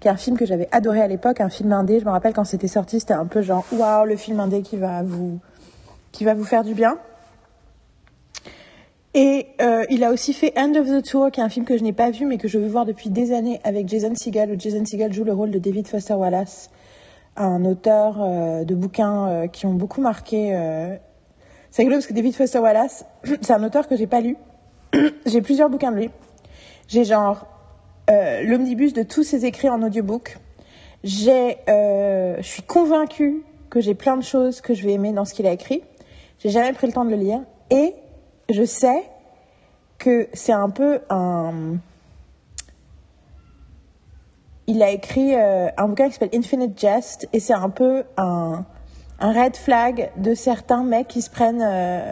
qui 0.01 0.09
est 0.09 0.11
un 0.11 0.17
film 0.17 0.39
que 0.39 0.47
j'avais 0.47 0.67
adoré 0.73 1.03
à 1.03 1.07
l'époque, 1.07 1.43
un 1.43 1.51
film 1.51 1.75
indé. 1.75 2.01
Je 2.01 2.07
me 2.07 2.11
rappelle 2.11 2.33
quand 2.33 2.45
c'était 2.45 2.69
sorti, 2.69 3.01
c'était 3.01 3.13
un 3.13 3.27
peu 3.27 3.43
genre 3.43 3.67
waouh, 3.71 4.07
le 4.07 4.17
film 4.17 4.41
indé 4.41 4.63
qui 4.63 4.79
va 4.79 5.03
vous 5.03 5.41
qui 6.11 6.25
va 6.25 6.33
vous 6.33 6.45
faire 6.45 6.65
du 6.65 6.73
bien. 6.73 6.97
Et 9.13 9.49
euh, 9.61 9.85
il 9.91 10.05
a 10.05 10.13
aussi 10.13 10.33
fait 10.33 10.53
End 10.57 10.73
of 10.77 10.87
the 10.87 11.05
Tour, 11.05 11.31
qui 11.33 11.41
est 11.41 11.43
un 11.43 11.49
film 11.49 11.67
que 11.67 11.77
je 11.77 11.83
n'ai 11.83 11.93
pas 11.93 12.11
vu 12.11 12.27
mais 12.27 12.39
que 12.39 12.47
je 12.47 12.59
veux 12.59 12.69
voir 12.69 12.87
depuis 12.87 13.11
des 13.11 13.33
années 13.33 13.61
avec 13.65 13.89
Jason 13.89 14.15
Segel, 14.15 14.53
où 14.53 14.59
Jason 14.59 14.85
Segel 14.85 15.13
joue 15.13 15.25
le 15.25 15.33
rôle 15.33 15.51
de 15.51 15.59
David 15.59 15.89
Foster 15.89 16.15
Wallace, 16.15 16.71
un 17.37 17.65
auteur 17.65 18.23
euh, 18.23 18.65
de 18.65 18.75
bouquins 18.75 19.29
euh, 19.29 19.47
qui 19.49 19.67
ont 19.67 19.75
beaucoup 19.75 20.01
marqué. 20.01 20.55
euh, 20.55 20.95
C'est 21.73 21.83
rigolo 21.83 21.97
parce 21.97 22.07
que 22.07 22.13
David 22.13 22.35
Foster 22.37 22.61
Wallace, 22.61 23.05
c'est 23.41 23.53
un 23.53 23.65
auteur 23.65 23.89
que 23.89 23.97
j'ai 23.97 24.07
pas 24.07 24.21
lu. 24.21 24.37
j'ai 25.27 25.43
plusieurs 25.43 25.71
bouquins 25.71 25.91
de 25.91 25.97
lui. 25.97 26.11
J'ai 26.87 27.05
genre 27.05 27.47
l'omnibus 28.43 28.93
de 28.93 29.05
tous 29.05 29.23
ses 29.23 29.47
écrits 29.47 29.69
en 29.69 29.85
audiobook. 29.85 30.39
J'ai, 31.05 31.59
je 31.69 32.43
suis 32.43 32.65
convaincue 32.65 33.45
que 33.71 33.81
j'ai 33.81 33.95
plein 33.95 34.17
de 34.17 34.25
choses 34.25 34.61
que 34.61 34.75
je 34.75 34.85
vais 34.85 34.95
aimer 34.95 35.13
dans 35.13 35.25
ce 35.25 35.33
qu'il 35.33 35.47
a 35.47 35.53
écrit. 35.53 35.85
J'ai 36.41 36.49
jamais 36.49 36.73
pris 36.73 36.89
le 36.89 36.93
temps 36.93 37.05
de 37.05 37.11
le 37.11 37.17
lire 37.17 37.41
et 37.71 37.95
je 38.53 38.65
sais 38.65 39.05
que 39.99 40.29
c'est 40.33 40.53
un 40.53 40.71
peu 40.71 41.01
un. 41.11 41.77
Il 44.67 44.83
a 44.83 44.91
écrit 44.91 45.35
euh, 45.35 45.69
un 45.77 45.89
bouquin 45.89 46.07
qui 46.07 46.13
s'appelle 46.15 46.31
Infinite 46.39 46.79
Jest 46.79 47.29
et 47.33 47.41
c'est 47.41 47.53
un 47.55 47.71
peu 47.71 48.05
un, 48.17 48.65
un 49.19 49.33
red 49.33 49.57
flag 49.57 50.11
de 50.17 50.35
certains 50.35 50.85
mecs 50.85 51.09
qui 51.09 51.23
se 51.23 51.31
prennent. 51.31 51.63
euh, 51.63 52.11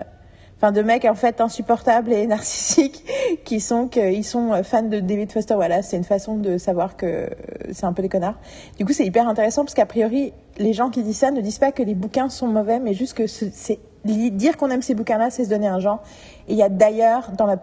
Enfin, 0.61 0.73
de 0.73 0.83
mecs 0.83 1.05
en 1.05 1.15
fait 1.15 1.41
insupportables 1.41 2.13
et 2.13 2.27
narcissiques 2.27 3.05
qui 3.45 3.61
sont 3.61 3.89
sont 4.25 4.61
fans 4.65 4.83
de 4.83 4.99
David 4.99 5.31
Foster 5.31 5.55
Wallace. 5.55 5.91
C'est 5.91 5.97
une 5.97 6.03
façon 6.03 6.35
de 6.37 6.59
savoir 6.59 6.97
que 6.97 7.31
c'est 7.71 7.85
un 7.87 7.93
peu 7.93 8.03
des 8.03 8.09
connards. 8.09 8.35
Du 8.77 8.85
coup, 8.85 8.93
c'est 8.93 9.07
hyper 9.07 9.29
intéressant 9.29 9.63
parce 9.63 9.75
qu'a 9.75 9.87
priori, 9.87 10.33
les 10.57 10.73
gens 10.73 10.91
qui 10.91 11.05
disent 11.05 11.19
ça 11.19 11.31
ne 11.31 11.41
disent 11.41 11.61
pas 11.61 11.71
que 11.71 11.85
les 11.85 11.95
bouquins 11.95 12.29
sont 12.29 12.49
mauvais, 12.49 12.81
mais 12.81 12.93
juste 12.93 13.15
que 13.15 13.29
ce- 13.29 13.45
c'est 13.53 13.79
dire 14.05 14.57
qu'on 14.57 14.71
aime 14.71 14.83
ces 14.83 14.95
bouquins-là, 14.95 15.31
c'est 15.31 15.45
se 15.45 15.51
donner 15.51 15.69
un 15.69 15.81
genre. 15.81 16.03
Et 16.49 16.53
il 16.53 16.59
y 16.59 16.63
a 16.63 16.69
d'ailleurs 16.69 17.33
dans 17.33 17.47
la 17.47 17.59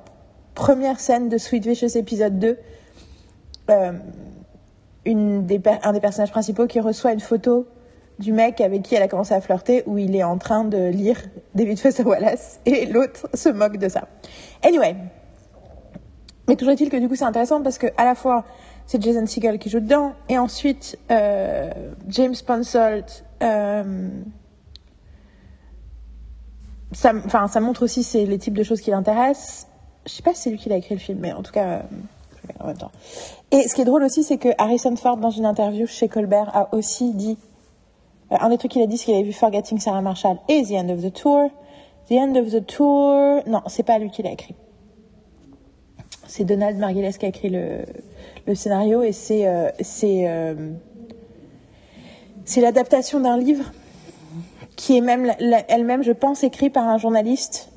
première 0.53 0.99
scène 0.99 1.29
de 1.29 1.37
Sweet 1.37 1.65
Vicious 1.65 1.97
épisode 1.97 2.39
2 2.39 2.57
euh, 3.69 3.91
un 5.07 5.93
des 5.93 5.99
personnages 5.99 6.31
principaux 6.31 6.65
qui 6.65 6.79
reçoit 6.79 7.11
une 7.11 7.19
photo 7.19 7.67
du 8.19 8.31
mec 8.31 8.61
avec 8.61 8.81
qui 8.81 8.95
elle 8.95 9.03
a 9.03 9.07
commencé 9.07 9.33
à 9.33 9.41
flirter 9.41 9.83
où 9.85 9.97
il 9.97 10.15
est 10.15 10.23
en 10.23 10.37
train 10.37 10.63
de 10.63 10.89
lire 10.89 11.17
David 11.53 11.79
Foster 11.79 12.03
Wallace 12.03 12.59
et 12.65 12.85
l'autre 12.85 13.27
se 13.33 13.49
moque 13.49 13.77
de 13.77 13.89
ça. 13.89 14.07
Anyway. 14.63 14.95
Mais 16.47 16.55
toujours 16.55 16.73
est-il 16.73 16.89
que 16.89 16.97
du 16.97 17.07
coup 17.07 17.15
c'est 17.15 17.25
intéressant 17.25 17.61
parce 17.61 17.77
que 17.77 17.87
à 17.97 18.05
la 18.05 18.15
fois 18.15 18.45
c'est 18.85 19.01
Jason 19.01 19.25
Segel 19.25 19.57
qui 19.57 19.69
joue 19.69 19.79
dedans 19.79 20.13
et 20.29 20.37
ensuite 20.37 20.97
euh, 21.11 21.69
James 22.07 22.35
Ponsold 22.45 23.05
euh, 23.41 24.09
ça, 26.91 27.13
enfin, 27.25 27.47
ça 27.47 27.59
montre 27.59 27.83
aussi 27.83 28.03
c'est 28.03 28.25
les 28.25 28.37
types 28.37 28.57
de 28.57 28.63
choses 28.63 28.81
qui 28.81 28.91
l'intéressent. 28.91 29.67
Je 30.05 30.13
sais 30.13 30.23
pas 30.23 30.33
si 30.33 30.41
c'est 30.43 30.49
lui 30.49 30.57
qui 30.57 30.69
l'a 30.69 30.77
écrit 30.77 30.95
le 30.95 31.01
film, 31.01 31.19
mais 31.19 31.33
en 31.33 31.41
tout 31.41 31.51
cas, 31.51 31.65
euh, 31.65 31.81
en 32.59 32.67
même 32.67 32.77
temps. 32.77 32.91
Et 33.51 33.67
ce 33.67 33.73
qui 33.73 33.81
est 33.81 33.85
drôle 33.85 34.03
aussi, 34.03 34.23
c'est 34.23 34.37
que 34.37 34.49
Harrison 34.57 34.95
Ford, 34.95 35.17
dans 35.17 35.31
une 35.31 35.45
interview 35.45 35.87
chez 35.87 36.07
Colbert, 36.07 36.55
a 36.55 36.73
aussi 36.75 37.13
dit 37.13 37.37
euh, 38.31 38.37
un 38.39 38.49
des 38.49 38.57
trucs 38.57 38.71
qu'il 38.71 38.81
a 38.81 38.87
dit, 38.87 38.97
c'est 38.97 39.05
qu'il 39.05 39.15
avait 39.15 39.23
vu 39.23 39.33
Forgetting 39.33 39.79
Sarah 39.79 40.01
Marshall 40.01 40.37
et 40.47 40.63
The 40.63 40.71
End 40.71 40.89
of 40.89 41.01
the 41.01 41.13
Tour. 41.13 41.49
The 42.09 42.13
End 42.13 42.35
of 42.35 42.51
the 42.51 42.65
Tour, 42.65 43.41
non, 43.47 43.61
c'est 43.67 43.83
pas 43.83 43.97
lui 43.97 44.11
qui 44.11 44.21
l'a 44.21 44.31
écrit. 44.31 44.55
C'est 46.27 46.43
Donald 46.43 46.77
Margulies 46.77 47.17
qui 47.17 47.25
a 47.25 47.29
écrit 47.29 47.49
le, 47.49 47.85
le 48.45 48.55
scénario 48.55 49.01
et 49.03 49.11
c'est 49.11 49.47
euh, 49.47 49.69
c'est 49.79 50.27
euh, 50.27 50.71
c'est 52.45 52.61
l'adaptation 52.61 53.19
d'un 53.19 53.37
livre 53.37 53.71
qui 54.75 54.97
est 54.97 55.01
même 55.01 55.31
elle-même, 55.67 56.03
je 56.03 56.11
pense, 56.11 56.43
écrit 56.43 56.69
par 56.69 56.87
un 56.87 56.97
journaliste 56.97 57.71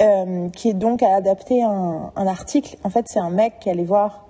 euh, 0.00 0.48
qui 0.50 0.70
est 0.70 0.74
donc 0.74 1.02
à 1.02 1.14
adapter 1.14 1.62
un, 1.62 2.10
article. 2.16 2.76
En 2.84 2.90
fait, 2.90 3.06
c'est 3.08 3.20
un 3.20 3.30
mec 3.30 3.54
qui 3.60 3.70
allait 3.70 3.84
voir 3.84 4.26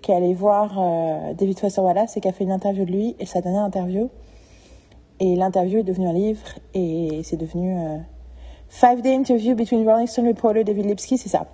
qui 0.00 0.10
est 0.10 0.34
voir 0.34 0.78
euh, 0.78 1.32
David 1.34 1.60
Foster 1.60 1.80
Wallace 1.80 2.16
et 2.16 2.20
qui 2.20 2.26
a 2.26 2.32
fait 2.32 2.42
une 2.42 2.50
interview 2.50 2.84
de 2.84 2.90
lui 2.90 3.16
et 3.20 3.24
donnait 3.40 3.56
une 3.56 3.62
interview 3.62 4.10
et 5.20 5.36
l'interview 5.36 5.78
est 5.78 5.84
devenue 5.84 6.08
un 6.08 6.12
livre 6.12 6.44
et 6.74 7.20
c'est 7.22 7.36
devenu 7.36 7.78
euh, 7.78 7.98
Five 8.68 9.02
Day 9.02 9.14
Interview 9.14 9.54
between 9.54 9.88
Rolling 9.88 10.08
Stone 10.08 10.26
reporter 10.26 10.64
David 10.64 10.86
Lipsky, 10.86 11.18
c'est 11.18 11.28
ça. 11.28 11.46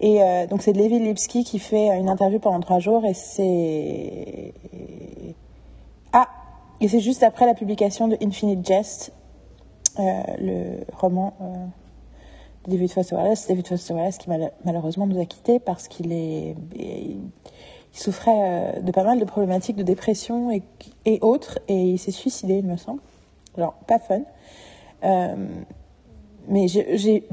Et 0.00 0.22
euh, 0.22 0.46
donc 0.46 0.60
c'est 0.60 0.74
David 0.74 1.00
Lipsky 1.02 1.44
qui 1.44 1.58
fait 1.58 1.88
une 1.98 2.10
interview 2.10 2.38
pendant 2.38 2.60
trois 2.60 2.80
jours 2.80 3.06
et 3.06 3.14
c'est 3.14 4.52
ah 6.12 6.28
et 6.84 6.88
c'est 6.88 7.00
juste 7.00 7.22
après 7.22 7.46
la 7.46 7.54
publication 7.54 8.08
de 8.08 8.18
Infinite 8.22 8.66
Jest, 8.66 9.10
euh, 9.98 10.02
le 10.38 10.84
roman 10.94 11.32
euh, 11.40 11.44
de 12.66 12.72
David 12.72 12.92
Foster 12.92 13.14
Wallace. 13.16 13.46
David 13.48 13.66
Foster 13.66 13.94
Wallace 13.94 14.18
qui 14.18 14.28
mal- 14.28 14.52
malheureusement 14.66 15.06
nous 15.06 15.18
a 15.18 15.24
quittés 15.24 15.58
parce 15.58 15.88
qu'il 15.88 16.12
souffrait 17.90 18.34
euh, 18.76 18.80
de 18.82 18.92
pas 18.92 19.02
mal 19.02 19.18
de 19.18 19.24
problématiques 19.24 19.76
de 19.76 19.82
dépression 19.82 20.50
et, 20.50 21.18
autres 21.22 21.58
et 21.68 21.92
il 21.92 21.98
s'est 21.98 22.10
suicidé 22.10 22.58
il 22.58 22.66
me 22.66 22.76
semble. 22.76 23.00
Alors 23.56 23.72
pas 23.86 23.98
fun. 23.98 24.20
Mais 26.46 26.66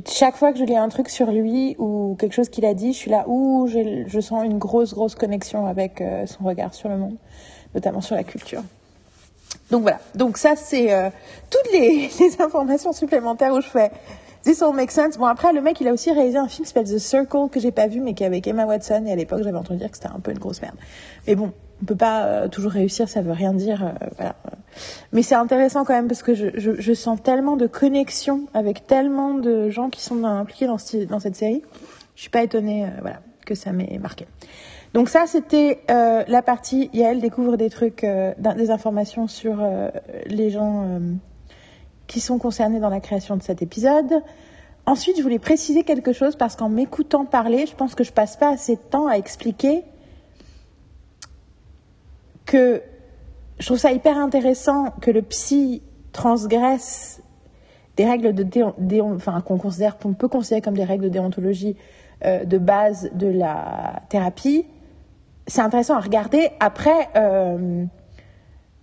chaque 0.07 0.38
fois 0.38 0.53
que 0.53 0.60
je 0.60 0.64
lis 0.64 0.78
un 0.78 0.88
truc 0.88 1.10
sur 1.10 1.30
lui 1.30 1.76
ou 1.78 2.15
quelque 2.18 2.34
chose 2.36 2.48
qu'il 2.48 2.64
a 2.64 2.73
dit, 2.73 2.94
je 2.94 2.98
suis 2.98 3.11
là 3.11 3.26
où 3.28 3.68
je, 3.68 4.06
je 4.07 4.19
sens 4.22 4.45
une 4.45 4.60
grosse, 4.60 4.94
grosse 4.94 5.15
connexion 5.15 5.65
avec 5.65 6.02
son 6.26 6.45
regard 6.45 6.73
sur 6.73 6.88
le 6.88 6.98
monde, 6.98 7.18
notamment 7.76 7.99
sur 7.99 8.15
la 8.15 8.23
culture. 8.23 8.64
Donc 9.72 9.81
voilà. 9.84 9.99
Donc 10.15 10.38
ça, 10.38 10.56
c'est 10.56 10.93
euh, 10.93 11.10
toutes 11.49 11.72
les, 11.72 12.10
les 12.19 12.41
informations 12.41 12.93
supplémentaires 12.93 13.53
où 13.53 13.61
je 13.61 13.68
fais. 13.68 13.91
This 14.43 14.61
all 14.64 14.73
makes 14.73 14.91
sense. 14.91 15.18
Bon, 15.18 15.26
après, 15.26 15.53
le 15.53 15.61
mec, 15.61 15.80
il 15.81 15.88
a 15.88 15.93
aussi 15.93 16.11
réalisé 16.11 16.38
un 16.38 16.48
film 16.48 16.65
qui 16.65 16.73
s'appelle 16.73 16.91
The 16.91 16.98
Circle, 16.98 17.48
que 17.52 17.60
j'ai 17.60 17.72
pas 17.72 17.88
vu, 17.88 17.99
mais 18.02 18.14
qui 18.15 18.23
est 18.23 18.26
avec 18.26 18.48
Emma 18.48 18.65
Watson. 18.65 19.03
Et 19.06 19.11
à 19.11 19.15
l'époque, 19.15 19.41
j'avais 19.43 19.57
entendu 19.57 19.80
dire 19.80 19.91
que 19.91 19.98
c'était 19.98 20.10
un 20.10 20.19
peu 20.19 20.31
une 20.31 20.39
grosse 20.39 20.61
merde. 20.64 20.76
Mais 21.27 21.35
bon, 21.35 21.53
on 21.81 21.85
peut 21.85 21.95
pas 21.95 22.23
euh, 22.26 22.48
toujours 22.48 22.72
réussir, 22.72 23.07
ça 23.07 23.22
veut 23.22 23.31
rien 23.34 23.53
dire. 23.53 23.84
euh, 23.85 24.07
voilà. 24.18 24.35
Mais 25.11 25.22
c'est 25.22 25.35
intéressant 25.35 25.84
quand 25.85 25.93
même 25.93 26.07
parce 26.07 26.23
que 26.23 26.34
je, 26.34 26.48
je, 26.56 26.72
je 26.80 26.93
sens 26.93 27.22
tellement 27.22 27.56
de 27.56 27.68
connexion 27.68 28.41
avec 28.56 28.88
tellement 28.88 29.35
de 29.35 29.69
gens 29.69 29.89
qui 29.89 30.02
sont 30.02 30.23
impliqués 30.23 30.65
dans, 30.65 30.77
ce- 30.80 31.06
dans 31.06 31.19
cette 31.19 31.35
série. 31.35 31.61
Je 32.15 32.22
suis 32.22 32.30
pas 32.31 32.41
étonnée, 32.41 32.85
euh, 32.85 32.89
voilà, 33.02 33.19
que 33.45 33.53
ça 33.53 33.72
m'ait 33.73 33.99
marqué. 34.02 34.26
Donc 34.93 35.07
ça, 35.07 35.26
c'était 35.26 35.80
euh, 35.89 36.23
la 36.27 36.41
partie. 36.41 36.89
Yael 36.93 37.22
découvre 37.22 37.55
des 37.55 37.69
trucs, 37.69 38.03
euh, 38.03 38.34
des 38.57 38.72
informations 38.72 39.27
sur 39.27 39.59
euh, 39.61 39.89
les 40.26 40.49
gens 40.49 40.99
qui 42.07 42.19
sont 42.19 42.38
concernés 42.38 42.80
dans 42.81 42.89
la 42.89 42.99
création 42.99 43.38
de 43.38 43.41
cet 43.43 43.61
épisode. 43.61 44.22
Ensuite, 44.85 45.15
je 45.18 45.22
voulais 45.23 45.39
préciser 45.39 45.84
quelque 45.84 46.11
chose 46.11 46.35
parce 46.35 46.55
qu'en 46.57 46.68
m'écoutant 46.68 47.23
parler, 47.26 47.65
je 47.68 47.76
pense 47.76 47.95
que 47.95 48.03
je 48.03 48.11
passe 48.11 48.35
pas 48.35 48.49
assez 48.51 48.76
de 48.76 48.81
temps 48.81 49.07
à 49.07 49.13
expliquer 49.15 49.84
que 52.45 52.81
je 53.59 53.65
trouve 53.68 53.77
ça 53.77 53.93
hyper 53.93 54.18
intéressant 54.18 54.91
que 55.01 55.11
le 55.11 55.22
psy 55.22 55.81
transgresse 56.11 57.22
des 57.95 58.05
règles 58.05 58.34
de 58.34 58.43
déon- 58.43 58.73
déon- 58.80 59.15
enfin 59.15 59.39
qu'on 59.41 59.57
considère 59.57 59.97
qu'on 59.97 60.13
peut 60.13 60.27
considérer 60.27 60.61
comme 60.61 60.76
des 60.76 60.84
règles 60.84 61.05
de 61.05 61.09
déontologie 61.09 61.77
de 62.26 62.57
base 62.57 63.09
de 63.13 63.27
la 63.27 64.01
thérapie. 64.09 64.65
C'est 65.52 65.60
intéressant 65.60 65.95
à 65.95 65.99
regarder. 65.99 66.49
Après, 66.61 67.10
euh, 67.18 67.84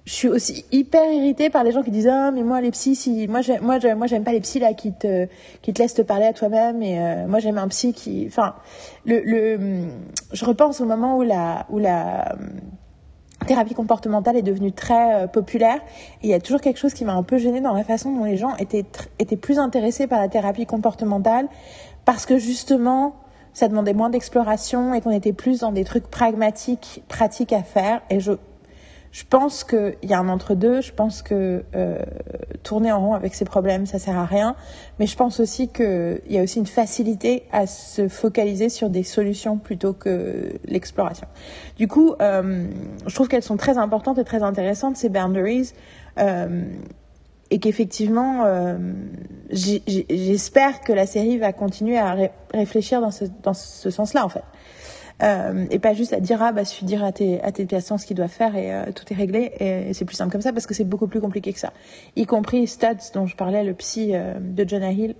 je 0.05 0.13
suis 0.13 0.29
aussi 0.29 0.67
hyper 0.71 1.11
irritée 1.11 1.49
par 1.49 1.65
les 1.65 1.73
gens 1.73 1.83
qui 1.83 1.91
disent 1.91 2.11
ah 2.13 2.31
mais 2.31 2.43
moi 2.43 2.61
les 2.61 2.71
psys 2.73 2.95
si 2.95 3.27
moi 3.27 3.41
j'ai- 3.41 3.59
moi 3.61 3.79
moi 3.97 4.07
j'aime 4.07 4.23
pas 4.23 4.33
les 4.33 4.41
psys 4.41 4.59
là 4.59 4.75
qui 4.75 4.93
te 4.93 5.29
qui 5.63 5.73
te 5.73 5.81
laissent 5.81 5.95
te 5.95 6.03
parler 6.03 6.27
à 6.27 6.35
toi-même 6.35 6.83
et 6.83 7.01
euh, 7.01 7.27
moi 7.27 7.39
j'aime 7.39 7.57
un 7.57 7.69
psy 7.69 7.95
qui 7.95 8.27
enfin 8.27 8.55
le 9.07 9.21
le 9.25 9.87
je 10.33 10.45
repense 10.45 10.83
au 10.83 10.85
moment 10.85 11.17
où 11.17 11.23
la 11.23 11.65
où 11.71 11.79
la 11.79 12.37
thérapie 13.47 13.73
comportementale 13.73 14.37
est 14.37 14.43
devenue 14.43 14.73
très 14.73 15.23
euh, 15.23 15.27
populaire 15.27 15.81
et 16.23 16.27
il 16.27 16.31
y 16.31 16.35
a 16.35 16.41
toujours 16.41 16.61
quelque 16.61 16.79
chose 16.79 16.93
qui 16.93 17.07
m'a 17.07 17.15
un 17.15 17.23
peu 17.23 17.39
gênée 17.39 17.63
dans 17.63 17.73
la 17.73 17.85
façon 17.85 18.13
dont 18.13 18.25
les 18.25 18.37
gens 18.37 18.55
étaient 18.57 18.85
étaient 19.19 19.39
plus 19.39 19.59
intéressés 19.59 20.07
par 20.07 20.21
la 20.21 20.29
thérapie 20.29 20.67
comportementale 20.67 21.49
parce 22.05 22.27
que 22.27 22.37
justement 22.37 23.15
ça 23.59 23.67
demandait 23.67 23.93
moins 23.93 24.09
d'exploration 24.09 24.95
et 24.95 25.01
qu'on 25.01 25.11
était 25.11 25.33
plus 25.33 25.61
dans 25.61 25.73
des 25.73 25.83
trucs 25.83 26.07
pragmatiques 26.07 27.03
pratiques 27.09 27.53
à 27.53 27.65
faire 27.65 28.03
et 28.09 28.21
je 28.21 28.33
je 29.11 29.25
pense 29.25 29.65
qu'il 29.65 29.97
y 30.03 30.13
a 30.13 30.19
un 30.19 30.29
entre-deux. 30.29 30.83
Je 30.83 30.93
pense 30.93 31.23
que 31.23 31.65
euh, 31.75 31.99
tourner 32.63 32.93
en 32.93 33.01
rond 33.01 33.15
avec 33.15 33.35
ses 33.35 33.47
problèmes, 33.47 33.87
ça 33.87 33.99
sert 33.99 34.17
à 34.19 34.27
rien. 34.27 34.55
Mais 34.99 35.07
je 35.07 35.17
pense 35.17 35.41
aussi 35.41 35.69
qu'il 35.69 36.21
y 36.29 36.39
a 36.39 36.43
aussi 36.43 36.59
une 36.59 36.67
facilité 36.67 37.45
à 37.51 37.67
se 37.67 38.07
focaliser 38.07 38.69
sur 38.69 38.91
des 38.91 39.03
solutions 39.03 39.57
plutôt 39.57 39.95
que 39.95 40.53
l'exploration. 40.67 41.27
Du 41.79 41.89
coup, 41.89 42.15
euh, 42.21 42.67
je 43.07 43.15
trouve 43.15 43.29
qu'elles 43.29 43.43
sont 43.43 43.57
très 43.57 43.79
importantes 43.79 44.19
et 44.19 44.25
très 44.25 44.43
intéressantes, 44.43 44.99
ces 44.99 45.09
boundaries. 45.09 45.73
Euh, 46.19 46.65
et 47.51 47.59
qu'effectivement, 47.59 48.45
euh, 48.45 48.77
j'espère 49.51 50.81
que 50.81 50.93
la 50.93 51.07
série 51.07 51.39
va 51.39 51.53
continuer 51.53 51.97
à 51.97 52.13
ré- 52.13 52.31
réfléchir 52.53 53.01
dans 53.01 53.11
ce, 53.55 53.91
sens-là, 53.91 54.25
en 54.25 54.29
fait. 54.29 54.45
Euh, 55.23 55.67
et 55.71 55.79
pas 55.81 55.95
juste 55.95 56.13
à 56.13 56.21
dire 56.21 56.41
ah 56.41 56.53
bah 56.53 56.65
suffit 56.65 56.85
dire 56.85 57.03
à 57.03 57.11
tes 57.11 57.67
patients 57.69 57.99
ce 57.99 58.07
qu'ils 58.07 58.17
doivent 58.17 58.31
faire 58.31 58.55
et 58.55 58.73
euh, 58.73 58.85
tout 58.95 59.03
est 59.13 59.17
réglé 59.17 59.51
et, 59.59 59.93
c'est 59.93 60.05
plus 60.05 60.15
simple 60.15 60.31
comme 60.31 60.43
ça 60.43 60.53
parce 60.53 60.65
que 60.65 60.75
c'est 60.75 60.85
beaucoup 60.85 61.09
plus 61.09 61.21
compliqué 61.21 61.53
que 61.53 61.59
ça 61.59 61.73
y 62.15 62.25
compris 62.25 62.69
Studs 62.69 63.11
dont 63.15 63.27
je 63.27 63.35
parlais 63.35 63.65
le 63.65 63.75
psy 63.75 64.13
de 64.13 64.69
Jonah 64.69 64.93
Hill 64.93 65.17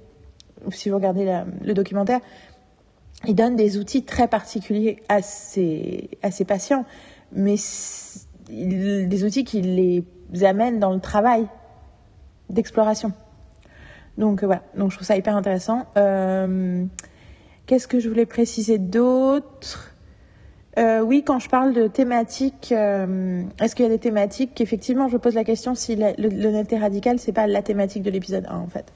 si 0.71 0.89
vous 0.89 0.95
regardez 0.95 1.43
le 1.65 1.75
documentaire 1.75 2.21
il 3.27 3.35
donne 3.35 3.57
des 3.57 3.77
outils 3.77 4.05
très 4.05 4.29
particuliers 4.29 5.03
à 5.09 5.21
ses 5.21 6.45
patients 6.47 6.85
mais 7.33 7.57
des 8.49 9.25
outils 9.25 9.43
qui 9.43 9.63
les 9.63 10.05
amènent 10.45 10.79
dans 10.79 10.93
le 10.93 11.01
travail 11.01 11.49
d'exploration. 12.51 13.13
Donc 14.17 14.43
euh, 14.43 14.47
voilà. 14.47 14.63
Donc 14.77 14.91
je 14.91 14.97
trouve 14.97 15.07
ça 15.07 15.17
hyper 15.17 15.37
intéressant. 15.37 15.87
Euh, 15.97 16.85
Qu'est-ce 17.67 17.87
que 17.87 18.01
je 18.01 18.09
voulais 18.09 18.27
préciser 18.27 18.79
d'autre? 18.79 19.95
Euh, 20.79 21.01
Oui, 21.01 21.23
quand 21.25 21.39
je 21.39 21.49
parle 21.49 21.75
de 21.75 21.87
thématiques, 21.87 22.73
est-ce 22.73 23.75
qu'il 23.75 23.85
y 23.85 23.89
a 23.89 23.91
des 23.91 23.99
thématiques 23.99 24.53
qu'effectivement 24.55 25.09
je 25.09 25.17
pose 25.19 25.35
la 25.35 25.45
question 25.45 25.75
si 25.75 25.97
l'honnêteté 25.97 26.79
radicale, 26.79 27.19
c'est 27.19 27.33
pas 27.33 27.47
la 27.47 27.63
thématique 27.63 28.03
de 28.03 28.11
l'épisode 28.11 28.47
1 28.49 28.57
en 28.57 28.69
fait 28.69 28.93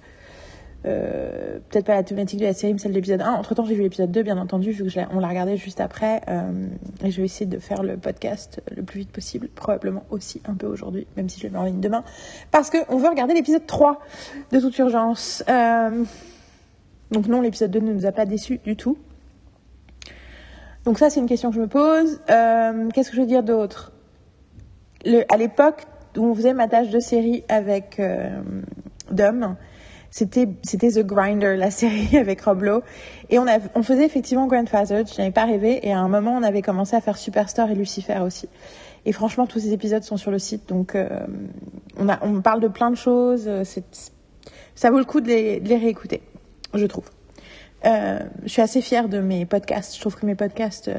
Euh, 0.85 1.59
Peut-être 1.69 1.87
pas 1.87 1.95
la 1.95 2.03
thématique 2.03 2.41
de 2.41 2.45
la 2.45 2.53
série, 2.55 2.73
mais 2.73 2.79
celle 2.79 2.91
de 2.91 2.97
l'épisode 2.97 3.23
1. 3.23 3.33
Entre 3.33 3.55
temps, 3.55 3.65
j'ai 3.65 3.75
vu 3.75 3.83
l'épisode 3.83 4.11
2, 4.11 4.23
bien 4.23 4.37
entendu, 4.37 4.73
vu 4.73 4.85
que 4.85 5.01
on 5.15 5.21
l'a 5.21 5.29
regardé 5.29 5.57
juste 5.57 5.81
après. 5.81 6.21
euh, 6.29 6.67
et 7.05 7.11
je 7.11 7.19
vais 7.19 7.25
essayer 7.25 7.47
de 7.47 7.59
faire 7.59 7.83
le 7.83 7.97
podcast 7.97 8.61
le 8.75 8.83
plus 8.83 9.01
vite 9.01 9.11
possible, 9.13 9.49
probablement 9.49 10.05
aussi 10.11 10.43
un 10.45 10.55
peu 10.55 10.67
aujourd'hui, 10.67 11.07
même 11.17 11.29
si 11.29 11.41
je 11.41 11.47
le 11.47 11.53
mets 11.53 11.59
en 11.59 11.65
ligne 11.65 11.81
demain. 11.81 12.03
Parce 12.51 12.69
qu'on 12.71 12.97
veut 12.97 13.09
regarder 13.09 13.35
l'épisode 13.35 13.67
3 13.67 14.01
de 14.51 14.61
toute 14.61 14.77
urgence. 14.79 15.45
Euh, 15.49 16.05
donc 17.11 17.27
non, 17.29 17.41
l'épisode 17.41 17.71
2 17.71 17.81
ne 17.81 17.93
nous 17.93 18.07
a 18.07 18.13
pas 18.13 18.27
déçus 18.27 18.59
du 18.65 18.77
tout. 18.77 18.99
Donc 20.85 20.99
ça, 20.99 21.11
c'est 21.11 21.21
une 21.21 21.27
question 21.27 21.51
que 21.51 21.57
je 21.57 21.61
me 21.61 21.69
pose. 21.69 22.21
Qu'est-ce 22.27 23.11
que 23.11 23.17
je 23.17 23.21
veux 23.21 23.27
dire 23.27 23.45
d'autre? 23.45 23.93
À 25.29 25.37
l'époque 25.37 25.87
où 26.17 26.25
on 26.27 26.35
faisait 26.35 26.55
ma 26.55 26.67
tâche 26.67 26.91
de 26.91 26.99
série 26.99 27.45
avec 27.49 28.03
Dom, 29.13 29.57
c'était 30.13 30.47
c'était 30.63 30.91
The 30.91 31.07
Grinder, 31.07 31.57
la 31.57 31.71
série 31.81 32.17
avec 32.19 32.43
Rob. 32.43 32.83
Et 33.31 33.39
on, 33.39 33.47
a, 33.49 33.59
on 33.75 33.83
faisait 33.83 34.05
effectivement 34.05 34.47
Grandfather, 34.47 35.05
je 35.07 35.19
n'avais 35.19 35.33
pas 35.33 35.47
rêvé. 35.47 35.81
Et 35.89 35.93
à 35.93 35.99
un 35.99 36.09
moment, 36.09 36.33
on 36.33 36.43
avait 36.43 36.61
commencé 36.63 36.95
à 36.95 37.01
faire 37.01 37.17
Superstar 37.17 37.71
et 37.71 37.75
Lucifer 37.75 38.19
aussi. 38.19 38.49
Et 39.07 39.13
franchement, 39.13 39.47
tous 39.47 39.59
ces 39.59 39.73
épisodes 39.73 40.03
sont 40.05 40.19
sur 40.19 40.31
le 40.31 40.39
site. 40.39 40.69
Donc 40.69 40.95
euh, 40.95 41.09
on, 41.99 42.11
a, 42.11 42.19
on 42.23 42.43
parle 42.43 42.61
de 42.61 42.69
plein 42.69 42.91
de 42.91 42.95
choses. 42.95 43.49
euh, 43.49 43.65
Ça 44.75 44.91
vaut 44.91 44.99
le 44.99 45.07
coup 45.07 45.21
de 45.23 45.29
les, 45.29 45.77
réécouter 45.77 46.21
je 46.75 46.87
trouve. 46.87 47.05
Euh, 47.85 48.21
je 48.45 48.49
suis 48.49 48.63
assez 48.63 48.81
fière 48.81 49.09
de 49.09 49.19
mes 49.19 49.45
podcasts. 49.47 49.95
Je 49.97 50.01
trouve 50.01 50.17
que 50.17 50.25
mes 50.25 50.35
podcasts 50.35 50.91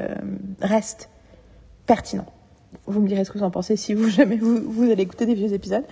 restent 0.60 1.10
pertinents. 1.86 2.32
Vous 2.86 3.00
me 3.02 3.08
direz 3.08 3.26
ce 3.26 3.32
que 3.32 3.38
vous 3.38 3.44
en 3.44 3.52
pensez 3.52 3.76
si 3.76 3.94
vous 3.94 4.10
jamais 4.10 4.38
vous, 4.38 4.60
vous 4.72 4.90
allez 4.92 5.04
écouter 5.04 5.26
des 5.28 5.36
vieux 5.36 5.54
épisodes. 5.54 5.86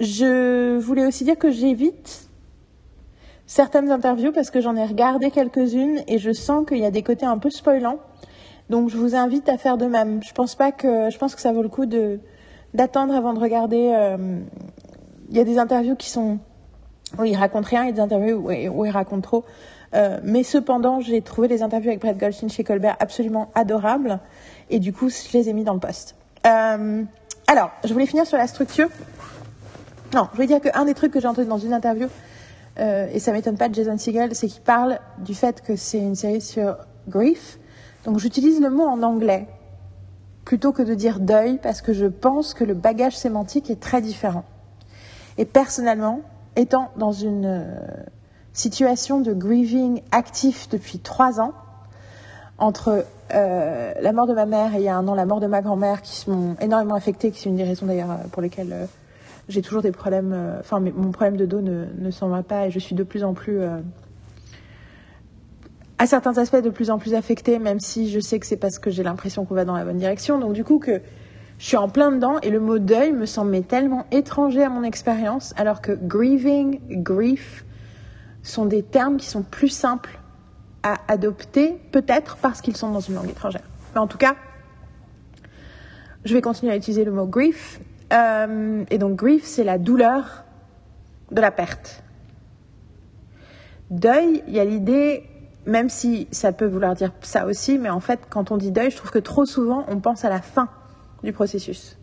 Je 0.00 0.78
voulais 0.78 1.06
aussi 1.06 1.24
dire 1.24 1.38
que 1.38 1.50
j'évite 1.50 2.28
certaines 3.46 3.90
interviews 3.90 4.32
parce 4.32 4.50
que 4.50 4.60
j'en 4.60 4.76
ai 4.76 4.84
regardé 4.84 5.30
quelques-unes 5.30 6.02
et 6.08 6.18
je 6.18 6.32
sens 6.32 6.66
qu'il 6.66 6.78
y 6.78 6.84
a 6.84 6.90
des 6.90 7.02
côtés 7.02 7.26
un 7.26 7.38
peu 7.38 7.50
spoilants. 7.50 7.98
Donc 8.68 8.90
je 8.90 8.96
vous 8.96 9.14
invite 9.14 9.48
à 9.48 9.58
faire 9.58 9.76
de 9.76 9.86
même. 9.86 10.22
Je 10.24 10.32
pense 10.32 10.54
pas 10.54 10.72
que 10.72 11.10
je 11.10 11.18
pense 11.18 11.34
que 11.34 11.40
ça 11.40 11.52
vaut 11.52 11.62
le 11.62 11.68
coup 11.68 11.86
de 11.86 12.18
d'attendre 12.74 13.14
avant 13.14 13.32
de 13.32 13.38
regarder. 13.38 13.92
euh, 13.94 14.40
Il 15.30 15.36
y 15.36 15.40
a 15.40 15.44
des 15.44 15.58
interviews 15.58 15.96
qui 15.96 16.10
sont 16.10 16.38
où 17.18 17.24
il 17.24 17.36
raconte 17.36 17.66
rien, 17.66 17.86
a 17.88 17.92
des 17.92 18.00
interviews 18.00 18.36
où, 18.36 18.50
où 18.50 18.84
il 18.84 18.90
raconte 18.90 19.22
trop. 19.22 19.44
Euh, 19.94 20.18
mais 20.24 20.42
cependant, 20.42 21.00
j'ai 21.00 21.22
trouvé 21.22 21.48
les 21.48 21.62
interviews 21.62 21.90
avec 21.90 22.00
Brett 22.00 22.18
Goldstein 22.18 22.50
chez 22.50 22.64
Colbert 22.64 22.96
absolument 22.98 23.50
adorables. 23.54 24.18
Et 24.68 24.80
du 24.80 24.92
coup, 24.92 25.08
je 25.08 25.32
les 25.32 25.48
ai 25.48 25.52
mis 25.52 25.64
dans 25.64 25.74
le 25.74 25.80
post. 25.80 26.16
Euh, 26.44 27.04
alors, 27.46 27.70
je 27.84 27.92
voulais 27.92 28.06
finir 28.06 28.26
sur 28.26 28.36
la 28.36 28.48
structure. 28.48 28.88
Non, 30.14 30.28
je 30.30 30.36
voulais 30.36 30.46
dire 30.46 30.60
qu'un 30.60 30.84
des 30.84 30.94
trucs 30.94 31.12
que 31.12 31.20
j'ai 31.20 31.26
entendu 31.26 31.48
dans 31.48 31.58
une 31.58 31.72
interview, 31.72 32.08
euh, 32.78 33.08
et 33.12 33.18
ça 33.18 33.32
m'étonne 33.32 33.56
pas 33.56 33.68
de 33.68 33.74
Jason 33.74 33.98
Segel, 33.98 34.34
c'est 34.34 34.48
qu'il 34.48 34.62
parle 34.62 35.00
du 35.18 35.34
fait 35.34 35.62
que 35.62 35.76
c'est 35.76 35.98
une 35.98 36.14
série 36.14 36.40
sur 36.40 36.76
grief. 37.08 37.58
Donc 38.04 38.18
j'utilise 38.18 38.60
le 38.60 38.70
mot 38.70 38.84
en 38.84 39.02
anglais 39.02 39.48
plutôt 40.44 40.72
que 40.72 40.82
de 40.82 40.94
dire 40.94 41.18
deuil 41.18 41.58
parce 41.60 41.80
que 41.80 41.92
je 41.92 42.06
pense 42.06 42.54
que 42.54 42.64
le 42.64 42.74
bagage 42.74 43.16
sémantique 43.16 43.68
est 43.70 43.80
très 43.80 44.00
différent. 44.00 44.44
Et 45.38 45.44
personnellement, 45.44 46.20
étant 46.54 46.90
dans 46.96 47.12
une 47.12 47.46
euh, 47.46 47.76
situation 48.52 49.20
de 49.20 49.32
grieving 49.32 50.02
actif 50.12 50.68
depuis 50.68 51.00
trois 51.00 51.40
ans, 51.40 51.52
entre 52.58 53.04
euh, 53.34 53.92
la 54.00 54.12
mort 54.12 54.26
de 54.26 54.32
ma 54.32 54.46
mère 54.46 54.74
et 54.74 54.78
il 54.78 54.84
y 54.84 54.88
a 54.88 54.96
un 54.96 55.08
an 55.08 55.14
la 55.14 55.26
mort 55.26 55.40
de 55.40 55.46
ma 55.46 55.60
grand-mère 55.60 56.00
qui 56.00 56.30
m'ont 56.30 56.56
énormément 56.60 56.94
affectée, 56.94 57.32
qui 57.32 57.40
c'est 57.40 57.48
une 57.48 57.56
des 57.56 57.64
raisons 57.64 57.86
d'ailleurs 57.86 58.16
pour 58.30 58.40
lesquelles 58.40 58.88
j'ai 59.48 59.62
toujours 59.62 59.82
des 59.82 59.92
problèmes, 59.92 60.32
euh, 60.32 60.60
enfin 60.60 60.80
mon 60.80 61.12
problème 61.12 61.36
de 61.36 61.46
dos 61.46 61.60
ne, 61.60 61.86
ne 61.98 62.10
s'en 62.10 62.28
va 62.28 62.42
pas 62.42 62.66
et 62.66 62.70
je 62.70 62.78
suis 62.78 62.94
de 62.94 63.04
plus 63.04 63.24
en 63.24 63.34
plus, 63.34 63.60
euh, 63.60 63.78
à 65.98 66.06
certains 66.06 66.36
aspects, 66.38 66.62
de 66.62 66.70
plus 66.70 66.90
en 66.90 66.98
plus 66.98 67.14
affectée, 67.14 67.58
même 67.58 67.80
si 67.80 68.10
je 68.10 68.20
sais 68.20 68.38
que 68.38 68.46
c'est 68.46 68.56
parce 68.56 68.78
que 68.78 68.90
j'ai 68.90 69.02
l'impression 69.02 69.44
qu'on 69.44 69.54
va 69.54 69.64
dans 69.64 69.76
la 69.76 69.84
bonne 69.84 69.98
direction. 69.98 70.38
Donc 70.38 70.52
du 70.52 70.64
coup 70.64 70.78
que 70.78 71.00
je 71.58 71.66
suis 71.66 71.76
en 71.76 71.88
plein 71.88 72.12
dedans 72.12 72.38
et 72.40 72.50
le 72.50 72.60
mot 72.60 72.78
deuil 72.78 73.12
me 73.12 73.24
semble 73.24 73.50
mais 73.50 73.62
tellement 73.62 74.06
étranger 74.10 74.62
à 74.62 74.68
mon 74.68 74.82
expérience, 74.82 75.54
alors 75.56 75.80
que 75.80 75.92
grieving, 75.92 76.80
grief 76.90 77.64
sont 78.42 78.66
des 78.66 78.82
termes 78.82 79.16
qui 79.16 79.26
sont 79.26 79.42
plus 79.42 79.68
simples 79.68 80.20
à 80.82 80.98
adopter, 81.08 81.80
peut-être 81.92 82.36
parce 82.36 82.60
qu'ils 82.60 82.76
sont 82.76 82.90
dans 82.90 83.00
une 83.00 83.14
langue 83.14 83.30
étrangère. 83.30 83.64
Mais 83.94 84.00
en 84.00 84.06
tout 84.06 84.18
cas, 84.18 84.36
je 86.24 86.34
vais 86.34 86.42
continuer 86.42 86.72
à 86.72 86.76
utiliser 86.76 87.04
le 87.04 87.12
mot 87.12 87.26
grief. 87.26 87.80
Euh, 88.12 88.84
et 88.90 88.98
donc 88.98 89.16
grief, 89.16 89.44
c'est 89.44 89.64
la 89.64 89.78
douleur 89.78 90.44
de 91.30 91.40
la 91.40 91.50
perte. 91.50 92.02
Deuil, 93.90 94.42
il 94.46 94.54
y 94.54 94.60
a 94.60 94.64
l'idée, 94.64 95.24
même 95.64 95.88
si 95.88 96.28
ça 96.30 96.52
peut 96.52 96.66
vouloir 96.66 96.94
dire 96.94 97.12
ça 97.22 97.46
aussi, 97.46 97.78
mais 97.78 97.90
en 97.90 98.00
fait, 98.00 98.20
quand 98.28 98.50
on 98.50 98.56
dit 98.56 98.72
deuil, 98.72 98.90
je 98.90 98.96
trouve 98.96 99.10
que 99.10 99.18
trop 99.18 99.44
souvent, 99.44 99.84
on 99.88 100.00
pense 100.00 100.24
à 100.24 100.28
la 100.28 100.40
fin 100.40 100.68
du 101.22 101.32
processus. 101.32 101.98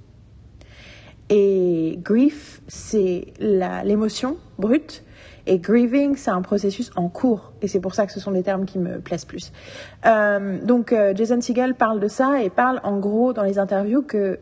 Et 1.30 2.00
grief, 2.02 2.62
c'est 2.68 3.34
l'émotion 3.40 4.38
brute. 4.60 5.04
Et 5.46 5.60
grieving, 5.60 6.16
c'est 6.16 6.32
un 6.32 6.42
processus 6.42 6.92
en 6.96 7.10
cours. 7.10 7.52
Et 7.62 7.68
c'est 7.68 7.82
pour 7.82 7.96
ça 7.96 8.06
que 8.06 8.14
ce 8.14 8.20
sont 8.20 8.32
des 8.32 8.44
termes 8.44 8.66
qui 8.66 8.80
me 8.80 9.00
plaisent 9.00 9.26
plus. 9.26 9.52
Euh, 10.06 10.64
donc, 10.64 10.94
euh, 10.94 11.14
Jason 11.16 11.42
Segel 11.42 11.76
parle 11.76 12.00
de 12.00 12.08
ça 12.08 12.42
et 12.42 12.50
parle 12.50 12.80
en 12.84 12.98
gros 13.00 13.34
dans 13.34 13.44
les 13.44 13.60
interviews 13.60 14.04
que, 14.04 14.40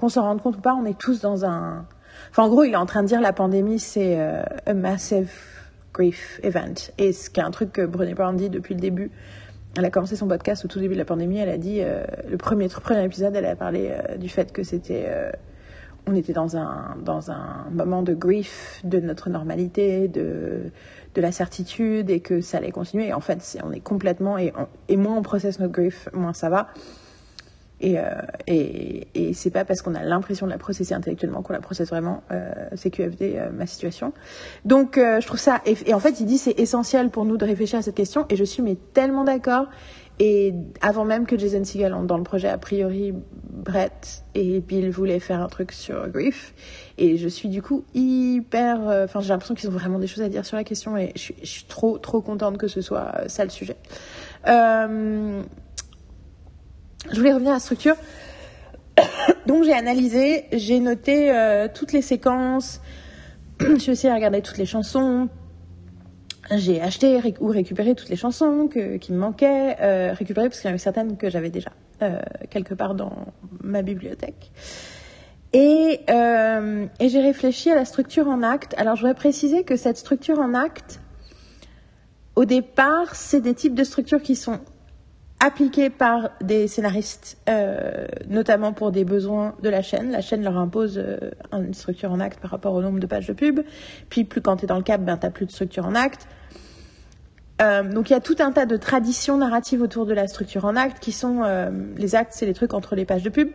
qu'on 0.00 0.08
s'en 0.08 0.22
rende 0.22 0.42
compte 0.42 0.56
ou 0.56 0.60
pas, 0.60 0.74
on 0.74 0.84
est 0.84 0.98
tous 0.98 1.20
dans 1.20 1.44
un. 1.44 1.86
Enfin, 2.30 2.44
en 2.44 2.48
gros, 2.48 2.64
il 2.64 2.72
est 2.72 2.76
en 2.76 2.86
train 2.86 3.02
de 3.02 3.08
dire 3.08 3.20
la 3.20 3.32
pandémie, 3.32 3.78
c'est 3.78 4.18
euh, 4.18 4.42
a 4.66 4.74
massive 4.74 5.30
grief 5.92 6.40
event. 6.42 6.74
Et 6.98 7.12
ce 7.12 7.30
qui 7.30 7.40
est 7.40 7.42
un 7.42 7.50
truc 7.50 7.72
que 7.72 7.86
Brené 7.86 8.14
Brown 8.14 8.36
dit 8.36 8.50
depuis 8.50 8.74
le 8.74 8.80
début. 8.80 9.10
Elle 9.76 9.84
a 9.84 9.90
commencé 9.90 10.16
son 10.16 10.26
podcast 10.26 10.64
au 10.64 10.68
tout 10.68 10.80
début 10.80 10.94
de 10.94 10.98
la 10.98 11.04
pandémie. 11.04 11.38
Elle 11.38 11.48
a 11.48 11.58
dit, 11.58 11.78
euh, 11.80 12.04
le 12.28 12.36
premier, 12.36 12.68
premier 12.68 13.04
épisode, 13.04 13.36
elle 13.36 13.46
a 13.46 13.54
parlé 13.54 13.90
euh, 13.92 14.16
du 14.16 14.28
fait 14.28 14.52
que 14.52 14.64
c'était. 14.64 15.04
euh, 15.06 15.30
on 16.06 16.14
était 16.16 16.32
dans 16.32 16.56
un, 16.56 16.96
dans 17.04 17.30
un 17.30 17.66
moment 17.70 18.02
de 18.02 18.14
grief 18.14 18.80
de 18.84 18.98
notre 19.00 19.28
normalité, 19.30 20.08
de, 20.08 20.72
de 21.14 21.20
la 21.20 21.30
certitude 21.30 22.10
et 22.10 22.20
que 22.20 22.40
ça 22.40 22.58
allait 22.58 22.72
continuer. 22.72 23.12
En 23.12 23.20
fait, 23.20 23.58
on 23.62 23.70
est 23.70 23.80
complètement. 23.80 24.38
Et, 24.38 24.52
et 24.88 24.96
moins 24.96 25.16
on 25.16 25.22
processe 25.22 25.60
notre 25.60 25.72
grief, 25.72 26.08
moins 26.12 26.32
ça 26.32 26.48
va. 26.48 26.68
Et, 27.80 27.98
euh, 27.98 28.04
et, 28.46 29.32
c'est 29.32 29.50
pas 29.50 29.64
parce 29.64 29.80
qu'on 29.80 29.94
a 29.94 30.02
l'impression 30.02 30.46
de 30.46 30.50
la 30.50 30.58
processer 30.58 30.94
intellectuellement 30.94 31.42
qu'on 31.42 31.52
la 31.52 31.60
processe 31.60 31.88
vraiment. 31.88 32.22
Euh, 32.30 32.52
c'est 32.74 32.90
QFD, 32.90 33.36
euh, 33.36 33.50
ma 33.50 33.66
situation. 33.66 34.12
Donc, 34.64 34.98
euh, 34.98 35.20
je 35.20 35.26
trouve 35.26 35.40
ça. 35.40 35.62
Et, 35.64 35.94
en 35.94 36.00
fait, 36.00 36.20
il 36.20 36.26
dit 36.26 36.36
c'est 36.36 36.58
essentiel 36.58 37.10
pour 37.10 37.24
nous 37.24 37.38
de 37.38 37.44
réfléchir 37.44 37.78
à 37.78 37.82
cette 37.82 37.94
question. 37.94 38.26
Et 38.28 38.36
je 38.36 38.44
suis 38.44 38.62
mais 38.62 38.76
tellement 38.92 39.24
d'accord. 39.24 39.66
Et 40.22 40.52
avant 40.82 41.06
même 41.06 41.24
que 41.24 41.38
Jason 41.38 41.64
Segel 41.64 41.94
entre 41.94 42.06
dans 42.06 42.18
le 42.18 42.24
projet, 42.24 42.48
a 42.48 42.58
priori, 42.58 43.14
Brett 43.48 44.24
et 44.34 44.60
Bill 44.60 44.90
voulaient 44.90 45.18
faire 45.18 45.40
un 45.40 45.48
truc 45.48 45.72
sur 45.72 46.06
grief. 46.10 46.52
Et 46.98 47.16
je 47.16 47.26
suis 47.26 47.48
du 47.48 47.62
coup 47.62 47.84
hyper. 47.94 48.80
Enfin, 49.04 49.20
j'ai 49.20 49.30
l'impression 49.30 49.54
qu'ils 49.54 49.70
ont 49.70 49.72
vraiment 49.72 49.98
des 49.98 50.06
choses 50.06 50.22
à 50.22 50.28
dire 50.28 50.44
sur 50.44 50.58
la 50.58 50.64
question. 50.64 50.98
Et 50.98 51.12
je 51.16 51.32
suis, 51.42 51.64
trop, 51.64 51.96
trop 51.96 52.20
contente 52.20 52.58
que 52.58 52.68
ce 52.68 52.82
soit 52.82 53.12
ça 53.28 53.44
le 53.44 53.50
sujet. 53.50 53.76
Euh, 54.48 55.42
je 57.10 57.16
voulais 57.16 57.32
revenir 57.32 57.52
à 57.52 57.54
la 57.54 57.60
structure. 57.60 57.96
Donc 59.46 59.64
j'ai 59.64 59.72
analysé, 59.72 60.44
j'ai 60.52 60.80
noté 60.80 61.30
euh, 61.30 61.68
toutes 61.72 61.92
les 61.92 62.02
séquences, 62.02 62.80
j'ai 63.78 63.92
aussi 63.92 64.10
regardé 64.10 64.42
toutes 64.42 64.58
les 64.58 64.66
chansons, 64.66 65.28
j'ai 66.50 66.80
acheté 66.80 67.20
ou 67.40 67.46
récupéré 67.48 67.94
toutes 67.94 68.08
les 68.08 68.16
chansons 68.16 68.68
qui 68.68 69.12
me 69.12 69.18
manquaient, 69.18 69.76
euh, 69.80 70.12
récupéré 70.12 70.48
parce 70.48 70.60
qu'il 70.60 70.68
y 70.68 70.70
en 70.70 70.74
avait 70.74 70.78
certaines 70.78 71.16
que 71.16 71.30
j'avais 71.30 71.50
déjà 71.50 71.70
euh, 72.02 72.20
quelque 72.50 72.74
part 72.74 72.94
dans 72.94 73.12
ma 73.62 73.82
bibliothèque. 73.82 74.50
Et, 75.52 76.00
euh, 76.10 76.86
et 76.98 77.08
j'ai 77.08 77.20
réfléchi 77.20 77.70
à 77.70 77.74
la 77.74 77.84
structure 77.84 78.28
en 78.28 78.42
acte. 78.42 78.74
Alors 78.78 78.96
je 78.96 79.02
voudrais 79.02 79.14
préciser 79.14 79.64
que 79.64 79.76
cette 79.76 79.96
structure 79.96 80.38
en 80.38 80.54
acte, 80.54 81.00
au 82.36 82.44
départ, 82.44 83.14
c'est 83.14 83.40
des 83.40 83.54
types 83.54 83.74
de 83.74 83.84
structures 83.84 84.22
qui 84.22 84.36
sont 84.36 84.60
appliquées 85.40 85.88
par 85.88 86.30
des 86.42 86.68
scénaristes, 86.68 87.38
euh, 87.48 88.06
notamment 88.28 88.72
pour 88.74 88.92
des 88.92 89.04
besoins 89.04 89.54
de 89.62 89.70
la 89.70 89.80
chaîne. 89.80 90.10
La 90.10 90.20
chaîne 90.20 90.44
leur 90.44 90.58
impose 90.58 90.98
euh, 90.98 91.30
une 91.52 91.72
structure 91.72 92.12
en 92.12 92.20
acte 92.20 92.40
par 92.40 92.50
rapport 92.50 92.74
au 92.74 92.82
nombre 92.82 93.00
de 93.00 93.06
pages 93.06 93.26
de 93.26 93.32
pub. 93.32 93.60
Puis 94.10 94.24
plus 94.24 94.42
quand 94.42 94.58
tu 94.58 94.64
es 94.64 94.66
dans 94.68 94.76
le 94.76 94.82
cap, 94.82 95.00
ben, 95.02 95.16
tu 95.16 95.26
n'as 95.26 95.32
plus 95.32 95.46
de 95.46 95.50
structure 95.50 95.86
en 95.86 95.94
acte. 95.94 96.28
Euh, 97.62 97.82
donc 97.82 98.10
il 98.10 98.12
y 98.12 98.16
a 98.16 98.20
tout 98.20 98.36
un 98.38 98.52
tas 98.52 98.66
de 98.66 98.76
traditions 98.76 99.38
narratives 99.38 99.80
autour 99.82 100.04
de 100.04 100.12
la 100.12 100.28
structure 100.28 100.66
en 100.66 100.76
acte 100.76 101.02
qui 101.02 101.12
sont 101.12 101.42
les 101.96 102.14
actes, 102.14 102.32
c'est 102.34 102.46
les 102.46 102.54
trucs 102.54 102.74
entre 102.74 102.94
les 102.94 103.04
pages 103.04 103.22
de 103.22 103.28
pub, 103.28 103.50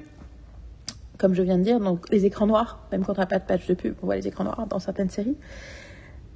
comme 1.18 1.34
je 1.34 1.42
viens 1.42 1.58
de 1.58 1.64
dire, 1.64 1.80
donc 1.80 2.08
les 2.12 2.26
écrans 2.26 2.46
noirs, 2.46 2.80
même 2.92 3.04
quand 3.04 3.14
on 3.14 3.22
n'a 3.22 3.26
pas 3.26 3.40
de 3.40 3.46
page 3.46 3.66
de 3.66 3.74
pub, 3.74 3.96
on 4.04 4.06
voit 4.06 4.16
les 4.16 4.28
écrans 4.28 4.44
noirs 4.44 4.68
dans 4.68 4.80
certaines 4.80 5.10
séries. 5.10 5.38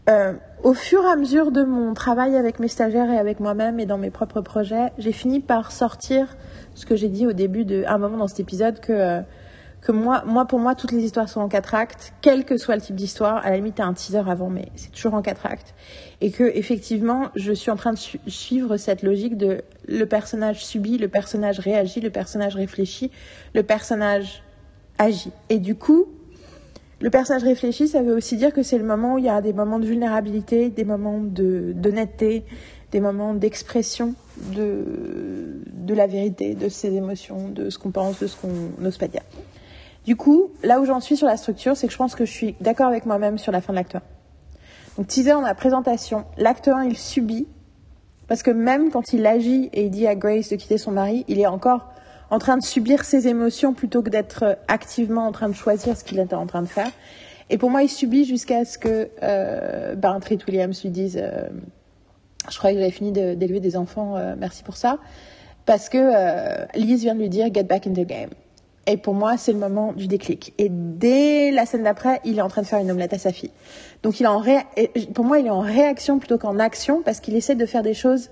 Euh, 0.10 0.34
au 0.64 0.74
fur 0.74 1.04
et 1.04 1.08
à 1.08 1.16
mesure 1.16 1.52
de 1.52 1.64
mon 1.64 1.94
travail 1.94 2.36
avec 2.36 2.60
mes 2.60 2.68
stagiaires 2.68 3.12
et 3.12 3.18
avec 3.18 3.40
moi-même 3.40 3.80
et 3.80 3.86
dans 3.86 3.98
mes 3.98 4.10
propres 4.10 4.42
projets, 4.42 4.92
j'ai 4.98 5.12
fini 5.12 5.40
par 5.40 5.72
sortir 5.72 6.36
ce 6.74 6.86
que 6.86 6.96
j'ai 6.96 7.10
dit 7.10 7.28
au 7.28 7.34
début 7.34 7.64
de 7.64 7.84
un 7.88 7.98
moment 7.98 8.18
dans 8.18 8.28
cet 8.28 8.40
épisode 8.40 8.80
que 8.80 8.92
euh, 8.94 9.22
que 9.82 9.94
moi, 9.94 10.24
moi 10.26 10.46
pour 10.46 10.60
moi 10.60 10.76
toutes 10.76 10.92
les 10.92 11.04
histoires 11.04 11.30
sont 11.30 11.40
en 11.40 11.48
quatre 11.48 11.74
actes, 11.74 12.12
quel 12.22 12.44
que 12.44 12.58
soit 12.58 12.76
le 12.76 12.82
type 12.82 12.96
d'histoire. 12.96 13.38
À 13.46 13.50
la 13.50 13.56
limite, 13.56 13.76
t'as 13.76 13.86
un 13.86 13.94
teaser 13.94 14.24
avant, 14.28 14.50
mais 14.50 14.70
c'est 14.76 14.92
toujours 14.92 15.14
en 15.14 15.22
quatre 15.22 15.46
actes. 15.46 15.74
Et 16.20 16.32
que 16.32 16.44
effectivement, 16.44 17.30
je 17.36 17.54
suis 17.54 17.72
en 17.72 17.78
train 17.78 17.94
de 17.94 17.98
su- 17.98 18.20
suivre 18.28 18.76
cette 18.76 19.04
logique 19.04 19.38
de 19.38 19.62
le 19.88 20.06
personnage 20.06 20.66
subit, 20.66 20.98
le 20.98 21.08
personnage 21.08 21.60
réagit, 21.60 22.02
le 22.02 22.10
personnage 22.10 22.56
réfléchit, 22.56 23.10
le 23.54 23.64
personnage 23.64 24.44
agit. 24.98 25.32
Et 25.50 25.60
du 25.60 25.76
coup, 25.76 26.08
le 27.02 27.10
personnage 27.10 27.44
réfléchi, 27.44 27.88
ça 27.88 28.02
veut 28.02 28.14
aussi 28.14 28.36
dire 28.36 28.54
que 28.54 28.62
c'est 28.62 28.78
le 28.78 28.84
moment 28.84 29.14
où 29.14 29.18
il 29.18 29.26
y 29.26 29.30
a 29.30 29.42
des 29.42 29.54
moments 29.54 29.80
de 29.80 29.86
vulnérabilité, 29.86 30.70
des 30.70 30.84
moments 30.84 31.20
d'honnêteté, 31.20 32.44
des 32.92 33.00
moments 33.00 33.34
d'expression 33.34 34.16
de, 34.54 35.62
de 35.72 35.94
la 35.94 36.08
vérité, 36.08 36.56
de 36.56 36.68
ses 36.68 36.94
émotions, 36.96 37.50
de 37.50 37.70
ce 37.70 37.78
qu'on 37.78 37.92
pense, 37.92 38.20
de 38.20 38.28
ce 38.28 38.36
qu'on 38.36 38.82
n'ose 38.82 38.98
pas 38.98 39.08
dire. 39.08 39.22
Du 40.06 40.16
coup, 40.16 40.52
là 40.64 40.82
où 40.82 40.86
j'en 40.86 41.00
suis 41.00 41.16
sur 41.16 41.28
la 41.28 41.38
structure, 41.38 41.78
c'est 41.78 41.88
que 41.88 41.94
je 41.94 41.98
pense 41.98 42.16
que 42.16 42.26
je 42.26 42.32
suis 42.32 42.56
d'accord 42.62 42.88
avec 42.88 43.06
moi-même 43.06 43.38
sur 43.38 43.52
la 43.52 43.62
fin 43.62 43.74
de 43.74 43.78
l'acte 43.78 43.96
1. 43.96 44.02
Donc 44.98 45.08
teaser 45.08 45.32
dans 45.32 45.42
la 45.42 45.56
présentation, 45.56 46.26
l'acte 46.38 46.68
1 46.68 46.84
il 46.84 46.98
subit, 46.98 47.48
parce 48.28 48.44
que 48.44 48.52
même 48.52 48.92
quand 48.92 49.14
il 49.14 49.26
agit 49.26 49.70
et 49.72 49.86
il 49.86 49.90
dit 49.90 50.08
à 50.08 50.16
Grace 50.16 50.50
de 50.50 50.56
quitter 50.56 50.78
son 50.78 50.92
mari, 50.92 51.26
il 51.28 51.40
est 51.40 51.48
encore 51.48 51.90
en 52.30 52.40
train 52.40 52.58
de 52.58 52.64
subir 52.64 53.04
ses 53.04 53.28
émotions 53.28 53.74
plutôt 53.74 54.02
que 54.02 54.10
d'être 54.10 54.58
activement 54.68 55.26
en 55.26 55.32
train 55.32 55.50
de 55.50 55.56
choisir 55.56 55.98
ce 55.98 56.04
qu'il 56.04 56.20
était 56.20 56.36
en 56.36 56.46
train 56.46 56.62
de 56.62 56.68
faire. 56.68 56.92
Et 57.50 57.58
pour 57.58 57.70
moi, 57.70 57.82
il 57.82 57.90
subit 57.90 58.26
jusqu'à 58.26 58.66
ce 58.66 58.78
que 58.78 59.10
euh, 59.24 59.96
ben, 59.96 60.20
Treat 60.20 60.46
Williams 60.46 60.82
lui 60.84 60.92
dise 60.92 61.20
euh, 61.22 61.48
Je 62.50 62.58
croyais 62.58 62.76
que 62.76 62.82
j'avais 62.82 62.92
fini 62.92 63.12
d'élever 63.12 63.60
des 63.60 63.76
enfants, 63.76 64.16
euh, 64.18 64.36
merci 64.38 64.64
pour 64.64 64.78
ça. 64.78 65.00
Parce 65.66 65.90
que 65.90 65.98
euh, 65.98 66.66
Lise 66.76 67.02
vient 67.02 67.16
de 67.16 67.20
lui 67.20 67.30
dire 67.30 67.48
Get 67.54 67.64
back 67.64 67.88
in 67.88 67.94
the 67.94 68.06
game. 68.06 68.30
Et 68.88 68.98
pour 68.98 69.14
moi, 69.14 69.38
c'est 69.38 69.52
le 69.52 69.60
moment 69.60 69.94
du 69.94 70.08
déclic. 70.08 70.54
Et 70.58 70.68
dès 70.70 71.52
la 71.52 71.66
scène 71.68 71.84
d'après, 71.84 72.22
il 72.26 72.40
est 72.40 72.42
en 72.42 72.48
train 72.48 72.64
de 72.64 72.68
faire 72.68 72.80
une 72.80 72.90
omelette 72.90 73.14
à 73.14 73.20
sa 73.20 73.32
fille. 73.32 73.52
Donc 74.02 74.20
il 74.20 74.24
est 74.24 74.28
en 74.28 74.40
ré... 74.40 74.58
pour 75.14 75.26
moi, 75.26 75.38
il 75.38 75.46
est 75.46 75.52
en 75.52 75.60
réaction 75.60 76.18
plutôt 76.18 76.40
qu'en 76.40 76.58
action 76.58 77.04
parce 77.04 77.20
qu'il 77.20 77.36
essaie 77.36 77.54
de 77.54 77.68
faire 77.68 77.84
des 77.84 77.94
choses 77.94 78.32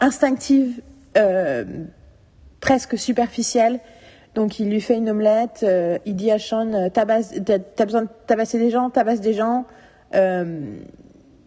instinctives, 0.00 0.82
euh, 1.16 1.64
presque 2.60 2.98
superficielles. 2.98 3.80
Donc 4.34 4.60
il 4.60 4.70
lui 4.70 4.80
fait 4.80 4.96
une 4.96 5.10
omelette, 5.10 5.64
euh, 5.64 5.98
il 6.06 6.14
dit 6.14 6.30
à 6.30 6.38
Sean, 6.38 6.72
euh, 6.72 6.88
t'as 6.88 7.04
besoin 7.04 8.02
de 8.02 8.08
tabasser 8.26 8.58
des 8.58 8.70
gens, 8.70 8.90
tabasse 8.90 9.20
des 9.20 9.32
gens. 9.34 9.66
Euh, 10.14 10.76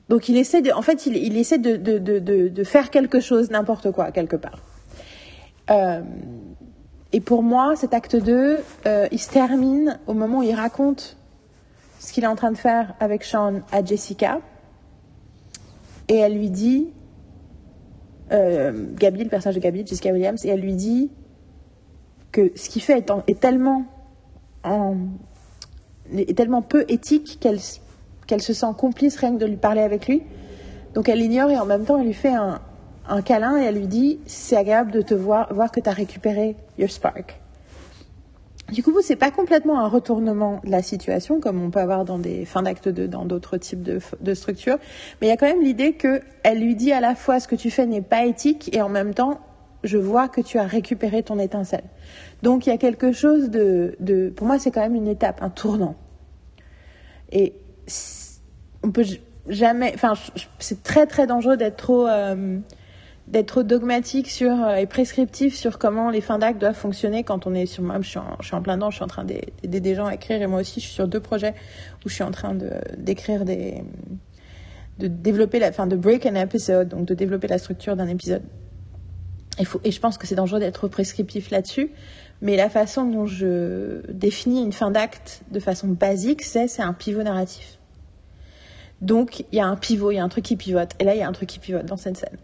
donc 0.09 0.27
il 0.27 0.37
essaie 0.37 0.61
de, 0.61 0.71
en 0.71 0.81
fait, 0.81 1.05
il, 1.05 1.37
essaie 1.37 1.59
de, 1.59 2.63
faire 2.63 2.89
quelque 2.89 3.21
chose, 3.21 3.51
n'importe 3.51 3.91
quoi, 3.91 4.11
quelque 4.11 4.35
part. 4.35 4.59
Et 7.13 7.21
pour 7.21 7.43
moi, 7.43 7.75
cet 7.75 7.93
acte 7.93 8.15
2, 8.15 8.57
euh, 8.87 9.07
il 9.11 9.19
se 9.19 9.29
termine 9.29 9.99
au 10.07 10.15
moment 10.15 10.39
où 10.39 10.43
il 10.43 10.55
raconte 10.55 11.15
ce 11.99 12.11
qu'il 12.11 12.23
est 12.23 12.27
en 12.27 12.35
train 12.35 12.51
de 12.51 12.57
faire 12.57 12.95
avec 12.99 13.23
Sean 13.23 13.61
à 13.71 13.85
Jessica. 13.85 14.41
Et 16.09 16.17
elle 16.17 16.33
lui 16.33 16.49
dit, 16.49 16.87
euh, 18.33 18.71
Gabi, 18.95 19.23
le 19.23 19.29
personnage 19.29 19.55
de 19.55 19.61
Gabi, 19.61 19.85
Jessica 19.85 20.11
Williams, 20.11 20.43
et 20.45 20.49
elle 20.49 20.61
lui 20.61 20.75
dit 20.75 21.11
que 22.31 22.51
ce 22.55 22.69
qu'il 22.69 22.81
fait 22.81 22.97
est, 22.97 23.11
en- 23.11 23.23
est 23.27 23.39
tellement 23.39 23.85
en- 24.63 24.95
est 26.15 26.35
tellement 26.35 26.61
peu 26.61 26.85
éthique 26.87 27.37
qu'elle 27.39 27.59
qu'elle 28.27 28.41
se 28.41 28.53
sent 28.53 28.67
complice 28.77 29.17
rien 29.17 29.33
que 29.33 29.37
de 29.39 29.45
lui 29.45 29.57
parler 29.57 29.81
avec 29.81 30.07
lui. 30.07 30.23
Donc 30.93 31.09
elle 31.09 31.19
l'ignore 31.19 31.49
et 31.51 31.57
en 31.57 31.65
même 31.65 31.83
temps 31.85 31.97
elle 31.99 32.05
lui 32.07 32.13
fait 32.13 32.33
un, 32.33 32.61
un 33.07 33.21
câlin 33.21 33.61
et 33.61 33.65
elle 33.65 33.75
lui 33.75 33.87
dit 33.87 34.19
c'est 34.25 34.55
agréable 34.55 34.91
de 34.91 35.01
te 35.01 35.13
voir, 35.13 35.53
voir 35.53 35.71
que 35.71 35.79
tu 35.79 35.89
as 35.89 35.93
récupéré 35.93 36.55
your 36.77 36.89
spark. 36.89 37.39
Du 38.71 38.81
coup, 38.81 38.93
c'est 39.01 39.17
pas 39.17 39.29
complètement 39.29 39.79
un 39.79 39.87
retournement 39.87 40.61
de 40.63 40.71
la 40.71 40.81
situation 40.81 41.39
comme 41.39 41.61
on 41.61 41.69
peut 41.69 41.79
avoir 41.79 42.05
dans 42.05 42.17
des 42.17 42.45
fins 42.45 42.63
d'acte 42.63 42.89
2, 42.89 43.07
dans 43.07 43.25
d'autres 43.25 43.57
types 43.57 43.83
de, 43.83 44.33
structures, 44.33 44.77
mais 45.19 45.27
il 45.27 45.29
y 45.29 45.33
a 45.33 45.37
quand 45.37 45.47
même 45.47 45.61
l'idée 45.61 45.93
que 45.93 46.21
elle 46.43 46.59
lui 46.59 46.75
dit 46.75 46.91
à 46.91 47.01
la 47.01 47.13
fois 47.13 47.39
ce 47.39 47.47
que 47.47 47.55
tu 47.55 47.69
fais 47.69 47.85
n'est 47.85 48.01
pas 48.01 48.25
éthique 48.25 48.75
et 48.75 48.81
en 48.81 48.89
même 48.89 49.13
temps 49.13 49.41
je 49.83 49.97
vois 49.97 50.29
que 50.29 50.39
tu 50.39 50.57
as 50.57 50.65
récupéré 50.65 51.23
ton 51.23 51.39
étincelle. 51.39 51.83
Donc 52.41 52.65
il 52.65 52.69
y 52.69 52.73
a 52.73 52.77
quelque 52.77 53.11
chose 53.11 53.49
de, 53.49 53.95
de 53.99 54.29
pour 54.29 54.47
moi 54.47 54.57
c'est 54.57 54.71
quand 54.71 54.81
même 54.81 54.95
une 54.95 55.09
étape, 55.09 55.43
un 55.43 55.49
tournant. 55.49 55.95
Et 57.31 57.53
on 58.81 58.91
peut 58.91 59.05
jamais, 59.47 59.91
enfin 59.93 60.13
c'est 60.59 60.83
très 60.83 61.05
très 61.05 61.27
dangereux 61.27 61.57
d'être 61.57 61.77
trop 61.77 62.07
euh, 62.07 62.59
d'être 63.27 63.63
dogmatique 63.63 64.29
sur 64.29 64.51
euh, 64.51 64.75
et 64.75 64.85
prescriptif 64.85 65.55
sur 65.55 65.79
comment 65.79 66.09
les 66.09 66.21
fins 66.21 66.39
d'acte 66.39 66.59
doivent 66.59 66.75
fonctionner 66.75 67.23
quand 67.23 67.47
on 67.47 67.53
est 67.53 67.65
sur 67.65 67.83
moi 67.83 67.97
je 68.01 68.09
suis 68.09 68.19
en, 68.19 68.35
je 68.41 68.47
suis 68.47 68.55
en 68.55 68.61
plein 68.61 68.75
dedans 68.75 68.89
je 68.89 68.95
suis 68.95 69.03
en 69.03 69.07
train 69.07 69.23
d'aider 69.23 69.79
des 69.79 69.95
gens 69.95 70.07
à 70.07 70.15
écrire 70.15 70.41
et 70.41 70.47
moi 70.47 70.59
aussi 70.59 70.81
je 70.81 70.85
suis 70.85 70.95
sur 70.95 71.07
deux 71.07 71.21
projets 71.21 71.53
où 72.05 72.09
je 72.09 72.15
suis 72.15 72.23
en 72.23 72.31
train 72.31 72.53
de 72.53 72.71
d'écrire 72.97 73.45
des 73.45 73.83
de 74.99 75.07
développer 75.07 75.59
la 75.59 75.69
enfin 75.69 75.87
de 75.87 75.95
break 75.95 76.25
an 76.25 76.35
episode 76.35 76.89
donc 76.89 77.05
de 77.05 77.13
développer 77.13 77.47
la 77.47 77.57
structure 77.57 77.95
d'un 77.95 78.07
épisode. 78.07 78.43
Il 79.59 79.67
faut, 79.67 79.79
et 79.83 79.91
je 79.91 79.99
pense 79.99 80.17
que 80.17 80.25
c'est 80.25 80.35
dangereux 80.35 80.59
d'être 80.59 80.87
prescriptif 80.87 81.49
là-dessus 81.49 81.91
mais 82.41 82.57
la 82.57 82.69
façon 82.69 83.05
dont 83.05 83.25
je 83.25 84.01
définis 84.11 84.63
une 84.63 84.73
fin 84.73 84.91
d'acte 84.91 85.43
de 85.51 85.59
façon 85.61 85.87
basique 85.87 86.41
c'est 86.41 86.67
c'est 86.67 86.81
un 86.81 86.93
pivot 86.93 87.23
narratif. 87.23 87.79
Donc 89.01 89.45
il 89.51 89.57
y 89.57 89.61
a 89.61 89.65
un 89.65 89.77
pivot 89.77 90.11
il 90.11 90.15
y 90.15 90.19
a 90.19 90.23
un 90.23 90.29
truc 90.29 90.43
qui 90.43 90.57
pivote 90.57 90.91
et 90.99 91.05
là 91.05 91.15
il 91.15 91.19
y 91.19 91.23
a 91.23 91.27
un 91.27 91.31
truc 91.31 91.47
qui 91.47 91.59
pivote 91.59 91.85
dans 91.85 91.97
cette 91.97 92.17
scène 92.17 92.37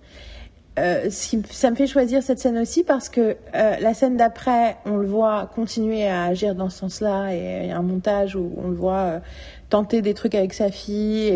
euh, 0.80 1.10
ça 1.10 1.72
me 1.72 1.76
fait 1.76 1.88
choisir 1.88 2.24
cette 2.24 2.40
scène 2.40 2.58
aussi 2.58 2.84
parce 2.84 3.10
que 3.10 3.36
euh, 3.54 3.76
la 3.80 3.94
scène 3.94 4.16
d'après, 4.16 4.78
on 4.86 4.98
le 4.98 5.08
voit 5.08 5.50
continuer 5.54 6.08
à 6.08 6.24
agir 6.24 6.56
dans 6.56 6.70
ce 6.70 6.80
sens-là 6.80 7.34
et 7.34 7.62
il 7.64 7.70
y 7.70 7.72
a 7.72 7.78
un 7.78 7.82
montage 7.82 8.36
où 8.36 8.54
on 8.58 8.70
le 8.70 8.76
voit 8.76 8.94
euh, 8.94 9.20
tenter 9.70 10.02
des 10.02 10.14
trucs 10.14 10.36
avec 10.36 10.54
sa 10.54 10.72
fille 10.72 11.28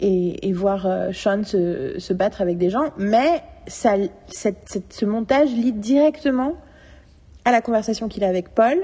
et, 0.00 0.52
voir 0.52 0.86
Sean 1.12 1.44
se, 1.44 2.12
battre 2.12 2.40
avec 2.40 2.58
des 2.58 2.70
gens. 2.70 2.92
Mais 2.96 3.42
ce 3.68 5.04
montage 5.04 5.50
lie 5.50 5.72
directement 5.72 6.54
à 7.44 7.52
la 7.52 7.60
conversation 7.60 8.08
qu'il 8.08 8.24
a 8.24 8.28
avec 8.28 8.48
Paul, 8.54 8.78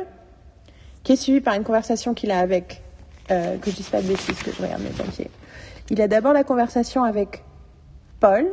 qui 1.03 1.13
est 1.13 1.17
suivie 1.17 1.41
par 1.41 1.55
une 1.55 1.65
conversation 1.65 2.15
qu'il 2.15 2.31
a 2.31 2.39
avec, 2.39 2.83
que 3.29 3.71
je 3.71 3.77
dise 3.77 3.89
pas 3.89 4.01
de 4.01 4.07
bêtises, 4.07 4.43
que 4.43 4.53
je 4.53 4.63
regarde 4.63 4.83
mes 4.83 4.91
papiers. 4.91 5.31
Il 5.91 6.01
a 6.01 6.09
d'abord 6.09 6.33
la 6.33 6.45
conversation 6.45 7.05
avec 7.05 7.43
Paul. 8.21 8.47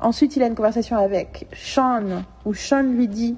Ensuite, 0.00 0.36
il 0.36 0.42
a 0.42 0.46
une 0.46 0.54
conversation 0.54 0.96
avec 0.96 1.46
Sean, 1.52 2.22
où 2.44 2.54
Sean 2.54 2.82
lui 2.82 3.08
dit 3.08 3.36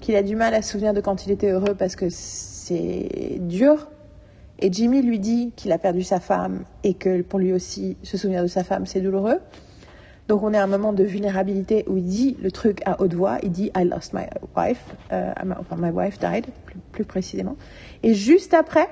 qu'il 0.00 0.16
a 0.16 0.22
du 0.22 0.36
mal 0.36 0.54
à 0.54 0.62
se 0.62 0.72
souvenir 0.72 0.94
de 0.94 1.00
quand 1.00 1.26
il 1.26 1.32
était 1.32 1.50
heureux 1.50 1.74
parce 1.74 1.96
que 1.96 2.06
c'est 2.08 3.38
dur. 3.40 3.88
Et 4.60 4.72
Jimmy 4.72 5.02
lui 5.02 5.18
dit 5.18 5.52
qu'il 5.54 5.70
a 5.72 5.78
perdu 5.78 6.02
sa 6.02 6.18
femme 6.18 6.64
et 6.82 6.94
que 6.94 7.22
pour 7.22 7.38
lui 7.38 7.52
aussi, 7.52 7.96
se 8.02 8.16
souvenir 8.16 8.42
de 8.42 8.48
sa 8.48 8.64
femme, 8.64 8.86
c'est 8.86 9.00
douloureux. 9.00 9.38
Donc 10.28 10.42
on 10.42 10.52
est 10.52 10.58
à 10.58 10.64
un 10.64 10.68
moment 10.68 10.92
de 10.92 11.04
vulnérabilité 11.04 11.84
où 11.88 11.96
il 11.96 12.04
dit 12.04 12.36
le 12.40 12.50
truc 12.50 12.82
à 12.84 13.00
haute 13.00 13.14
voix, 13.14 13.38
il 13.42 13.50
dit 13.50 13.70
I 13.76 13.84
lost 13.84 14.12
my 14.12 14.24
wife, 14.56 14.82
euh, 15.12 15.32
enfin 15.58 15.76
my 15.78 15.90
wife 15.90 16.18
died, 16.18 16.46
plus 16.92 17.04
précisément. 17.04 17.56
Et 18.02 18.14
juste 18.14 18.52
après, 18.52 18.88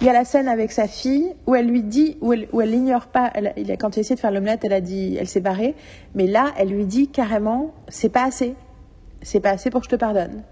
il 0.00 0.06
y 0.06 0.10
a 0.10 0.12
la 0.12 0.24
scène 0.24 0.46
avec 0.46 0.72
sa 0.72 0.88
fille 0.88 1.34
où 1.46 1.54
elle 1.54 1.68
lui 1.68 1.82
dit, 1.82 2.18
où 2.20 2.32
elle, 2.32 2.48
où 2.52 2.60
elle 2.60 2.70
l'ignore 2.70 3.06
pas. 3.06 3.30
Elle, 3.34 3.54
quand 3.78 3.96
il 3.96 4.00
essayé 4.00 4.14
de 4.14 4.20
faire 4.20 4.30
l'omelette, 4.30 4.60
elle 4.64 4.74
a 4.74 4.80
dit, 4.80 5.16
elle 5.18 5.26
s'est 5.26 5.40
barrée. 5.40 5.74
Mais 6.14 6.26
là, 6.26 6.52
elle 6.58 6.68
lui 6.68 6.84
dit 6.84 7.08
carrément, 7.08 7.72
c'est 7.88 8.10
pas 8.10 8.24
assez. 8.24 8.54
C'est 9.22 9.40
pas 9.40 9.50
assez 9.50 9.70
pour 9.70 9.80
que 9.80 9.86
je 9.86 9.90
te 9.90 9.96
pardonne. 9.96 10.42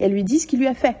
Et 0.00 0.06
elle 0.06 0.12
lui 0.12 0.24
dit 0.24 0.40
ce 0.40 0.46
qu'il 0.46 0.58
lui 0.58 0.66
a 0.66 0.74
fait. 0.74 0.96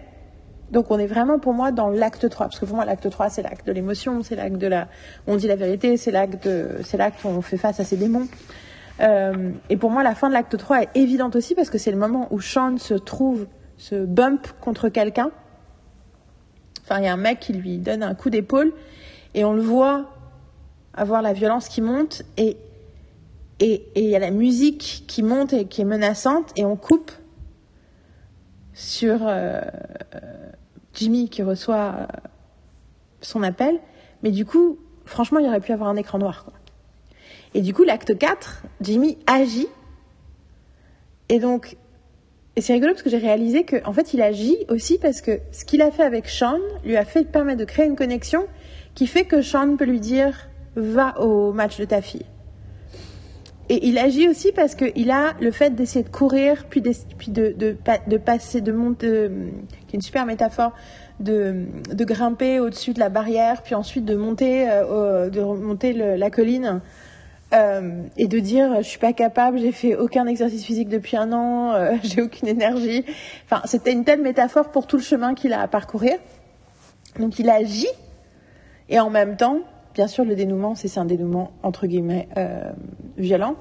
Donc 0.70 0.90
on 0.90 0.98
est 1.00 1.06
vraiment 1.06 1.40
pour 1.40 1.52
moi 1.52 1.72
dans 1.72 1.88
l'acte 1.88 2.28
3. 2.28 2.46
Parce 2.46 2.60
que 2.60 2.64
pour 2.64 2.76
moi, 2.76 2.84
l'acte 2.84 3.10
3, 3.10 3.28
c'est 3.28 3.42
l'acte 3.42 3.66
de 3.66 3.72
l'émotion, 3.72 4.22
c'est 4.22 4.36
l'acte 4.36 4.56
de 4.56 4.68
la, 4.68 4.86
on 5.26 5.36
dit 5.36 5.48
la 5.48 5.56
vérité, 5.56 5.96
c'est 5.96 6.12
l'acte 6.12 6.48
c'est 6.84 6.96
l'acte 6.96 7.24
où 7.24 7.28
on 7.28 7.42
fait 7.42 7.56
face 7.56 7.80
à 7.80 7.84
ses 7.84 7.96
démons. 7.96 8.28
Euh, 9.00 9.50
et 9.68 9.76
pour 9.76 9.90
moi, 9.90 10.02
la 10.02 10.14
fin 10.14 10.28
de 10.28 10.34
l'acte 10.34 10.56
3 10.56 10.82
est 10.82 10.88
évidente 10.94 11.34
aussi 11.34 11.54
parce 11.54 11.70
que 11.70 11.78
c'est 11.78 11.90
le 11.90 11.96
moment 11.96 12.28
où 12.30 12.40
Sean 12.40 12.76
se 12.76 12.94
trouve, 12.94 13.46
se 13.78 13.96
bump 13.96 14.46
contre 14.60 14.88
quelqu'un. 14.88 15.30
Il 16.98 17.04
y 17.04 17.08
a 17.08 17.12
un 17.12 17.16
mec 17.16 17.40
qui 17.40 17.52
lui 17.52 17.78
donne 17.78 18.02
un 18.02 18.14
coup 18.14 18.30
d'épaule 18.30 18.72
et 19.34 19.44
on 19.44 19.52
le 19.52 19.62
voit 19.62 20.10
avoir 20.94 21.22
la 21.22 21.32
violence 21.32 21.68
qui 21.68 21.80
monte 21.80 22.22
et 22.36 22.56
et 23.60 23.90
il 23.94 24.08
y 24.08 24.16
a 24.16 24.18
la 24.18 24.30
musique 24.30 25.04
qui 25.06 25.22
monte 25.22 25.52
et 25.52 25.66
qui 25.66 25.82
est 25.82 25.84
menaçante 25.84 26.50
et 26.56 26.64
on 26.64 26.76
coupe 26.76 27.12
sur 28.72 29.18
euh, 29.22 29.60
Jimmy 30.94 31.28
qui 31.28 31.42
reçoit 31.42 31.94
euh, 31.94 32.06
son 33.20 33.42
appel. 33.42 33.78
Mais 34.22 34.30
du 34.30 34.46
coup, 34.46 34.78
franchement, 35.04 35.38
il 35.38 35.46
aurait 35.46 35.60
pu 35.60 35.72
avoir 35.72 35.90
un 35.90 35.96
écran 35.96 36.18
noir. 36.18 36.46
Et 37.52 37.60
du 37.60 37.74
coup, 37.74 37.84
l'acte 37.84 38.16
4, 38.16 38.62
Jimmy 38.80 39.18
agit. 39.26 39.68
Et 41.28 41.38
donc, 41.38 41.76
et 42.60 42.62
c'est 42.62 42.74
rigolo 42.74 42.92
parce 42.92 43.02
que 43.02 43.08
j'ai 43.08 43.16
réalisé 43.16 43.64
qu'en 43.64 43.78
en 43.88 43.92
fait, 43.94 44.12
il 44.12 44.20
agit 44.20 44.58
aussi 44.68 44.98
parce 44.98 45.22
que 45.22 45.40
ce 45.50 45.64
qu'il 45.64 45.80
a 45.80 45.90
fait 45.90 46.02
avec 46.02 46.28
Sean 46.28 46.58
lui 46.84 46.94
a 46.98 47.06
fait 47.06 47.24
permettre 47.24 47.58
de 47.58 47.64
créer 47.64 47.86
une 47.86 47.96
connexion 47.96 48.44
qui 48.94 49.06
fait 49.06 49.24
que 49.24 49.40
Sean 49.40 49.78
peut 49.78 49.86
lui 49.86 49.98
dire 49.98 50.50
va 50.76 51.18
au 51.20 51.54
match 51.54 51.78
de 51.78 51.86
ta 51.86 52.02
fille. 52.02 52.26
Et 53.70 53.88
il 53.88 53.96
agit 53.96 54.28
aussi 54.28 54.52
parce 54.52 54.74
qu'il 54.74 55.10
a 55.10 55.32
le 55.40 55.50
fait 55.52 55.74
d'essayer 55.74 56.04
de 56.04 56.10
courir, 56.10 56.66
puis, 56.68 56.82
d'ess- 56.82 57.06
puis 57.16 57.30
de, 57.30 57.54
de, 57.56 57.72
pa- 57.72 58.02
de 58.06 58.18
passer, 58.18 58.60
de 58.60 58.72
monter, 58.72 59.06
de- 59.08 59.30
qui 59.86 59.94
est 59.94 59.94
une 59.94 60.02
super 60.02 60.26
métaphore, 60.26 60.72
de, 61.18 61.64
de 61.90 62.04
grimper 62.04 62.60
au-dessus 62.60 62.92
de 62.92 63.00
la 63.00 63.08
barrière, 63.08 63.62
puis 63.62 63.74
ensuite 63.74 64.04
de 64.04 64.16
monter, 64.16 64.68
euh, 64.68 65.30
de 65.30 65.40
remonter 65.40 65.94
le- 65.94 66.16
la 66.16 66.28
colline. 66.30 66.82
Euh, 67.52 68.02
et 68.16 68.28
de 68.28 68.38
dire 68.38 68.76
je 68.76 68.86
suis 68.86 68.98
pas 68.98 69.12
capable, 69.12 69.58
j'ai 69.58 69.72
fait 69.72 69.96
aucun 69.96 70.26
exercice 70.26 70.64
physique 70.64 70.88
depuis 70.88 71.16
un 71.16 71.32
an, 71.32 71.72
euh, 71.72 71.96
j'ai 72.02 72.22
aucune 72.22 72.48
énergie. 72.48 73.04
Enfin, 73.44 73.62
c'était 73.64 73.92
une 73.92 74.04
telle 74.04 74.22
métaphore 74.22 74.70
pour 74.70 74.86
tout 74.86 74.96
le 74.96 75.02
chemin 75.02 75.34
qu'il 75.34 75.52
a 75.52 75.60
à 75.60 75.68
parcourir. 75.68 76.14
Donc 77.18 77.38
il 77.40 77.50
agit 77.50 77.88
et 78.88 79.00
en 79.00 79.10
même 79.10 79.36
temps, 79.36 79.58
bien 79.94 80.06
sûr, 80.06 80.24
le 80.24 80.36
dénouement, 80.36 80.76
c'est 80.76 80.96
un 80.98 81.04
dénouement 81.04 81.50
entre 81.64 81.86
guillemets 81.86 82.28
euh, 82.36 82.70
violent 83.16 83.56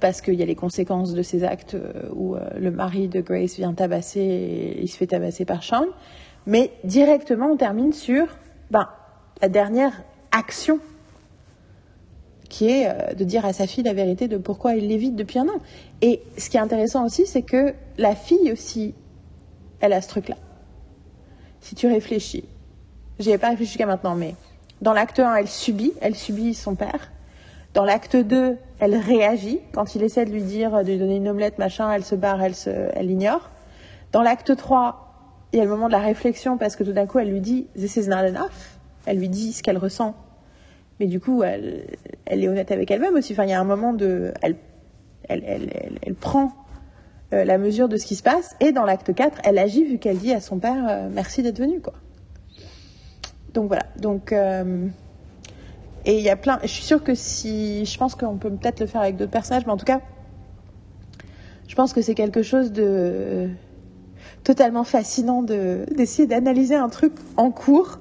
parce 0.00 0.20
qu'il 0.22 0.34
y 0.34 0.42
a 0.42 0.44
les 0.44 0.56
conséquences 0.56 1.14
de 1.14 1.22
ces 1.22 1.44
actes 1.44 1.76
où 2.12 2.34
le 2.34 2.70
mari 2.72 3.06
de 3.06 3.20
Grace 3.20 3.54
vient 3.54 3.72
tabasser 3.72 4.76
il 4.76 4.88
se 4.88 4.96
fait 4.96 5.06
tabasser 5.06 5.44
par 5.44 5.62
Sean. 5.62 5.84
Mais 6.46 6.72
directement, 6.82 7.46
on 7.46 7.56
termine 7.56 7.92
sur 7.92 8.26
ben, 8.72 8.88
la 9.40 9.48
dernière 9.48 10.02
action 10.32 10.80
qui 12.50 12.68
est 12.68 12.88
euh, 12.88 13.14
de 13.14 13.24
dire 13.24 13.46
à 13.46 13.54
sa 13.54 13.66
fille 13.66 13.84
la 13.84 13.94
vérité 13.94 14.28
de 14.28 14.36
pourquoi 14.36 14.74
il 14.74 14.88
l'évite 14.88 15.16
depuis 15.16 15.38
un 15.38 15.48
an. 15.48 15.60
Et 16.02 16.20
ce 16.36 16.50
qui 16.50 16.58
est 16.58 16.60
intéressant 16.60 17.06
aussi, 17.06 17.26
c'est 17.26 17.42
que 17.42 17.72
la 17.96 18.14
fille 18.14 18.52
aussi, 18.52 18.92
elle 19.80 19.94
a 19.94 20.02
ce 20.02 20.08
truc-là. 20.08 20.36
Si 21.60 21.74
tu 21.74 21.86
réfléchis, 21.86 22.44
j'y 23.18 23.30
ai 23.30 23.38
pas 23.38 23.48
réfléchi 23.48 23.70
jusqu'à 23.72 23.86
maintenant, 23.86 24.14
mais 24.14 24.34
dans 24.82 24.92
l'acte 24.92 25.20
1, 25.20 25.36
elle 25.36 25.48
subit, 25.48 25.92
elle 26.02 26.14
subit 26.14 26.52
son 26.52 26.74
père. 26.74 27.10
Dans 27.72 27.84
l'acte 27.84 28.16
2, 28.16 28.58
elle 28.80 28.96
réagit. 28.96 29.60
Quand 29.72 29.94
il 29.94 30.02
essaie 30.02 30.24
de 30.24 30.30
lui 30.30 30.42
dire, 30.42 30.72
de 30.82 30.90
lui 30.90 30.98
donner 30.98 31.16
une 31.16 31.28
omelette, 31.28 31.58
machin, 31.58 31.90
elle 31.92 32.04
se 32.04 32.16
barre, 32.16 32.42
elle 32.42 32.56
se, 32.56 32.70
elle 32.70 33.06
l'ignore. 33.06 33.50
Dans 34.10 34.22
l'acte 34.22 34.56
3, 34.56 35.06
il 35.52 35.58
y 35.58 35.60
a 35.60 35.64
le 35.64 35.70
moment 35.70 35.86
de 35.86 35.92
la 35.92 36.00
réflexion 36.00 36.58
parce 36.58 36.74
que 36.74 36.82
tout 36.82 36.92
d'un 36.92 37.06
coup, 37.06 37.20
elle 37.20 37.30
lui 37.30 37.40
dit, 37.40 37.68
this 37.76 37.96
is 37.96 38.08
not 38.08 38.26
enough. 38.26 38.78
Elle 39.06 39.18
lui 39.18 39.28
dit 39.28 39.52
ce 39.52 39.62
qu'elle 39.62 39.78
ressent. 39.78 40.14
Mais 41.00 41.06
du 41.06 41.18
coup, 41.18 41.42
elle, 41.42 41.86
elle 42.26 42.44
est 42.44 42.48
honnête 42.48 42.70
avec 42.70 42.90
elle-même 42.90 43.14
aussi. 43.14 43.32
Enfin, 43.32 43.44
il 43.44 43.50
y 43.50 43.54
a 43.54 43.60
un 43.60 43.64
moment 43.64 43.94
de, 43.94 44.34
elle, 44.42 44.56
elle, 45.30 45.42
elle, 45.46 45.98
elle, 46.02 46.14
prend 46.14 46.52
euh, 47.32 47.44
la 47.44 47.56
mesure 47.56 47.88
de 47.88 47.96
ce 47.96 48.04
qui 48.04 48.16
se 48.16 48.22
passe. 48.22 48.54
Et 48.60 48.70
dans 48.70 48.84
l'acte 48.84 49.14
4, 49.14 49.38
elle 49.44 49.58
agit 49.58 49.84
vu 49.84 49.98
qu'elle 49.98 50.18
dit 50.18 50.32
à 50.34 50.42
son 50.42 50.58
père, 50.58 50.86
euh, 50.88 51.08
merci 51.10 51.42
d'être 51.42 51.58
venu, 51.58 51.80
quoi. 51.80 51.94
Donc 53.54 53.68
voilà. 53.68 53.84
Donc, 53.98 54.32
euh, 54.32 54.88
et 56.04 56.18
il 56.18 56.22
y 56.22 56.28
a 56.28 56.36
plein. 56.36 56.58
Je 56.62 56.68
suis 56.68 56.84
sûre 56.84 57.02
que 57.02 57.14
si, 57.14 57.86
je 57.86 57.98
pense 57.98 58.14
qu'on 58.14 58.36
peut 58.36 58.50
peut-être 58.50 58.80
le 58.80 58.86
faire 58.86 59.00
avec 59.00 59.16
d'autres 59.16 59.30
personnages, 59.30 59.64
mais 59.64 59.72
en 59.72 59.78
tout 59.78 59.86
cas, 59.86 60.02
je 61.66 61.74
pense 61.74 61.94
que 61.94 62.02
c'est 62.02 62.14
quelque 62.14 62.42
chose 62.42 62.72
de 62.72 63.48
totalement 64.44 64.84
fascinant 64.84 65.42
de 65.42 65.86
d'essayer 65.94 66.28
d'analyser 66.28 66.74
un 66.76 66.88
truc 66.90 67.12
en 67.36 67.50
cours 67.50 68.00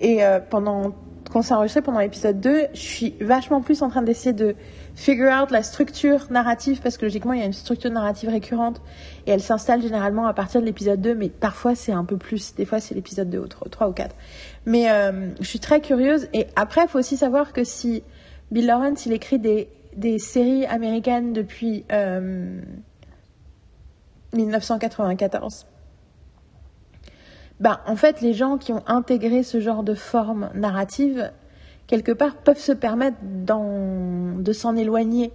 et 0.00 0.20
pendant 0.50 0.92
qu'on 1.32 1.42
s'est 1.42 1.54
enregistré 1.54 1.80
pendant 1.80 2.00
l'épisode 2.00 2.40
2, 2.40 2.66
je 2.74 2.78
suis 2.78 3.14
vachement 3.20 3.62
plus 3.62 3.82
en 3.82 3.88
train 3.88 4.02
d'essayer 4.02 4.34
de 4.34 4.54
figure 4.94 5.32
out 5.32 5.50
la 5.50 5.62
structure 5.62 6.30
narrative 6.30 6.80
parce 6.82 6.98
que 6.98 7.06
logiquement 7.06 7.32
il 7.32 7.40
y 7.40 7.42
a 7.42 7.46
une 7.46 7.54
structure 7.54 7.90
narrative 7.90 8.28
récurrente 8.28 8.82
et 9.26 9.30
elle 9.30 9.40
s'installe 9.40 9.80
généralement 9.80 10.26
à 10.26 10.34
partir 10.34 10.60
de 10.60 10.66
l'épisode 10.66 11.00
2 11.00 11.14
mais 11.14 11.30
parfois 11.30 11.74
c'est 11.74 11.92
un 11.92 12.04
peu 12.04 12.18
plus, 12.18 12.54
des 12.54 12.66
fois 12.66 12.80
c'est 12.80 12.94
l'épisode 12.94 13.30
2 13.30 13.38
ou 13.38 13.46
3 13.46 13.88
ou 13.88 13.92
4. 13.92 14.14
Mais 14.66 14.90
euh, 14.90 15.30
je 15.40 15.46
suis 15.46 15.60
très 15.60 15.80
curieuse 15.80 16.28
et 16.34 16.46
après 16.54 16.82
il 16.82 16.88
faut 16.88 16.98
aussi 16.98 17.16
savoir 17.16 17.54
que 17.54 17.64
si 17.64 18.02
Bill 18.50 18.66
Lawrence 18.66 19.06
il 19.06 19.12
écrit 19.12 19.38
des, 19.38 19.68
séries 20.18 20.66
américaines 20.66 21.32
depuis 21.32 21.84
euh, 21.90 22.60
1994 24.34 25.66
ben, 27.62 27.78
en 27.86 27.94
fait, 27.94 28.20
les 28.20 28.34
gens 28.34 28.58
qui 28.58 28.72
ont 28.72 28.82
intégré 28.88 29.44
ce 29.44 29.60
genre 29.60 29.84
de 29.84 29.94
forme 29.94 30.50
narrative, 30.52 31.30
quelque 31.86 32.10
part, 32.10 32.34
peuvent 32.34 32.58
se 32.58 32.72
permettre 32.72 33.18
de 33.22 34.52
s'en 34.52 34.74
éloigner 34.74 35.32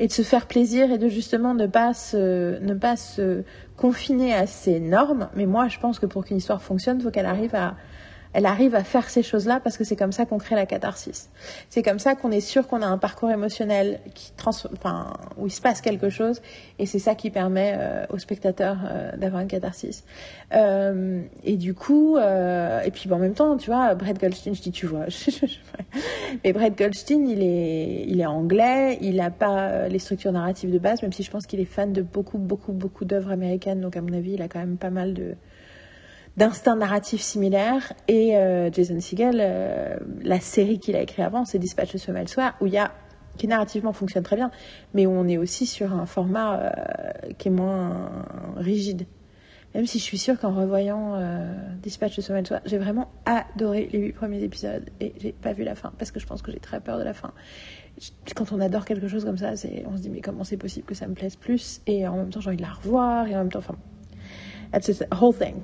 et 0.00 0.08
de 0.08 0.12
se 0.12 0.22
faire 0.22 0.46
plaisir 0.46 0.90
et 0.90 0.98
de 0.98 1.06
justement 1.06 1.54
ne 1.54 1.68
pas 1.68 1.94
se, 1.94 2.58
ne 2.58 2.74
pas 2.74 2.96
se 2.96 3.44
confiner 3.76 4.34
à 4.34 4.48
ces 4.48 4.80
normes. 4.80 5.28
Mais 5.36 5.46
moi, 5.46 5.68
je 5.68 5.78
pense 5.78 6.00
que 6.00 6.06
pour 6.06 6.24
qu'une 6.24 6.38
histoire 6.38 6.62
fonctionne, 6.62 6.98
il 6.98 7.04
faut 7.04 7.12
qu'elle 7.12 7.26
arrive 7.26 7.54
à, 7.54 7.76
elle 8.32 8.46
arrive 8.46 8.74
à 8.74 8.84
faire 8.84 9.08
ces 9.10 9.22
choses-là 9.22 9.60
parce 9.60 9.76
que 9.76 9.84
c'est 9.84 9.96
comme 9.96 10.12
ça 10.12 10.26
qu'on 10.26 10.38
crée 10.38 10.54
la 10.54 10.66
catharsis. 10.66 11.30
C'est 11.68 11.82
comme 11.82 11.98
ça 11.98 12.14
qu'on 12.14 12.30
est 12.30 12.40
sûr 12.40 12.66
qu'on 12.66 12.82
a 12.82 12.86
un 12.86 12.98
parcours 12.98 13.30
émotionnel 13.30 14.00
qui 14.14 14.32
trans, 14.36 14.50
enfin, 14.72 15.12
où 15.36 15.46
il 15.46 15.50
se 15.50 15.60
passe 15.60 15.80
quelque 15.80 16.10
chose 16.10 16.40
et 16.78 16.86
c'est 16.86 16.98
ça 16.98 17.14
qui 17.14 17.30
permet 17.30 17.74
euh, 17.78 18.06
au 18.10 18.18
spectateur 18.18 18.78
euh, 18.84 19.16
d'avoir 19.16 19.42
une 19.42 19.48
catharsis. 19.48 20.04
Euh, 20.52 21.22
et 21.44 21.56
du 21.56 21.74
coup, 21.74 22.16
euh, 22.16 22.80
et 22.82 22.90
puis 22.90 23.08
bon, 23.08 23.16
en 23.16 23.18
même 23.18 23.34
temps, 23.34 23.56
tu 23.56 23.70
vois, 23.70 23.94
Brett 23.94 24.20
Goldstein, 24.20 24.54
je 24.54 24.62
dis 24.62 24.72
tu 24.72 24.86
vois, 24.86 25.06
mais 26.44 26.52
Brett 26.52 26.76
Goldstein, 26.76 27.28
il 27.28 27.42
est, 27.42 28.04
il 28.08 28.20
est 28.20 28.26
anglais, 28.26 28.98
il 29.00 29.16
n'a 29.16 29.30
pas 29.30 29.68
euh, 29.68 29.88
les 29.88 29.98
structures 29.98 30.32
narratives 30.32 30.72
de 30.72 30.78
base, 30.78 31.02
même 31.02 31.12
si 31.12 31.22
je 31.22 31.30
pense 31.30 31.46
qu'il 31.46 31.60
est 31.60 31.64
fan 31.64 31.92
de 31.92 32.02
beaucoup, 32.02 32.38
beaucoup, 32.38 32.72
beaucoup 32.72 33.04
d'œuvres 33.04 33.30
américaines, 33.30 33.80
donc 33.80 33.96
à 33.96 34.02
mon 34.02 34.12
avis, 34.12 34.32
il 34.32 34.42
a 34.42 34.48
quand 34.48 34.58
même 34.58 34.76
pas 34.76 34.90
mal 34.90 35.14
de 35.14 35.34
d'instinct 36.40 36.76
narratif 36.76 37.20
similaire. 37.20 37.92
Et 38.08 38.34
euh, 38.36 38.72
Jason 38.72 38.98
Segel, 38.98 39.38
euh, 39.40 39.96
la 40.22 40.40
série 40.40 40.78
qu'il 40.78 40.96
a 40.96 41.02
écrite 41.02 41.20
avant, 41.20 41.44
c'est 41.44 41.58
Dispatch 41.58 41.92
de 41.92 41.98
ce 41.98 42.10
le 42.10 42.26
soir, 42.26 42.54
où 42.62 42.66
il 42.66 42.72
y 42.72 42.78
a 42.78 42.92
qui 43.36 43.46
narrativement 43.46 43.92
fonctionne 43.92 44.22
très 44.22 44.36
bien, 44.36 44.50
mais 44.92 45.06
où 45.06 45.12
on 45.12 45.28
est 45.28 45.36
aussi 45.36 45.66
sur 45.66 45.92
un 45.92 46.06
format 46.06 46.58
euh, 46.58 46.70
qui 47.38 47.48
est 47.48 47.50
moins 47.50 48.24
rigide. 48.56 49.06
Même 49.74 49.86
si 49.86 49.98
je 49.98 50.02
suis 50.02 50.18
sûre 50.18 50.38
qu'en 50.38 50.52
revoyant 50.52 51.14
euh, 51.14 51.46
Dispatch 51.82 52.16
de 52.16 52.22
ce 52.22 52.32
le 52.32 52.44
soir, 52.44 52.60
j'ai 52.64 52.78
vraiment 52.78 53.08
adoré 53.24 53.88
les 53.92 53.98
huit 53.98 54.12
premiers 54.12 54.42
épisodes 54.42 54.90
et 54.98 55.12
j'ai 55.18 55.32
pas 55.32 55.52
vu 55.52 55.62
la 55.62 55.74
fin 55.74 55.92
parce 55.96 56.10
que 56.10 56.18
je 56.18 56.26
pense 56.26 56.42
que 56.42 56.50
j'ai 56.50 56.58
très 56.58 56.80
peur 56.80 56.98
de 56.98 57.04
la 57.04 57.14
fin. 57.14 57.32
Quand 58.34 58.50
on 58.52 58.60
adore 58.60 58.84
quelque 58.84 59.08
chose 59.08 59.24
comme 59.24 59.38
ça, 59.38 59.52
on 59.86 59.96
se 59.96 60.02
dit 60.02 60.10
mais 60.10 60.22
comment 60.22 60.42
c'est 60.42 60.56
possible 60.56 60.86
que 60.86 60.94
ça 60.94 61.06
me 61.06 61.14
plaise 61.14 61.36
plus? 61.36 61.82
Et 61.86 62.08
en 62.08 62.16
même 62.16 62.30
temps 62.30 62.40
j'ai 62.40 62.48
envie 62.48 62.56
de 62.56 62.62
la 62.62 62.72
revoir 62.72 63.28
et 63.28 63.34
en 63.36 63.38
même 63.38 63.52
temps, 63.52 63.60
enfin, 63.60 63.76
that's 64.72 64.88
a 64.88 65.14
whole 65.14 65.34
thing. 65.34 65.62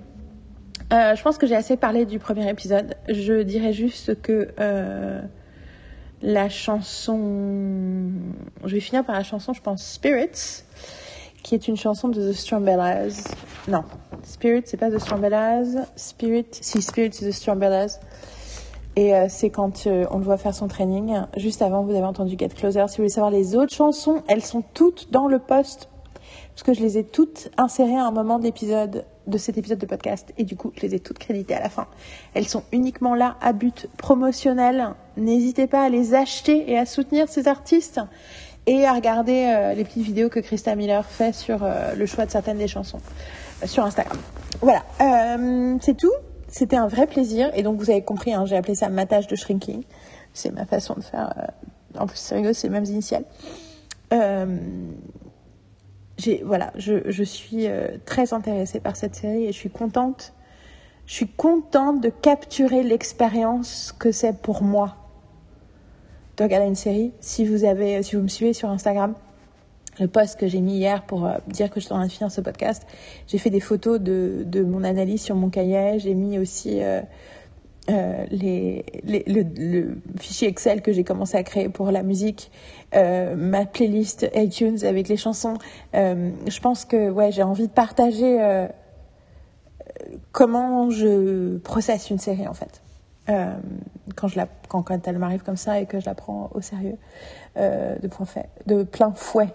Euh, 0.93 1.17
je 1.17 1.23
pense 1.23 1.39
que 1.39 1.47
j'ai 1.47 1.57
assez 1.57 1.77
parlé 1.77 2.05
du 2.05 2.19
premier 2.19 2.49
épisode. 2.49 2.95
Je 3.09 3.43
dirais 3.43 3.73
juste 3.73 4.21
que 4.23 4.49
euh, 4.61 5.21
la 6.23 6.49
chanson. 6.49 8.11
Je 8.65 8.75
vais 8.75 8.81
finir 8.81 9.05
par 9.05 9.17
la 9.17 9.23
chanson, 9.23 9.53
je 9.53 9.61
pense, 9.61 9.85
Spirits, 9.85 10.63
qui 11.43 11.55
est 11.55 11.69
une 11.69 11.77
chanson 11.77 12.09
de 12.09 12.31
The 12.31 12.35
Strawbellas. 12.35 13.35
Non, 13.69 13.83
Spirit, 14.23 14.63
c'est 14.67 14.77
pas 14.77 14.91
The 14.91 14.99
Strawbellas. 14.99 15.87
Spirit, 15.97 16.47
si 16.53 16.81
Spirit, 16.83 17.13
c'est 17.13 17.29
The 17.29 17.33
Strawbellas. 17.33 17.99
Et 18.95 19.15
euh, 19.15 19.27
c'est 19.29 19.51
quand 19.51 19.87
on 19.87 20.19
le 20.19 20.25
voit 20.25 20.39
faire 20.39 20.55
son 20.55 20.69
training. 20.69 21.21
Juste 21.37 21.63
avant, 21.63 21.83
vous 21.83 21.91
avez 21.91 22.05
entendu 22.07 22.37
Get 22.39 22.49
Closer. 22.49 22.85
Si 22.89 22.97
vous 22.97 23.03
voulez 23.03 23.09
savoir 23.11 23.31
les 23.31 23.57
autres 23.57 23.75
chansons, 23.75 24.23
elles 24.29 24.45
sont 24.45 24.63
toutes 24.73 25.11
dans 25.11 25.27
le 25.29 25.39
post 25.39 25.89
parce 26.57 26.63
que 26.63 26.73
je 26.73 26.81
les 26.81 26.97
ai 26.97 27.05
toutes 27.05 27.51
insérées 27.59 27.97
à 27.97 28.07
un 28.07 28.11
moment 28.11 28.39
de 28.39 28.45
l'épisode 28.45 29.05
de 29.27 29.39
cet 29.39 29.59
épisode 29.59 29.79
de 29.79 29.87
podcast 29.87 30.33
et 30.39 30.45
du 30.45 30.57
coup 30.57 30.73
je 30.77 30.83
les 30.83 30.95
ai 30.95 31.01
toutes 31.01 31.19
créditées 31.19 31.55
à 31.55 31.61
la 31.61 31.69
fin. 31.69 31.87
Elles 32.35 32.49
sont 32.49 32.63
uniquement 32.73 33.15
là 33.15 33.37
à 33.41 33.53
but 33.53 33.89
promotionnel. 33.97 34.95
N'hésitez 35.17 35.67
pas 35.67 35.85
à 35.85 35.89
les 35.89 36.15
acheter 36.15 36.71
et 36.71 36.79
à 36.79 36.87
soutenir 36.87 37.29
ces 37.29 37.49
artistes 37.49 38.01
et 38.67 38.85
à 38.85 38.93
regarder 38.93 39.55
euh, 39.55 39.75
les 39.75 39.85
petites 39.85 40.03
vidéos 40.03 40.29
que 40.29 40.41
Krista 40.41 40.75
Miller 40.75 41.05
fait 41.05 41.33
sur 41.33 41.63
euh, 41.63 41.95
le 41.95 42.07
choix 42.07 42.27
de 42.27 42.31
certaines 42.31 42.59
des 42.59 42.69
chansons 42.69 42.99
euh, 43.63 43.67
sur 43.67 43.85
Instagram. 43.85 44.19
Voilà, 44.61 44.85
c'est 45.81 45.97
tout. 45.97 46.13
C'était 46.49 46.77
un 46.77 46.87
vrai 46.87 47.07
plaisir 47.07 47.51
et 47.55 47.63
donc 47.63 47.79
vous 47.79 47.91
avez 47.91 48.03
compris, 48.03 48.33
hein, 48.33 48.47
j'ai 48.47 48.57
appelé 48.57 48.75
ça 48.75 48.89
matage 48.89 49.27
de 49.27 49.37
shrinking. 49.37 49.83
C'est 50.33 50.51
ma 50.51 50.65
façon 50.65 50.95
de 50.95 51.03
faire. 51.03 51.35
en 51.99 52.07
plus 52.07 52.17
c'est 52.17 52.37
rigolo, 52.37 52.55
c'est 52.55 52.69
les 52.69 52.73
mêmes 52.73 52.85
initiales. 52.85 53.25
Voilà, 56.45 56.73
je, 56.77 57.11
je 57.11 57.23
suis 57.23 57.67
euh, 57.67 57.89
très 58.05 58.33
intéressée 58.33 58.81
par 58.81 58.97
cette 58.97 59.15
série 59.15 59.45
et 59.45 59.53
je 59.53 59.59
suis 59.59 59.71
contente. 59.71 60.33
Je 61.07 61.15
suis 61.15 61.29
contente 61.29 62.01
de 62.01 62.09
capturer 62.09 62.83
l'expérience 62.83 63.95
que 63.99 64.11
c'est 64.11 64.41
pour 64.43 64.63
moi 64.63 64.97
de 66.37 66.43
regarder 66.43 66.67
une 66.67 66.75
série. 66.75 67.13
Si 67.21 67.47
vous 67.47 67.65
avez, 67.65 68.03
si 68.03 68.17
vous 68.17 68.23
me 68.23 68.29
suivez 68.29 68.53
sur 68.53 68.69
Instagram, 68.69 69.15
le 69.99 70.09
post 70.09 70.39
que 70.39 70.47
j'ai 70.47 70.61
mis 70.61 70.77
hier 70.77 71.05
pour 71.05 71.27
euh, 71.27 71.39
dire 71.49 71.71
que 71.71 71.81
je 71.81 71.87
suis 71.87 71.93
en 71.93 71.97
train 71.97 72.07
de 72.07 72.13
finir 72.13 72.31
ce 72.31 72.41
podcast, 72.41 72.87
j'ai 73.27 73.39
fait 73.39 73.51
des 73.51 73.61
photos 73.61 74.01
de, 74.01 74.43
de 74.45 74.63
mon 74.63 74.85
analyse 74.85 75.23
sur 75.23 75.35
mon 75.35 75.49
cahier. 75.49 75.99
J'ai 75.99 76.15
mis 76.15 76.39
aussi 76.39 76.83
euh, 76.83 77.01
euh, 77.89 78.25
les, 78.31 78.85
les- 79.05 79.23
le, 79.27 79.43
le 79.43 79.99
fichier 80.19 80.49
Excel 80.49 80.83
que 80.83 80.93
j'ai 80.93 81.05
commencé 81.05 81.37
à 81.37 81.43
créer 81.43 81.69
pour 81.69 81.91
la 81.91 82.03
musique, 82.03 82.51
euh, 82.95 83.35
ma 83.37 83.65
playlist 83.67 84.29
iTunes 84.35 84.79
avec 84.85 85.09
les 85.09 85.17
chansons. 85.17 85.55
Euh, 85.95 86.31
je 86.49 86.61
pense 86.61 86.85
que 86.85 87.11
ouais, 87.11 87.31
j'ai 87.33 87.43
envie 87.43 87.69
de 87.69 87.73
partager 87.73 88.43
euh, 88.43 88.67
comment 90.33 90.91
je 90.91 91.59
processe 91.59 92.11
une 92.11 92.19
série 92.19 92.47
en 92.49 92.55
fait. 92.55 92.83
Euh, 93.29 93.55
quand, 94.15 94.29
je 94.29 94.37
la, 94.37 94.47
quand, 94.69 94.83
quand 94.83 95.07
elle 95.09 95.19
m'arrive 95.19 95.43
comme 95.43 95.57
ça 95.57 95.81
et 95.81 95.87
que 95.87 95.99
je 95.99 96.07
la 96.07 96.15
prends 96.15 96.49
au 96.55 96.61
sérieux 96.61 96.97
euh, 97.57 97.99
de, 97.99 98.07
point 98.09 98.27
fait, 98.27 98.49
de 98.67 98.85
plein 98.85 99.13
fouet. 99.13 99.49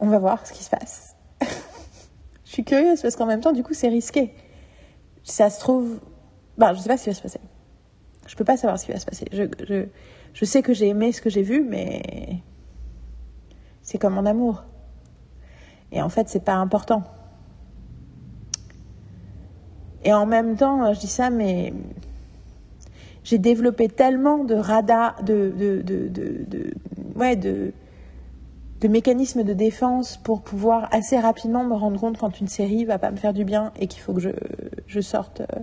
On 0.00 0.08
va 0.08 0.18
voir 0.18 0.46
ce 0.46 0.52
qui 0.52 0.62
se 0.62 0.70
passe. 0.70 1.16
je 2.44 2.50
suis 2.50 2.64
curieuse 2.64 3.00
parce 3.02 3.16
qu'en 3.16 3.26
même 3.26 3.40
temps, 3.40 3.52
du 3.52 3.62
coup, 3.62 3.74
c'est 3.74 3.88
risqué. 3.88 4.32
Ça 5.24 5.50
se 5.50 5.58
trouve. 5.58 5.98
Ben, 6.56 6.72
je 6.74 6.80
sais 6.80 6.88
pas 6.88 6.96
ce 6.96 7.04
qui 7.04 7.10
va 7.10 7.14
se 7.14 7.22
passer. 7.22 7.40
Je 8.26 8.36
peux 8.36 8.44
pas 8.44 8.56
savoir 8.56 8.78
ce 8.78 8.86
qui 8.86 8.92
va 8.92 9.00
se 9.00 9.06
passer. 9.06 9.26
Je, 9.32 9.42
je, 9.68 9.86
je 10.32 10.44
sais 10.44 10.62
que 10.62 10.72
j'ai 10.72 10.88
aimé 10.88 11.12
ce 11.12 11.20
que 11.20 11.30
j'ai 11.30 11.42
vu, 11.42 11.62
mais. 11.62 12.38
C'est 13.82 13.98
comme 13.98 14.14
mon 14.14 14.24
amour. 14.26 14.64
Et 15.92 16.00
en 16.00 16.08
fait, 16.08 16.28
c'est 16.28 16.44
pas 16.44 16.54
important. 16.54 17.04
Et 20.04 20.12
en 20.12 20.26
même 20.26 20.56
temps, 20.56 20.92
je 20.92 21.00
dis 21.00 21.06
ça, 21.06 21.30
mais 21.30 21.72
j'ai 23.24 23.38
développé 23.38 23.88
tellement 23.88 24.44
de 24.44 24.54
radars, 24.54 25.22
de, 25.22 25.52
de, 25.56 25.82
de, 25.82 26.08
de- 26.08 26.74
ouais, 27.14 27.36
de, 27.36 27.72
de 28.84 28.88
mécanismes 28.88 29.44
de 29.44 29.54
défense 29.54 30.18
pour 30.18 30.42
pouvoir 30.42 30.88
assez 30.92 31.18
rapidement 31.18 31.64
me 31.64 31.72
rendre 31.72 31.98
compte 31.98 32.18
quand 32.18 32.38
une 32.38 32.48
série 32.48 32.84
va 32.84 32.98
pas 32.98 33.10
me 33.10 33.16
faire 33.16 33.32
du 33.32 33.42
bien 33.42 33.72
et 33.80 33.86
qu'il 33.86 34.02
faut 34.02 34.12
que 34.12 34.20
je, 34.20 35.00
sorte. 35.00 35.40
euh. 35.40 35.60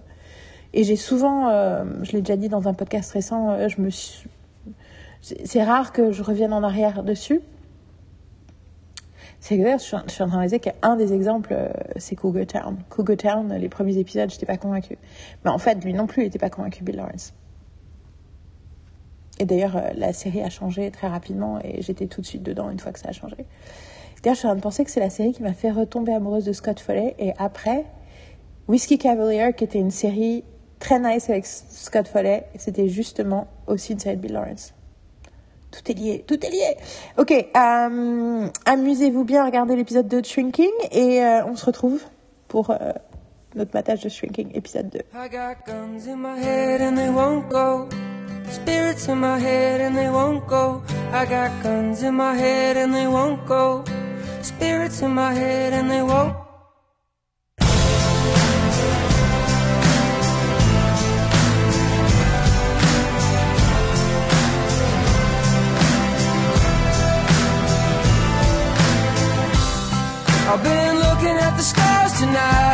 Et 0.73 0.83
j'ai 0.83 0.95
souvent, 0.95 1.47
euh, 1.49 1.85
je 2.01 2.13
l'ai 2.13 2.21
déjà 2.21 2.35
dit 2.35 2.49
dans 2.49 2.67
un 2.67 2.73
podcast 2.73 3.11
récent, 3.11 3.51
euh, 3.51 3.67
je 3.67 3.79
me 3.79 3.91
suis- 3.91 4.27
c'est 5.21 5.61
rare 5.61 5.93
que 5.93 6.11
je 6.11 6.23
revienne 6.23 6.51
en 6.51 6.63
arrière 6.63 7.03
dessus. 7.03 7.41
C'est 9.39 9.55
d'ailleurs, 9.55 9.77
je 9.77 9.83
suis 9.83 9.95
en 9.95 10.01
train 10.07 10.25
de 10.25 10.31
réaliser 10.31 10.59
qu'un 10.59 10.95
des 10.95 11.13
exemples, 11.13 11.55
c'est 11.97 12.15
Cougar 12.15 12.47
Town. 12.47 12.77
Cougar 12.89 13.17
Town, 13.17 13.53
les 13.53 13.69
premiers 13.69 13.99
épisodes, 13.99 14.31
j'étais 14.31 14.47
pas 14.47 14.57
convaincue. 14.57 14.97
Mais 15.45 15.51
en 15.51 15.59
fait, 15.59 15.83
lui 15.85 15.93
non 15.93 16.07
plus, 16.07 16.23
il 16.23 16.25
était 16.25 16.39
pas 16.39 16.49
convaincu, 16.49 16.83
Bill 16.83 16.95
Lawrence. 16.95 17.33
Et 19.41 19.45
d'ailleurs, 19.45 19.75
euh, 19.75 19.89
la 19.95 20.13
série 20.13 20.43
a 20.43 20.51
changé 20.51 20.91
très 20.91 21.07
rapidement 21.07 21.59
et 21.63 21.81
j'étais 21.81 22.05
tout 22.05 22.21
de 22.21 22.25
suite 22.27 22.43
dedans 22.43 22.69
une 22.69 22.79
fois 22.79 22.91
que 22.91 22.99
ça 22.99 23.09
a 23.09 23.11
changé. 23.11 23.37
D'ailleurs, 24.21 24.35
je 24.35 24.39
suis 24.39 24.47
en 24.47 24.51
train 24.51 24.55
de 24.55 24.61
penser 24.61 24.85
que 24.85 24.91
c'est 24.91 24.99
la 24.99 25.09
série 25.09 25.33
qui 25.33 25.41
m'a 25.41 25.53
fait 25.53 25.71
retomber 25.71 26.13
amoureuse 26.13 26.45
de 26.45 26.53
Scott 26.53 26.79
Foley. 26.79 27.15
Et 27.17 27.33
après, 27.39 27.85
Whiskey 28.67 28.99
Cavalier, 28.99 29.51
qui 29.57 29.63
était 29.63 29.79
une 29.79 29.89
série 29.89 30.43
très 30.77 30.99
nice 30.99 31.27
avec 31.31 31.47
Scott 31.47 32.07
Foley, 32.07 32.45
c'était 32.55 32.87
justement 32.87 33.47
aussi 33.65 33.93
une 33.93 33.99
série 33.99 34.15
de 34.15 34.21
Bill 34.21 34.33
Lawrence. 34.33 34.75
Tout 35.71 35.91
est 35.91 35.95
lié, 35.95 36.23
tout 36.27 36.45
est 36.45 36.49
lié. 36.51 36.77
Ok, 37.17 37.31
euh, 37.31 38.47
amusez-vous 38.65 39.23
bien 39.23 39.41
à 39.41 39.45
regarder 39.47 39.75
l'épisode 39.75 40.07
2 40.07 40.21
de 40.21 40.25
Shrinking 40.27 40.69
et 40.91 41.23
euh, 41.23 41.45
on 41.47 41.55
se 41.55 41.65
retrouve 41.65 42.03
pour 42.47 42.75
notre 43.55 43.71
matage 43.73 44.03
de 44.03 44.09
Shrinking, 44.09 44.51
épisode 44.53 44.89
2. 44.89 44.99
I 44.99 45.29
got 45.29 45.65
guns 45.65 46.07
in 46.07 46.17
my 46.17 46.39
head 46.39 46.81
and 46.81 46.95
they 46.95 47.09
won't 47.09 47.49
go. 47.49 47.87
Spirits 48.49 49.07
in 49.07 49.19
my 49.19 49.39
head 49.39 49.81
and 49.81 49.97
they 49.97 50.09
won't 50.09 50.47
go. 50.47 50.83
I 51.11 51.25
got 51.25 51.63
guns 51.63 52.03
in 52.03 52.15
my 52.15 52.35
head 52.35 52.77
and 52.77 52.93
they 52.93 53.07
won't 53.07 53.45
go. 53.45 53.83
Spirits 54.41 55.01
in 55.01 55.11
my 55.11 55.33
head 55.33 55.73
and 55.73 55.89
they 55.89 56.01
won't. 56.01 56.35
I've 70.51 70.61
been 70.63 70.95
looking 70.99 71.37
at 71.45 71.55
the 71.55 71.63
stars 71.63 72.13
tonight. 72.19 72.70